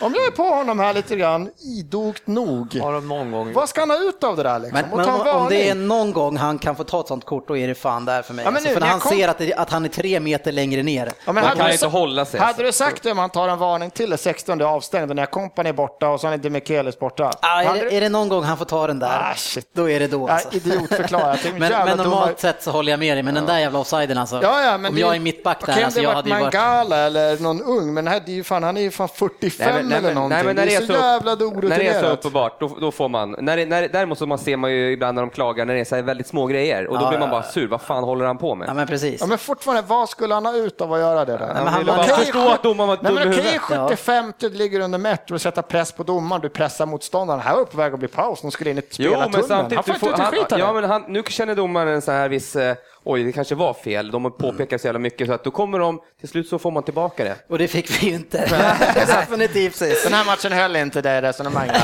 Om 0.00 0.14
jag 0.14 0.26
är 0.26 0.30
på 0.30 0.42
honom 0.42 0.78
här 0.78 0.94
lite 0.94 1.16
grann, 1.16 1.50
idogt 1.78 2.26
nog, 2.26 2.78
Har 2.82 2.92
de 2.92 3.08
någon 3.08 3.30
gång... 3.30 3.52
vad 3.52 3.68
ska 3.68 3.80
han 3.80 3.90
ha 3.90 3.96
ut 3.98 4.24
av 4.24 4.36
det 4.36 4.42
där 4.42 4.58
liksom? 4.58 4.80
Men, 4.90 4.96
men 5.06 5.08
om, 5.08 5.26
om 5.42 5.46
det 5.48 5.68
är 5.68 5.74
någon 5.74 6.12
gång 6.12 6.36
han 6.36 6.58
kan 6.58 6.76
få 6.76 6.84
ta 6.84 7.00
ett 7.00 7.06
sånt 7.08 7.24
kort, 7.24 7.48
då 7.48 7.56
är 7.56 7.68
det 7.68 7.74
fan 7.74 8.04
där 8.04 8.22
för 8.22 8.34
mig. 8.34 8.44
Ja, 8.44 8.48
alltså, 8.50 8.68
nu, 8.68 8.74
för 8.74 8.80
när 8.80 8.86
han 8.88 9.00
kom- 9.00 9.12
ser 9.12 9.28
att, 9.28 9.38
det, 9.38 9.54
att 9.54 9.70
han 9.70 9.84
är 9.84 9.88
tre 9.88 10.20
meter 10.20 10.52
längre 10.52 10.82
ner. 10.82 11.12
Ja, 11.24 11.32
men 11.32 11.44
hade 11.44 11.56
kan 11.56 11.66
du 11.66 11.72
inte 11.72 11.86
hålla 11.86 12.24
sig. 12.24 12.40
Hade 12.40 12.62
du 12.62 12.72
sagt 12.72 13.02
det 13.02 13.10
om 13.12 13.18
han 13.18 13.30
tar 13.30 13.48
en 13.48 13.58
varning 13.58 13.90
till 13.90 14.10
det 14.10 14.18
16 14.18 14.60
är 14.60 14.64
avstängd 14.64 15.10
och 15.10 15.16
när 15.16 15.26
Company 15.26 15.68
är 15.68 15.72
borta 15.72 16.08
och 16.08 16.20
så 16.20 16.28
är 16.28 16.36
Demichelis 16.36 16.98
borta? 16.98 17.30
Ah, 17.40 17.62
är, 17.62 17.74
det, 17.74 17.80
du- 17.80 17.96
är 17.96 18.00
det 18.00 18.08
någon 18.08 18.28
gång 18.28 18.44
han 18.44 18.56
får 18.58 18.64
ta 18.64 18.86
den 18.86 18.98
där, 18.98 19.30
Ah, 19.30 19.34
shit. 19.36 19.68
då 19.72 19.90
är 19.90 20.00
det 20.00 20.06
då. 20.06 20.28
Alltså. 20.28 20.48
idiotförklarat. 20.52 21.38
Det 21.42 21.48
är 21.48 21.52
en 21.52 21.58
Men, 21.58 21.72
men 21.86 21.96
normalt 21.98 22.30
dumma- 22.36 22.40
sett 22.40 22.62
så 22.62 22.70
håller 22.70 22.90
jag 22.92 22.98
med 23.00 23.16
dig, 23.16 23.22
men 23.22 23.34
den 23.34 23.46
där 23.46 23.58
jävla 23.58 23.78
offsiden 23.78 24.18
alltså. 24.18 24.40
Ja, 24.42 24.62
ja, 24.62 24.78
men 24.78 24.88
om 24.88 24.94
det- 24.94 25.00
jag 25.00 25.14
är 25.16 25.20
mittback 25.20 25.66
där, 25.66 25.72
Okej, 25.72 25.84
alltså, 25.84 26.00
jag 26.00 26.08
varit 26.08 26.16
hade 26.16 26.28
ju 26.28 26.34
varit... 26.44 26.54
Mangala 26.54 26.96
eller 26.96 27.38
någon 27.38 27.62
ung, 27.62 27.94
men 27.94 28.06
här, 28.06 28.22
det 28.26 28.32
är 28.32 28.36
ju 28.36 28.44
fan, 28.44 28.62
han 28.62 28.76
är 28.76 28.80
ju 28.80 28.90
fan 28.90 29.08
45 29.08 29.83
Nej, 29.88 30.02
men- 30.02 30.02
nej, 30.02 30.10
eller 30.10 30.14
någonting. 30.14 30.36
nej, 30.36 30.44
men 30.44 30.56
när 30.56 30.66
det 30.66 30.74
är 30.74 30.80
det 30.80 30.86
så 30.86 30.92
är 30.92 30.96
så- 30.96 31.02
jävla 31.02 31.34
När 31.68 31.78
det 31.78 31.86
är 31.88 32.00
så 32.00 32.06
uppenbart, 32.06 32.60
då, 32.60 32.76
då 32.80 32.90
får 32.90 33.08
man. 33.08 33.36
När 33.38 33.66
när, 33.66 33.88
däremot 33.88 34.18
så 34.18 34.26
man 34.26 34.38
ser 34.38 34.56
man 34.56 34.70
ju 34.72 34.92
ibland 34.92 35.14
när 35.14 35.22
de 35.22 35.30
klagar 35.30 35.64
när 35.64 35.74
det 35.74 35.80
är 35.80 35.84
så 35.84 35.94
här 35.94 36.02
väldigt 36.02 36.26
små 36.26 36.46
grejer 36.46 36.86
och 36.86 36.98
då 36.98 37.04
Ja, 37.04 37.08
blir 37.08 37.18
man 37.18 37.30
bara 37.30 37.42
sur. 37.42 37.68
Vad 37.68 37.80
fan 37.82 38.04
håller 38.04 38.24
han 38.24 38.38
på 38.38 38.54
med? 38.54 38.68
Ja, 38.68 38.74
men 38.74 38.86
precis. 38.86 39.20
Ja, 39.20 39.26
men 39.26 39.38
fortfarande, 39.38 39.82
vad 39.82 40.08
skulle 40.08 40.34
han 40.34 40.46
ha 40.46 40.56
ut 40.56 40.80
av 40.80 40.92
att 40.92 41.00
göra 41.00 41.24
det 41.24 41.36
där? 41.36 41.54
men 41.54 41.66
han 41.66 41.84
bara 41.86 42.00
Okej, 42.00 42.14
förstå 42.14 42.48
att 42.48 42.62
domaren 42.62 42.88
var 42.88 42.98
Nej, 43.02 43.12
dum 43.12 43.18
i 43.32 43.34
okej, 43.34 43.60
huvudet. 43.68 43.88
75 43.90 44.32
du 44.38 44.50
ligger 44.50 44.80
under 44.80 44.98
metro 44.98 45.34
och 45.34 45.40
sätta 45.40 45.62
press 45.62 45.92
på 45.92 46.02
domaren, 46.02 46.42
du 46.42 46.48
pressar 46.48 46.86
motståndaren. 46.86 47.40
Här 47.40 47.56
var 47.56 47.64
på 47.64 47.76
väg 47.76 47.92
att 47.92 47.98
bli 47.98 48.08
paus, 48.08 48.40
de 48.42 48.50
skulle 48.50 48.70
in 48.70 48.78
i 48.78 48.82
spelartunneln. 48.90 49.50
han 49.74 49.84
får 49.84 49.94
inte 49.94 50.06
ut 50.06 50.12
en 50.14 50.20
han, 50.20 50.32
skit 50.32 50.52
av 50.52 50.58
ja, 50.58 50.72
men 50.72 50.84
han, 50.84 51.04
nu 51.08 51.22
känner 51.28 51.54
domaren 51.54 51.88
en 51.88 52.02
så 52.02 52.12
här 52.12 52.28
viss, 52.28 52.56
eh, 52.56 52.76
oj 53.04 53.24
det 53.24 53.32
kanske 53.32 53.54
var 53.54 53.74
fel, 53.74 54.10
de 54.10 54.24
har 54.24 54.30
påpekat 54.30 54.80
så 54.80 54.86
jävla 54.86 54.98
mycket 54.98 55.26
så 55.26 55.32
att 55.32 55.44
då 55.44 55.50
kommer 55.50 55.78
de, 55.78 56.00
till 56.20 56.28
slut 56.28 56.48
så 56.48 56.58
får 56.58 56.70
man 56.70 56.82
tillbaka 56.82 57.24
det. 57.24 57.36
Och 57.48 57.58
det 57.58 57.68
fick 57.68 58.02
vi 58.02 58.06
ju 58.06 58.14
inte. 58.14 58.38
Definitivt 58.94 59.76
sist. 59.76 60.04
Den 60.04 60.12
här 60.12 60.24
matchen 60.24 60.52
höll 60.52 60.76
inte 60.76 61.02
det 61.02 61.22
resonemanget. 61.22 61.76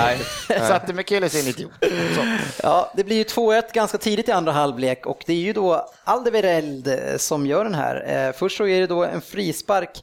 Så 0.68 0.72
att 0.72 0.86
Demichelis 0.86 1.34
är 1.34 1.40
en 1.40 1.46
idiot. 1.46 1.72
Ja, 2.62 2.92
det 2.96 3.04
blir 3.04 3.16
ju 3.16 3.22
2-1 3.22 3.62
ganska 3.72 3.98
tidigt 3.98 4.28
i 4.28 4.32
andra 4.32 4.52
halvlek 4.52 5.06
och 5.06 5.22
det 5.26 5.32
är 5.32 5.36
ju 5.36 5.52
då 5.52 5.88
Aldevereld 6.04 6.88
eh, 6.88 7.16
som 7.16 7.46
gör 7.46 7.64
den 7.64 7.74
här. 7.74 8.26
Eh, 8.26 8.32
Först 8.32 8.56
så 8.56 8.66
är 8.66 8.80
det 8.80 8.86
då 8.86 9.04
en 9.04 9.20
frispark 9.20 10.02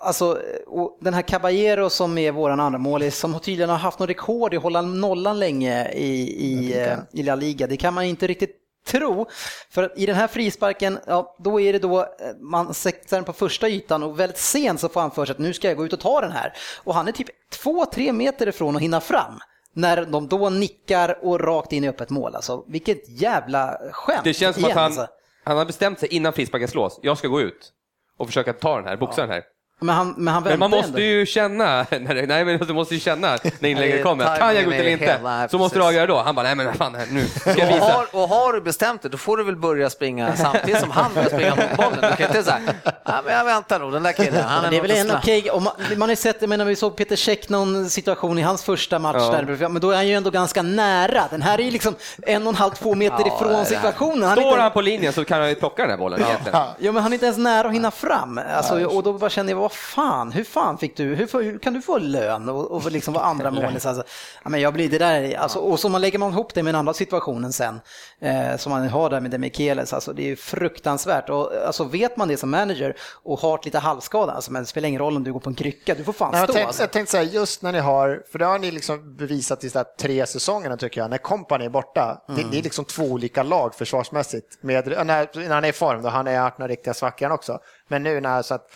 Alltså, 0.00 0.38
och 0.66 0.98
den 1.00 1.14
här 1.14 1.22
Caballero 1.22 1.90
som 1.90 2.18
är 2.18 2.32
våran 2.32 2.60
andra 2.60 2.78
målis 2.78 3.18
som 3.18 3.40
tydligen 3.40 3.70
har 3.70 3.76
haft 3.76 3.98
något 3.98 4.08
rekord 4.10 4.54
i 4.54 4.56
att 4.56 4.62
hålla 4.62 4.82
nollan 4.82 5.38
länge 5.38 5.92
i, 5.92 6.12
i, 6.46 6.80
eh, 6.80 6.98
i 7.12 7.22
La 7.22 7.34
Liga. 7.34 7.66
Det 7.66 7.76
kan 7.76 7.94
man 7.94 8.04
inte 8.04 8.26
riktigt 8.26 8.61
tro. 8.84 9.26
För 9.70 9.82
att 9.82 9.98
i 9.98 10.06
den 10.06 10.16
här 10.16 10.28
frisparken, 10.28 10.98
ja, 11.06 11.36
då 11.38 11.60
är 11.60 11.72
det 11.72 11.78
då 11.78 12.00
eh, 12.00 12.06
man 12.40 12.74
sätter 12.74 13.16
den 13.16 13.24
på 13.24 13.32
första 13.32 13.68
ytan 13.68 14.02
och 14.02 14.20
väldigt 14.20 14.38
sent 14.38 14.80
så 14.80 14.88
får 14.88 15.00
han 15.00 15.10
för 15.10 15.24
sig 15.24 15.32
att 15.32 15.38
nu 15.38 15.52
ska 15.52 15.68
jag 15.68 15.76
gå 15.76 15.86
ut 15.86 15.92
och 15.92 16.00
ta 16.00 16.20
den 16.20 16.32
här. 16.32 16.52
Och 16.84 16.94
han 16.94 17.08
är 17.08 17.12
typ 17.12 17.28
två, 17.50 17.86
tre 17.86 18.12
meter 18.12 18.48
ifrån 18.48 18.76
att 18.76 18.82
hinna 18.82 19.00
fram. 19.00 19.40
När 19.74 20.04
de 20.04 20.28
då 20.28 20.50
nickar 20.50 21.24
och 21.24 21.40
rakt 21.40 21.72
in 21.72 21.84
i 21.84 21.88
öppet 21.88 22.10
mål. 22.10 22.34
Alltså, 22.34 22.64
vilket 22.68 23.08
jävla 23.08 23.78
skämt. 23.92 24.24
Det 24.24 24.34
känns 24.34 24.56
som 24.56 24.64
att 24.64 24.68
igen, 24.68 24.78
han, 24.78 24.84
alltså. 24.84 25.06
han 25.44 25.56
har 25.56 25.64
bestämt 25.64 26.00
sig 26.00 26.08
innan 26.08 26.32
frisparken 26.32 26.68
slås, 26.68 26.98
jag 27.02 27.18
ska 27.18 27.28
gå 27.28 27.40
ut 27.40 27.72
och 28.18 28.26
försöka 28.26 28.52
ta 28.52 28.76
den 28.76 28.86
här, 28.86 28.96
boxa 28.96 29.20
den 29.20 29.30
här. 29.30 29.42
Men 29.82 29.94
han, 29.96 30.14
men 30.16 30.34
han 30.34 30.42
Men 30.42 30.58
man 30.58 30.70
måste 30.70 30.86
ändå. 30.88 31.00
ju 31.00 31.26
känna, 31.26 31.76
när 31.90 32.14
det, 32.14 32.26
nej 32.26 32.44
men 32.44 32.58
du 32.58 32.72
måste 32.74 32.94
ju 32.94 33.00
känna 33.00 33.38
när 33.58 33.68
inlägget 33.68 34.02
kommer, 34.02 34.36
kan 34.36 34.54
jag 34.54 34.64
gå 34.64 34.70
ut 34.72 34.80
eller 34.80 34.90
inte? 34.90 35.04
hela- 35.04 35.48
Så 35.48 35.58
måste 35.58 35.78
du 35.78 35.84
avgöra 35.84 36.06
då. 36.06 36.22
Han 36.22 36.34
bara, 36.34 36.42
nej 36.42 36.54
men 36.54 36.74
fan 36.74 36.96
nu 37.10 37.26
ska 37.26 37.50
jag 37.50 37.68
Och 37.68 37.74
visa. 37.76 37.84
har, 37.84 38.06
och 38.12 38.28
har 38.28 38.52
du 38.52 38.60
bestämt 38.60 39.02
det, 39.02 39.08
då 39.08 39.18
får 39.18 39.36
du 39.36 39.44
väl 39.44 39.56
börja 39.56 39.90
springa 39.90 40.36
samtidigt 40.36 40.80
som 40.80 40.90
han 40.90 41.14
börjar 41.14 41.28
springa 41.28 41.50
mot 41.56 41.76
bollen. 41.76 42.10
Du 42.10 42.16
kan 42.16 42.26
inte 42.26 42.42
säga, 42.42 42.58
nej 42.84 43.20
men 43.24 43.34
jag 43.34 43.44
väntar 43.44 43.78
nog, 43.78 43.92
den 43.92 44.02
där 44.02 44.12
killen, 44.12 44.44
han 44.44 44.64
är, 44.64 44.70
det 44.70 44.76
är 44.76 44.82
väl 44.82 44.90
en 44.90 45.06
snabb." 45.06 45.18
okej, 45.22 45.50
om 45.50 45.62
man, 45.64 45.72
man 45.90 46.00
har 46.02 46.08
ju 46.08 46.16
sett, 46.16 46.36
jag 46.40 46.48
menar 46.48 46.64
vi 46.64 46.76
såg 46.76 46.96
Peter 46.96 47.16
Käck 47.16 47.48
någon 47.48 47.90
situation 47.90 48.38
i 48.38 48.42
hans 48.42 48.62
första 48.64 48.98
match 48.98 49.16
Ja. 49.18 49.30
där, 49.58 49.68
men 49.68 49.80
då 49.82 49.90
är 49.90 49.96
han 49.96 50.08
ju 50.08 50.14
ändå 50.14 50.30
ganska 50.30 50.62
nära. 50.62 51.24
Den 51.30 51.42
här 51.42 51.58
är 51.58 51.62
ju 51.62 51.70
liksom 51.70 51.94
en 52.26 52.42
och 52.42 52.48
en 52.48 52.54
halv, 52.56 52.70
två 52.70 52.94
meter 52.94 53.22
Ja, 53.26 53.36
ifrån 53.36 53.64
situationen. 53.66 54.22
Han 54.22 54.36
Står 54.36 54.48
inte, 54.48 54.60
han 54.62 54.70
på 54.72 54.80
linjen 54.80 55.12
så 55.12 55.24
kan 55.24 55.40
han 55.40 55.48
ju 55.48 55.54
plocka 55.54 55.82
den 55.82 55.90
här 55.90 55.98
bollen 55.98 56.20
egentligen. 56.20 56.58
ja, 56.78 56.92
men 56.92 57.02
han 57.02 57.12
är 57.12 57.14
inte 57.14 57.26
ens 57.26 57.38
nära 57.38 57.68
att 57.68 57.74
hinna 57.74 57.90
fram. 57.90 58.40
Alltså, 58.56 58.84
och 58.84 59.02
då 59.02 59.12
bara 59.12 59.30
känner 59.30 59.52
jag, 59.52 59.71
vad 59.72 59.78
fan, 59.78 60.32
hur 60.32 60.44
fan 60.44 60.78
fick 60.78 60.96
du, 60.96 61.04
hur, 61.14 61.42
hur 61.42 61.58
kan 61.58 61.74
du 61.74 61.82
få 61.82 61.98
lön 61.98 62.48
och, 62.48 62.70
och 62.70 62.92
liksom 62.92 63.14
vara 63.14 63.24
andra 63.24 63.50
målis? 63.62 63.86
Alltså, 63.86 64.04
ja, 64.44 64.50
men 64.50 64.60
jag 64.60 64.74
blir 64.74 64.88
det 64.88 64.98
där, 64.98 65.36
alltså, 65.36 65.58
och 65.58 65.80
så 65.80 65.88
man 65.88 66.00
lägger 66.00 66.18
man 66.18 66.32
ihop 66.32 66.54
det 66.54 66.62
med 66.62 66.74
den 66.74 66.78
andra 66.78 66.94
situationen 66.94 67.52
sen, 67.52 67.80
eh, 68.20 68.56
som 68.56 68.72
man 68.72 68.88
har 68.88 69.10
där 69.10 69.20
med 69.20 69.30
Demichelis, 69.30 69.92
alltså 69.92 70.12
det 70.12 70.22
är 70.22 70.26
ju 70.26 70.36
fruktansvärt. 70.36 71.28
Och, 71.28 71.52
alltså, 71.66 71.84
vet 71.84 72.16
man 72.16 72.28
det 72.28 72.36
som 72.36 72.50
manager 72.50 72.96
och 73.22 73.38
har 73.40 73.58
ett 73.58 73.64
lite 73.64 73.78
halvskada, 73.78 74.32
alltså, 74.32 74.52
men 74.52 74.62
det 74.62 74.66
spelar 74.66 74.88
ingen 74.88 75.00
roll 75.00 75.16
om 75.16 75.24
du 75.24 75.32
går 75.32 75.40
på 75.40 75.50
en 75.50 75.56
krycka, 75.56 75.94
du 75.94 76.04
får 76.04 76.12
fan 76.12 76.32
Nej, 76.32 76.40
jag, 76.40 76.48
stå. 76.48 76.52
tänkte, 76.52 76.66
alltså. 76.66 76.82
jag 76.82 76.90
tänkte 76.90 77.10
säga, 77.10 77.22
just 77.22 77.62
när 77.62 77.72
ni 77.72 77.78
har, 77.78 78.22
för 78.32 78.38
det 78.38 78.44
har 78.44 78.58
ni 78.58 78.70
liksom 78.70 79.16
bevisat 79.16 79.64
i 79.64 79.70
så 79.70 79.78
här 79.78 79.86
tre 80.00 80.26
säsongerna 80.26 80.76
tycker 80.76 81.00
jag, 81.00 81.10
när 81.10 81.18
Company 81.18 81.64
är 81.64 81.70
borta. 81.70 82.22
Det, 82.28 82.44
det 82.50 82.58
är 82.58 82.62
liksom 82.62 82.84
två 82.84 83.04
olika 83.04 83.42
lag 83.42 83.74
försvarsmässigt. 83.74 84.58
Med, 84.60 84.86
när, 84.86 85.48
när 85.48 85.54
han 85.54 85.64
är 85.64 85.68
i 85.68 85.72
form, 85.72 86.02
då 86.02 86.08
han 86.08 86.26
är 86.26 86.38
haft 86.38 86.58
den 86.58 86.68
riktiga 86.68 86.94
svackan 86.94 87.32
också. 87.32 87.58
Men 87.88 88.02
nu 88.02 88.20
när 88.20 88.42
så 88.42 88.54
att, 88.54 88.66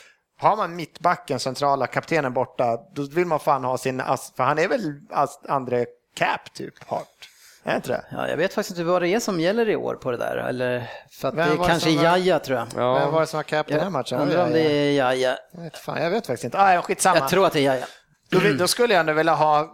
har 0.40 0.56
man 0.56 0.76
mittbacken, 0.76 1.40
centrala 1.40 1.86
kaptenen 1.86 2.32
borta, 2.32 2.78
då 2.94 3.02
vill 3.02 3.26
man 3.26 3.40
fan 3.40 3.64
ha 3.64 3.78
sin, 3.78 4.02
för 4.36 4.42
han 4.42 4.58
är 4.58 4.68
väl 4.68 5.00
andre 5.48 5.86
cap 6.14 6.54
typ, 6.54 6.74
Hart. 6.86 7.28
Är 7.64 7.76
inte 7.76 7.88
det? 7.88 8.04
Ja, 8.10 8.28
jag 8.28 8.36
vet 8.36 8.54
faktiskt 8.54 8.78
inte 8.78 8.84
vad 8.84 9.02
det 9.02 9.08
är 9.08 9.20
som 9.20 9.40
gäller 9.40 9.68
i 9.68 9.76
år 9.76 9.94
på 9.94 10.10
det 10.10 10.16
där, 10.16 10.36
eller 10.36 10.90
för 11.10 11.28
att 11.28 11.34
Vem 11.34 11.58
det 11.58 11.66
kanske 11.66 11.90
är 11.90 12.02
Jaja 12.04 12.38
tror 12.38 12.58
jag. 12.58 12.66
Vem 13.00 13.12
var 13.12 13.20
det 13.20 13.26
som 13.26 13.38
var 13.38 13.42
cap 13.42 13.66
den 13.66 13.80
här 13.80 13.90
matchen? 13.90 14.20
undrar 14.20 14.46
om 14.46 14.52
det 14.52 14.60
är 14.60 14.92
Jaja. 14.92 15.38
Jag 15.52 15.62
vet, 15.62 15.76
fan, 15.76 16.02
jag 16.02 16.10
vet 16.10 16.26
faktiskt 16.26 16.44
inte. 16.44 16.58
Ah, 16.58 16.74
ja, 16.74 16.82
skitsamma. 16.82 17.18
Jag 17.18 17.28
tror 17.28 17.46
att 17.46 17.52
det 17.52 17.60
är 17.60 17.64
Jaja. 17.64 17.86
Då, 18.30 18.40
då 18.58 18.68
skulle 18.68 18.94
jag 18.94 19.00
ändå 19.00 19.12
vilja 19.12 19.34
ha 19.34 19.70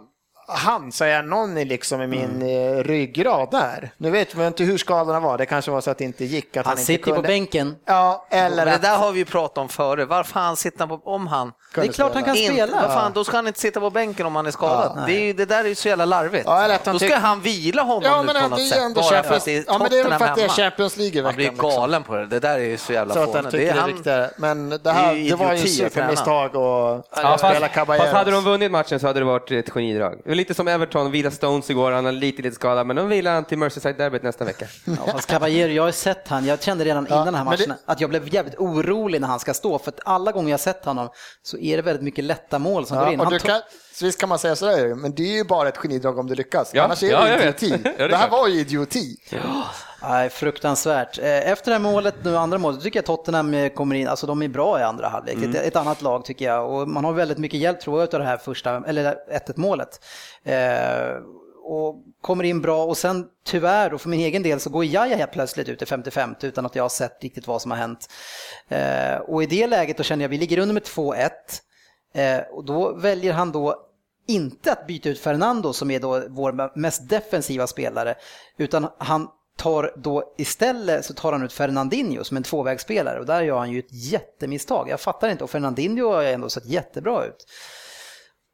han, 0.47 0.91
så 0.91 1.03
är 1.05 1.23
någon 1.23 1.57
i 1.57 1.65
liksom 1.65 2.01
i 2.01 2.07
min 2.07 2.23
Mm. 2.41 2.77
eh, 2.77 2.83
ryggrad 2.83 3.51
där. 3.51 3.91
Nu 3.97 4.09
vet 4.09 4.35
man 4.35 4.45
inte 4.47 4.63
hur 4.63 4.77
skadorna 4.77 5.19
var. 5.19 5.37
Det 5.37 5.45
kanske 5.45 5.71
var 5.71 5.81
så 5.81 5.91
att 5.91 5.97
det 5.97 6.03
inte 6.03 6.25
gick. 6.25 6.57
Att 6.57 6.65
han, 6.65 6.71
Han 6.71 6.73
inte 6.73 6.83
sitter 6.85 7.07
ju 7.07 7.11
på 7.11 7.15
kunde. 7.15 7.27
bänken. 7.27 7.75
Ja, 7.85 8.27
eller 8.29 8.55
Men 8.55 8.65
det 8.65 8.73
att... 8.75 8.81
där 8.81 8.97
har 8.97 9.11
vi 9.11 9.19
ju 9.19 9.25
pratat 9.25 9.57
om 9.57 9.69
före. 9.69 10.05
Varför 10.05 10.39
han 10.39 10.55
sitter 10.57 10.87
på, 10.87 11.01
om 11.03 11.27
han 11.27 11.51
Det 11.75 11.81
är 11.81 11.87
klart 11.91 12.13
han 12.13 12.23
kan 12.23 12.35
inte, 12.35 12.53
spela. 12.53 12.81
vad 12.81 12.93
fan, 12.93 13.11
då 13.15 13.23
ska 13.23 13.37
han 13.37 13.47
inte 13.47 13.59
sitta 13.59 13.79
på 13.79 13.89
bänken 13.89 14.25
om 14.25 14.35
han 14.35 14.45
är 14.45 14.51
skadad. 14.51 15.03
det, 15.07 15.13
är, 15.29 15.33
det 15.33 15.45
där 15.45 15.63
är 15.63 15.67
ju 15.67 15.75
så 15.75 15.87
jävla 15.87 16.05
larvigt. 16.05 16.43
Ja, 16.47 16.63
eller 16.63 16.75
att 16.75 16.85
han 16.85 16.95
då 16.97 16.99
ska 17.05 17.17
han 17.17 17.41
vila 17.41 17.81
honom 17.81 18.01
Ja, 18.05 18.21
nu 18.21 18.25
men 18.25 18.35
på 18.35 18.41
det 18.41 18.47
något 18.47 18.59
är 18.59 18.63
sätt. 18.63 18.79
ändå 18.81 19.01
bara 19.01 19.23
för 19.23 19.39
Champions... 19.39 19.41
att 19.41 19.45
det 19.45 19.57
är 19.57 19.63
Ja, 19.67 19.77
men 19.77 19.89
det 19.89 19.99
är 19.99 20.03
väl 20.03 20.19
för 20.19 20.25
att 20.25 20.35
det 20.35 20.43
är. 20.43 20.47
Champions 20.49 20.97
League 20.97 21.23
Han 21.23 21.35
blir 21.35 21.49
liksom. 21.51 21.69
galen 21.69 22.03
på 22.03 22.15
det. 22.15 22.25
Det 22.25 22.39
där 22.39 22.55
är 22.55 22.59
ju 22.59 22.77
så 22.77 22.93
jävla 22.93 23.13
Så 23.13 23.19
att 23.19 23.25
fånigt. 23.25 23.43
han 23.43 23.51
Det 23.51 23.51
tycker 23.51 23.63
är 23.69 23.73
det 23.73 23.79
är 23.79 23.81
han, 23.81 23.93
viktigare. 23.93 24.29
Men 24.37 24.69
det, 24.69 24.91
här, 24.91 25.13
Det 25.15 25.29
det 25.29 25.35
var 25.35 25.53
ju 25.53 25.63
att 25.63 25.69
supermisstag 25.69 26.55
och 26.55 26.63
Ja, 26.63 27.37
spela 27.37 27.37
fast, 27.59 27.73
Caballero. 27.73 28.03
fast 28.03 28.15
hade 28.15 28.31
de 28.31 28.43
vunnit 28.43 28.71
matchen 28.71 28.99
så 28.99 29.07
hade 29.07 29.19
det 29.19 29.25
varit 29.25 29.51
ett 29.51 29.69
genidrag. 29.69 30.21
Det 30.33 30.35
var 30.35 30.39
lite 30.39 30.53
som 30.53 30.67
Everton, 30.67 31.11
vila 31.11 31.31
Stones 31.31 31.69
igår, 31.69 31.91
han 31.91 32.05
har 32.05 32.11
lite, 32.11 32.41
lite 32.41 32.55
skada, 32.55 32.83
men 32.83 32.95
de 32.95 33.09
vilar 33.09 33.33
han 33.33 33.45
till 33.45 33.57
Merseyside-derbyt 33.57 34.23
nästa 34.23 34.45
vecka. 34.45 34.65
Ja, 34.85 34.93
fast 35.11 35.27
Caballero, 35.29 35.71
jag 35.71 35.83
har 35.83 35.91
sett 35.91 36.27
han, 36.27 36.45
jag 36.45 36.61
kände 36.63 36.85
redan 36.85 37.07
innan 37.07 37.25
den 37.25 37.35
här 37.35 37.43
men 37.43 37.57
det- 37.57 37.67
matchen 37.67 37.81
att 37.85 38.01
jag 38.01 38.09
blev 38.09 38.33
jävligt 38.33 38.55
orolig 38.57 39.21
när 39.21 39.27
han 39.27 39.39
ska 39.39 39.53
stå, 39.53 39.79
för 39.79 39.91
att 39.91 39.99
alla 40.05 40.31
gånger 40.31 40.51
jag 40.51 40.59
sett 40.59 40.85
honom 40.85 41.09
så 41.43 41.57
är 41.57 41.75
det 41.77 41.81
väldigt 41.83 42.03
mycket 42.03 42.23
lätta 42.23 42.59
mål 42.59 42.85
som 42.85 42.97
går 42.97 43.05
Ja, 43.07 43.13
in. 43.13 43.19
och 43.19 43.25
Han 43.25 43.33
du 43.33 43.39
tar- 43.39 43.47
kan, 43.47 43.61
så 43.93 44.05
visst 44.05 44.19
kan 44.19 44.29
man 44.29 44.39
säga 44.39 44.55
sådär, 44.55 44.95
men 44.95 45.15
det 45.15 45.23
är 45.23 45.35
ju 45.37 45.43
bara 45.43 45.67
ett 45.69 45.77
genidrag 45.77 46.19
om 46.19 46.27
du 46.27 46.35
lyckas. 46.35 46.71
Ja, 46.73 46.83
Annars 46.83 47.03
är 47.03 47.11
ja, 47.11 47.23
det 47.25 47.37
vet. 47.45 47.63
idioti. 47.63 47.81
Ja, 47.83 47.91
det 47.97 48.03
är 48.03 48.09
det 48.09 48.17
här 48.17 48.29
var 48.29 48.47
ju 48.47 48.59
idioti. 48.59 49.15
Nej, 50.03 50.29
fruktansvärt. 50.29 51.19
Eh, 51.19 51.51
Efter 51.51 51.71
det 51.71 51.77
här 51.77 51.91
målet, 51.91 52.15
nu 52.23 52.37
andra 52.37 52.57
målet, 52.57 52.81
tycker 52.81 52.97
jag 52.99 53.05
Tottenham 53.05 53.53
eh, 53.53 53.69
kommer 53.69 53.95
in, 53.95 54.07
alltså 54.07 54.27
de 54.27 54.41
är 54.41 54.47
bra 54.47 54.79
i 54.79 54.83
andra 54.83 55.07
halvlek. 55.07 55.37
Ett, 55.43 55.55
ett 55.55 55.75
annat 55.75 56.01
lag 56.01 56.25
tycker 56.25 56.45
jag 56.45 56.69
och 56.73 56.87
man 56.89 57.05
har 57.05 57.13
väldigt 57.13 57.37
mycket 57.37 57.59
hjälp 57.59 57.79
tror 57.79 57.99
jag 57.99 58.13
av 58.13 58.19
det 58.19 58.25
här 58.25 58.37
första, 58.37 58.83
eller 58.87 59.15
1-1 59.31 59.53
målet. 59.55 60.05
Eh, 60.43 61.23
och 61.65 62.03
kommer 62.21 62.43
in 62.43 62.61
bra 62.61 62.83
och 62.83 62.97
sen 62.97 63.25
tyvärr 63.45 63.89
då 63.89 63.97
för 63.97 64.09
min 64.09 64.19
egen 64.19 64.43
del 64.43 64.59
så 64.59 64.69
går 64.69 64.85
Jaja 64.85 65.15
helt 65.15 65.31
plötsligt 65.31 65.69
ut 65.69 65.81
i 65.81 65.85
55 65.85 66.35
utan 66.41 66.65
att 66.65 66.75
jag 66.75 66.83
har 66.83 66.89
sett 66.89 67.23
riktigt 67.23 67.47
vad 67.47 67.61
som 67.61 67.71
har 67.71 67.77
hänt. 67.77 68.09
Eh, 68.69 69.15
och 69.15 69.43
i 69.43 69.45
det 69.45 69.67
läget 69.67 69.97
då 69.97 70.03
känner 70.03 70.23
jag 70.23 70.29
vi 70.29 70.37
ligger 70.37 70.57
under 70.57 70.73
med 70.73 70.83
2-1 70.83 71.29
eh, 72.13 72.39
och 72.51 72.65
då 72.65 72.93
väljer 72.93 73.33
han 73.33 73.51
då 73.51 73.75
inte 74.27 74.71
att 74.71 74.87
byta 74.87 75.09
ut 75.09 75.19
Fernando 75.19 75.73
som 75.73 75.91
är 75.91 75.99
då 75.99 76.23
vår 76.29 76.79
mest 76.79 77.09
defensiva 77.09 77.67
spelare 77.67 78.15
utan 78.57 78.87
han 78.97 79.27
tar 79.57 79.93
då 79.95 80.33
istället 80.37 81.05
så 81.05 81.13
tar 81.13 81.31
han 81.31 81.43
ut 81.43 81.53
Fernandinho 81.53 82.23
som 82.23 82.37
en 82.37 82.43
tvåvägsspelare 82.43 83.19
och 83.19 83.25
där 83.25 83.41
gör 83.41 83.57
han 83.57 83.71
ju 83.71 83.79
ett 83.79 83.93
jättemisstag. 84.11 84.89
Jag 84.89 84.99
fattar 84.99 85.29
inte 85.29 85.43
och 85.43 85.49
Fernandinho 85.49 86.07
har 86.07 86.23
ändå 86.23 86.49
sett 86.49 86.65
jättebra 86.65 87.25
ut. 87.25 87.45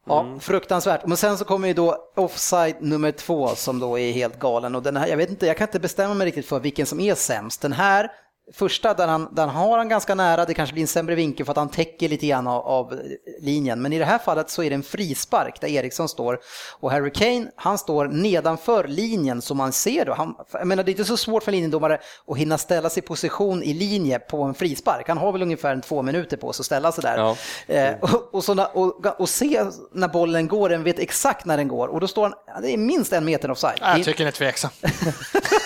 Ja, 0.06 0.39
fruktansvärt. 0.41 1.06
Men 1.06 1.18
sen 1.18 1.38
så 1.38 1.45
kommer 1.45 1.68
ju 1.68 1.74
då 1.74 2.12
offside 2.16 2.76
nummer 2.80 3.12
två 3.12 3.47
som 3.47 3.80
då 3.80 4.00
är 4.00 4.12
helt 4.12 4.39
galen 4.39 4.76
och 4.76 4.84
den 4.84 4.97
här, 4.97 5.08
jag 5.08 5.18
vet 5.18 5.30
inte, 5.30 5.47
jag 5.47 5.58
kan 5.58 5.68
inte 5.68 5.80
bestämma 5.80 6.14
mig 6.14 6.28
riktigt 6.28 6.45
för 6.45 6.60
vilken 6.60 6.86
som 6.86 7.00
är 7.00 7.16
sämst. 7.16 7.62
Den 7.62 7.74
här 7.74 8.12
första 8.54 8.93
där 8.93 9.08
han, 9.08 9.36
där 9.36 9.47
han 9.47 9.56
har 9.56 9.78
han 9.78 9.89
ganska 9.89 10.16
nära, 10.16 10.45
det 10.45 10.54
kanske 10.54 10.74
blir 10.74 10.84
en 10.84 10.88
sämre 10.88 11.16
vinkel 11.16 11.45
för 11.45 11.52
att 11.52 11.58
han 11.58 11.70
täcker 11.70 12.10
lite 12.10 12.28
grann 12.28 12.47
av, 12.47 12.68
av 12.68 13.00
linjen. 13.39 13.82
Men 13.82 13.93
i 13.93 14.00
det 14.00 14.06
här 14.06 14.18
fallet 14.18 14.50
så 14.50 14.64
är 14.64 14.70
det 14.70 14.76
en 14.76 14.84
frispark 14.84 15.62
där 15.62 15.68
Eriksson 15.68 16.10
står 16.10 16.39
och 16.80 16.91
Harry 16.91 17.12
Kane, 17.12 17.45
han 17.56 17.78
står 17.78 18.08
nedanför 18.08 18.88
linjen 18.88 19.41
som 19.41 19.58
man 19.58 19.72
ser 19.72 20.06
då. 20.06 20.14
Han, 20.14 20.36
jag 20.52 20.68
menar 20.68 20.84
det 20.84 20.89
är 20.89 20.93
inte 20.93 21.06
så 21.06 21.18
svårt 21.18 21.43
för 21.43 21.52
linjedomare 21.52 22.00
att 22.28 22.38
hinna 22.38 22.58
ställa 22.58 22.89
sig 22.89 23.04
i 23.04 23.08
position 23.08 23.64
i 23.64 23.74
linje 23.74 24.20
på 24.20 24.43
en 24.43 24.54
frispark. 24.54 25.08
Han 25.08 25.18
har 25.18 25.32
väl 25.32 25.41
ungefär 25.41 25.74
en 25.74 25.82
två 25.82 26.02
minuter 26.02 26.38
på 26.38 26.54
sig 26.54 26.62
att 26.62 26.66
ställa 26.66 26.91
sig 26.91 27.02
där. 27.02 27.18
Ja. 27.18 27.36
Eh, 27.76 27.95
och, 28.00 28.34
och, 28.36 28.43
så 28.43 28.54
när, 28.54 28.78
och, 28.78 29.20
och 29.20 29.30
se 29.30 29.64
när 29.93 30.08
bollen 30.08 30.47
går, 30.47 30.70
den 30.70 30.84
vet 30.84 31.00
exakt 31.00 31.45
när 31.45 31.58
den 31.58 31.68
går 31.68 31.88
och 31.88 32.00
då 32.00 32.08
står 32.08 32.24
han, 32.24 32.62
det 32.62 32.74
är 32.74 32.78
minst 32.78 33.14
en 33.14 33.26
meter 33.26 33.52
offside. 33.52 33.80
Jag 33.82 34.04
tycker 34.04 34.24
ni 34.24 34.28
är 34.28 34.32
tveksam. 34.32 34.72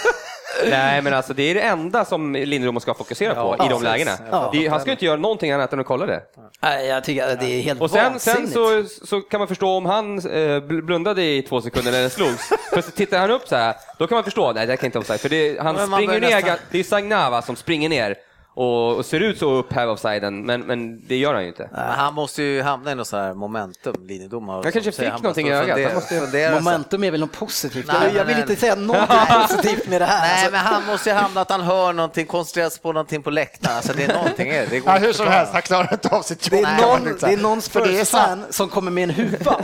Nej, 0.70 1.02
men 1.02 1.14
alltså 1.14 1.34
det 1.34 1.44
är 1.44 1.56
det 1.56 1.62
enda 1.62 2.06
som 2.06 2.34
Linderoth 2.36 2.80
ska 2.80 2.94
fokusera 2.94 3.36
på 3.36 3.56
i 3.56 3.58
de 3.58 3.68
precis. 3.68 3.84
lägena. 3.84 4.12
Ja. 4.32 4.50
Det, 4.54 4.68
han 4.68 4.80
ska 4.80 4.92
inte 4.92 5.06
göra 5.06 5.18
någonting 5.18 5.52
annat 5.52 5.74
än 5.74 5.80
att 5.80 5.86
kolla 5.86 6.06
det. 6.06 6.22
Nej, 6.62 6.88
jag 6.88 7.04
tycker 7.04 7.28
att 7.34 7.40
det 7.40 7.46
är 7.46 7.62
helt 7.62 7.82
Och 7.82 7.92
sen, 7.92 8.20
sen 8.20 8.48
så, 8.48 8.84
så 9.06 9.22
kan 9.22 9.40
man 9.40 9.48
förstå 9.48 9.70
om 9.70 9.86
han 9.86 10.18
eh, 10.18 10.22
bl- 10.24 10.82
blundade 10.82 11.24
i 11.24 11.42
två 11.42 11.62
sekunder 11.62 11.92
när 11.92 12.02
den 12.02 12.10
slogs. 12.10 12.50
För 12.74 12.82
så 12.82 12.92
tittar 12.92 13.20
han 13.20 13.32
upp 13.32 13.48
så 13.48 13.56
här, 13.56 13.76
då 13.98 14.08
kan 14.08 14.16
man 14.16 14.24
förstå, 14.24 14.52
nej 14.54 14.68
det 14.68 14.78
kan 14.78 14.86
inte 14.86 15.00
offside. 15.00 15.20
För 15.20 15.30
det, 15.30 15.60
han 15.62 15.76
Men 15.76 15.88
springer 15.88 16.20
ner, 16.20 16.30
nästan- 16.36 16.58
det 16.72 16.80
är 16.80 16.84
Sagnava 16.84 17.42
som 17.42 17.56
springer 17.56 17.90
ner 17.90 18.16
och, 18.56 18.96
och 18.96 19.06
ser 19.06 19.20
ut 19.20 19.40
så 19.40 19.52
upp 19.54 19.74
här 19.74 19.88
offsiden, 19.90 20.46
men, 20.46 20.62
men 20.62 21.08
det 21.08 21.16
gör 21.16 21.34
han 21.34 21.42
ju 21.44 21.48
inte. 21.48 21.70
Men 21.72 21.82
han 21.92 22.14
måste 22.14 22.44
ju 22.44 22.62
hamna 22.62 22.92
i 22.92 22.96
något 22.96 23.08
sån 23.08 23.20
här 23.20 23.34
momentum, 23.34 23.96
linjedomare. 24.08 24.62
Han 24.64 24.72
kanske 24.72 24.92
Så 24.92 25.02
fick 25.02 25.12
han 25.12 25.22
någonting 25.22 25.48
i 25.48 25.52
ögat. 25.52 25.94
måste- 25.94 26.20
så- 26.20 26.64
Momentum 26.64 27.04
är 27.04 27.12
väl 27.12 27.20
något 27.20 27.32
positivt. 27.32 27.88
Nej, 27.88 28.12
jag, 28.16 28.26
vill 28.26 28.38
inte 28.40 28.56
säga 28.56 28.76
någonting 28.76 29.18
positivt 29.42 29.88
med 29.90 30.02
det 30.02 30.06
här. 30.06 30.22
Nej, 30.22 30.32
Alltså, 30.34 30.52
men 30.52 30.60
han 30.60 30.86
måste 30.86 31.10
ju 31.10 31.16
hamna 31.16 31.42
att 31.42 31.50
han 31.52 31.62
hör 31.62 31.94
någonting, 31.94 32.26
koncentrerar 32.26 32.70
sig 32.70 32.82
på 32.82 32.92
någonting 32.94 33.24
på 33.24 33.30
läktaren. 33.30 33.76
Alltså 33.78 33.94
det 33.94 34.04
är 34.04 34.14
någonting. 34.14 34.50
är 34.50 34.68
det. 34.68 34.80
Går 34.80 34.90
Ja, 34.90 34.96
inte 34.96 35.08
hur 35.08 35.14
som 35.14 35.28
helst, 35.28 35.54
han 35.54 35.62
klarar 35.62 35.94
inte 35.94 36.10
av 36.10 36.22
sitt 36.22 36.52
jobb. 36.52 36.62
det, 36.62 36.68
är 36.70 36.88
någon, 36.88 37.04
lugnt 37.04 37.22
det 37.22 37.34
är 37.34 37.38
någon 37.38 37.62
För 37.62 37.86
det 37.86 38.00
är 38.00 38.06
sant. 38.06 38.24
Spurs-fan 38.42 38.46
som 38.54 38.70
kommer 38.70 38.92
med 38.92 39.04
en 39.04 39.10
huva. 39.10 39.56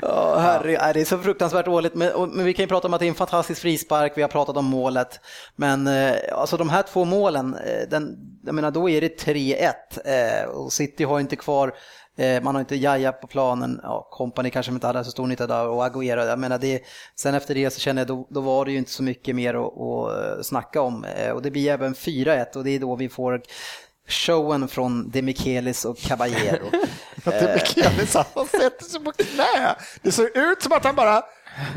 Ja, 0.00 0.38
herre, 0.38 0.78
nej, 0.82 0.94
det 0.94 1.00
är 1.00 1.04
så 1.04 1.18
fruktansvärt 1.18 1.64
dåligt. 1.66 1.94
Men, 1.94 2.12
och, 2.12 2.28
men 2.28 2.44
vi 2.44 2.54
kan 2.54 2.62
ju 2.62 2.66
prata 2.66 2.88
om 2.88 2.94
att 2.94 3.00
det 3.00 3.06
är 3.06 3.08
en 3.08 3.14
fantastisk 3.14 3.60
frispark, 3.62 4.12
vi 4.16 4.22
har 4.22 4.28
pratat 4.28 4.56
om 4.56 4.64
målet. 4.92 5.20
Men 5.56 5.86
eh, 5.86 6.14
alltså 6.32 6.56
de 6.56 6.70
här 6.70 6.82
två 6.82 7.04
målen, 7.04 7.54
eh, 7.54 7.88
den, 7.88 8.16
jag 8.44 8.54
menar 8.54 8.70
då 8.70 8.90
är 8.90 9.00
det 9.00 9.24
3-1 9.24 9.72
eh, 10.04 10.48
och 10.48 10.72
City 10.72 11.04
har 11.04 11.20
inte 11.20 11.36
kvar 11.36 11.72
eh, 12.16 12.42
man 12.42 12.54
har 12.54 12.60
inte 12.60 12.76
Jaja 12.76 13.12
på 13.12 13.26
planen, 13.26 13.80
ja, 13.82 14.08
Company 14.10 14.50
kanske 14.50 14.72
inte 14.72 14.86
hade 14.86 15.04
så 15.04 15.10
stor 15.10 15.26
nytta 15.26 15.46
där 15.46 15.68
och 15.68 15.84
Aguero. 15.84 16.24
Jag 16.24 16.38
menar 16.38 16.58
det, 16.58 16.82
sen 17.16 17.34
efter 17.34 17.54
det 17.54 17.70
så 17.70 17.80
känner 17.80 18.00
jag 18.00 18.08
då, 18.08 18.26
då 18.30 18.40
var 18.40 18.64
det 18.64 18.72
ju 18.72 18.78
inte 18.78 18.90
så 18.90 19.02
mycket 19.02 19.36
mer 19.36 19.54
att, 19.54 19.80
att 19.80 20.38
eh, 20.38 20.42
snacka 20.42 20.80
om. 20.80 21.04
Eh, 21.04 21.30
och 21.30 21.42
det 21.42 21.50
blir 21.50 21.70
även 21.70 21.94
4-1 21.94 22.56
och 22.56 22.64
det 22.64 22.70
är 22.70 22.78
då 22.78 22.96
vi 22.96 23.08
får 23.08 23.42
showen 24.08 24.68
från 24.68 25.10
Demichelis 25.10 25.84
och 25.84 25.98
Caballero. 25.98 26.70
De 27.24 27.54
Michelis, 27.54 28.14
han 28.14 28.46
sätter 28.46 28.84
sig 28.84 29.00
på 29.00 29.12
knä. 29.12 29.76
Det 30.02 30.12
ser 30.12 30.52
ut 30.52 30.62
som 30.62 30.72
att 30.72 30.84
han 30.84 30.94
bara, 30.94 31.22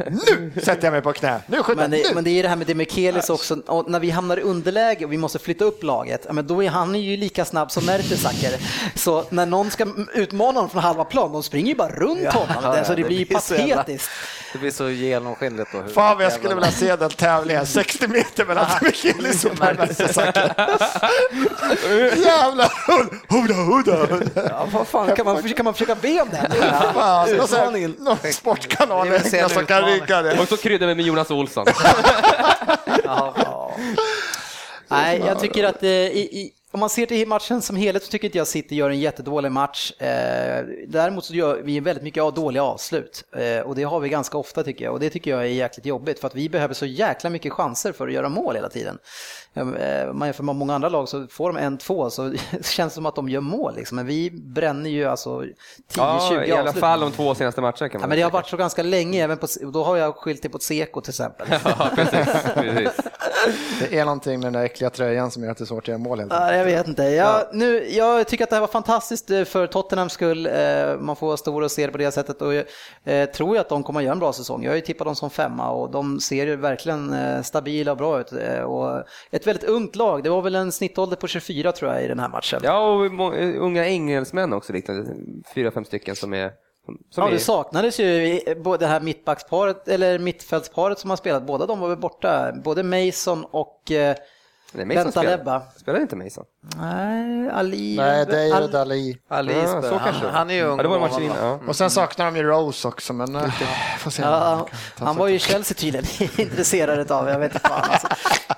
nu 0.09 0.51
sätter 0.61 0.83
jag 0.83 0.91
mig 0.91 1.01
på 1.01 1.13
knä. 1.13 1.41
Nu 1.47 1.63
skjuter 1.63 1.81
Men 1.81 1.91
det, 1.91 1.97
nu. 1.97 2.15
men 2.15 2.23
det 2.23 2.29
är 2.29 2.43
det 2.43 2.49
här 2.49 2.55
med 2.55 2.67
Demichelis 2.67 3.29
också, 3.29 3.55
och 3.67 3.89
när 3.91 3.99
vi 3.99 4.09
hamnar 4.09 4.37
i 4.37 4.41
underläge 4.41 5.05
och 5.05 5.11
vi 5.11 5.17
måste 5.17 5.39
flytta 5.39 5.65
upp 5.65 5.83
laget, 5.83 6.23
ja, 6.27 6.33
men 6.33 6.47
då 6.47 6.63
är 6.63 6.69
han 6.69 6.95
ju 6.95 7.17
lika 7.17 7.45
snabb 7.45 7.71
som 7.71 7.85
Mertesacker. 7.85 8.53
Så 8.95 9.23
när 9.29 9.45
någon 9.45 9.71
ska 9.71 9.87
utmana 10.13 10.51
honom 10.57 10.69
från 10.69 10.81
halva 10.81 11.05
plan, 11.05 11.31
de 11.31 11.43
springer 11.43 11.67
ju 11.69 11.75
bara 11.75 11.89
runt 11.95 12.33
honom. 12.33 12.63
ja, 12.63 12.83
så 12.85 12.95
det, 12.95 13.01
det 13.01 13.07
blir 13.07 13.17
ju 13.19 13.25
patetiskt. 13.25 14.09
Det 14.55 14.59
blir 14.59 14.71
så 14.71 14.89
genomskinligt. 14.89 15.71
då. 15.71 15.77
hur 15.77 15.89
Fan 15.89 16.15
vad 16.17 16.25
jag 16.25 16.31
skulle 16.33 16.49
jävla- 16.49 16.65
vilja 16.65 16.79
se 16.79 16.95
den 16.95 17.09
tävlingen, 17.09 17.65
60 17.65 18.07
meter 18.07 18.45
mellan 18.45 18.65
Mikaelis 18.81 19.45
och 19.45 19.59
Mertesacker. 19.59 20.53
Jävlar, 22.25 22.71
huda, 23.29 23.53
huda. 23.53 24.23
Ja, 24.49 24.67
vad 24.71 24.87
fan, 24.87 25.15
kan, 25.15 25.25
man, 25.25 25.43
kan 25.53 25.63
man 25.63 25.73
försöka 25.73 25.95
be 25.95 26.21
om 26.21 26.29
det? 26.29 26.51
Fan, 26.93 27.73
någon 27.99 28.17
sportkanal 28.33 29.19
som 29.49 29.65
kan 29.65 29.85
rygga 29.85 30.21
det. 30.21 30.39
Och 30.39 30.47
så 30.47 30.57
kryddar 30.57 30.87
vi 30.87 30.95
med 30.95 31.05
Jonas 31.05 31.31
Olsson. 31.31 31.65
Nej, 34.87 35.23
jag 35.27 35.39
tycker 35.39 35.63
att 35.63 35.83
eh, 35.83 35.89
i, 35.89 36.19
i, 36.31 36.51
om 36.75 36.79
man 36.79 36.89
ser 36.89 37.05
till 37.05 37.27
matchen 37.27 37.61
som 37.61 37.75
helhet 37.75 38.03
så 38.03 38.11
tycker 38.11 38.27
inte 38.27 38.37
jag 38.37 38.47
City 38.47 38.75
gör 38.75 38.89
en 38.89 38.99
jättedålig 38.99 39.51
match. 39.51 39.91
Eh, 39.91 40.65
däremot 40.87 41.25
så 41.25 41.33
gör 41.33 41.61
vi 41.63 41.79
väldigt 41.79 42.03
mycket 42.03 42.23
av 42.23 42.33
dåliga 42.33 42.63
avslut 42.63 43.23
eh, 43.35 43.59
och 43.59 43.75
det 43.75 43.83
har 43.83 43.99
vi 43.99 44.09
ganska 44.09 44.37
ofta 44.37 44.63
tycker 44.63 44.85
jag 44.85 44.93
och 44.93 44.99
det 44.99 45.09
tycker 45.09 45.31
jag 45.31 45.41
är 45.41 45.45
jäkligt 45.45 45.85
jobbigt 45.85 46.19
för 46.19 46.27
att 46.27 46.35
vi 46.35 46.49
behöver 46.49 46.73
så 46.73 46.85
jäkla 46.85 47.29
mycket 47.29 47.53
chanser 47.53 47.91
för 47.91 48.07
att 48.07 48.13
göra 48.13 48.29
mål 48.29 48.55
hela 48.55 48.69
tiden. 48.69 48.97
Eh, 49.55 50.13
man 50.13 50.27
jämför 50.27 50.43
med 50.43 50.55
många 50.55 50.75
andra 50.75 50.89
lag 50.89 51.09
så 51.09 51.27
får 51.27 51.53
de 51.53 51.57
en, 51.59 51.77
två 51.77 52.09
så 52.09 52.33
känns 52.63 52.93
det 52.93 52.95
som 52.95 53.05
att 53.05 53.15
de 53.15 53.29
gör 53.29 53.41
mål 53.41 53.75
liksom. 53.75 53.95
men 53.95 54.05
vi 54.05 54.31
bränner 54.31 54.89
ju 54.89 55.05
alltså 55.05 55.41
10-20 55.41 55.49
Ja, 55.97 56.43
i 56.45 56.51
alla 56.51 56.73
fall 56.73 56.99
de 56.99 57.11
två 57.11 57.35
senaste 57.35 57.61
matcherna 57.61 57.89
kan 57.89 57.91
man 57.91 58.01
Ja, 58.01 58.07
men 58.07 58.17
det 58.17 58.23
har 58.23 58.31
varit 58.31 58.47
så 58.47 58.57
ganska 58.57 58.83
länge, 58.83 59.23
även 59.23 59.37
på, 59.37 59.47
då 59.73 59.83
har 59.83 59.97
jag 59.97 60.15
skilt 60.15 60.41
det 60.41 60.49
på 60.49 60.59
Seko 60.59 61.01
till 61.01 61.11
exempel. 61.11 61.47
Ja, 61.63 61.89
precis. 61.95 62.43
precis. 62.53 62.89
Det 63.89 63.99
är 63.99 64.05
någonting 64.05 64.39
med 64.39 64.45
den 64.45 64.53
där 64.53 64.63
äckliga 64.63 64.89
tröjan 64.89 65.31
som 65.31 65.43
gör 65.43 65.51
att 65.51 65.57
det 65.57 65.63
är 65.63 65.65
svårt 65.65 65.83
att 65.83 65.87
göra 65.87 65.97
mål. 65.97 66.19
Helt 66.19 66.31
enkelt. 66.33 66.51
Ja, 66.51 66.57
jag 66.57 66.65
vet 66.65 66.87
inte. 66.87 67.03
Jag, 67.03 67.41
nu, 67.53 67.89
jag 67.89 68.27
tycker 68.27 68.43
att 68.43 68.49
det 68.49 68.55
här 68.55 68.61
var 68.61 68.67
fantastiskt 68.67 69.31
eh, 69.31 69.43
för 69.43 69.67
Tottenhams 69.67 70.13
skull. 70.13 70.45
Eh, 70.47 70.97
Man 70.99 71.15
får 71.15 71.27
vara 71.27 71.37
stor 71.37 71.63
och 71.63 71.71
se 71.71 71.85
det 71.85 71.91
på 71.91 71.97
det 71.97 72.11
sättet 72.11 72.41
och 72.41 72.53
jag 73.03 73.33
tror 73.33 73.57
att 73.57 73.69
de 73.69 73.83
kommer 73.83 73.99
att 73.99 74.03
göra 74.03 74.13
en 74.13 74.19
bra 74.19 74.33
säsong. 74.33 74.63
Jag 74.63 74.71
har 74.71 74.75
ju 74.75 74.81
tippat 74.81 75.05
dem 75.05 75.15
som 75.15 75.29
femma 75.29 75.69
och 75.69 75.91
de 75.91 76.19
ser 76.19 76.47
ju 76.47 76.55
verkligen 76.55 77.15
stabila 77.43 77.91
och 77.91 77.97
bra 77.97 78.19
ut. 78.21 78.31
Och 78.65 79.03
ett 79.31 79.44
väldigt 79.47 79.63
ungt 79.63 79.95
lag. 79.95 80.23
Det 80.23 80.29
var 80.29 80.41
väl 80.41 80.55
en 80.55 80.71
snittålder 80.71 81.15
på 81.15 81.27
24 81.27 81.71
tror 81.71 81.93
jag 81.93 82.03
i 82.03 82.07
den 82.07 82.19
här 82.19 82.29
matchen. 82.29 82.59
Ja, 82.63 82.89
och 82.89 83.05
unga 83.61 83.87
engelsmän 83.87 84.53
också, 84.53 84.73
liknande. 84.73 85.05
fyra, 85.55 85.71
fem 85.71 85.85
stycken 85.85 86.15
som 86.15 86.33
är... 86.33 86.51
Som 87.09 87.23
Ja, 87.23 87.27
är 87.27 87.31
det 87.31 87.39
saknades 87.39 87.99
ju 87.99 88.39
både 88.55 88.77
det 88.77 88.87
här 88.87 89.01
mittbacksparet, 89.01 89.87
eller 89.87 90.19
mittfältsparet 90.19 90.99
som 90.99 91.09
har 91.09 91.17
spelat, 91.17 91.47
båda 91.47 91.65
de 91.65 91.79
var 91.79 91.89
väl 91.89 91.97
borta. 91.97 92.53
Både 92.63 92.83
Mason 92.83 93.45
och 93.51 93.91
eh, 94.79 94.85
Nej, 94.85 94.85
Mason 94.85 95.03
Vänta, 95.03 95.19
spelar- 95.21 95.37
Lebba. 95.37 95.61
Spelar 95.77 95.99
inte 95.99 96.15
Mason? 96.15 96.45
nej, 96.77 97.49
Ali. 97.49 97.95
Nej, 97.97 98.25
det 98.25 98.39
är 98.41 98.45
ju 98.45 98.53
Ali- 98.53 98.67
Dali. 98.71 99.17
Alice, 99.29 99.59
Ja, 99.59 99.81
så 99.81 99.89
han, 99.95 99.99
kanske. 99.99 100.27
han 100.27 100.49
är 100.49 100.53
ju 100.53 100.63
ung. 100.63 100.77
Ja, 100.77 100.83
det 100.83 100.89
var 100.89 100.95
och 100.95 101.01
matchen 101.01 101.23
innan. 101.23 101.37
Ja. 101.37 101.59
Och 101.67 101.75
sen 101.75 101.89
saknar 101.89 102.25
de 102.25 102.35
ju 102.37 102.43
Rose 102.43 102.87
också, 102.87 103.13
men 103.13 103.35
eh, 103.35 103.49
får 103.99 104.11
se. 104.11 104.21
Ja, 104.21 104.67
han 104.97 105.15
var 105.15 105.27
ju 105.27 105.39
Chelsea 105.39 105.75
tydligen 105.75 106.05
intresserad 106.37 107.11
av, 107.11 107.29
jag 107.29 107.39
vet 107.39 107.53
inte 107.55 107.67
fan. 107.69 107.81
Alltså, 107.91 108.07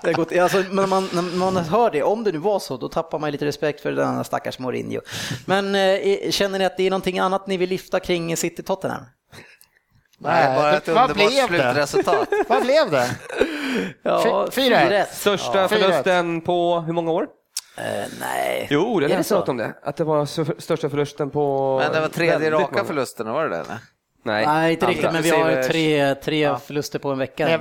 det 0.02 0.08
har 0.08 0.14
gått, 0.14 0.38
alltså, 0.38 0.64
men 0.72 0.90
man, 0.90 1.10
när 1.14 1.22
man 1.22 1.58
hör 1.58 1.92
det, 1.92 2.04
om 2.04 2.24
det 2.24 2.32
nu 2.32 2.38
var 2.38 2.60
så, 2.60 2.78
då 2.78 2.90
tappar 2.90 3.20
man 3.20 3.32
lite 3.32 3.46
respekt 3.46 3.82
för 3.82 3.92
den 3.92 4.16
här 4.16 4.24
stackars 4.24 4.60
Mourinho. 4.60 5.02
Men 5.46 5.76
eh, 5.76 6.32
känner 6.32 6.60
ni 6.60 6.66
att 6.66 6.78
det 6.78 6.84
är 6.84 6.90
någonting 6.90 7.20
annat 7.20 7.48
ni 7.48 7.58
vill 7.58 7.70
lyfta 7.70 8.00
kring 8.00 8.38
City 8.38 8.64
Tottenham? 8.64 9.02
Nej, 10.20 10.56
bara 10.58 10.74
ett 10.78 10.88
vad 10.88 10.98
underbart 11.10 11.16
blev 11.30 11.30
det? 11.52 11.88
slutresultat. 11.88 12.28
Vad 12.48 12.62
blev 12.62 12.92
det? 12.92 13.10
Ja, 14.04 14.48
Fy- 14.52 14.52
fyra 14.62 14.80
ett. 14.82 15.10
4-1. 15.10 15.14
Största 15.14 15.62
Ja. 15.62 15.68
förlusten 15.68 16.42
på 16.42 16.80
hur 16.80 16.94
många 16.94 17.12
år? 17.12 17.28
Eh, 17.78 17.84
nej. 18.20 18.68
Jo, 18.70 19.00
det 19.00 19.06
Är 19.06 19.10
det 19.10 19.18
läste 19.18 19.36
något 19.36 19.50
om 19.50 19.58
det. 19.58 19.74
Att 19.84 19.96
det 19.98 20.04
var 20.04 20.26
största 20.62 20.90
förlusten 20.90 21.30
på... 21.30 21.78
Men 21.84 21.92
det 21.94 22.00
var 22.02 22.08
tredje 22.08 22.52
raka 22.52 22.72
många. 22.72 22.84
förlusten, 22.86 23.32
var 23.34 23.44
det 23.50 23.58
det? 23.58 23.64
Nej, 24.24 24.46
Nej, 24.46 24.74
inte 24.74 24.86
riktigt, 24.86 25.12
men 25.12 25.22
vi 25.22 25.30
har 25.30 25.64
tre, 25.64 26.16
tre 26.16 26.56
förluster 26.66 27.00
på 27.00 27.10
en 27.12 27.18
vecka. 27.18 27.46
Ni 27.46 27.58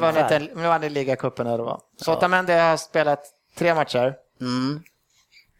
ni 0.54 0.62
vann 0.66 0.84
i 0.84 0.88
ligacupen 0.90 1.46
eller 1.46 1.64
vad? 1.64 1.80
Så 2.02 2.12
Otamendi 2.12 2.52
har 2.52 2.76
spelat 2.76 3.24
tre 3.58 3.74
matcher, 3.74 4.14
Mm. 4.40 4.80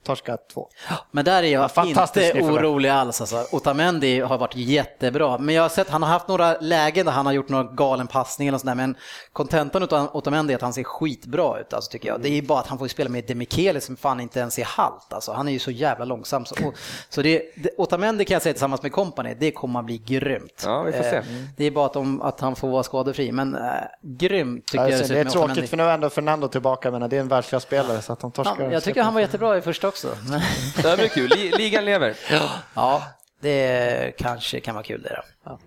Torskat 0.07 0.49
två. 0.55 0.69
Men 1.11 1.25
där 1.25 1.43
är 1.43 1.53
jag 1.53 1.71
inte 1.87 2.33
orolig 2.41 2.89
alls. 2.89 3.21
Alltså. 3.21 3.47
Otamendi 3.57 4.21
har 4.21 4.39
varit 4.39 4.57
jättebra, 4.57 5.39
men 5.39 5.55
jag 5.55 5.63
har 5.63 5.69
sett 5.69 5.91
han 5.91 6.03
har 6.03 6.11
haft 6.11 6.29
några 6.29 6.61
lägen 6.61 7.07
där 7.07 7.13
han 7.13 7.27
har 7.27 7.33
gjort 7.33 7.49
någon 7.49 7.77
galen 7.77 8.07
passning 8.07 8.49
eller 8.49 8.59
sådär, 8.59 8.75
men 8.75 8.97
kontentan 9.33 9.83
av 9.83 10.17
Otamendi 10.17 10.53
är 10.53 10.57
att 10.57 10.63
han 10.63 10.73
ser 10.73 10.85
skitbra 10.85 11.61
ut, 11.61 11.73
alltså, 11.73 11.91
tycker 11.91 12.09
jag. 12.09 12.21
Det 12.21 12.29
är 12.29 12.43
bara 12.43 12.59
att 12.61 12.67
han 12.67 12.79
får 12.79 12.89
spela 12.89 13.11
med 13.11 13.25
Demichelis 13.27 13.85
som 13.85 13.97
fan 13.97 14.21
inte 14.21 14.41
ens 14.41 14.59
är 14.59 14.65
halt, 14.65 15.13
alltså. 15.13 15.33
han 15.33 15.49
är 15.49 15.53
ju 15.53 15.59
så 15.59 15.71
jävla 15.71 16.05
långsam. 16.05 16.45
Så, 16.45 16.67
och, 16.67 16.75
så 17.09 17.23
det, 17.23 17.43
det, 17.57 17.71
Otamendi 17.79 18.25
kan 18.25 18.35
jag 18.35 18.43
säga 18.43 18.53
tillsammans 18.53 18.83
med 18.83 18.93
Company, 18.93 19.35
det 19.41 19.51
kommer 19.51 19.81
att 19.81 19.87
bli 19.87 19.99
grymt. 19.99 20.63
Ja, 20.65 20.83
vi 20.83 20.93
får 20.93 21.03
se. 21.03 21.17
Eh, 21.17 21.25
det 21.57 21.65
är 21.65 21.71
bara 21.71 21.87
att, 21.87 21.93
de, 21.93 22.23
att 22.23 22.41
han 22.41 22.57
får 22.57 22.69
vara 22.69 22.83
skadefri, 22.83 23.33
men 23.33 23.55
äh, 23.55 23.61
grymt 24.03 24.67
tycker 24.67 24.85
jag 24.85 24.93
Alltså, 24.93 25.07
ser 25.07 25.15
det 25.15 25.21
är 25.21 25.21
ut 25.21 25.27
med 25.27 25.33
tråkigt 25.33 25.51
Otamendi. 25.51 25.69
för 25.69 25.77
nu 25.77 25.83
är 25.83 25.95
ändå 25.95 26.11
Fernando 26.11 26.49
tillbaka, 26.49 26.91
men 26.91 27.11
det 27.11 27.17
är 27.17 27.21
en 27.21 27.29
världsklasspelare 27.29 28.03
så 28.03 28.13
att 28.13 28.21
de 28.21 28.33
torskar. 28.33 28.57
Ja, 28.65 28.73
jag 28.73 28.83
tycker 28.83 29.03
han 29.03 29.15
var 29.15 29.21
jättebra 29.21 29.59
i 29.59 29.61
första 29.61 29.89
också. 29.89 29.96
Men... 30.05 30.41
det 30.83 30.97
blir 30.97 31.09
kul. 31.09 31.31
Li- 31.31 31.53
Ligan 31.59 31.85
lever. 31.85 32.15
Ja, 32.75 33.03
det 33.41 34.13
kanske 34.19 34.61
kan 34.61 34.75
vara 34.75 34.85
kul 34.85 35.03
det 35.03 35.23
då. 35.45 35.59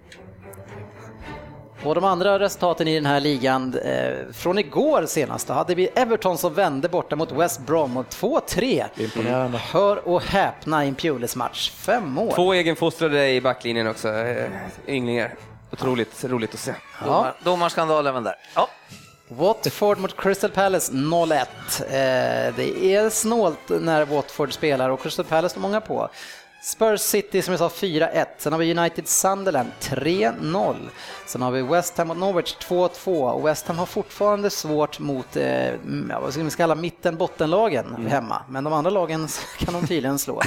Och 1.84 1.96
de 1.96 2.04
andra 2.04 2.40
resultaten 2.40 2.88
i 2.88 2.96
den 2.96 3.06
här 3.06 3.20
ligan, 3.20 3.78
eh, 3.86 4.14
från 4.34 4.60
igår 4.60 5.06
senast, 5.06 5.48
då 5.48 5.54
hade 5.54 5.76
vi 5.76 5.88
Everton 5.96 6.38
som 6.38 6.54
vände 6.54 6.90
borta 6.90 7.16
mot 7.16 7.32
West 7.32 7.60
Brom 7.60 7.98
och 7.98 8.06
2-3. 8.10 8.86
Imponerande. 8.98 9.58
Hör 9.58 10.08
och 10.08 10.24
häpna 10.24 10.86
i 10.86 10.88
en 10.88 10.96
Pulis 10.96 11.36
match, 11.36 11.72
fem 11.72 12.10
mål. 12.12 12.34
Två 12.36 12.54
egenfostrade 12.54 13.30
i 13.30 13.42
backlinjen 13.42 13.88
också. 13.88 14.10
eh, 14.14 14.50
Ynglingar. 14.88 15.34
Otroligt 15.72 16.24
roligt 16.24 16.54
att 16.54 16.60
se. 16.60 16.74
Domar, 17.06 17.34
domarskandal 17.44 18.08
även 18.08 18.24
där. 18.24 18.36
Ja. 18.56 18.70
Watford 19.32 19.98
mot 19.98 20.18
Crystal 20.18 20.50
Palace 20.50 20.92
0-1. 20.92 21.46
Eh, 21.80 22.56
det 22.56 22.86
är 22.96 23.10
snålt 23.10 23.70
när 23.70 24.06
Watford 24.06 24.54
spelar 24.54 24.90
och 24.90 25.02
Crystal 25.02 25.26
Palace 25.26 25.56
har 25.56 25.62
många 25.62 25.82
på. 25.82 26.10
Spurs 26.62 27.02
City 27.02 27.42
som 27.42 27.52
jag 27.52 27.60
sa 27.60 27.68
4-1. 27.68 28.26
Sen 28.38 28.54
har 28.54 28.60
vi 28.60 28.78
United 28.78 29.08
Sunderland 29.08 29.70
3-0. 29.82 30.76
Sen 31.26 31.42
har 31.42 31.52
vi 31.52 31.62
West 31.62 31.98
Ham 31.98 32.08
mot 32.08 32.18
Norwich 32.18 32.56
2-2 32.58 33.32
och 33.32 33.48
West 33.48 33.68
Ham 33.68 33.78
har 33.78 33.86
fortfarande 33.86 34.50
svårt 34.50 35.00
mot, 35.00 35.36
eh, 35.36 35.72
vad 36.22 36.34
ska 36.34 36.44
vi 36.44 36.52
kalla 36.52 36.76
mitten 36.76 37.18
bottenlagen 37.18 38.08
hemma. 38.08 38.42
Men 38.50 38.64
de 38.64 38.74
andra 38.74 38.92
lagen 38.92 39.28
kan 39.60 39.74
de 39.74 39.88
tydligen 39.88 40.20
slå. 40.20 40.42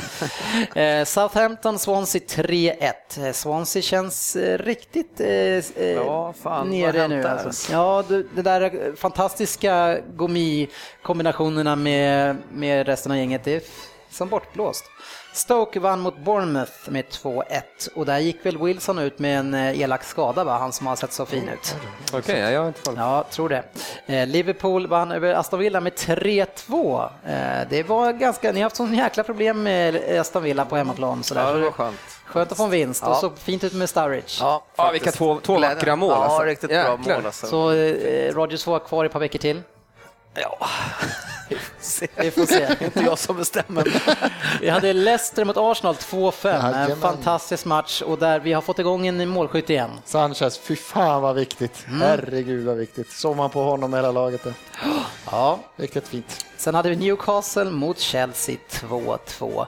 eh, 0.75 1.05
Southampton 1.05 1.79
Swansea 1.79 2.23
3-1. 2.29 3.27
Eh, 3.27 3.33
Swansea 3.33 3.83
känns 3.83 4.37
eh, 4.37 4.59
riktigt 4.59 5.21
eh, 5.21 5.29
eh, 5.29 5.63
Ja, 5.77 6.35
fan, 6.43 6.71
nere 6.71 7.09
nu. 7.09 7.25
Alltså. 7.25 7.73
Ja, 7.73 8.05
det, 8.09 8.43
där 8.43 8.97
fantastiska 8.97 9.99
Gomi-kombinationerna 10.17 11.77
med, 11.77 12.37
med 12.53 12.87
resten 12.87 13.13
av 13.13 13.19
gänget, 13.19 13.45
det 13.45 13.55
är 13.55 13.63
som 14.11 14.29
bortblåst. 14.29 14.85
Stoke 15.35 15.81
vann 15.81 16.01
mot 16.01 16.19
Bournemouth 16.19 16.73
med 16.89 17.05
2-1 17.05 17.43
och 17.95 18.07
där 18.07 18.19
gick 18.19 18.47
väl 18.47 18.59
Wilson 18.59 18.99
ut 18.99 19.19
med 19.19 19.39
en 19.39 19.55
eh, 19.55 19.81
elak 19.81 20.05
skada, 20.05 20.45
va? 20.45 20.59
han 20.59 20.73
som 20.73 20.87
har 20.87 20.97
sett 20.97 21.13
så 21.13 21.27
fin 21.27 21.49
ut. 21.49 21.77
Okej, 22.13 22.41
ja, 22.41 22.51
jag 22.51 22.61
har 22.61 22.69
inte 22.69 22.81
koll. 22.83 22.95
Ja, 22.99 23.25
tror 23.31 23.49
det. 23.49 23.63
Eh, 24.07 24.27
Liverpool 24.27 24.87
vann 24.87 25.13
över 25.13 25.35
Aston 25.35 25.61
Villa 25.61 25.81
med 25.81 25.93
3-2. 25.93 27.03
Eh, 27.27 27.69
det 27.71 27.83
var 27.83 28.13
ganska, 28.13 28.53
ni 28.53 28.61
har 28.61 28.65
haft 28.65 28.77
sån 28.77 28.95
jäkla 28.95 29.23
problem 29.23 29.63
med 29.63 30.19
Aston 30.21 30.43
Villa 30.43 30.65
på 30.65 30.77
hemmaplan. 30.77 31.23
Så 31.23 31.35
ja, 31.35 31.53
det 31.53 31.61
var 31.61 31.71
skönt. 31.71 31.97
Skönt 32.27 32.51
att 32.53 32.57
få 32.59 32.65
en 32.65 32.71
vinst 32.71 33.03
Ja. 33.07 33.11
och 33.11 33.17
så 33.17 33.31
fint 33.31 33.65
ut 33.65 33.73
med 33.73 33.89
Sturridge. 33.91 34.37
Ja, 34.41 34.65
Ja, 34.77 34.91
vilka 34.91 35.11
två, 35.13 35.41
två 35.41 35.59
vackra 35.59 35.97
mål 35.97 36.11
Ja, 36.11 36.25
alltså. 36.25 36.43
riktigt 36.43 36.71
bra 36.71 36.79
Jäklar. 36.79 37.17
mål 37.17 37.27
alltså. 37.27 37.47
Så 37.47 37.73
eh, 37.73 38.35
Rodgers 38.35 38.65
får 38.65 38.73
vara 38.73 38.81
kvar 38.81 39.05
ett 39.05 39.13
par 39.13 39.21
veckor 39.21 39.39
till. 39.39 39.63
Ja. 40.35 40.59
Vi 42.17 42.31
får 42.31 42.47
se. 42.47 42.67
Det 42.67 42.81
är 42.81 42.85
inte 42.85 43.01
jag 43.01 43.19
som 43.19 43.37
bestämmer. 43.37 44.03
Vi 44.61 44.69
hade 44.69 44.93
Leicester 44.93 45.45
mot 45.45 45.57
Arsenal 45.57 45.95
2-5, 45.95 46.91
en 46.91 46.97
fantastisk 47.01 47.65
match 47.65 48.03
och 48.03 48.19
där 48.19 48.41
vi 48.41 48.53
har 48.53 48.63
fått 48.63 48.79
igång 48.79 49.07
en 49.07 49.29
målskytt 49.29 49.71
igen. 49.71 49.91
Sanchez, 50.05 50.59
fy 50.59 50.77
fan 50.77 51.23
vad 51.23 51.35
viktigt. 51.35 51.85
Mm. 51.89 52.01
Herregud 52.01 52.67
vad 52.67 52.77
viktigt. 52.77 53.11
Såg 53.13 53.37
man 53.37 53.51
på 53.51 53.63
honom 53.63 53.95
hela 53.95 54.13
laget. 54.13 54.45
där. 54.45 54.55
Ja. 55.31 55.59
Riktigt 55.77 56.09
fint. 56.09 56.47
Sen 56.57 56.75
hade 56.75 56.91
vi 56.91 56.97
Newcastle 56.97 57.65
mot 57.71 57.99
Chelsea 57.99 58.57
2-2. 58.71 59.67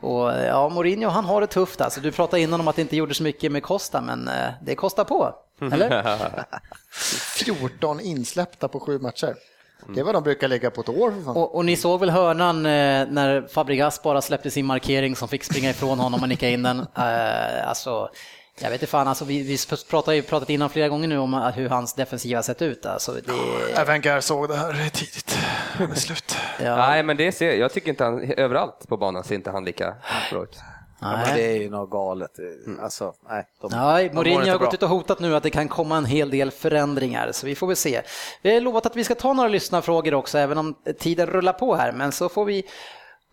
Och 0.00 0.30
ja, 0.32 0.68
Mourinho 0.68 1.08
han 1.08 1.24
har 1.24 1.40
det 1.40 1.46
tufft 1.46 1.80
alltså. 1.80 2.00
Du 2.00 2.12
pratade 2.12 2.42
innan 2.42 2.60
om 2.60 2.68
att 2.68 2.76
det 2.76 2.82
inte 2.82 2.96
gjorde 2.96 3.14
så 3.14 3.22
mycket 3.22 3.52
med 3.52 3.62
Costa, 3.62 4.00
men 4.00 4.28
eh, 4.28 4.50
det 4.62 4.74
kostar 4.74 5.04
på. 5.04 5.34
Eller? 5.72 6.18
14 7.44 8.00
insläppta 8.00 8.68
på 8.68 8.80
sju 8.80 8.98
matcher. 8.98 9.34
Det 9.88 10.00
är 10.00 10.04
vad 10.04 10.14
de 10.14 10.22
brukar 10.22 10.48
ligga 10.48 10.70
på 10.70 10.80
ett 10.80 10.88
år. 10.88 11.10
För 11.10 11.22
fan. 11.22 11.36
Och, 11.36 11.54
och 11.54 11.64
ni 11.64 11.76
såg 11.76 12.00
väl 12.00 12.10
hörnan 12.10 12.56
eh, 12.66 13.06
när 13.08 13.48
Fabregas 13.48 14.02
bara 14.02 14.22
släppte 14.22 14.50
sin 14.50 14.66
markering 14.66 15.16
som 15.16 15.28
fick 15.28 15.44
springa 15.44 15.70
ifrån 15.70 15.98
honom 15.98 16.22
och 16.22 16.28
nicka 16.28 16.48
in 16.48 16.62
den. 16.62 16.86
Eh, 16.96 17.68
alltså, 17.68 18.08
jag 18.60 18.70
vet 18.70 18.82
inte 18.82 18.90
fan, 18.90 19.08
alltså, 19.08 19.24
vi, 19.24 19.42
vi 19.42 19.58
pratar 19.90 20.12
ju 20.12 20.22
pratat 20.22 20.50
innan 20.50 20.70
flera 20.70 20.88
gånger 20.88 21.08
nu 21.08 21.18
om 21.18 21.52
hur 21.54 21.68
hans 21.68 21.94
defensiva 21.94 22.42
sett 22.42 22.62
ut. 22.62 22.86
Alltså, 22.86 23.12
det, 23.12 23.32
Även 23.80 24.00
Gär 24.00 24.20
såg 24.20 24.48
det 24.48 24.56
här 24.56 24.72
tidigt. 24.92 25.38
Slut. 25.98 26.36
ja, 26.62 26.76
Nej, 26.76 27.02
men 27.02 27.16
det 27.16 27.32
ser 27.32 27.52
jag. 27.52 27.72
tycker 27.72 27.88
inte 27.88 28.04
han, 28.04 28.32
överallt 28.32 28.88
på 28.88 28.96
banan 28.96 29.24
ser 29.24 29.34
inte 29.34 29.50
han 29.50 29.64
lika 29.64 29.94
bra 30.30 30.42
ut. 30.42 30.58
Ja, 31.02 31.16
men 31.16 31.36
det 31.36 31.56
är 31.56 31.60
ju 31.62 31.70
något 31.70 31.90
galet. 31.90 32.30
Alltså, 32.82 33.14
nej, 33.28 33.46
de, 33.60 33.70
Nej, 33.72 34.12
Mourinho 34.12 34.38
har 34.50 34.58
bra. 34.58 34.66
gått 34.66 34.74
ut 34.74 34.82
och 34.82 34.88
hotat 34.88 35.20
nu 35.20 35.36
att 35.36 35.42
det 35.42 35.50
kan 35.50 35.68
komma 35.68 35.96
en 35.96 36.04
hel 36.04 36.30
del 36.30 36.50
förändringar, 36.50 37.32
så 37.32 37.46
vi 37.46 37.54
får 37.54 37.66
väl 37.66 37.76
se. 37.76 38.02
Vi 38.42 38.54
har 38.54 38.60
lovat 38.60 38.86
att 38.86 38.96
vi 38.96 39.04
ska 39.04 39.14
ta 39.14 39.32
några 39.32 39.48
lyssnarfrågor 39.48 40.14
också, 40.14 40.38
även 40.38 40.58
om 40.58 40.74
tiden 40.98 41.26
rullar 41.26 41.52
på 41.52 41.74
här, 41.74 41.92
men 41.92 42.12
så 42.12 42.28
får 42.28 42.44
vi 42.44 42.64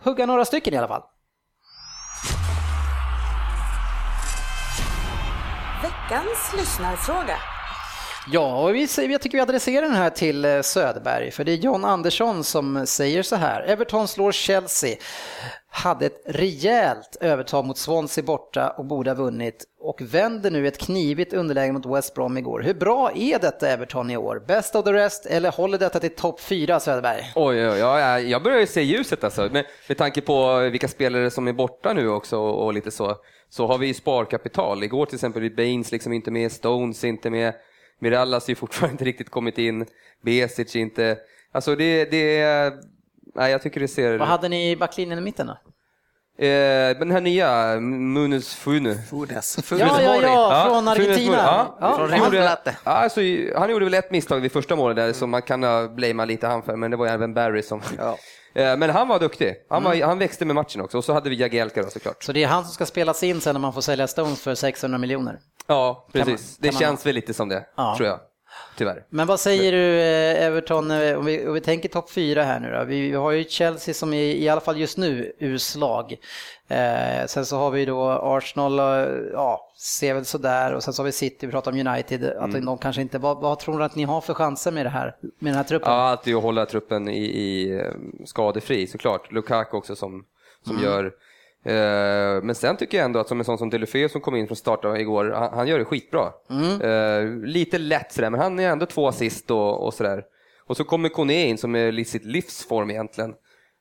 hugga 0.03 0.25
några 0.25 0.45
stycken 0.45 0.73
i 0.73 0.77
alla 0.77 0.87
fall. 0.87 1.03
Veckans 5.83 6.53
lyssnarfråga. 6.57 7.37
Ja, 8.31 8.63
och 8.63 8.75
vi, 8.75 8.87
jag 8.97 9.21
tycker 9.21 9.37
vi 9.37 9.41
adresserar 9.41 9.81
den 9.81 9.93
här 9.93 10.09
till 10.09 10.45
eh, 10.45 10.61
Söderberg, 10.61 11.31
för 11.31 11.43
det 11.43 11.51
är 11.51 11.55
John 11.55 11.85
Andersson 11.85 12.43
som 12.43 12.77
eh, 12.77 12.83
säger 12.83 13.23
så 13.23 13.35
här. 13.35 13.61
Everton 13.61 14.07
slår 14.07 14.31
Chelsea, 14.31 14.95
hade 15.69 16.05
ett 16.05 16.21
rejält 16.25 17.17
övertag 17.21 17.65
mot 17.65 17.77
Swansea 17.77 18.23
borta 18.23 18.69
och 18.69 18.85
borde 18.85 19.09
ha 19.09 19.15
vunnit 19.15 19.65
och 19.81 20.01
vänder 20.01 20.51
nu 20.51 20.67
ett 20.67 20.77
knivigt 20.77 21.33
underläge 21.33 21.71
mot 21.71 21.85
West 21.85 22.13
Brom 22.13 22.37
igår. 22.37 22.61
Hur 22.61 22.73
bra 22.73 23.11
är 23.15 23.39
detta 23.39 23.69
Everton 23.69 24.11
i 24.11 24.17
år? 24.17 24.43
Best 24.47 24.75
of 24.75 24.85
the 24.85 24.93
rest 24.93 25.25
eller 25.25 25.51
håller 25.51 25.77
detta 25.77 25.99
till 25.99 26.15
topp 26.15 26.41
fyra 26.41 26.79
Söderberg? 26.79 27.31
Oj, 27.35 27.69
oj, 27.69 27.83
oj, 27.83 28.29
jag 28.31 28.43
börjar 28.43 28.59
ju 28.59 28.67
se 28.67 28.81
ljuset 28.81 29.23
alltså. 29.23 29.49
Med, 29.51 29.65
med 29.87 29.97
tanke 29.97 30.21
på 30.21 30.59
vilka 30.59 30.87
spelare 30.87 31.31
som 31.31 31.47
är 31.47 31.53
borta 31.53 31.93
nu 31.93 32.09
också 32.09 32.37
och, 32.37 32.65
och 32.65 32.73
lite 32.73 32.91
så, 32.91 33.15
så 33.49 33.67
har 33.67 33.77
vi 33.77 33.87
ju 33.87 33.93
sparkapital. 33.93 34.83
Igår 34.83 35.05
till 35.05 35.15
exempel 35.15 35.51
Baines 35.55 35.91
liksom 35.91 36.13
inte 36.13 36.31
med, 36.31 36.51
Stones 36.51 37.03
inte 37.03 37.29
med, 37.29 37.53
Mirallas 37.99 38.47
har 38.47 38.51
ju 38.51 38.55
fortfarande 38.55 38.91
inte 38.91 39.05
riktigt 39.05 39.29
kommit 39.29 39.57
in, 39.57 39.85
Besic 40.21 40.75
är 40.75 40.79
inte... 40.79 41.17
Alltså 41.51 41.75
det, 41.75 42.11
det 42.11 42.43
Nej, 43.35 43.51
jag 43.51 43.61
tycker 43.61 43.79
det 43.79 43.87
ser... 43.87 44.17
Vad 44.17 44.27
hade 44.27 44.49
ni 44.49 44.71
i 44.71 44.75
backlinjen 44.75 45.19
i 45.19 45.21
mitten 45.21 45.47
då? 45.47 45.57
Eh, 46.41 46.97
den 46.99 47.11
här 47.11 47.21
nya, 47.21 47.79
Munus 47.79 48.55
Funu. 48.55 48.95
Funes. 49.09 49.53
Ja, 49.57 49.63
Funes 49.63 49.93
ja, 50.01 50.13
Mori. 50.13 50.25
ja, 50.25 50.65
från. 50.69 50.87
Argentina. 50.87 51.37
Ja, 51.37 51.77
Ja, 51.81 51.97
från 51.97 52.09
han, 52.09 52.19
gjorde, 52.25 52.57
ja, 52.63 52.91
alltså, 52.91 53.21
han 53.55 53.69
gjorde 53.69 53.85
väl 53.85 53.93
ett 53.93 54.11
misstag 54.11 54.39
vid 54.39 54.51
första 54.51 54.75
målet 54.75 54.95
där 54.95 55.13
som 55.13 55.29
man 55.29 55.41
kan 55.41 55.63
ha 55.63 55.87
blamat 55.87 56.27
lite 56.27 56.47
han 56.47 56.63
för, 56.63 56.75
men 56.75 56.91
det 56.91 56.97
var 56.97 57.05
ju 57.05 57.11
även 57.11 57.33
Barry 57.33 57.61
som... 57.61 57.81
Ja. 57.97 58.17
Eh, 58.53 58.77
Men 58.77 58.89
han 58.89 59.07
var 59.07 59.19
duktig. 59.19 59.55
Han, 59.69 59.83
var, 59.83 60.05
han 60.05 60.19
växte 60.19 60.45
med 60.45 60.55
matchen 60.55 60.81
också. 60.81 60.97
Och 60.97 61.03
så 61.05 61.13
hade 61.13 61.29
vi 61.29 61.35
Jagielka 61.35 61.81
då 61.83 61.89
såklart. 61.89 62.23
Så 62.23 62.31
det 62.31 62.43
är 62.43 62.47
han 62.47 62.63
som 62.63 62.73
ska 62.73 62.85
spelas 62.85 63.23
in 63.23 63.41
sen 63.41 63.53
när 63.55 63.59
man 63.59 63.73
får 63.73 63.81
sälja 63.81 64.07
Stones 64.07 64.41
för 64.41 64.55
600 64.55 64.97
miljoner. 64.97 65.39
Ja, 65.67 66.07
Kan 66.13 66.25
precis. 66.25 66.27
man- 66.27 66.57
det 66.61 66.67
kan 66.67 66.73
man- 66.73 66.79
känns 66.81 67.05
väl 67.05 67.15
lite 67.15 67.33
som 67.33 67.49
det, 67.49 67.65
Ja. 67.77 67.93
tror 67.97 68.09
jag. 68.09 68.19
Tyvärr. 68.79 69.03
Men 69.09 69.27
vad 69.27 69.39
säger 69.39 69.71
du 69.71 69.99
eh, 70.01 70.45
Everton, 70.45 70.91
eh, 70.91 71.17
om 71.17 71.25
vi, 71.25 71.47
om 71.47 71.53
vi 71.53 71.61
tänker 71.61 71.89
topp 71.89 72.09
fyra 72.11 72.43
här 72.43 72.59
nu 72.59 72.71
då? 72.71 72.83
Vi, 72.83 73.01
vi 73.09 73.15
har 73.15 73.31
ju 73.31 73.43
Chelsea 73.43 73.93
som 73.93 74.13
är 74.13 74.23
i 74.23 74.49
alla 74.49 74.61
fall 74.61 74.77
just 74.79 74.97
nu 74.97 75.33
urslag. 75.39 76.15
Eh, 76.67 77.25
sen 77.27 77.45
så 77.45 77.57
har 77.57 77.71
vi 77.71 77.85
då 77.85 78.09
Arsenal, 78.09 78.79
eh, 78.79 78.85
ja, 79.33 79.71
ser 79.77 80.13
väl 80.13 80.25
sådär 80.25 80.73
och 80.73 80.83
sen 80.83 80.93
så 80.93 81.01
har 81.01 81.05
vi 81.05 81.11
City, 81.11 81.45
vi 81.45 81.51
pratar 81.51 81.71
om 81.71 81.87
United, 81.87 82.23
att 82.23 82.49
Mm. 82.49 82.65
de 82.65 82.77
kanske 82.77 83.01
inte, 83.01 83.17
vad, 83.17 83.37
vad 83.41 83.59
tror 83.59 83.77
du 83.77 83.83
att 83.83 83.95
ni 83.95 84.03
har 84.03 84.21
för 84.21 84.33
chanser 84.33 84.71
med 84.71 84.85
det 84.85 84.89
här, 84.89 85.15
med 85.21 85.51
den 85.53 85.55
här 85.57 85.63
truppen? 85.63 85.91
Ja, 85.91 85.97
alltid 85.97 86.35
att 86.35 86.43
hålla 86.43 86.65
truppen 86.65 87.07
i, 87.07 87.23
i 87.23 87.81
skadefri 88.25 88.87
såklart. 88.87 89.31
Lukaku 89.31 89.77
också 89.77 89.95
som, 89.95 90.25
som 90.65 90.71
Mm. 90.77 90.83
gör 90.89 91.11
men 92.43 92.55
sen 92.55 92.77
tycker 92.77 92.97
jag 92.97 93.05
ändå 93.05 93.19
att 93.19 93.27
som 93.27 93.39
en 93.39 93.45
sån 93.45 93.57
som 93.57 93.69
Delufeu 93.69 94.09
som 94.09 94.21
kom 94.21 94.35
in 94.35 94.47
från 94.47 94.55
start 94.55 94.85
igår, 94.97 95.31
han, 95.35 95.53
han 95.53 95.67
gör 95.67 95.79
det 95.79 95.85
skitbra. 95.85 96.31
Mm. 96.49 96.81
Eh, 96.81 97.47
lite 97.47 97.77
lätt 97.77 98.11
sådär, 98.11 98.29
men 98.29 98.39
han 98.39 98.59
är 98.59 98.69
ändå 98.69 98.85
två 98.85 99.07
assist 99.07 99.51
och, 99.51 99.85
och 99.85 99.93
sådär. 99.93 100.23
Och 100.65 100.77
så 100.77 100.83
kommer 100.83 101.09
Kone 101.09 101.47
in 101.47 101.57
som 101.57 101.75
är 101.75 101.99
i 101.99 102.05
sitt 102.05 102.25
livsform 102.25 102.91
egentligen. 102.91 103.33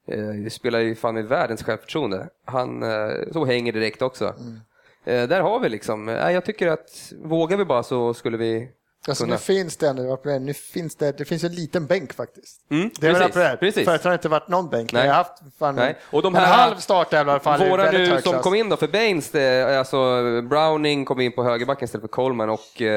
Eh, 0.09 0.49
spelar 0.51 0.79
ju 0.79 0.95
fan 0.95 1.15
med 1.15 1.25
världens 1.25 1.63
självförtroende. 1.63 2.29
Han 2.45 2.83
eh, 2.83 3.11
så 3.33 3.45
hänger 3.45 3.73
direkt 3.73 4.03
också. 4.03 4.35
Mm. 4.39 4.61
Eh, 5.05 5.29
där 5.29 5.41
har 5.41 5.61
vi 5.61 5.69
liksom, 5.69 6.09
eh, 6.09 6.31
jag 6.31 6.45
tycker 6.45 6.67
att 6.67 7.13
vågar 7.23 7.57
vi 7.57 7.65
bara 7.65 7.83
så 7.83 8.15
skulle 8.15 8.37
vi 8.37 8.69
Alltså, 9.09 9.25
kunna. 9.25 9.35
nu 9.35 9.39
finns 9.41 9.77
det 9.77 9.89
ändå, 9.89 10.19
nu 10.41 10.55
finns 10.55 10.97
det, 10.97 11.19
det 11.19 11.25
finns 11.25 11.45
en 11.45 11.53
liten 11.55 11.87
bänk 11.87 12.13
faktiskt. 12.15 12.61
Mm, 12.71 12.91
Det 13.01 13.07
är 13.07 13.13
väl 13.13 13.21
precis, 13.23 13.35
det. 13.35 13.57
precis. 13.61 13.85
Förut 13.85 14.05
har 14.05 14.11
det 14.11 14.15
inte 14.15 14.29
varit 14.29 14.49
någon 14.49 14.69
bänk. 14.71 14.93
Nej. 14.93 15.03
Vi 15.03 15.09
har 15.09 15.15
haft 15.15 15.33
fan 15.59 15.75
Nej. 15.75 15.99
Och 16.11 16.23
de 16.23 16.35
en 16.37 16.41
här- 16.43 16.53
halv 16.57 16.77
startelva 16.77 17.31
i 17.31 17.35
alla 17.35 17.41
fall. 17.41 17.69
Våra 17.69 17.91
nu 17.91 18.07
som 18.07 18.33
klass. 18.33 18.43
kom 18.43 18.55
in 18.55 18.69
då 18.69 18.77
för 18.77 18.89
Baines, 18.89 19.31
det, 19.31 19.79
alltså 19.79 19.97
Browning 20.43 21.05
kom 21.05 21.21
in 21.21 21.33
på 21.33 21.45
högerbacken 21.45 21.85
istället 21.85 22.03
för 22.03 22.09
Coleman 22.09 22.51
och 22.51 22.81
uh, 22.81 22.89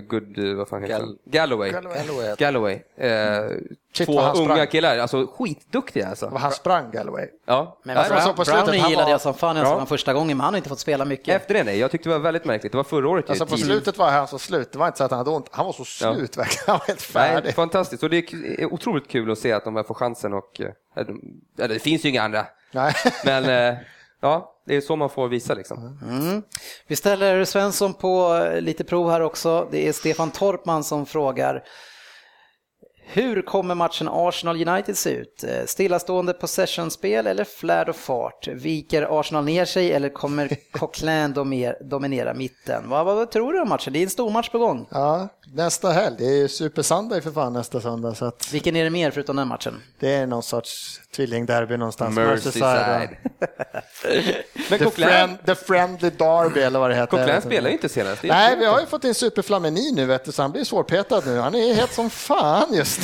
Good, 0.00 0.38
eh, 0.38 0.54
vad 0.54 0.68
fan 0.68 0.82
heter 0.82 0.94
Gall- 0.94 1.00
han? 1.00 1.16
Galloway. 1.24 1.70
Galloway. 1.70 2.34
Galloway. 2.38 2.74
Eh, 2.96 3.40
Shit, 3.92 4.06
två 4.06 4.12
vad 4.14 4.36
unga 4.36 4.54
sprang. 4.54 4.66
killar, 4.66 4.98
alltså 4.98 5.26
skitduktiga 5.38 6.08
alltså. 6.08 6.32
Han 6.36 6.52
sprang 6.52 6.90
Galloway. 6.90 7.26
Ja. 7.46 7.78
Men 7.84 7.94
Nej, 7.96 8.08
Brown, 8.08 8.20
han 8.68 8.90
gillade 8.90 9.04
var- 9.04 9.10
jag 9.10 9.20
som 9.20 9.34
fan 9.34 9.56
jag 9.56 9.62
Ja. 9.62 9.66
såg 9.66 9.72
honom 9.74 9.86
första 9.86 10.12
gången, 10.12 10.36
men 10.36 10.44
han 10.44 10.54
har 10.54 10.56
inte 10.56 10.68
fått 10.68 10.78
spela 10.80 11.04
mycket. 11.04 11.36
Efter 11.36 11.54
det 11.54 11.64
nej, 11.64 11.78
jag 11.78 11.90
tyckte 11.90 12.08
det 12.08 12.12
var 12.12 12.20
väldigt 12.22 12.44
märkligt. 12.44 12.72
Det 12.72 12.76
var 12.78 12.84
förra 12.84 13.08
året 13.08 13.24
ju, 13.28 13.30
Alltså 13.30 13.46
på 13.46 13.50
tidigt. 13.56 13.66
slutet 13.66 13.98
var 13.98 14.10
han 14.10 14.28
så 14.28 14.38
slut. 14.38 14.72
Det 14.72 14.78
var 14.78 14.86
inte 14.86 14.98
så 14.98 15.04
att 15.04 15.10
han 15.10 15.18
hade 15.18 15.30
ont. 15.30 15.46
Han 15.50 15.66
var 15.66 15.72
så 15.72 15.84
slut 15.84 16.36
verkligen. 16.36 16.64
Han 16.66 16.78
var 16.78 16.86
helt 16.86 17.10
Nej, 17.14 17.34
färdig. 17.34 17.54
fantastiskt. 17.54 18.02
Och 18.02 18.10
det 18.10 18.16
är 18.32 18.72
otroligt 18.72 19.08
kul 19.08 19.30
att 19.30 19.38
se 19.38 19.52
att 19.52 19.64
de 19.64 19.76
här 19.76 19.82
får 19.82 19.94
chansen 19.94 20.32
och... 20.34 20.60
eh, 20.60 21.02
Eller 21.58 21.74
det 21.74 21.78
finns 21.80 22.04
ju 22.04 22.08
inga 22.08 22.22
andra. 22.22 22.46
Nej. 22.72 22.94
Men 23.24 23.44
eh, 23.44 23.78
ja, 24.20 24.54
det 24.66 24.76
är 24.76 24.80
så 24.80 24.96
man 24.96 25.10
får 25.10 25.28
visa 25.28 25.54
liksom. 25.54 25.98
Mm. 26.08 26.42
Vi 26.86 26.96
ställer 26.96 27.44
Svensson 27.44 27.94
på 27.94 28.34
eh, 28.34 28.60
lite 28.60 28.84
prov 28.84 29.10
här 29.10 29.20
också. 29.20 29.68
Det 29.70 29.88
är 29.88 29.92
Stefan 29.92 30.30
Torpman 30.30 30.84
som 30.84 31.06
frågar 31.06 31.64
hur 33.10 33.42
kommer 33.42 33.74
matchen 33.74 34.08
Arsenal 34.10 34.68
United 34.68 34.96
se 34.98 35.10
ut? 35.10 35.44
Eh, 35.44 35.66
Stillastående 35.66 36.32
possessionspel 36.32 37.26
eller 37.26 37.44
flärd 37.44 37.88
och 37.88 37.96
fart? 37.96 38.48
Viker 38.48 39.20
Arsenal 39.20 39.44
ner 39.44 39.64
sig 39.64 39.92
eller 39.92 40.08
kommer 40.08 40.56
Coquelin 40.72 41.32
dominera 41.80 42.34
mitten? 42.34 42.88
Vad, 42.88 43.06
vad 43.06 43.30
tror 43.30 43.52
du 43.52 43.60
om 43.60 43.68
matchen? 43.68 43.92
Det 43.92 43.98
är 43.98 44.02
en 44.02 44.10
stor 44.10 44.30
match 44.30 44.48
på 44.48 44.58
gång. 44.58 44.86
Ja, 44.90 45.28
nästa 45.54 45.90
helg. 45.90 46.16
Det 46.18 46.24
är 46.24 46.36
ju 46.36 46.48
Super 46.48 46.82
Sunday 46.82 47.20
för 47.20 47.30
fan 47.30 47.52
nästa 47.52 47.80
söndag. 47.80 48.14
Så 48.14 48.24
att 48.24 48.52
Vilken 48.52 48.76
är 48.76 48.84
det 48.84 48.90
mer 48.90 49.10
förutom 49.10 49.36
den 49.36 49.48
matchen? 49.48 49.82
det 50.00 50.14
är 50.14 50.26
någon 50.26 50.42
sorts 50.42 51.00
tvillingderby 51.16 51.76
någonstans. 51.76 52.16
Merseyside. 52.16 53.08
Men 54.70 54.78
The, 54.78 54.90
friend, 54.90 55.38
the 55.46 55.54
Friendly 55.54 56.10
Derby 56.10 56.60
eller 56.60 56.78
vad 56.78 56.90
det 56.90 56.94
heter. 56.96 57.06
Coquelin 57.06 57.42
spelar 57.42 57.68
ju 57.68 57.74
inte 57.74 57.88
senast. 57.88 58.22
Nej, 58.22 58.56
vi 58.56 58.64
har 58.64 58.80
ju 58.80 58.86
fått 58.86 59.04
in 59.04 59.14
Super 59.14 59.42
Flamini 59.42 59.92
nu 59.92 60.06
vet 60.06 60.24
du, 60.24 60.32
så 60.32 60.42
han 60.42 60.52
blir 60.52 60.64
svårpetad 60.64 61.22
nu. 61.26 61.38
Han 61.38 61.54
är 61.54 61.74
het 61.74 61.92
som 61.92 62.10
fan 62.10 62.74
just. 62.74 62.97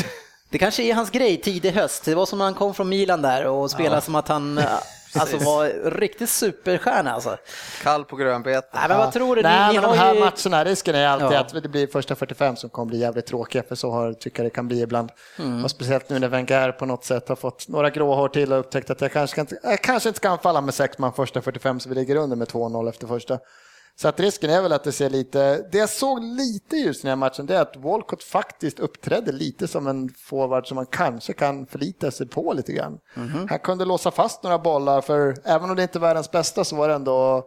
Det 0.51 0.59
kanske 0.59 0.83
är 0.83 0.95
hans 0.95 1.11
grej 1.11 1.41
tidig 1.41 1.73
höst. 1.73 2.05
Det 2.05 2.15
var 2.15 2.27
som 2.27 2.39
när 2.39 2.45
han 2.45 2.55
kom 2.55 2.75
från 2.75 2.89
Milan 2.89 3.23
där 3.23 3.47
och 3.47 3.71
spelade 3.71 4.01
som 4.01 4.15
att 4.15 4.29
han 4.29 4.59
eh, 4.59 4.65
alltså, 5.15 5.37
var 5.39 5.91
riktigt 5.91 6.31
superstjärna 6.31 7.13
alltså. 7.13 7.37
Kall 7.83 8.05
på 8.05 8.17
grönbete. 8.17 8.69
Nej, 8.75 8.89
men 8.89 8.99
vad 8.99 9.13
tror 9.13 9.37
du? 9.37 9.43
Ni, 9.43 9.49
Nej, 9.49 9.69
ni 9.69 9.81
men 9.81 9.91
de 9.91 9.99
här 9.99 10.15
ju... 10.15 10.21
matcherna, 10.21 10.65
risken 10.65 10.95
är 10.95 11.07
alltid 11.07 11.29
Ja. 11.33 11.41
att 11.41 11.63
det 11.63 11.69
blir 11.69 11.87
första 11.87 12.15
45 12.15 12.57
som 12.57 12.71
kommer 12.71 12.87
bli 12.87 12.99
jävligt 12.99 13.27
tråkiga, 13.27 13.63
för 13.63 13.75
så 13.75 13.91
har, 13.91 14.13
tycker 14.13 14.43
jag 14.43 14.47
det 14.47 14.55
kan 14.55 14.69
bli 14.69 14.83
ibland. 14.83 15.11
Mm. 15.39 15.65
Och 15.65 15.71
speciellt 15.71 16.09
nu 16.09 16.19
när 16.19 16.29
Wenger 16.29 16.73
på 16.73 16.87
något 16.87 17.05
sätt 17.05 17.29
har 17.29 17.37
fått 17.37 17.69
några 17.69 17.91
grå 17.91 18.15
hår 18.15 18.29
till 18.29 18.53
och 18.53 18.59
upptäckt 18.59 18.91
att 18.91 19.01
jag 19.01 19.13
kanske, 19.13 19.41
inte, 19.41 19.59
jag 19.63 19.83
kanske 19.83 20.09
inte 20.09 20.17
ska 20.17 20.29
anfalla 20.29 20.61
med 20.61 20.75
sex 20.75 20.99
man 20.99 21.13
första 21.13 21.43
45 21.43 21.81
så 21.81 21.89
vi 21.89 21.95
ligger 21.95 22.17
under 22.17 22.37
med 22.37 22.49
2-0 22.49 22.89
efter 22.89 23.07
första. 23.07 23.39
Så 24.01 24.09
att 24.09 24.21
risken 24.21 24.51
är 24.51 24.63
väl 24.63 24.73
att 24.73 24.85
det 24.85 24.93
ser 24.93 25.11
lite, 25.11 25.69
det 25.73 25.79
jag 25.79 25.89
såg 25.89 26.23
lite 26.25 26.77
just 26.77 27.01
i 27.01 27.03
den 27.03 27.09
här 27.09 27.17
matchen 27.17 27.47
det 27.47 27.57
är 27.57 27.61
att 27.61 27.77
Walcott 27.77 28.23
faktiskt 28.23 28.81
uppträdde 28.81 29.33
lite 29.33 29.69
som 29.69 29.87
en 29.87 30.09
forward 30.09 30.67
som 30.67 30.75
man 30.75 30.87
kanske 30.87 31.33
kan 31.33 31.67
förlita 31.67 32.11
sig 32.11 32.29
på 32.29 32.53
lite 32.53 32.73
grann. 32.73 32.99
Han 33.49 33.59
kunde 33.59 33.85
låsa 33.85 34.11
fast 34.11 34.43
några 34.43 34.59
bollar 34.59 35.01
för 35.01 35.37
även 35.45 35.71
om 35.71 35.77
det 35.77 35.83
inte 35.83 35.99
är 35.99 36.01
världens 36.01 36.31
bästa 36.31 36.65
så 36.65 36.77
var 36.77 36.89
det 36.89 36.95
ändå 36.95 37.45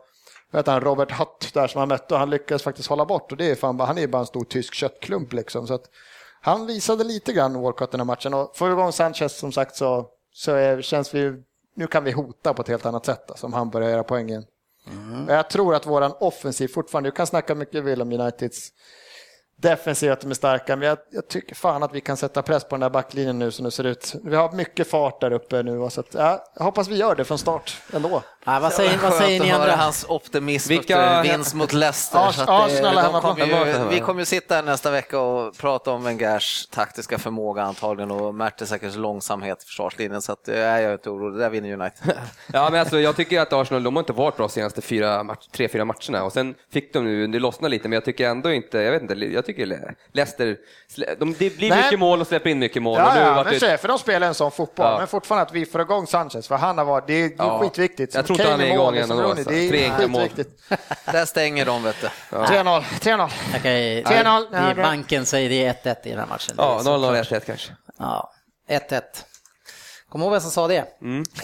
vet 0.52 0.68
han, 0.68 0.82
Robert 0.82 1.12
Hutt 1.12 1.54
där 1.54 1.68
som 1.68 1.80
han 1.80 1.88
mötte 1.88 2.14
och 2.14 2.20
han 2.20 2.30
lyckades 2.30 2.64
faktiskt 2.64 2.90
hålla 2.90 3.06
bort 3.06 3.32
och 3.32 3.38
det 3.38 3.52
är 3.52 3.56
fan, 3.56 3.80
han 3.80 3.98
är 3.98 4.08
bara 4.08 4.20
en 4.20 4.26
stor 4.26 4.44
tysk 4.44 4.74
köttklump 4.74 5.34
liksom. 5.34 5.68
Så 5.68 5.74
att 5.74 5.86
han 6.42 6.66
visade 6.66 7.04
lite 7.04 7.34
grann 7.34 7.62
Walcott 7.62 7.92
den 7.92 8.00
här 8.00 8.06
matchen 8.06 8.34
och 8.34 8.52
förra 8.56 8.74
gången 8.74 8.94
Sanchez 8.94 9.38
som 9.38 9.52
sagt 9.52 9.76
så, 9.76 10.08
så 10.34 10.52
är, 10.52 10.82
känns 10.82 11.14
vi, 11.16 11.34
nu 11.76 11.88
kan 11.88 12.04
vi 12.04 12.12
hota 12.12 12.54
på 12.54 12.62
ett 12.62 12.68
helt 12.68 12.86
annat 12.86 13.06
sätt 13.06 13.32
alltså, 13.32 13.46
om 13.46 13.54
han 13.54 13.70
börjar 13.70 13.90
göra 13.90 14.04
poäng 14.04 14.44
Mm. 14.92 15.30
Jag 15.30 15.50
tror 15.50 15.76
att 15.76 15.86
våran 15.86 16.14
offensiv 16.20 16.68
fortfarande, 16.68 17.10
du 17.10 17.16
kan 17.16 17.28
snacka 17.28 17.56
mycket 17.56 17.84
väl 17.84 18.02
om 18.02 18.12
Uniteds 18.12 18.72
defensiv 19.62 20.12
att 20.12 20.22
de 20.22 20.32
är 20.32 20.36
starka, 20.36 20.76
men 20.76 20.88
jag, 20.88 20.98
jag 21.12 21.28
tycker 21.28 21.56
fan 21.56 21.84
att 21.84 21.94
vi 21.94 22.02
kan 22.02 22.18
sätta 22.18 22.42
press 22.42 22.64
på 22.64 22.76
den 22.76 22.80
där 22.80 22.90
backlinjen 22.90 23.40
nu 23.40 23.52
som 23.52 23.66
det 23.66 23.72
ser 23.72 23.84
ut. 23.84 24.16
Vi 24.24 24.36
har 24.36 24.52
mycket 24.52 24.88
fart 24.88 25.22
där 25.22 25.32
uppe 25.32 25.64
nu, 25.64 25.90
så 25.90 26.00
att, 26.00 26.14
ja, 26.14 26.44
jag 26.56 26.64
hoppas 26.64 26.88
vi 26.88 26.96
gör 26.96 27.16
det 27.16 27.26
från 27.26 27.38
start 27.38 27.82
ändå. 27.94 28.24
Nej, 28.48 28.60
vad 28.62 28.74
säger, 28.74 28.98
vad 28.98 29.14
säger 29.14 29.40
ni 29.40 29.52
andra? 29.52 29.76
hans 29.76 30.06
optimism 30.10 30.70
Vilka- 30.70 31.04
efter 31.18 31.24
vinst 31.38 31.54
mot 31.54 31.74
Leicester. 31.74 32.20
Ars- 32.20 32.32
så 32.36 32.42
att 32.42 32.48
det- 32.48 32.54
Arsenal 32.54 32.96
de 32.96 33.14
på- 33.14 33.22
kommer 33.22 33.46
ju, 33.46 33.88
vi 33.90 34.00
kommer 34.00 34.22
ju 34.22 34.26
sitta 34.26 34.56
här 34.56 34.64
nästa 34.64 34.92
vecka 34.92 35.20
och 35.20 35.58
prata 35.58 35.92
om 35.92 36.04
Wengers 36.04 36.68
taktiska 36.68 37.18
förmåga 37.18 37.62
antagligen 37.64 38.12
och 38.12 38.36
Mertesackers 38.36 38.96
långsamhet 38.96 39.64
i 39.64 39.66
försvarslinjen. 39.66 40.22
Så 40.22 40.32
att, 40.32 40.48
eh, 40.48 40.58
jag 40.58 40.84
är 40.84 40.92
inte 40.94 41.10
orolig, 41.10 41.40
där 41.40 41.50
vinner 41.50 41.74
United. 41.74 42.18
Ja, 42.54 42.70
men 42.70 42.80
alltså, 42.80 43.00
jag 43.00 43.16
tycker 43.16 43.42
att 43.42 43.54
Arsenal, 43.54 43.84
de 43.84 43.96
har 43.96 44.02
inte 44.04 44.14
varit 44.14 44.38
bra 44.38 44.50
senaste 44.50 44.82
fyra 44.82 45.24
match, 45.24 45.48
tre, 45.52 45.68
fyra 45.68 45.86
matcherna 45.86 46.24
och 46.24 46.34
sen 46.34 46.56
fick 46.74 46.94
de 46.94 47.04
nu, 47.04 47.28
det 47.28 47.40
lossnade 47.40 47.70
lite, 47.72 47.88
men 47.88 47.94
jag 47.96 48.06
tycker 48.06 48.30
ändå 48.30 48.52
inte, 48.54 48.78
jag 48.78 48.92
vet 48.92 49.02
inte, 49.02 49.14
jag 49.14 49.46
tycker 49.46 49.66
Le- 49.66 49.94
Leicester, 50.14 50.58
de, 51.20 51.34
det 51.40 51.58
blir 51.58 51.70
Nej. 51.70 51.84
mycket 51.84 52.00
mål 52.00 52.22
och 52.22 52.28
släpper 52.28 52.50
in 52.50 52.60
mycket 52.60 52.82
mål. 52.84 52.98
och 53.02 53.08
Ja, 53.08 53.14
nu 53.14 53.20
ja 53.22 53.36
men 53.44 53.54
det- 53.54 53.60
det, 53.60 53.78
för 53.78 53.88
de 53.88 54.00
spelar 54.00 54.28
en 54.28 54.34
sån 54.34 54.52
fotboll. 54.52 54.86
Ja. 54.86 54.98
Men 54.98 55.08
fortfarande 55.08 55.42
att 55.48 55.54
vi 55.54 55.66
får 55.66 55.82
igång 55.82 56.08
Sanchez, 56.08 56.48
för 56.48 56.56
han 56.56 56.78
har 56.78 56.86
varit, 56.86 57.08
det 57.08 57.14
är, 57.14 57.30
det 57.30 57.34
är 57.34 57.38
Ja. 57.38 57.60
skitviktigt. 57.60 58.16
Tror 58.38 58.52
inte 58.52 58.52
han 58.52 58.62
är 58.62 58.74
igång 58.74 58.86
mål, 58.86 58.98
än 58.98 59.12
ändå, 59.12 59.36
Tre 59.44 59.86
är 59.86 59.92
enkla 59.92 60.08
mål. 60.08 60.30
där 61.06 61.26
stänger 61.26 61.66
de, 61.66 61.84
vet 61.84 61.96
du. 62.02 62.08
3-0, 62.30 62.82
3-0. 62.82 63.32
Okej, 63.58 64.04
3-0. 64.04 64.48
det 64.52 64.58
är 64.58 64.76
banken 64.76 65.26
säger 65.26 65.50
det 65.50 65.66
är 65.66 65.96
1-1 65.96 65.96
i 66.04 66.10
den 66.10 66.20
här 66.20 66.28
matchen. 66.28 66.56
Ja, 66.58 66.80
är 66.80 66.84
0-0, 66.84 67.24
såklart. 67.24 67.44
1-1 67.44 67.46
kanske. 67.46 67.72
Ja, 68.00 68.32
1-1. 68.70 69.02
Kom 70.10 70.22
ihåg 70.22 70.32
vem 70.32 70.42
som 70.42 70.52
sa 70.52 70.68
det? 70.68 70.86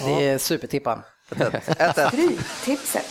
Det 0.05 0.27
är 0.27 0.37
supertippan. 0.37 1.03
Stryktipset. 2.09 3.05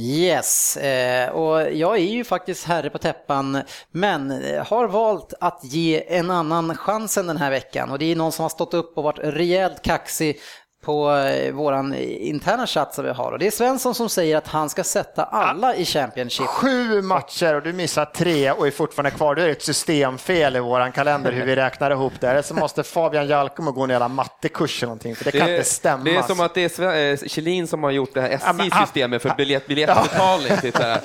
Yes, 0.00 0.76
eh, 0.76 1.30
och 1.30 1.72
jag 1.72 1.96
är 1.96 2.12
ju 2.12 2.24
faktiskt 2.24 2.64
herre 2.64 2.90
på 2.90 2.98
täppan 2.98 3.62
men 3.90 4.30
eh, 4.30 4.66
har 4.66 4.88
valt 4.88 5.34
att 5.40 5.60
ge 5.64 6.16
en 6.16 6.30
annan 6.30 6.76
chansen 6.76 7.26
den 7.26 7.36
här 7.36 7.50
veckan. 7.50 7.90
Och 7.90 7.98
det 7.98 8.12
är 8.12 8.16
någon 8.16 8.32
som 8.32 8.42
har 8.42 8.50
stått 8.50 8.74
upp 8.74 8.98
och 8.98 9.04
varit 9.04 9.18
rejält 9.22 9.82
kaxig 9.82 10.40
på 10.84 11.16
eh, 11.16 11.52
våran 11.52 11.94
interna 11.94 12.66
chatt 12.66 12.94
som 12.94 13.04
vi 13.04 13.10
har 13.10 13.32
och 13.32 13.38
det 13.38 13.46
är 13.46 13.50
Svensson 13.50 13.94
som 13.94 14.08
säger 14.08 14.36
att 14.36 14.46
han 14.46 14.70
ska 14.70 14.84
sätta 14.84 15.24
alla 15.24 15.74
i 15.74 15.84
Championship. 15.84 16.46
Sju 16.46 17.02
matcher 17.02 17.54
och 17.54 17.62
du 17.62 17.72
missar 17.72 18.04
tre 18.04 18.52
och 18.52 18.66
är 18.66 18.70
fortfarande 18.70 19.10
kvar. 19.10 19.34
Det 19.34 19.42
är 19.42 19.48
ett 19.48 19.62
systemfel 19.62 20.56
i 20.56 20.60
våran 20.60 20.92
kalender 20.92 21.32
hur 21.32 21.44
vi 21.44 21.56
räknar 21.56 21.90
ihop 21.90 22.12
det. 22.20 22.30
Eller 22.30 22.42
så 22.42 22.54
måste 22.54 22.82
Fabian 22.82 23.26
Jalkemo 23.26 23.72
gå 23.72 23.84
en 23.84 23.90
jävla 23.90 24.08
mattekurs 24.08 24.82
eller 24.82 24.86
någonting, 24.86 25.16
för 25.16 25.24
det, 25.24 25.30
kan 25.30 25.50
inte 25.50 25.64
stämma. 25.64 26.04
Det 26.04 26.16
är 26.16 26.22
som 26.22 26.40
att 26.40 26.54
det 26.54 26.78
är 26.78 27.12
eh, 27.12 27.16
Kjellin 27.16 27.66
som 27.66 27.82
har 27.82 27.90
gjort 27.90 28.14
det 28.14 28.20
här 28.20 28.30
Ja, 28.30 28.36
SJ-systemet 28.36 29.22
för 29.22 29.34
biljett, 29.36 29.66
biljettbetalning. 29.66 30.56
Typ 30.56 30.76
så 30.76 30.82
här. 30.82 31.00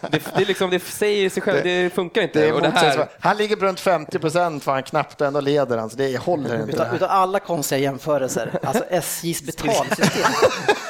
det, 0.00 0.22
det, 0.36 0.42
är 0.42 0.46
liksom, 0.46 0.70
det 0.70 0.80
säger 0.80 1.30
sig 1.30 1.42
själv, 1.42 1.60
det 1.62 1.94
funkar 1.94 2.22
inte. 2.22 2.40
Det 2.40 2.52
och 2.52 2.62
det 2.62 2.70
här. 2.70 3.08
Han 3.20 3.36
ligger 3.36 3.56
på 3.56 3.64
runt 3.64 3.80
50 3.80 4.18
procent 4.18 4.64
för 4.64 4.72
han 4.72 4.82
knappt 4.82 5.20
ändå 5.20 5.40
leder 5.40 5.78
han, 5.78 5.90
så 5.90 5.96
det 5.96 6.18
håller 6.20 6.54
inte. 6.54 6.66
det 6.66 6.72
Utav, 6.72 6.94
utav 6.94 7.10
alla 7.10 7.38
konstiga 7.38 7.78
jämförelser, 7.78 8.58
alltså 8.62 8.84
SJs 9.22 9.42
betalsystem. 9.42 10.22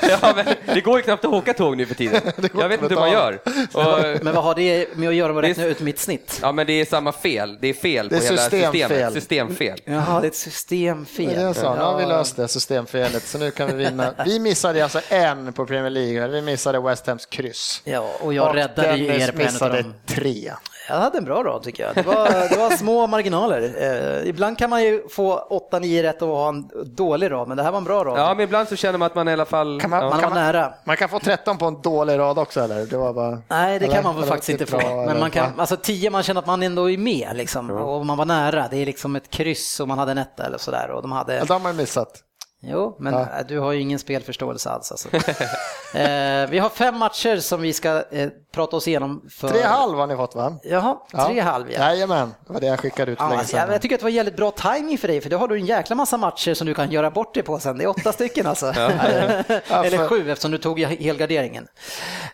ja, 0.23 0.33
men, 0.37 0.47
det 0.75 0.81
går 0.81 0.97
ju 0.97 1.03
knappt 1.03 1.25
att 1.25 1.33
åka 1.33 1.55
tåg 1.55 1.77
nu 1.77 1.87
för 1.87 1.95
tiden. 1.95 2.21
Jag 2.55 2.69
vet 2.69 2.83
inte 2.83 2.95
hur 2.95 3.01
man 3.01 3.11
gör. 3.13 3.33
Och, 3.73 4.25
Men 4.25 4.35
vad 4.35 4.45
har 4.45 4.55
det 4.55 4.97
med 4.97 5.09
att 5.09 5.15
göra 5.15 5.33
med 5.33 5.37
att 5.39 5.43
Det 5.43 5.49
är- 5.49 5.55
räkna 5.55 5.65
ut 5.65 5.81
mitt 5.81 5.99
snitt? 5.99 6.39
ja, 6.43 6.53
men 6.53 6.67
det 6.67 6.73
är 6.73 6.85
samma 6.85 7.13
fel. 7.13 7.59
Det 7.61 7.69
är 7.69 7.75
fel 7.75 8.09
Det 8.09 8.17
är 8.17 8.19
på 8.21 8.25
hela 8.25 8.37
systemfel. 8.43 8.81
systemet. 8.81 9.13
Systemfel. 9.13 9.81
Jaha, 9.85 10.21
det 10.21 10.27
är 10.27 10.31
ett 10.31 10.37
systemfel. 10.37 11.27
Det 11.35 11.41
är 11.43 11.53
sa, 11.53 11.75
nu 11.75 11.81
har 11.81 11.99
vi 11.99 12.07
löst 12.07 12.37
det 12.37 12.49
systemfelet, 12.49 13.23
så 13.27 13.39
nu 13.39 13.51
kan 13.51 13.67
vi 13.77 13.85
vinna. 13.85 14.15
Vi 14.27 14.39
missade 14.39 14.83
alltså 14.83 15.01
en 15.09 15.53
på 15.53 15.67
Premier 15.67 15.91
League, 15.91 16.29
vi 16.29 16.43
missade 16.43 16.81
West 16.81 17.07
Hams 17.07 17.27
kryss. 17.27 17.81
Ja, 17.85 18.11
och 18.21 18.35
jag 18.35 18.57
räddade 18.57 18.97
ju 18.97 19.07
er 19.07 19.33
på 19.33 19.41
en 19.41 19.47
av 19.47 19.53
missade 19.53 19.83
dem. 19.83 19.95
tre. 20.07 20.53
Jag 20.89 20.97
hade 20.97 21.19
en 21.19 21.25
bra 21.25 21.43
rad 21.45 21.63
tycker 21.63 21.83
jag. 21.87 21.95
Det 21.95 22.03
var, 22.03 22.49
det 22.51 22.57
var 22.59 22.71
små 22.71 23.07
marginaler. 23.07 23.75
Eh, 24.23 24.29
ibland 24.29 24.59
kan 24.59 24.71
man 24.71 24.83
ju 24.83 25.09
få 25.09 25.47
8-9 25.73 26.03
rätt 26.03 26.23
och 26.23 26.29
ha 26.29 26.49
en 26.49 26.71
dålig 26.85 27.31
rad, 27.31 27.49
men 27.49 27.57
det 27.57 27.63
här 27.63 27.71
var 27.71 27.79
en 27.79 27.85
bra 27.85 28.05
rad. 28.05 28.19
Ja, 28.19 28.35
men 28.35 28.45
ibland 28.45 28.69
så 28.69 28.77
känner 28.77 28.99
man 28.99 29.07
att 29.07 29.15
man 29.15 29.29
i 29.29 29.33
alla 29.33 29.45
fall... 29.45 29.81
Kan 29.81 29.91
man- 29.91 30.03
ja. 30.05 30.11
man 30.11 30.21
kan 30.21 30.31
var 30.31 30.37
nära. 30.37 30.73
Man 30.85 30.97
kan 30.97 31.09
få 31.09 31.19
13 31.19 31.59
på 31.59 31.67
en 31.67 31.83
dålig 31.83 32.19
rad 32.19 32.39
också 32.39 32.61
eller? 32.61 32.87
Det 32.87 32.97
var 32.97 33.13
bara... 33.13 33.39
Nej, 33.49 33.79
det 33.79 33.85
Eller? 33.85 33.95
kan 33.95 34.05
man 34.05 34.17
väl 34.17 34.25
faktiskt 34.25 34.49
inte 34.49 34.65
riktigt 34.65 34.81
få. 34.89 34.97
Men 35.07 35.21
man 35.21 35.31
kan, 35.31 35.61
alltså 35.61 35.77
10 35.77 36.11
man 36.11 36.23
känner 36.23 36.41
att 36.41 36.47
man 36.47 36.63
ändå 36.63 36.91
är 36.91 36.99
med 36.99 37.31
liksom. 37.35 37.71
Och 37.71 38.07
man 38.07 38.17
var 38.19 38.25
nära. 38.25 38.69
Det 38.71 38.77
är 38.77 38.87
liksom 38.87 39.17
ett 39.17 39.31
kryss 39.31 39.81
och 39.81 39.89
man 39.89 39.99
hade 39.99 40.13
en 40.13 40.19
etta 40.19 40.47
eller 40.47 40.59
sådär. 40.59 40.91
Och 40.91 41.03
de 41.03 41.13
hade... 41.13 41.35
Ja, 41.37 41.45
det 41.45 41.53
har 41.53 41.61
man 41.61 41.77
missat. 41.77 42.23
Jo, 42.69 42.97
men 42.99 43.15
Ja. 43.15 43.21
äh, 43.21 43.47
du 43.49 43.59
har 43.59 43.73
ju 43.73 43.81
ingen 43.81 43.99
spelförståelse 43.99 44.71
alls. 44.71 44.91
Alltså. 44.91 45.09
eh, 45.99 46.47
vi 46.51 46.59
har 46.59 46.69
fem 46.69 46.99
matcher 46.99 47.37
som 47.37 47.61
vi 47.61 47.73
ska 47.73 48.05
eh, 48.11 48.29
prata 48.53 48.77
oss 48.77 48.89
igenom. 48.89 49.29
För... 49.31 49.49
Tre 49.49 49.63
halv 49.63 49.99
har 49.99 50.07
ni 50.07 50.17
fått 50.17 50.35
va? 50.35 50.59
Jaha, 50.63 50.97
tre 51.27 51.41
halv 51.41 51.71
ja. 51.71 51.79
Jajamän, 51.79 52.35
det 52.47 52.53
var 52.53 52.61
det 52.61 52.67
jag 52.67 52.81
skickade 52.81 53.13
ut 53.13 53.19
Ja, 53.21 53.29
länge 53.29 53.39
alltså, 53.39 53.57
jag, 53.57 53.63
sedan. 53.65 53.73
jag 53.73 53.83
tycker 53.83 53.95
att 53.95 54.01
det 54.01 54.05
var 54.05 54.11
jävligt 54.11 54.37
bra 54.37 54.51
timing 54.51 54.99
för 54.99 55.09
dig, 55.09 55.21
för 55.21 55.31
då 55.31 55.37
har 55.37 55.49
du 55.49 55.57
en 55.57 55.67
jäkla 55.67 55.97
massa 55.97 56.17
matcher 56.17 56.55
som 56.55 56.67
du 56.67 56.75
kan 56.75 56.91
göra 56.91 57.11
bort 57.11 57.35
dig 57.35 57.43
på 57.43 57.59
sen. 57.59 57.79
Det 57.79 57.85
är 57.85 57.89
åtta 57.89 58.13
stycken 58.13 58.47
alltså. 58.47 58.67
Eller 58.73 60.09
sju 60.09 60.31
eftersom 60.31 60.51
du 60.51 60.59
tog 60.59 60.81
helgarderingen. 60.81 61.69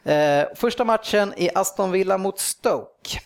Eh, 0.04 0.44
första 0.54 0.84
matchen 0.84 1.34
är 1.36 1.58
Aston 1.58 1.90
Villa 1.90 2.18
mot 2.18 2.38
Stoke. 2.38 3.20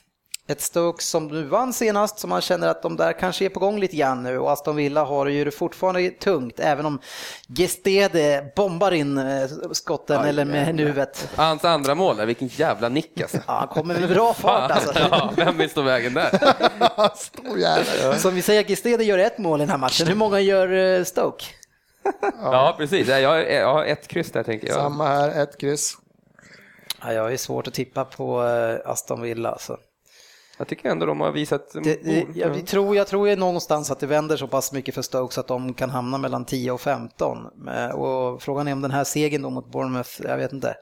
Ett 0.48 0.60
Stoke 0.60 1.02
som 1.02 1.26
nu 1.26 1.44
vann 1.44 1.72
senast, 1.72 2.18
som 2.18 2.30
man 2.30 2.40
känner 2.40 2.68
att 2.68 2.82
de 2.82 2.96
där 2.96 3.12
kanske 3.12 3.44
är 3.44 3.48
på 3.48 3.60
gång 3.60 3.78
lite 3.80 3.96
grann 3.96 4.22
nu 4.22 4.38
och 4.38 4.52
Aston 4.52 4.76
Villa 4.76 5.04
har 5.04 5.26
ju 5.26 5.44
det 5.44 5.50
fortfarande 5.50 6.10
tungt, 6.10 6.60
även 6.60 6.86
om 6.86 6.98
Gestede 7.48 8.52
bombar 8.56 8.92
in 8.92 9.18
eh, 9.18 9.48
skotten 9.72 10.24
eller 10.24 10.44
med 10.44 10.74
nuvet. 10.74 11.28
Hans 11.36 11.64
andra 11.64 11.94
mål, 11.94 12.16
där, 12.16 12.26
vilken 12.26 12.48
jävla 12.48 12.88
nick 12.88 13.20
alltså. 13.20 13.36
Ja, 13.46 13.52
han 13.58 13.68
kommer 13.68 14.00
med 14.00 14.08
bra 14.08 14.34
fart 14.34 14.70
alltså. 14.70 14.92
Ja, 15.10 15.32
vem 15.36 15.58
vill 15.58 15.70
stå 15.70 15.82
vägen 15.82 16.14
där? 16.14 16.30
Stor 17.16 17.58
jävel. 17.58 18.18
Så 18.18 18.28
om 18.28 18.34
vi 18.34 18.42
säger 18.42 18.60
att 18.60 18.68
Gestede 18.68 19.04
gör 19.04 19.18
ett 19.18 19.38
mål 19.38 19.60
i 19.60 19.62
den 19.62 19.70
här 19.70 19.78
matchen, 19.78 20.06
hur 20.06 20.14
många 20.14 20.40
gör 20.40 20.98
eh, 20.98 21.04
Stoke? 21.04 21.44
Ja, 22.42 22.74
precis. 22.78 23.08
Jag 23.08 23.28
har, 23.28 23.36
jag 23.36 23.72
har 23.72 23.84
ett 23.84 24.08
kryss 24.08 24.30
där, 24.30 24.42
tänker 24.42 24.66
jag. 24.66 24.76
Samma 24.76 25.08
här, 25.08 25.42
ett 25.42 25.58
kryss. 25.60 25.96
Ja, 27.02 27.12
jag 27.12 27.32
är 27.32 27.36
svårt 27.36 27.68
att 27.68 27.74
tippa 27.74 28.04
på 28.04 28.46
eh, 28.46 28.90
Aston 28.90 29.22
Villa. 29.22 29.52
Alltså. 29.52 29.76
Jag 30.58 30.68
tycker 30.68 30.88
ändå 30.90 31.06
de 31.06 31.20
har 31.20 31.32
visat... 31.32 31.72
Det, 31.72 32.04
det, 32.04 32.26
jag, 32.34 32.50
vi 32.50 32.62
tror, 32.62 32.96
jag 32.96 33.06
tror 33.06 33.28
ju 33.28 33.36
någonstans 33.36 33.90
att 33.90 34.00
det 34.00 34.06
vänder 34.06 34.36
så 34.36 34.48
pass 34.48 34.72
mycket 34.72 34.94
för 34.94 35.02
Stoke 35.02 35.34
så 35.34 35.40
att 35.40 35.46
de 35.48 35.74
kan 35.74 35.90
hamna 35.90 36.18
mellan 36.18 36.44
10 36.44 36.70
och 36.70 36.80
15. 36.80 37.38
Men- 37.54 37.92
Och 37.92 38.42
frågan 38.42 38.68
är 38.68 38.72
om 38.72 38.82
den 38.82 38.90
här 38.90 39.04
segern 39.04 39.42
då 39.42 39.50
mot 39.50 39.72
Bournemouth, 39.72 40.10
jag 40.22 40.36
vet 40.36 40.52
inte. 40.52 40.76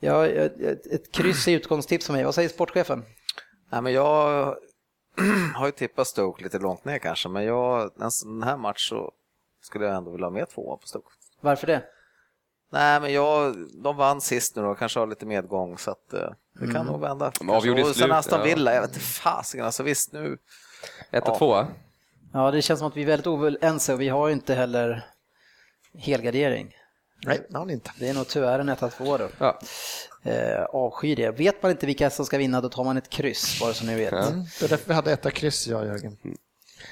Ja, 0.00 0.26
ett, 0.26 0.86
ett 0.86 1.12
kryss 1.12 1.48
är 1.48 1.52
utgångstips 1.52 2.06
för 2.06 2.12
mig. 2.12 2.24
Vad 2.24 2.34
säger 2.34 2.48
sportchefen? 2.48 3.04
Nej, 3.72 3.82
men 3.82 3.92
jag 3.92 4.56
har 5.54 5.66
ju 5.66 5.72
tippat 5.72 6.06
Stoke 6.06 6.42
lite 6.44 6.58
långt 6.58 6.84
ner 6.84 6.98
kanske, 6.98 7.28
men 7.28 7.44
jag, 7.44 7.90
en 8.00 8.10
sån 8.10 8.42
här 8.42 8.56
match 8.56 8.88
så 8.88 9.12
skulle 9.62 9.84
jag 9.84 9.96
ändå 9.96 10.10
vilja 10.10 10.26
ha 10.26 10.30
med 10.32 10.48
tvåan 10.50 10.78
på 10.78 10.86
Stoke. 10.86 11.08
Varför 11.40 11.66
det? 11.66 11.82
Nej, 12.74 13.00
men 13.00 13.12
jag, 13.12 13.56
de 13.82 13.96
vann 13.96 14.20
sist 14.20 14.56
nu 14.56 14.62
då, 14.62 14.74
kanske 14.74 15.00
har 15.00 15.06
lite 15.06 15.26
medgång 15.26 15.78
så 15.78 15.90
att 15.90 16.12
eh, 16.12 16.28
det 16.60 16.72
kan 16.72 16.86
nog 16.86 17.00
vända. 17.00 17.32
De 17.38 17.50
avgjorde 17.50 17.80
i 17.80 17.84
och 17.84 17.96
sen 17.96 18.12
Aston 18.12 18.38
ja. 18.38 18.44
Villa, 18.44 18.74
jag 18.74 18.80
vet 18.80 18.90
inte 18.90 19.00
fasiken, 19.00 19.66
alltså 19.66 19.82
visst 19.82 20.12
nu. 20.12 20.38
Ett 21.10 21.22
och 21.22 21.28
Ja. 21.28 21.38
två. 21.38 21.66
Ja, 22.32 22.50
det 22.50 22.62
känns 22.62 22.78
som 22.80 22.88
att 22.88 22.96
vi 22.96 23.02
är 23.02 23.06
väldigt 23.06 23.26
oense 23.26 23.94
och 23.94 24.00
vi 24.00 24.08
har 24.08 24.28
ju 24.28 24.32
inte 24.34 24.54
heller 24.54 25.06
helgardering. 25.98 26.74
Nej, 27.26 27.46
det 27.50 27.58
har 27.58 27.64
ni 27.64 27.72
inte. 27.72 27.90
Det 27.98 28.08
är 28.08 28.14
nog 28.14 28.28
tyvärr 28.28 28.58
en 28.58 28.70
1-2 28.70 29.18
då. 29.18 29.28
Ja. 29.38 29.58
Eh, 30.30 30.64
avskyr 30.64 31.16
det. 31.16 31.30
Vet 31.30 31.62
man 31.62 31.70
inte 31.70 31.86
vilka 31.86 32.10
som 32.10 32.26
ska 32.26 32.38
vinna 32.38 32.60
då 32.60 32.68
tar 32.68 32.84
man 32.84 32.96
ett 32.96 33.10
kryss, 33.10 33.60
bara 33.60 33.74
så 33.74 33.84
ni 33.84 33.94
vet. 33.94 34.12
Mm, 34.12 34.44
det 34.60 34.64
är 34.64 34.68
därför 34.68 34.88
vi 34.88 34.94
hade 34.94 35.12
etta 35.12 35.30
kryss, 35.30 35.66
jag 35.66 35.80
och 35.80 35.86
Jörgen. 35.86 36.16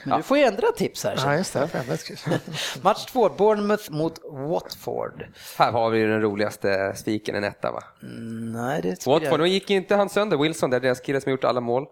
Men 0.04 0.16
du 0.16 0.22
får 0.22 0.38
ju 0.38 0.44
ändra 0.44 0.66
tips 0.76 1.04
här. 1.04 1.14
Ja, 1.24 1.36
just 1.36 1.52
det. 1.52 1.68
Match 2.82 3.04
2, 3.04 3.28
Bournemouth 3.28 3.90
mot 3.90 4.18
Watford. 4.48 5.24
Här 5.58 5.72
har 5.72 5.90
vi 5.90 5.98
ju 5.98 6.08
den 6.08 6.20
roligaste 6.22 6.92
spiken, 6.96 7.34
en 7.34 7.44
etta 7.44 7.72
va? 7.72 7.82
Nej, 8.52 8.82
det 8.82 8.96
tycker 8.96 9.10
Watford, 9.10 9.32
jag. 9.32 9.40
de 9.40 9.48
gick 9.48 9.70
inte 9.70 9.94
han 9.96 10.08
sönder, 10.08 10.36
Wilson 10.36 10.70
där, 10.70 10.80
deras 10.80 11.00
kille 11.00 11.20
som 11.20 11.30
gjort 11.32 11.44
alla 11.44 11.60
mål? 11.60 11.86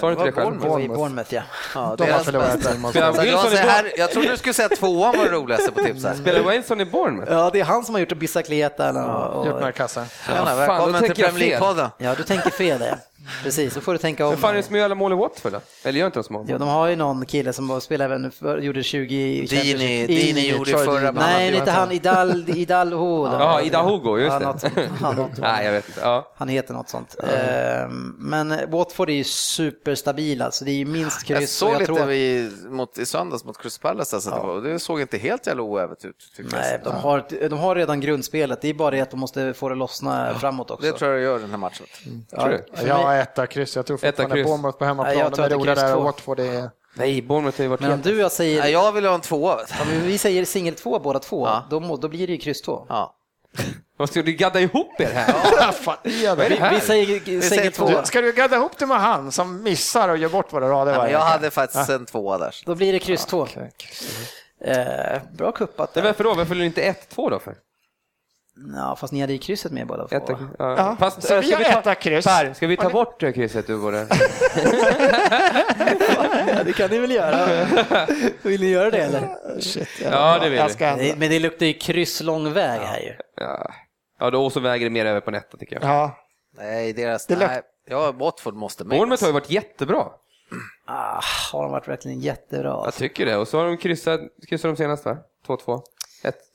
Sa 0.00 0.06
du 0.06 0.12
inte 0.12 0.24
det 0.24 0.32
själv? 0.32 0.80
I 0.80 0.88
Bournemouth, 0.88 1.34
ja. 1.34 1.42
Ja, 1.74 1.94
De 1.98 2.10
har 2.10 2.18
förlorat 2.18 2.66
en 2.66 2.82
jag, 2.82 3.14
Bournemouth? 3.14 3.54
här, 3.54 4.06
trodde 4.06 4.28
du 4.28 4.36
skulle 4.36 4.54
säga 4.54 4.68
tvåan 4.68 5.16
var 5.18 5.24
det 5.24 5.30
roligaste 5.30 5.72
på 5.72 5.82
tips 5.82 6.04
här. 6.04 6.14
Spelar 6.14 6.50
Wilson 6.50 6.80
i 6.80 6.84
Bournemouth? 6.84 7.32
Ja, 7.32 7.50
det 7.52 7.60
är 7.60 7.64
han 7.64 7.84
som 7.84 7.94
har 7.94 8.00
gjort 8.00 8.12
bicicleta. 8.18 8.90
Och, 8.90 9.46
Gjort 9.46 9.54
några 9.54 9.72
kassar. 9.72 10.04
Tjena, 10.26 10.46
fan, 10.46 10.58
välkommen 10.58 10.92
då 10.92 10.98
till 10.98 11.06
tänker 11.06 11.22
jag 11.22 11.60
fel. 11.78 11.90
Ja, 11.98 12.14
du 12.14 12.22
tänker 12.24 12.50
fel 12.50 12.80
ja. 12.80 12.96
Precis, 13.42 13.74
då 13.74 13.80
får 13.80 13.92
du 13.92 13.98
tänka 13.98 14.24
om. 14.26 14.30
Vem 14.30 14.40
fan 14.40 14.50
är 14.50 14.54
det 14.54 14.62
som 14.62 14.76
gör 14.76 14.84
alla 14.84 14.94
mål 14.94 15.12
i 15.12 15.14
Watford 15.14 15.52
då? 15.52 15.60
Eller 15.84 15.98
gör 15.98 16.06
inte 16.06 16.18
de 16.18 16.24
små? 16.24 16.44
Ja, 16.48 16.58
de 16.58 16.68
har 16.68 16.86
ju 16.88 16.96
någon 16.96 17.26
kille 17.26 17.52
som 17.52 17.80
spelar 17.80 18.04
även 18.04 18.30
för, 18.30 18.58
gjorde 18.58 18.82
20 18.82 19.14
i 19.16 19.46
Dini. 19.46 20.06
Dini 20.06 20.40
I- 20.40 20.50
gjorde 20.50 20.70
Troy 20.70 20.84
förra 20.84 21.00
Dini. 21.00 21.12
men 21.12 21.22
han 21.22 21.32
Nej, 21.32 21.54
inte 21.56 21.70
han. 21.70 21.92
Idal, 21.92 22.44
Idalho. 22.48 23.26
Ja, 23.26 23.60
Ida 23.62 23.82
Hugo, 23.82 24.18
just 24.18 24.32
Ja, 24.32 24.38
det. 24.38 24.44
något 24.44 24.60
sånt. 24.60 24.74
Ja, 25.02 25.12
något. 25.12 25.38
Nej, 25.38 25.64
jag 25.66 25.72
vet 25.72 25.88
inte. 25.88 26.00
Ja. 26.00 26.32
Han 26.36 26.48
heter 26.48 26.74
något 26.74 26.88
sånt. 26.88 27.16
Ehm, 27.22 28.14
Men 28.18 28.70
Watford 28.70 29.10
är 29.10 29.14
ju 29.14 29.24
superstabila, 29.24 30.44
alltså 30.44 30.64
det 30.64 30.70
är 30.70 30.74
ju 30.74 30.84
minst 30.84 31.24
kryss. 31.24 31.40
Jag 31.40 31.48
såg 31.48 31.72
lite 31.72 31.84
tror 31.86 32.00
att- 32.02 32.08
i, 32.10 32.50
mot, 32.68 32.98
i 32.98 33.06
söndags 33.06 33.44
mot 33.44 33.58
Crystal 33.62 33.90
Palace, 33.92 34.16
alltså, 34.16 34.30
det, 34.30 34.46
var, 34.46 34.60
det 34.60 34.78
såg 34.78 35.00
inte 35.00 35.18
helt 35.18 35.46
jävla 35.46 35.62
oävet 35.62 36.04
ut. 36.04 36.16
jag. 36.36 36.46
Nej, 36.52 36.80
de 36.84 36.94
har, 36.94 37.48
de 37.48 37.58
har 37.58 37.74
redan 37.76 38.00
grundspelet, 38.00 38.60
det 38.62 38.68
är 38.68 38.74
bara 38.74 38.90
det 38.90 39.00
att 39.00 39.10
de 39.10 39.20
måste 39.20 39.54
få 39.54 39.68
det 39.68 39.74
lossna 39.74 40.34
framåt 40.38 40.70
också. 40.70 40.86
Det 40.86 40.98
tror 40.98 41.10
jag 41.12 41.20
gör 41.22 41.38
den 41.38 41.50
här 41.50 41.56
matchen. 41.56 41.86
Ja, 42.30 42.40
Tror 42.40 42.50
du? 42.50 42.86
Har 43.10 43.22
etta 43.22 43.46
kryss. 43.46 43.76
Jag 43.76 43.86
tror 43.86 43.96
fortfarande 43.96 44.36
kryss. 44.36 44.46
Bournemouth 44.46 44.78
på 44.78 44.84
Nej, 44.84 44.88
hemmaplan. 44.88 45.18
jag 45.18 45.30
De 45.30 45.34
tror 45.36 45.44
är 45.44 45.46
att 45.46 45.50
det 45.50 45.54
är 45.54 45.58
roliga 45.58 45.74
kryss 45.74 45.82
där. 45.84 45.94
två. 45.94 46.00
Watford 46.02 46.40
är... 46.40 46.70
Nej, 46.94 47.22
Bournemouth 47.22 47.56
har 47.58 47.62
ju 47.62 47.68
varit 47.68 47.80
Men 47.80 47.92
om 47.92 48.00
du 48.00 48.14
och 48.14 48.20
jag 48.20 48.32
säger, 48.32 48.60
Nej, 48.60 48.72
jag 48.72 48.92
vill 48.92 49.06
ha 49.06 49.14
en 49.14 49.20
tvåa. 49.20 49.54
om 49.54 49.88
vi 50.02 50.18
säger 50.18 50.44
singel 50.44 50.74
två 50.74 50.98
båda 50.98 51.18
två, 51.18 51.46
Ja. 51.46 51.66
då, 51.70 51.96
då 51.96 52.08
blir 52.08 52.26
det 52.26 52.32
ju 52.32 52.38
kryss 52.38 52.62
två. 52.62 52.86
Ja. 52.88 53.16
Vad 53.96 54.08
ska 54.08 54.22
du 54.22 54.32
gadda 54.32 54.60
ihop 54.60 55.00
er 55.00 55.10
här? 55.14 55.34
Vad 55.66 55.74
fan 55.74 55.96
Vad 56.04 56.40
är 56.40 56.48
det 56.50 56.54
här? 56.56 56.74
Vi 56.74 56.80
säger 56.80 57.20
singel 57.20 57.42
säger 57.42 57.70
två, 57.70 57.88
Du, 57.88 58.00
ska 58.06 58.20
du 58.20 58.32
gadda 58.32 58.56
ihop 58.56 58.72
det 58.78 58.86
med 58.86 59.00
han 59.00 59.32
som 59.32 59.62
missar 59.62 60.08
och 60.08 60.16
gör 60.16 60.28
bort 60.28 60.52
våra 60.52 60.68
rader 60.70 60.92
Nej, 60.92 60.98
varje 61.00 61.12
jag 61.12 61.20
hade 61.20 61.50
faktiskt 61.50 61.90
en 61.90 62.06
tvåa 62.06 62.38
där. 62.38 62.54
då 62.66 62.74
blir 62.74 62.92
det 62.92 62.98
kryss 62.98 63.26
två. 63.26 63.40
Okej. 63.42 63.70
Eh, 64.64 65.22
bra 65.32 65.52
kuppat 65.52 65.94
Nej, 65.94 66.02
där. 66.02 66.08
varför 66.08 66.24
då? 66.24 66.34
Varför 66.34 66.54
är 66.54 66.58
det 66.58 66.66
inte 66.66 66.82
1-2 67.14 67.30
då 67.30 67.38
för? 67.38 67.54
Ja, 68.76 68.96
fast 68.96 69.12
ni 69.12 69.20
hade 69.20 69.32
ju 69.32 69.38
krysset 69.38 69.72
med 69.72 69.86
båda 69.86 70.08
två. 70.08 70.16
Etta, 70.16 70.32
ja. 70.58 70.74
Ja, 70.76 70.96
Fast, 70.98 71.22
så 71.22 71.34
äh, 71.34 71.40
vi 71.40 71.46
ska 71.46 71.56
har 71.56 71.64
ta- 71.64 71.78
etta 71.80 71.94
kryss. 71.94 72.24
Per, 72.26 72.52
ska 72.52 72.66
vi 72.66 72.76
ta 72.76 72.90
bort 72.90 73.22
eh, 73.22 73.32
krysset 73.32 73.70
ur 73.70 73.74
våra... 73.76 73.96
Ja, 76.48 76.64
det 76.64 76.72
kan 76.72 76.90
ni 76.90 76.98
väl 76.98 77.10
göra? 77.10 77.66
Vill 78.42 78.60
ni 78.60 78.66
göra 78.68 78.90
det 78.90 78.98
eller? 78.98 79.60
Shit, 79.60 79.88
Ja, 80.02 80.38
det 80.38 80.48
vill 80.48 80.58
jag 80.58 80.66
vi. 80.68 80.72
ska 80.74 80.96
Men 81.16 81.30
det 81.30 81.38
luktar 81.38 81.66
ju 81.66 81.72
kryss 81.72 82.20
lång 82.22 82.52
väg 82.52 82.80
här 82.80 83.00
ju. 83.00 83.12
Ja, 83.36 83.70
ja 84.18 84.30
då 84.30 84.50
så 84.50 84.60
väger 84.60 84.86
det 84.86 84.90
mer 84.90 85.06
över 85.06 85.20
på 85.20 85.30
netta 85.30 85.56
tycker 85.56 85.74
jag. 85.80 85.84
Ja, 85.84 86.16
Nej, 86.56 86.92
deras... 86.92 87.26
Det 87.26 87.34
luk- 87.34 87.46
nej, 87.48 87.60
ja, 87.88 88.12
Watford 88.12 88.54
måste 88.54 88.84
med. 88.84 88.98
Bournemouth 88.98 89.22
har 89.22 89.28
ju 89.28 89.32
varit 89.34 89.50
jättebra. 89.50 90.06
Ah, 90.86 91.20
har 91.52 91.62
de 91.62 91.72
varit 91.72 91.88
verkligen 91.88 92.20
jättebra. 92.20 92.80
Jag 92.84 92.94
tycker 92.94 93.26
det. 93.26 93.36
Och 93.36 93.48
så 93.48 93.58
har 93.58 93.66
de 93.66 93.76
kryssat, 93.76 94.20
kryssat 94.48 94.70
de 94.70 94.76
senast 94.76 95.04
va? 95.04 95.16
2-2. 95.46 95.82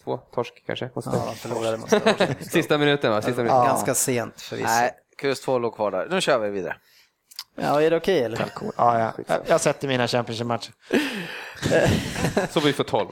1-2. 0.05 0.17
2, 0.17 0.17
torsk 0.17 0.63
kanske. 0.65 0.89
Måste. 0.95 1.09
Ja, 1.13 1.31
förlorade 1.35 1.77
mot. 1.77 1.89
Sista 2.51 2.77
minuten 2.77 3.11
va? 3.11 3.21
Sista 3.21 3.43
minuten. 3.43 3.65
Ganska 3.65 3.93
sent 3.93 4.41
förvisso. 4.41 4.67
Nej, 4.67 4.91
kryss 5.17 5.41
2 5.41 5.59
låg 5.59 5.75
kvar 5.75 5.91
där. 5.91 6.07
Nu 6.09 6.21
kör 6.21 6.39
vi 6.39 6.49
vidare. 6.49 6.77
Ja, 7.55 7.81
är 7.81 7.89
det 7.89 7.97
okej 7.97 8.23
eller? 8.23 8.45
Ja, 8.77 8.99
ja. 8.99 9.13
Jag, 9.27 9.39
jag 9.47 9.61
sätter 9.61 9.87
mina 9.87 10.07
Championship-matcher. 10.07 10.71
Så 12.51 12.59
vi 12.59 12.73
får 12.73 12.83
12. 12.83 13.07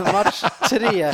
Match 0.12 0.44
tre, 0.70 1.12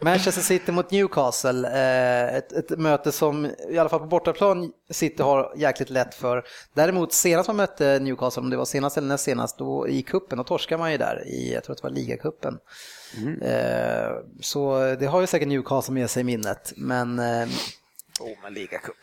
Manchester 0.00 0.42
City 0.42 0.72
mot 0.72 0.90
Newcastle. 0.90 1.68
Eh, 1.68 2.34
Ett, 2.36 2.52
ett 2.52 2.78
möte 2.78 3.12
som 3.12 3.50
i 3.70 3.78
alla 3.78 3.88
fall 3.88 3.98
på 4.00 4.06
bortaplan 4.06 4.72
City 4.90 5.22
har 5.22 5.52
jäkligt 5.56 5.90
lätt 5.90 6.14
för. 6.14 6.44
Däremot 6.74 7.12
senast 7.12 7.46
man 7.48 7.56
mötte 7.56 7.98
Newcastle, 7.98 8.40
om 8.42 8.50
det 8.50 8.56
var 8.56 8.64
senast 8.64 8.96
eller 8.96 9.08
näst 9.08 9.24
senast, 9.24 9.58
då 9.58 9.88
i 9.88 10.02
kuppen 10.02 10.38
då 10.38 10.44
torskade 10.44 10.78
man 10.78 10.92
ju 10.92 10.98
där 10.98 11.22
i, 11.26 11.52
jag 11.54 11.64
tror 11.64 11.72
att 11.74 11.82
det 11.82 11.88
var 11.88 11.94
ligacupen. 11.94 12.58
Eh, 13.42 14.10
Så 14.40 14.78
det 15.00 15.06
har 15.06 15.20
ju 15.20 15.26
säkert 15.26 15.48
Newcastle 15.48 15.94
med 15.94 16.10
sig 16.10 16.20
i 16.20 16.24
minnet. 16.24 16.72
Men 16.76 17.18
Oh, 18.20 18.28
men 18.42 18.54
ligacup. 18.54 18.96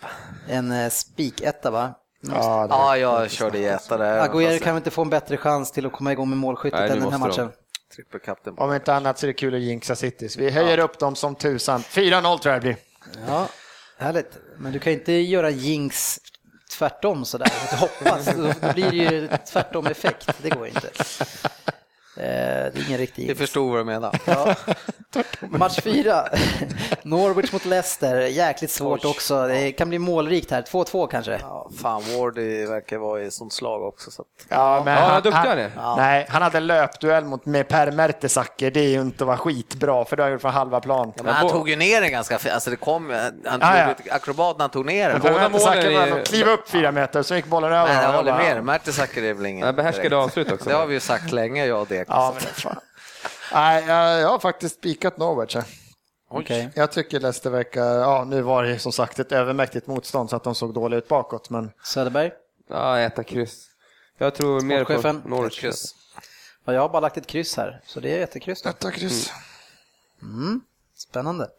en 0.49 0.91
spiketta 0.91 1.71
va? 1.71 1.93
Ja, 2.21 2.67
det- 2.67 2.73
Ja, 2.73 2.97
jag 2.97 3.31
körde 3.31 3.57
etta 3.59 3.97
där. 3.97 4.19
Aguero 4.19 4.59
kan 4.59 4.73
väl 4.73 4.79
inte 4.81 4.91
få 4.91 5.01
en 5.01 5.09
bättre 5.09 5.37
chans 5.37 5.71
till 5.71 5.85
att 5.85 5.91
komma 5.91 6.11
igång 6.11 6.29
med 6.29 6.37
målskyttet 6.37 6.79
Nej, 6.79 6.89
än 6.89 6.99
den 6.99 7.11
här 7.11 7.19
de. 7.19 7.27
matchen? 7.27 7.49
Trippelkapten. 7.95 8.53
Om 8.57 8.73
inte 8.73 8.93
annat 8.93 9.19
så 9.19 9.25
är 9.25 9.27
det 9.27 9.33
kul 9.33 9.55
att 9.55 9.61
jinxa 9.61 9.95
City. 9.95 10.29
Så 10.29 10.39
vi 10.39 10.49
höjer 10.51 10.77
upp 10.77 10.99
dem 10.99 11.15
som 11.15 11.35
tusan. 11.35 11.79
4-0 11.83 12.37
tror 12.39 12.53
jag 12.53 12.61
det 12.61 12.65
blir. 12.65 12.77
Ja, 13.27 13.47
härligt. 13.97 14.37
Men 14.57 14.71
du 14.71 14.79
kan 14.79 14.93
inte 14.93 15.11
göra 15.13 15.49
jinx 15.49 16.19
tvärtom 16.77 17.25
sådär, 17.25 17.51
hoppas. 17.79 18.25
Då 18.25 18.73
blir 18.73 18.91
det 18.91 18.95
ju 18.97 19.29
tvärtom 19.51 19.87
effekt. 19.87 20.29
Det 20.41 20.49
går 20.49 20.67
inte. 20.67 20.89
Eh, 22.19 22.25
Det 22.25 22.79
är 22.79 22.87
ingen 22.87 22.97
riktig 22.99 23.27
Vi 23.27 23.35
förstod 23.35 23.69
vad 23.71 23.79
du 23.79 23.83
menar. 23.83 24.19
Ja. 24.25 24.55
Match 25.41 25.79
fyra. 25.83 26.27
Norwich 27.03 27.51
mot 27.53 27.65
Leicester. 27.65 28.19
Jäkligt 28.21 28.71
svårt 28.71 29.05
också. 29.05 29.47
Det 29.47 29.71
kan 29.71 29.89
bli 29.89 29.99
målrikt 29.99 30.51
här. 30.51 30.61
2-2 30.61 31.07
kanske. 31.07 31.39
Ja, 31.41 31.69
fan, 31.81 32.01
Wardy 32.17 32.65
verkar 32.65 32.97
vara 32.97 33.21
i 33.21 33.31
sånt 33.31 33.53
slag 33.53 33.83
också. 33.83 34.11
Så 34.11 34.21
att... 34.21 34.27
Ja, 34.49 34.81
men 34.85 34.93
Ja, 34.93 34.99
han 34.99 35.17
är 35.17 35.21
duktig 35.21 35.37
han 35.49 35.57
är. 35.59 35.71
Nej, 35.97 36.25
han 36.29 36.41
hade 36.41 36.59
löpduell 36.59 37.25
mot, 37.25 37.45
med 37.45 37.67
Per 37.67 37.91
Mertesacker. 37.91 38.71
Det 38.71 38.79
är 38.79 38.89
ju 38.89 39.01
inte 39.01 39.23
att 39.23 39.27
vara 39.27 39.37
skitbra, 39.37 40.05
för 40.05 40.15
det 40.15 40.23
har 40.23 40.29
gjort 40.29 40.41
från 40.41 40.51
halva 40.51 40.79
plan. 40.79 41.13
Ja, 41.17 41.23
men 41.23 41.33
han 41.33 41.49
tog 41.49 41.69
ju 41.69 41.75
ner 41.75 42.01
den 42.01 42.11
ganska 42.11 42.39
fint. 42.39 42.53
Alltså 42.53 42.69
det 42.69 42.75
kom, 42.75 43.09
han 43.45 43.59
Ja, 43.61 43.77
ja. 43.77 43.91
ett 43.91 44.11
akrobat 44.11 44.57
när 44.57 44.63
han 44.63 44.69
tog 44.69 44.85
ner 44.85 45.09
den. 45.09 45.21
Per 45.21 45.31
Båda 45.31 45.49
Mertesacker 45.49 45.91
är- 45.91 46.25
kliva 46.25 46.51
upp 46.51 46.69
fyra 46.69 46.91
meter, 46.91 47.23
så 47.23 47.35
gick 47.35 47.45
bollen 47.45 47.73
över. 47.73 47.93
Nej, 47.93 48.03
jag 48.03 48.11
håller 48.13 48.37
med 48.37 48.55
dig. 48.55 48.63
Mertesacker 48.63 49.23
är 49.23 49.33
väl 49.33 49.45
ingen... 49.45 49.65
Ja, 49.67 49.73
behärskade 49.73 50.17
avslut 50.17 50.51
också. 50.51 50.69
Det 50.69 50.75
har 50.75 50.85
vi 50.85 50.93
ju 50.93 50.99
sagt 50.99 51.31
länge, 51.31 51.65
jag 51.65 51.81
och 51.81 51.87
Dek. 51.87 52.08
Ja, 52.09 52.31
men 52.33 52.41
fan. 52.41 52.79
Nej, 53.53 53.83
jag, 53.87 54.19
jag 54.21 54.29
har 54.29 54.39
faktiskt 54.39 54.75
spikat 54.75 55.17
Norwich. 55.17 55.55
här. 55.55 55.65
Okej. 56.29 56.69
Jag 56.75 56.91
tycker 56.91 57.19
Leicester 57.19 57.49
verkar, 57.49 57.85
ja 57.85 58.23
nu 58.27 58.41
var 58.41 58.63
det 58.63 58.79
som 58.79 58.91
sagt 58.91 59.19
ett 59.19 59.31
övermäktigt 59.31 59.87
motstånd 59.87 60.29
så 60.29 60.35
att 60.35 60.43
de 60.43 60.55
såg 60.55 60.73
dåliga 60.73 60.97
ut 60.97 61.07
bakåt, 61.07 61.49
men 61.49 61.71
Söderberg. 61.83 62.31
Ja, 62.69 62.99
äta 62.99 63.23
kryss. 63.23 63.65
Jag 64.17 64.35
tror 64.35 64.61
mer 64.61 64.85
på. 64.85 65.29
Norwich. 65.29 65.59
Kryss. 65.59 65.95
Ja, 66.65 66.73
jag 66.73 66.81
har 66.81 66.89
bara 66.89 66.99
lagt 66.99 67.17
ett 67.17 67.27
kryss 67.27 67.57
här, 67.57 67.81
så 67.85 67.99
det 67.99 68.13
är 68.13 68.19
jättekryss. 68.19 68.61
detta 68.61 68.91
kryss. 68.91 69.31
Spännande. 70.95 71.49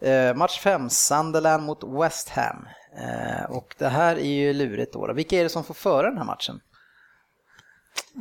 Eh, 0.00 0.34
match 0.34 0.60
5, 0.60 0.90
Sunderland 0.90 1.62
mot 1.62 1.84
West 1.84 2.28
Ham. 2.28 2.66
Eh, 2.96 3.50
och 3.50 3.74
det 3.78 3.88
här 3.88 4.16
är 4.16 4.30
ju 4.34 4.52
lurigt 4.52 4.92
då. 4.92 5.12
Vilka 5.12 5.36
är 5.36 5.42
det 5.42 5.48
som 5.48 5.64
får 5.64 5.74
föra 5.74 6.08
den 6.08 6.18
här 6.18 6.24
matchen? 6.24 6.60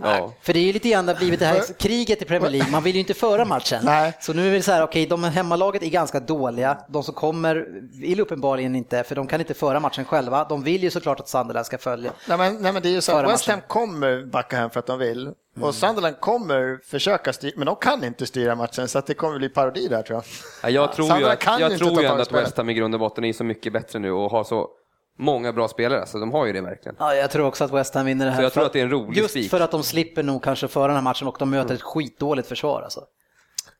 Ja. 0.03 0.33
För 0.41 0.53
det 0.53 0.59
är 0.59 0.63
ju 0.63 0.73
lite 0.73 0.89
grann 0.89 1.05
det 1.05 1.13
har 1.13 1.19
blivit 1.19 1.39
det 1.39 1.45
här 1.45 1.63
kriget 1.79 2.21
i 2.21 2.25
Premier 2.25 2.49
League, 2.51 2.71
man 2.71 2.83
vill 2.83 2.93
ju 2.93 2.99
inte 2.99 3.13
föra 3.13 3.45
matchen. 3.45 3.81
Nej. 3.83 4.17
Så 4.21 4.33
nu 4.33 4.47
är 4.47 4.51
det 4.51 4.61
så 4.61 4.71
här, 4.71 4.83
okej, 4.83 5.05
de 5.05 5.23
hemmalaget 5.23 5.83
är 5.83 5.89
ganska 5.89 6.19
dåliga, 6.19 6.77
de 6.89 7.03
som 7.03 7.13
kommer 7.13 7.67
vill 8.01 8.19
uppenbarligen 8.19 8.75
inte, 8.75 9.03
för 9.03 9.15
de 9.15 9.27
kan 9.27 9.41
inte 9.41 9.53
föra 9.53 9.79
matchen 9.79 10.05
själva. 10.05 10.43
De 10.43 10.63
vill 10.63 10.83
ju 10.83 10.89
såklart 10.89 11.19
att 11.19 11.29
Sunderland 11.29 11.65
ska 11.65 11.77
följa. 11.77 12.11
Nej 12.27 12.37
men, 12.37 12.55
nej 12.55 12.73
men 12.73 12.81
det 12.81 12.89
är 12.89 12.93
ju 12.93 13.01
så 13.01 13.17
att 13.17 13.31
West 13.31 13.47
Ham 13.47 13.61
kommer 13.67 14.25
backa 14.25 14.57
hem 14.57 14.69
för 14.69 14.79
att 14.79 14.87
de 14.87 14.99
vill. 14.99 15.31
Och 15.61 15.75
Sunderland 15.75 16.19
kommer 16.19 16.79
försöka 16.85 17.33
styra, 17.33 17.53
men 17.57 17.65
de 17.65 17.75
kan 17.75 18.03
inte 18.03 18.25
styra 18.25 18.55
matchen 18.55 18.87
så 18.87 18.99
att 18.99 19.07
det 19.07 19.13
kommer 19.13 19.37
bli 19.37 19.49
parodi 19.49 19.87
där 19.87 20.01
tror 20.01 20.15
jag. 20.15 20.23
Ja, 20.63 20.69
jag 20.69 20.93
tror 20.93 21.07
ju 21.07 21.11
Sandra 21.11 21.31
att, 21.31 21.39
kan 21.39 21.59
ju 21.59 21.61
jag 21.61 21.77
tror 21.77 22.01
ju 22.01 22.07
ändå 22.07 22.21
att. 22.21 22.31
West 22.31 22.57
Ham 22.57 22.69
i 22.69 22.73
grund 22.73 22.93
och 22.93 22.99
botten 22.99 23.23
är 23.23 23.33
så 23.33 23.43
mycket 23.43 23.73
bättre 23.73 23.99
nu 23.99 24.11
och 24.11 24.31
har 24.31 24.43
så 24.43 24.69
många 25.17 25.53
bra 25.53 25.67
spelare, 25.67 26.05
så 26.05 26.17
de 26.19 26.31
har 26.31 26.45
ju 26.45 26.53
det 26.53 26.61
verkligen. 26.61 26.95
Ja, 26.99 27.15
jag 27.15 27.31
tror 27.31 27.45
också 27.45 27.63
att 27.63 27.71
West 27.71 27.95
Ham 27.95 28.05
vinner 28.05 28.25
det 28.25 28.31
här. 28.31 28.37
Så 28.37 28.43
jag 28.43 28.53
tror 28.53 28.65
att 28.65 28.73
det 28.73 28.79
är 28.79 28.83
en 28.83 28.89
rolig 28.91 29.17
Just 29.17 29.29
spik. 29.29 29.49
för 29.49 29.59
att 29.59 29.71
de 29.71 29.83
slipper 29.83 30.23
nog 30.23 30.43
kanske 30.43 30.67
föra 30.67 30.87
den 30.87 30.95
här 30.95 31.01
matchen 31.03 31.27
och 31.27 31.35
de 31.39 31.49
möter 31.49 31.75
ett 31.75 31.81
skitdåligt 31.81 32.47
försvar 32.47 32.81
alltså. 32.81 33.01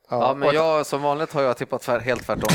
Ja, 0.09 0.33
men 0.33 0.47
och- 0.47 0.53
jag, 0.55 0.85
som 0.85 1.01
vanligt 1.01 1.33
har 1.33 1.41
jag 1.41 1.57
tippat 1.57 1.81
tvär, 1.81 1.99
helt 1.99 2.25
tvärtom. 2.25 2.49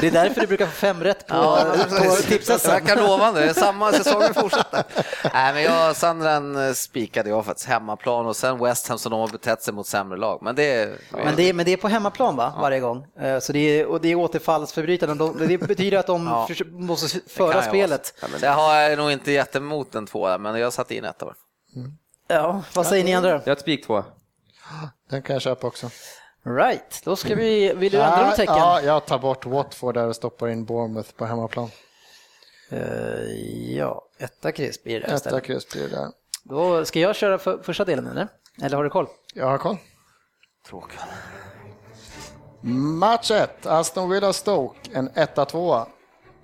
Det 0.00 0.06
är 0.06 0.10
därför 0.10 0.40
du 0.40 0.46
brukar 0.46 0.66
få 0.66 0.72
fem 0.72 1.02
rätt 1.04 1.26
på, 1.26 1.34
Ja, 1.34 1.66
på 1.88 1.94
det 2.04 2.22
tipset. 2.22 2.68
verkar 2.68 2.96
lovande. 2.96 3.40
Det 3.40 3.46
är 3.50 3.54
samma 3.54 3.92
säsong 3.92 4.22
vi 4.28 4.34
fortsätter. 4.40 4.84
Nej, 5.34 5.54
men 5.54 5.62
jag, 5.62 5.96
Sandren 5.96 6.56
eh, 6.68 6.72
spikade 6.72 7.28
jag 7.30 7.44
faktiskt 7.44 7.68
hemmaplan 7.68 8.26
och 8.26 8.36
sen 8.36 8.58
West 8.58 8.88
Ham 8.88 8.98
som 8.98 9.10
de 9.10 9.20
har 9.20 9.28
betett 9.28 9.62
sig 9.62 9.74
mot 9.74 9.86
sämre 9.86 10.18
lag. 10.18 10.38
Men 10.42 10.54
det, 10.54 10.98
Men 11.10 11.36
det, 11.36 11.48
är, 11.48 11.52
men 11.52 11.64
det 11.66 11.72
är 11.72 11.76
på 11.76 11.88
hemmaplan 11.88 12.36
va, 12.36 12.52
varje 12.60 12.80
gång. 12.80 13.06
Eh, 13.20 13.38
Så 13.38 13.52
det 13.52 13.58
är, 13.80 13.86
och 13.86 14.00
det 14.00 14.08
är 14.08 14.14
återfallsförbrytaren. 14.14 15.18
De- 15.18 15.46
Det 15.48 15.58
betyder 15.58 15.98
att 15.98 16.06
de 16.06 16.26
Ja. 16.26 16.48
måste 16.72 17.08
kan 17.18 17.20
föra 17.28 17.62
spelet. 17.62 18.14
vara. 18.22 18.38
Så 18.38 18.44
jag 18.46 18.52
har 18.52 18.96
nog 18.96 19.10
inte 19.12 19.32
jättemot 19.32 19.94
en 19.94 20.06
tvåa, 20.06 20.38
men 20.38 20.54
jag 20.60 20.72
satte 20.72 20.94
in 20.96 21.04
etta. 21.04 21.24
bara. 21.26 21.34
Ja, 22.28 22.62
vad 22.74 22.86
säger 22.86 23.04
ni 23.04 23.14
andra? 23.14 23.30
Jag 23.30 23.40
har 23.46 23.52
ett 23.52 23.60
spik 23.60 23.86
två. 23.86 24.04
Den 25.10 25.22
kan 25.22 25.34
jag 25.34 25.42
köpa 25.42 25.66
också. 25.66 25.90
Right, 26.42 27.00
då 27.04 27.16
ska 27.16 27.34
vi, 27.34 27.72
vill 27.74 27.92
du 27.92 28.00
ändra 28.00 28.26
något 28.26 28.36
tecken? 28.36 28.54
ja, 28.56 28.80
jag 28.82 29.06
tar 29.06 29.18
bort 29.18 29.46
Watford 29.46 29.94
där 29.94 30.06
och 30.06 30.16
stoppar 30.16 30.48
in 30.48 30.64
Bournemouth 30.64 31.12
på 31.12 31.24
hemmaplan. 31.26 31.70
Eh, 32.70 33.70
ja, 33.76 34.06
etta 34.18 34.52
kryss 34.52 34.82
blir 34.82 35.00
det 35.00 35.06
Etta 35.06 35.14
istället. 35.14 35.44
kryss 35.44 35.68
blir 35.68 35.82
det 35.82 35.88
där. 35.88 36.08
Då 36.42 36.84
ska 36.84 37.00
jag 37.00 37.16
köra 37.16 37.38
för, 37.38 37.58
första 37.62 37.84
delen 37.84 38.06
eller? 38.06 38.28
Eller 38.62 38.76
har 38.76 38.84
du 38.84 38.90
koll? 38.90 39.06
Jag 39.34 39.46
har 39.46 39.58
koll. 39.58 39.76
Tråkigt. 40.66 41.00
Match 42.60 43.30
1, 43.30 43.66
Aston 43.66 44.10
Villa 44.10 44.32
Stoke, 44.32 44.78
en 44.92 45.10
1-2. 45.10 45.86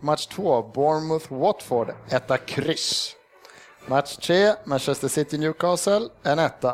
Match 0.01 0.27
2, 0.27 0.63
Bournemouth 0.63 1.33
Watford, 1.33 1.95
1 2.11 2.47
kryss. 2.47 3.17
Match 3.87 4.17
3, 4.17 4.55
Manchester 4.65 5.09
City 5.09 5.39
Newcastle, 5.39 6.09
en 6.23 6.39
1. 6.39 6.65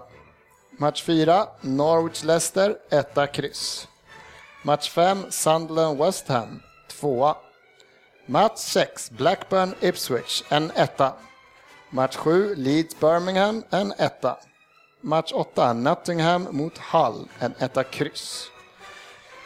Match 0.78 1.02
4, 1.02 1.48
Norwich 1.62 2.24
Leicester, 2.24 2.76
1 2.90 3.26
kryss. 3.32 3.86
Match 4.64 4.88
5, 4.88 5.30
Sunderland 5.30 5.98
West 5.98 6.28
Ham, 6.28 6.62
2. 6.88 7.34
Match 8.26 8.58
6, 8.58 9.10
Blackburn 9.10 9.74
Ipswich, 9.80 10.42
en 10.50 10.70
1. 10.76 11.14
Match 11.90 12.16
7, 12.16 12.54
Leeds 12.56 12.94
Birmingham, 12.94 13.64
en 13.70 13.92
1. 13.98 14.36
Match 15.00 15.32
8, 15.32 15.72
Nottingham 15.72 16.48
mot 16.50 16.78
Hull, 16.78 17.28
en 17.40 17.54
1 17.58 17.84
kryss. 17.90 18.50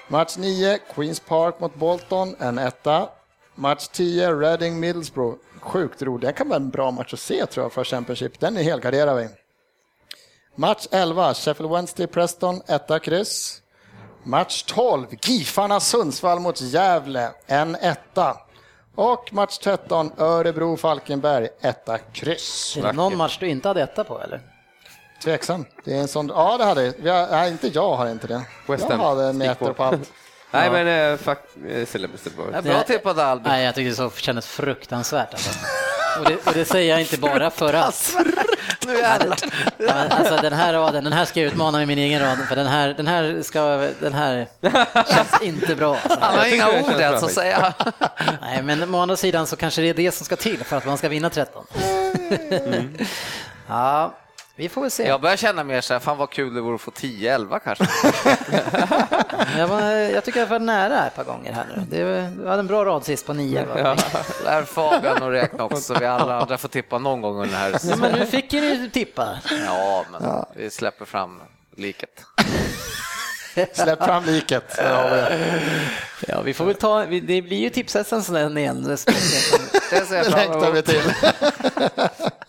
Match 0.08 0.36
9, 0.36 0.78
Queens 0.94 1.20
Park 1.20 1.60
mot 1.60 1.74
Bolton, 1.74 2.36
en 2.38 2.58
etta. 2.58 3.08
Match 3.54 3.88
10, 3.88 4.32
Reading 4.34 4.80
Middlesbrough. 4.80 5.38
Sjukt 5.60 6.02
rolig. 6.02 6.28
Det 6.28 6.32
kan 6.32 6.48
vara 6.48 6.56
en 6.56 6.70
bra 6.70 6.90
match 6.90 7.14
att 7.14 7.20
se 7.20 7.46
tror 7.46 7.64
jag 7.64 7.72
för 7.72 7.84
Championship. 7.84 8.40
Den 8.40 8.56
är 8.56 8.62
helgarderar 8.62 9.14
vi. 9.14 9.28
Match 10.56 10.86
11, 10.90 11.34
Sheffield 11.34 11.70
Wednesday 11.72 12.06
Preston, 12.06 12.62
etta 12.66 12.98
kryss. 12.98 13.62
Match 14.24 14.62
12, 14.62 15.06
Gifarna 15.22 15.80
Sundsvall 15.80 16.40
mot 16.40 16.60
Gävle, 16.60 17.30
en 17.46 17.74
etta. 17.74 18.36
Och 18.94 19.32
match 19.32 19.58
13, 19.58 20.12
Örebro 20.18 20.76
Falkenberg, 20.76 21.48
etta 21.60 21.98
kryss. 21.98 22.76
Är 22.76 22.82
det 22.82 22.92
någon 22.92 23.16
match 23.16 23.36
du 23.40 23.48
inte 23.48 23.68
hade 23.68 23.82
etta 23.82 24.04
på 24.04 24.20
eller? 24.20 24.40
Tveksam. 25.24 25.64
Det 25.84 25.96
är 25.96 26.00
en 26.00 26.08
sån... 26.08 26.28
Ja, 26.28 26.56
det 26.58 26.64
hade 26.64 26.84
jag. 26.84 26.94
vi. 26.98 27.10
har- 27.10 27.26
Nej, 27.30 27.50
inte 27.50 27.68
jag 27.68 27.96
har 27.96 28.06
inte 28.06 28.26
det. 28.26 28.42
West 28.68 28.86
Jag 28.88 28.96
hade 28.98 29.32
med 29.32 29.50
ettor 29.50 29.72
på 29.72 29.84
allt. 29.84 30.12
Nej, 30.50 30.70
men 30.70 31.12
eh, 31.12 31.18
fuck, 31.18 31.38
eh, 31.68 31.86
Ja, 32.52 32.62
bra 32.62 32.82
tippat 32.82 33.18
Albin. 33.18 33.48
Nej, 33.52 33.64
jag 33.64 33.74
tycker 33.74 33.90
det 33.90 33.96
så 33.96 34.10
kändes 34.10 34.46
fruktansvärt. 34.46 35.32
Alltså. 35.34 35.50
Och, 36.20 36.24
det, 36.24 36.46
och 36.46 36.52
det 36.52 36.64
säger 36.64 36.90
jag 36.90 37.00
inte 37.00 37.18
bara 37.18 37.50
för 37.50 37.72
att... 37.74 38.14
Nu. 38.86 38.94
Ja, 38.98 39.18
men 39.78 40.12
alltså, 40.12 40.36
den 40.36 40.52
här 40.52 40.72
raden, 40.72 41.04
den 41.04 41.12
här 41.12 41.24
ska 41.24 41.40
jag 41.40 41.46
utmana 41.52 41.78
med 41.78 41.88
min 41.88 41.98
egen 41.98 42.20
rad, 42.20 42.38
för 42.48 42.56
den 42.56 42.66
här, 42.66 42.94
den 42.96 43.06
här, 43.06 43.42
ska, 43.42 43.88
den 44.00 44.14
här 44.14 44.46
känns 44.94 45.42
inte 45.42 45.74
bra. 45.74 45.96
Han 46.20 46.38
har 46.38 46.54
inga 46.54 46.72
det 46.72 46.82
ord 46.82 47.00
ens 47.00 47.22
att 47.22 47.32
säga. 47.32 47.74
Nej, 48.40 48.62
men 48.62 48.94
å 48.94 49.00
andra 49.00 49.16
sidan 49.16 49.46
så 49.46 49.56
kanske 49.56 49.82
det 49.82 49.88
är 49.88 49.94
det 49.94 50.12
som 50.12 50.26
ska 50.26 50.36
till 50.36 50.64
för 50.64 50.76
att 50.76 50.86
man 50.86 50.98
ska 50.98 51.08
vinna 51.08 51.30
13. 51.30 51.64
Ja, 53.68 54.14
vi 54.58 54.68
får 54.68 54.80
väl 54.80 54.90
se. 54.90 55.06
Jag 55.08 55.20
börjar 55.20 55.36
känna 55.36 55.64
mer 55.64 55.80
så 55.80 55.92
här, 55.92 56.00
fan 56.00 56.18
vad 56.18 56.30
kul 56.30 56.54
det 56.54 56.60
vore 56.60 56.74
att 56.74 56.80
få 56.80 56.90
10-11 56.90 57.60
kanske. 57.64 57.86
Jag, 59.58 59.68
var, 59.68 59.82
jag 59.90 60.24
tycker 60.24 60.40
jag 60.40 60.46
var 60.46 60.58
nära 60.58 61.06
ett 61.06 61.16
par 61.16 61.24
gånger 61.24 61.52
här 61.52 61.66
nu. 61.76 61.82
Det, 61.90 62.30
du 62.42 62.48
hade 62.48 62.60
en 62.60 62.66
bra 62.66 62.84
rad 62.84 63.04
sist 63.04 63.26
på 63.26 63.32
nio. 63.32 63.64
Va? 63.64 63.96
Lär 64.44 64.62
Fabian 64.62 65.22
att 65.22 65.32
räkna 65.32 65.64
också 65.64 65.80
så 65.80 65.94
vi 65.94 66.06
alla 66.06 66.40
andra 66.40 66.58
får 66.58 66.68
tippa 66.68 66.98
någon 66.98 67.20
gång 67.20 67.36
under 67.36 67.50
den 67.50 67.60
här 67.60 67.80
Ja, 67.90 67.96
men 67.96 68.18
nu 68.18 68.26
fick 68.26 68.52
ju 68.52 68.60
ni 68.60 68.90
tippa. 68.90 69.38
Ja, 69.66 70.04
men 70.12 70.44
vi 70.56 70.70
släpper 70.70 71.04
fram 71.04 71.42
liket. 71.76 72.24
Släpp 73.72 74.04
fram 74.04 74.24
liket. 74.24 74.78
Ja, 76.28 76.40
vi 76.44 76.54
får 76.54 76.64
väl 76.64 76.74
ta, 76.74 77.04
det 77.04 77.42
blir 77.42 77.56
ju 77.56 77.70
tipsetsen 77.70 78.22
sen 78.22 78.58
igen. 78.58 78.96
Det 79.90 80.10
Det 80.10 80.30
längtar 80.30 80.72
vi 80.72 80.82
till. 80.82 81.02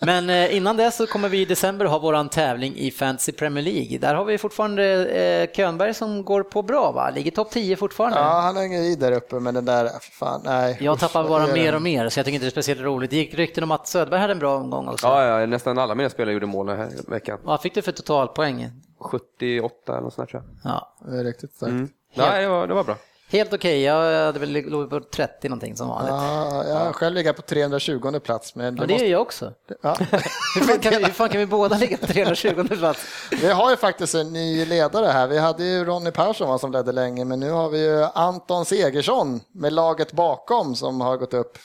Men 0.00 0.30
eh, 0.30 0.56
innan 0.56 0.76
det 0.76 0.90
så 0.90 1.06
kommer 1.06 1.28
vi 1.28 1.40
i 1.40 1.44
december 1.44 1.84
ha 1.84 1.98
våran 1.98 2.28
tävling 2.28 2.76
i 2.76 2.90
Fantasy 2.90 3.32
Premier 3.32 3.64
League. 3.64 3.98
Där 3.98 4.14
har 4.14 4.24
vi 4.24 4.38
fortfarande 4.38 5.06
eh, 5.06 5.48
Könberg 5.56 5.94
som 5.94 6.24
går 6.24 6.42
på 6.42 6.62
bra 6.62 6.92
va? 6.92 7.10
Ligger 7.10 7.30
topp 7.30 7.50
10 7.50 7.76
fortfarande. 7.76 8.18
Ja, 8.18 8.40
han 8.40 8.56
hänger 8.56 8.80
i 8.82 8.94
där 8.94 9.12
uppe, 9.12 9.40
men 9.40 9.54
den 9.54 9.64
där, 9.64 9.90
fan, 10.12 10.40
nej. 10.44 10.78
Jag 10.80 10.98
tappar 10.98 11.28
bara 11.28 11.46
mer 11.46 11.74
och 11.74 11.82
mer 11.82 12.08
så 12.08 12.18
jag 12.18 12.26
tycker 12.26 12.34
inte 12.34 12.46
det 12.46 12.48
är 12.48 12.50
speciellt 12.50 12.80
roligt. 12.80 13.10
Det 13.10 13.16
gick 13.16 13.34
rykten 13.34 13.64
om 13.64 13.70
att 13.70 13.86
Söderberg 13.88 14.20
hade 14.20 14.32
en 14.32 14.38
bra 14.38 14.56
omgång 14.56 14.88
också. 14.88 15.06
Ja, 15.06 15.40
ja, 15.40 15.46
nästan 15.46 15.78
alla 15.78 15.94
mina 15.94 16.10
spelare 16.10 16.32
gjorde 16.32 16.46
mål 16.46 16.66
den 16.66 16.78
här 16.78 16.90
veckan. 17.08 17.38
Vad 17.42 17.62
fick 17.62 17.74
du 17.74 17.82
för 17.82 17.92
totalpoäng? 17.92 18.70
78 19.00 19.92
eller 19.92 20.00
något 20.00 20.14
sånt 20.14 20.28
där, 20.28 20.38
tror 20.38 20.50
jag. 20.62 20.72
Ja. 20.72 20.96
Det 21.10 21.18
är 21.18 21.24
riktigt 21.24 21.52
starkt. 21.52 21.70
Mm. 21.70 21.88
Nej, 22.14 22.42
det 22.42 22.48
var, 22.48 22.66
det 22.66 22.74
var 22.74 22.84
bra. 22.84 22.96
Helt 23.30 23.52
okej, 23.52 23.82
jag 23.82 24.24
hade 24.26 24.38
väl 24.38 24.52
låg 24.52 24.90
på 24.90 25.00
30 25.00 25.48
någonting 25.48 25.76
som 25.76 25.88
vanligt. 25.88 26.12
Ja, 26.12 26.64
jag 26.68 26.94
själv 26.94 27.14
ligger 27.14 27.32
på 27.32 27.42
320 27.42 28.20
plats, 28.24 28.54
men 28.54 28.64
Ja, 28.64 28.70
det 28.70 28.86
det 28.86 28.92
måste, 28.92 29.04
gör 29.06 29.12
jag 29.12 29.22
också. 29.22 29.52
ja. 29.82 29.96
Hur 30.54 30.60
fan, 30.60 30.78
kan 30.78 30.92
vi, 30.92 31.04
hur 31.04 31.12
fan 31.12 31.28
kan 31.28 31.38
vi 31.40 31.46
båda 31.46 31.76
ligga 31.78 31.96
på 31.96 32.06
320 32.06 32.68
plats? 32.78 33.06
Vi 33.30 33.50
har 33.50 33.70
ju 33.70 33.76
faktiskt 33.76 34.14
en 34.14 34.32
ny 34.32 34.64
ledare 34.64 35.06
här. 35.06 35.26
Vi 35.26 35.38
hade 35.38 35.64
ju 35.64 35.84
Ronny 35.84 36.10
Persson 36.10 36.58
som 36.58 36.72
ledde 36.72 36.92
länge, 36.92 37.24
men 37.24 37.40
nu 37.40 37.50
har 37.50 37.68
vi 37.68 37.78
ju 37.84 38.04
Anton 38.14 38.64
Segersson 38.64 39.40
med 39.54 39.72
laget 39.72 40.12
bakom 40.12 40.74
som 40.74 41.00
har 41.00 41.16
gått 41.16 41.34
upp 41.34 41.58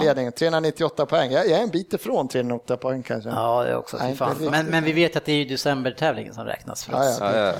i 0.00 0.04
ledningen. 0.04 0.32
398 0.32 1.06
poäng. 1.06 1.32
Jag 1.32 1.46
är 1.46 1.62
en 1.62 1.68
bit 1.70 1.92
ifrån 1.92 2.28
398 2.28 2.76
poäng 2.76 3.02
kanske. 3.02 3.30
Ja, 3.30 3.62
det 3.64 3.70
är 3.70 3.76
också. 3.76 3.96
Nej. 3.96 4.16
Men, 4.50 4.66
men 4.66 4.84
vi 4.84 4.92
vet 4.92 5.16
att 5.16 5.24
det 5.24 5.32
är 5.32 5.36
ju 5.36 5.44
decembertävlingen 5.44 6.34
som 6.34 6.44
räknas 6.44 6.84
för 6.84 6.92
oss. 6.92 7.16
ja. 7.20 7.36
Ja, 7.36 7.52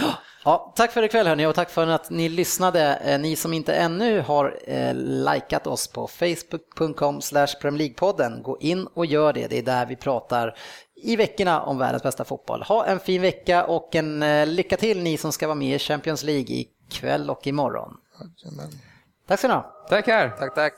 ja, 0.00 0.06
ja. 0.46 0.72
Tack 0.76 0.92
för 0.92 1.02
ikväll 1.02 1.26
hörni 1.26 1.46
och 1.46 1.54
tack 1.54 1.70
för 1.70 1.86
att 1.86 2.10
ni 2.10 2.28
lyssnade. 2.28 2.94
Eh, 3.04 3.18
Ni 3.18 3.36
som 3.36 3.52
inte 3.52 3.74
ännu 3.74 4.20
har 4.20 4.58
eh, 4.64 4.94
likat 4.94 5.66
oss 5.66 5.88
på 5.88 6.06
facebook.com 6.06 7.20
podden 7.96 8.42
gå 8.42 8.58
in 8.60 8.86
och 8.86 9.06
gör 9.06 9.32
det. 9.32 9.46
Det 9.46 9.58
är 9.58 9.62
där 9.62 9.86
vi 9.86 9.96
pratar 9.96 10.56
i 11.02 11.16
veckorna 11.16 11.62
om 11.62 11.78
världens 11.78 12.02
bästa 12.02 12.24
fotboll. 12.24 12.62
Ha 12.62 12.86
en 12.86 13.00
fin 13.00 13.22
vecka 13.22 13.64
och 13.64 13.94
en 13.94 14.22
eh, 14.22 14.46
lycka 14.46 14.76
till 14.76 15.02
ni 15.02 15.16
som 15.16 15.32
ska 15.32 15.46
vara 15.46 15.54
med 15.54 15.74
i 15.74 15.78
Champions 15.78 16.22
League 16.22 16.56
ikväll 16.56 17.30
och 17.30 17.46
imorgon. 17.46 17.96
Tack 19.26 19.38
ska 19.38 19.48
ni 19.48 19.54
ha. 19.54 19.62
Tackar! 19.88 20.36
Tack, 20.38 20.54
tack. 20.54 20.74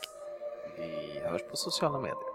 Vi 0.78 1.20
hörs 1.28 1.42
på 1.50 1.56
sociala 1.56 1.98
medier. 1.98 2.28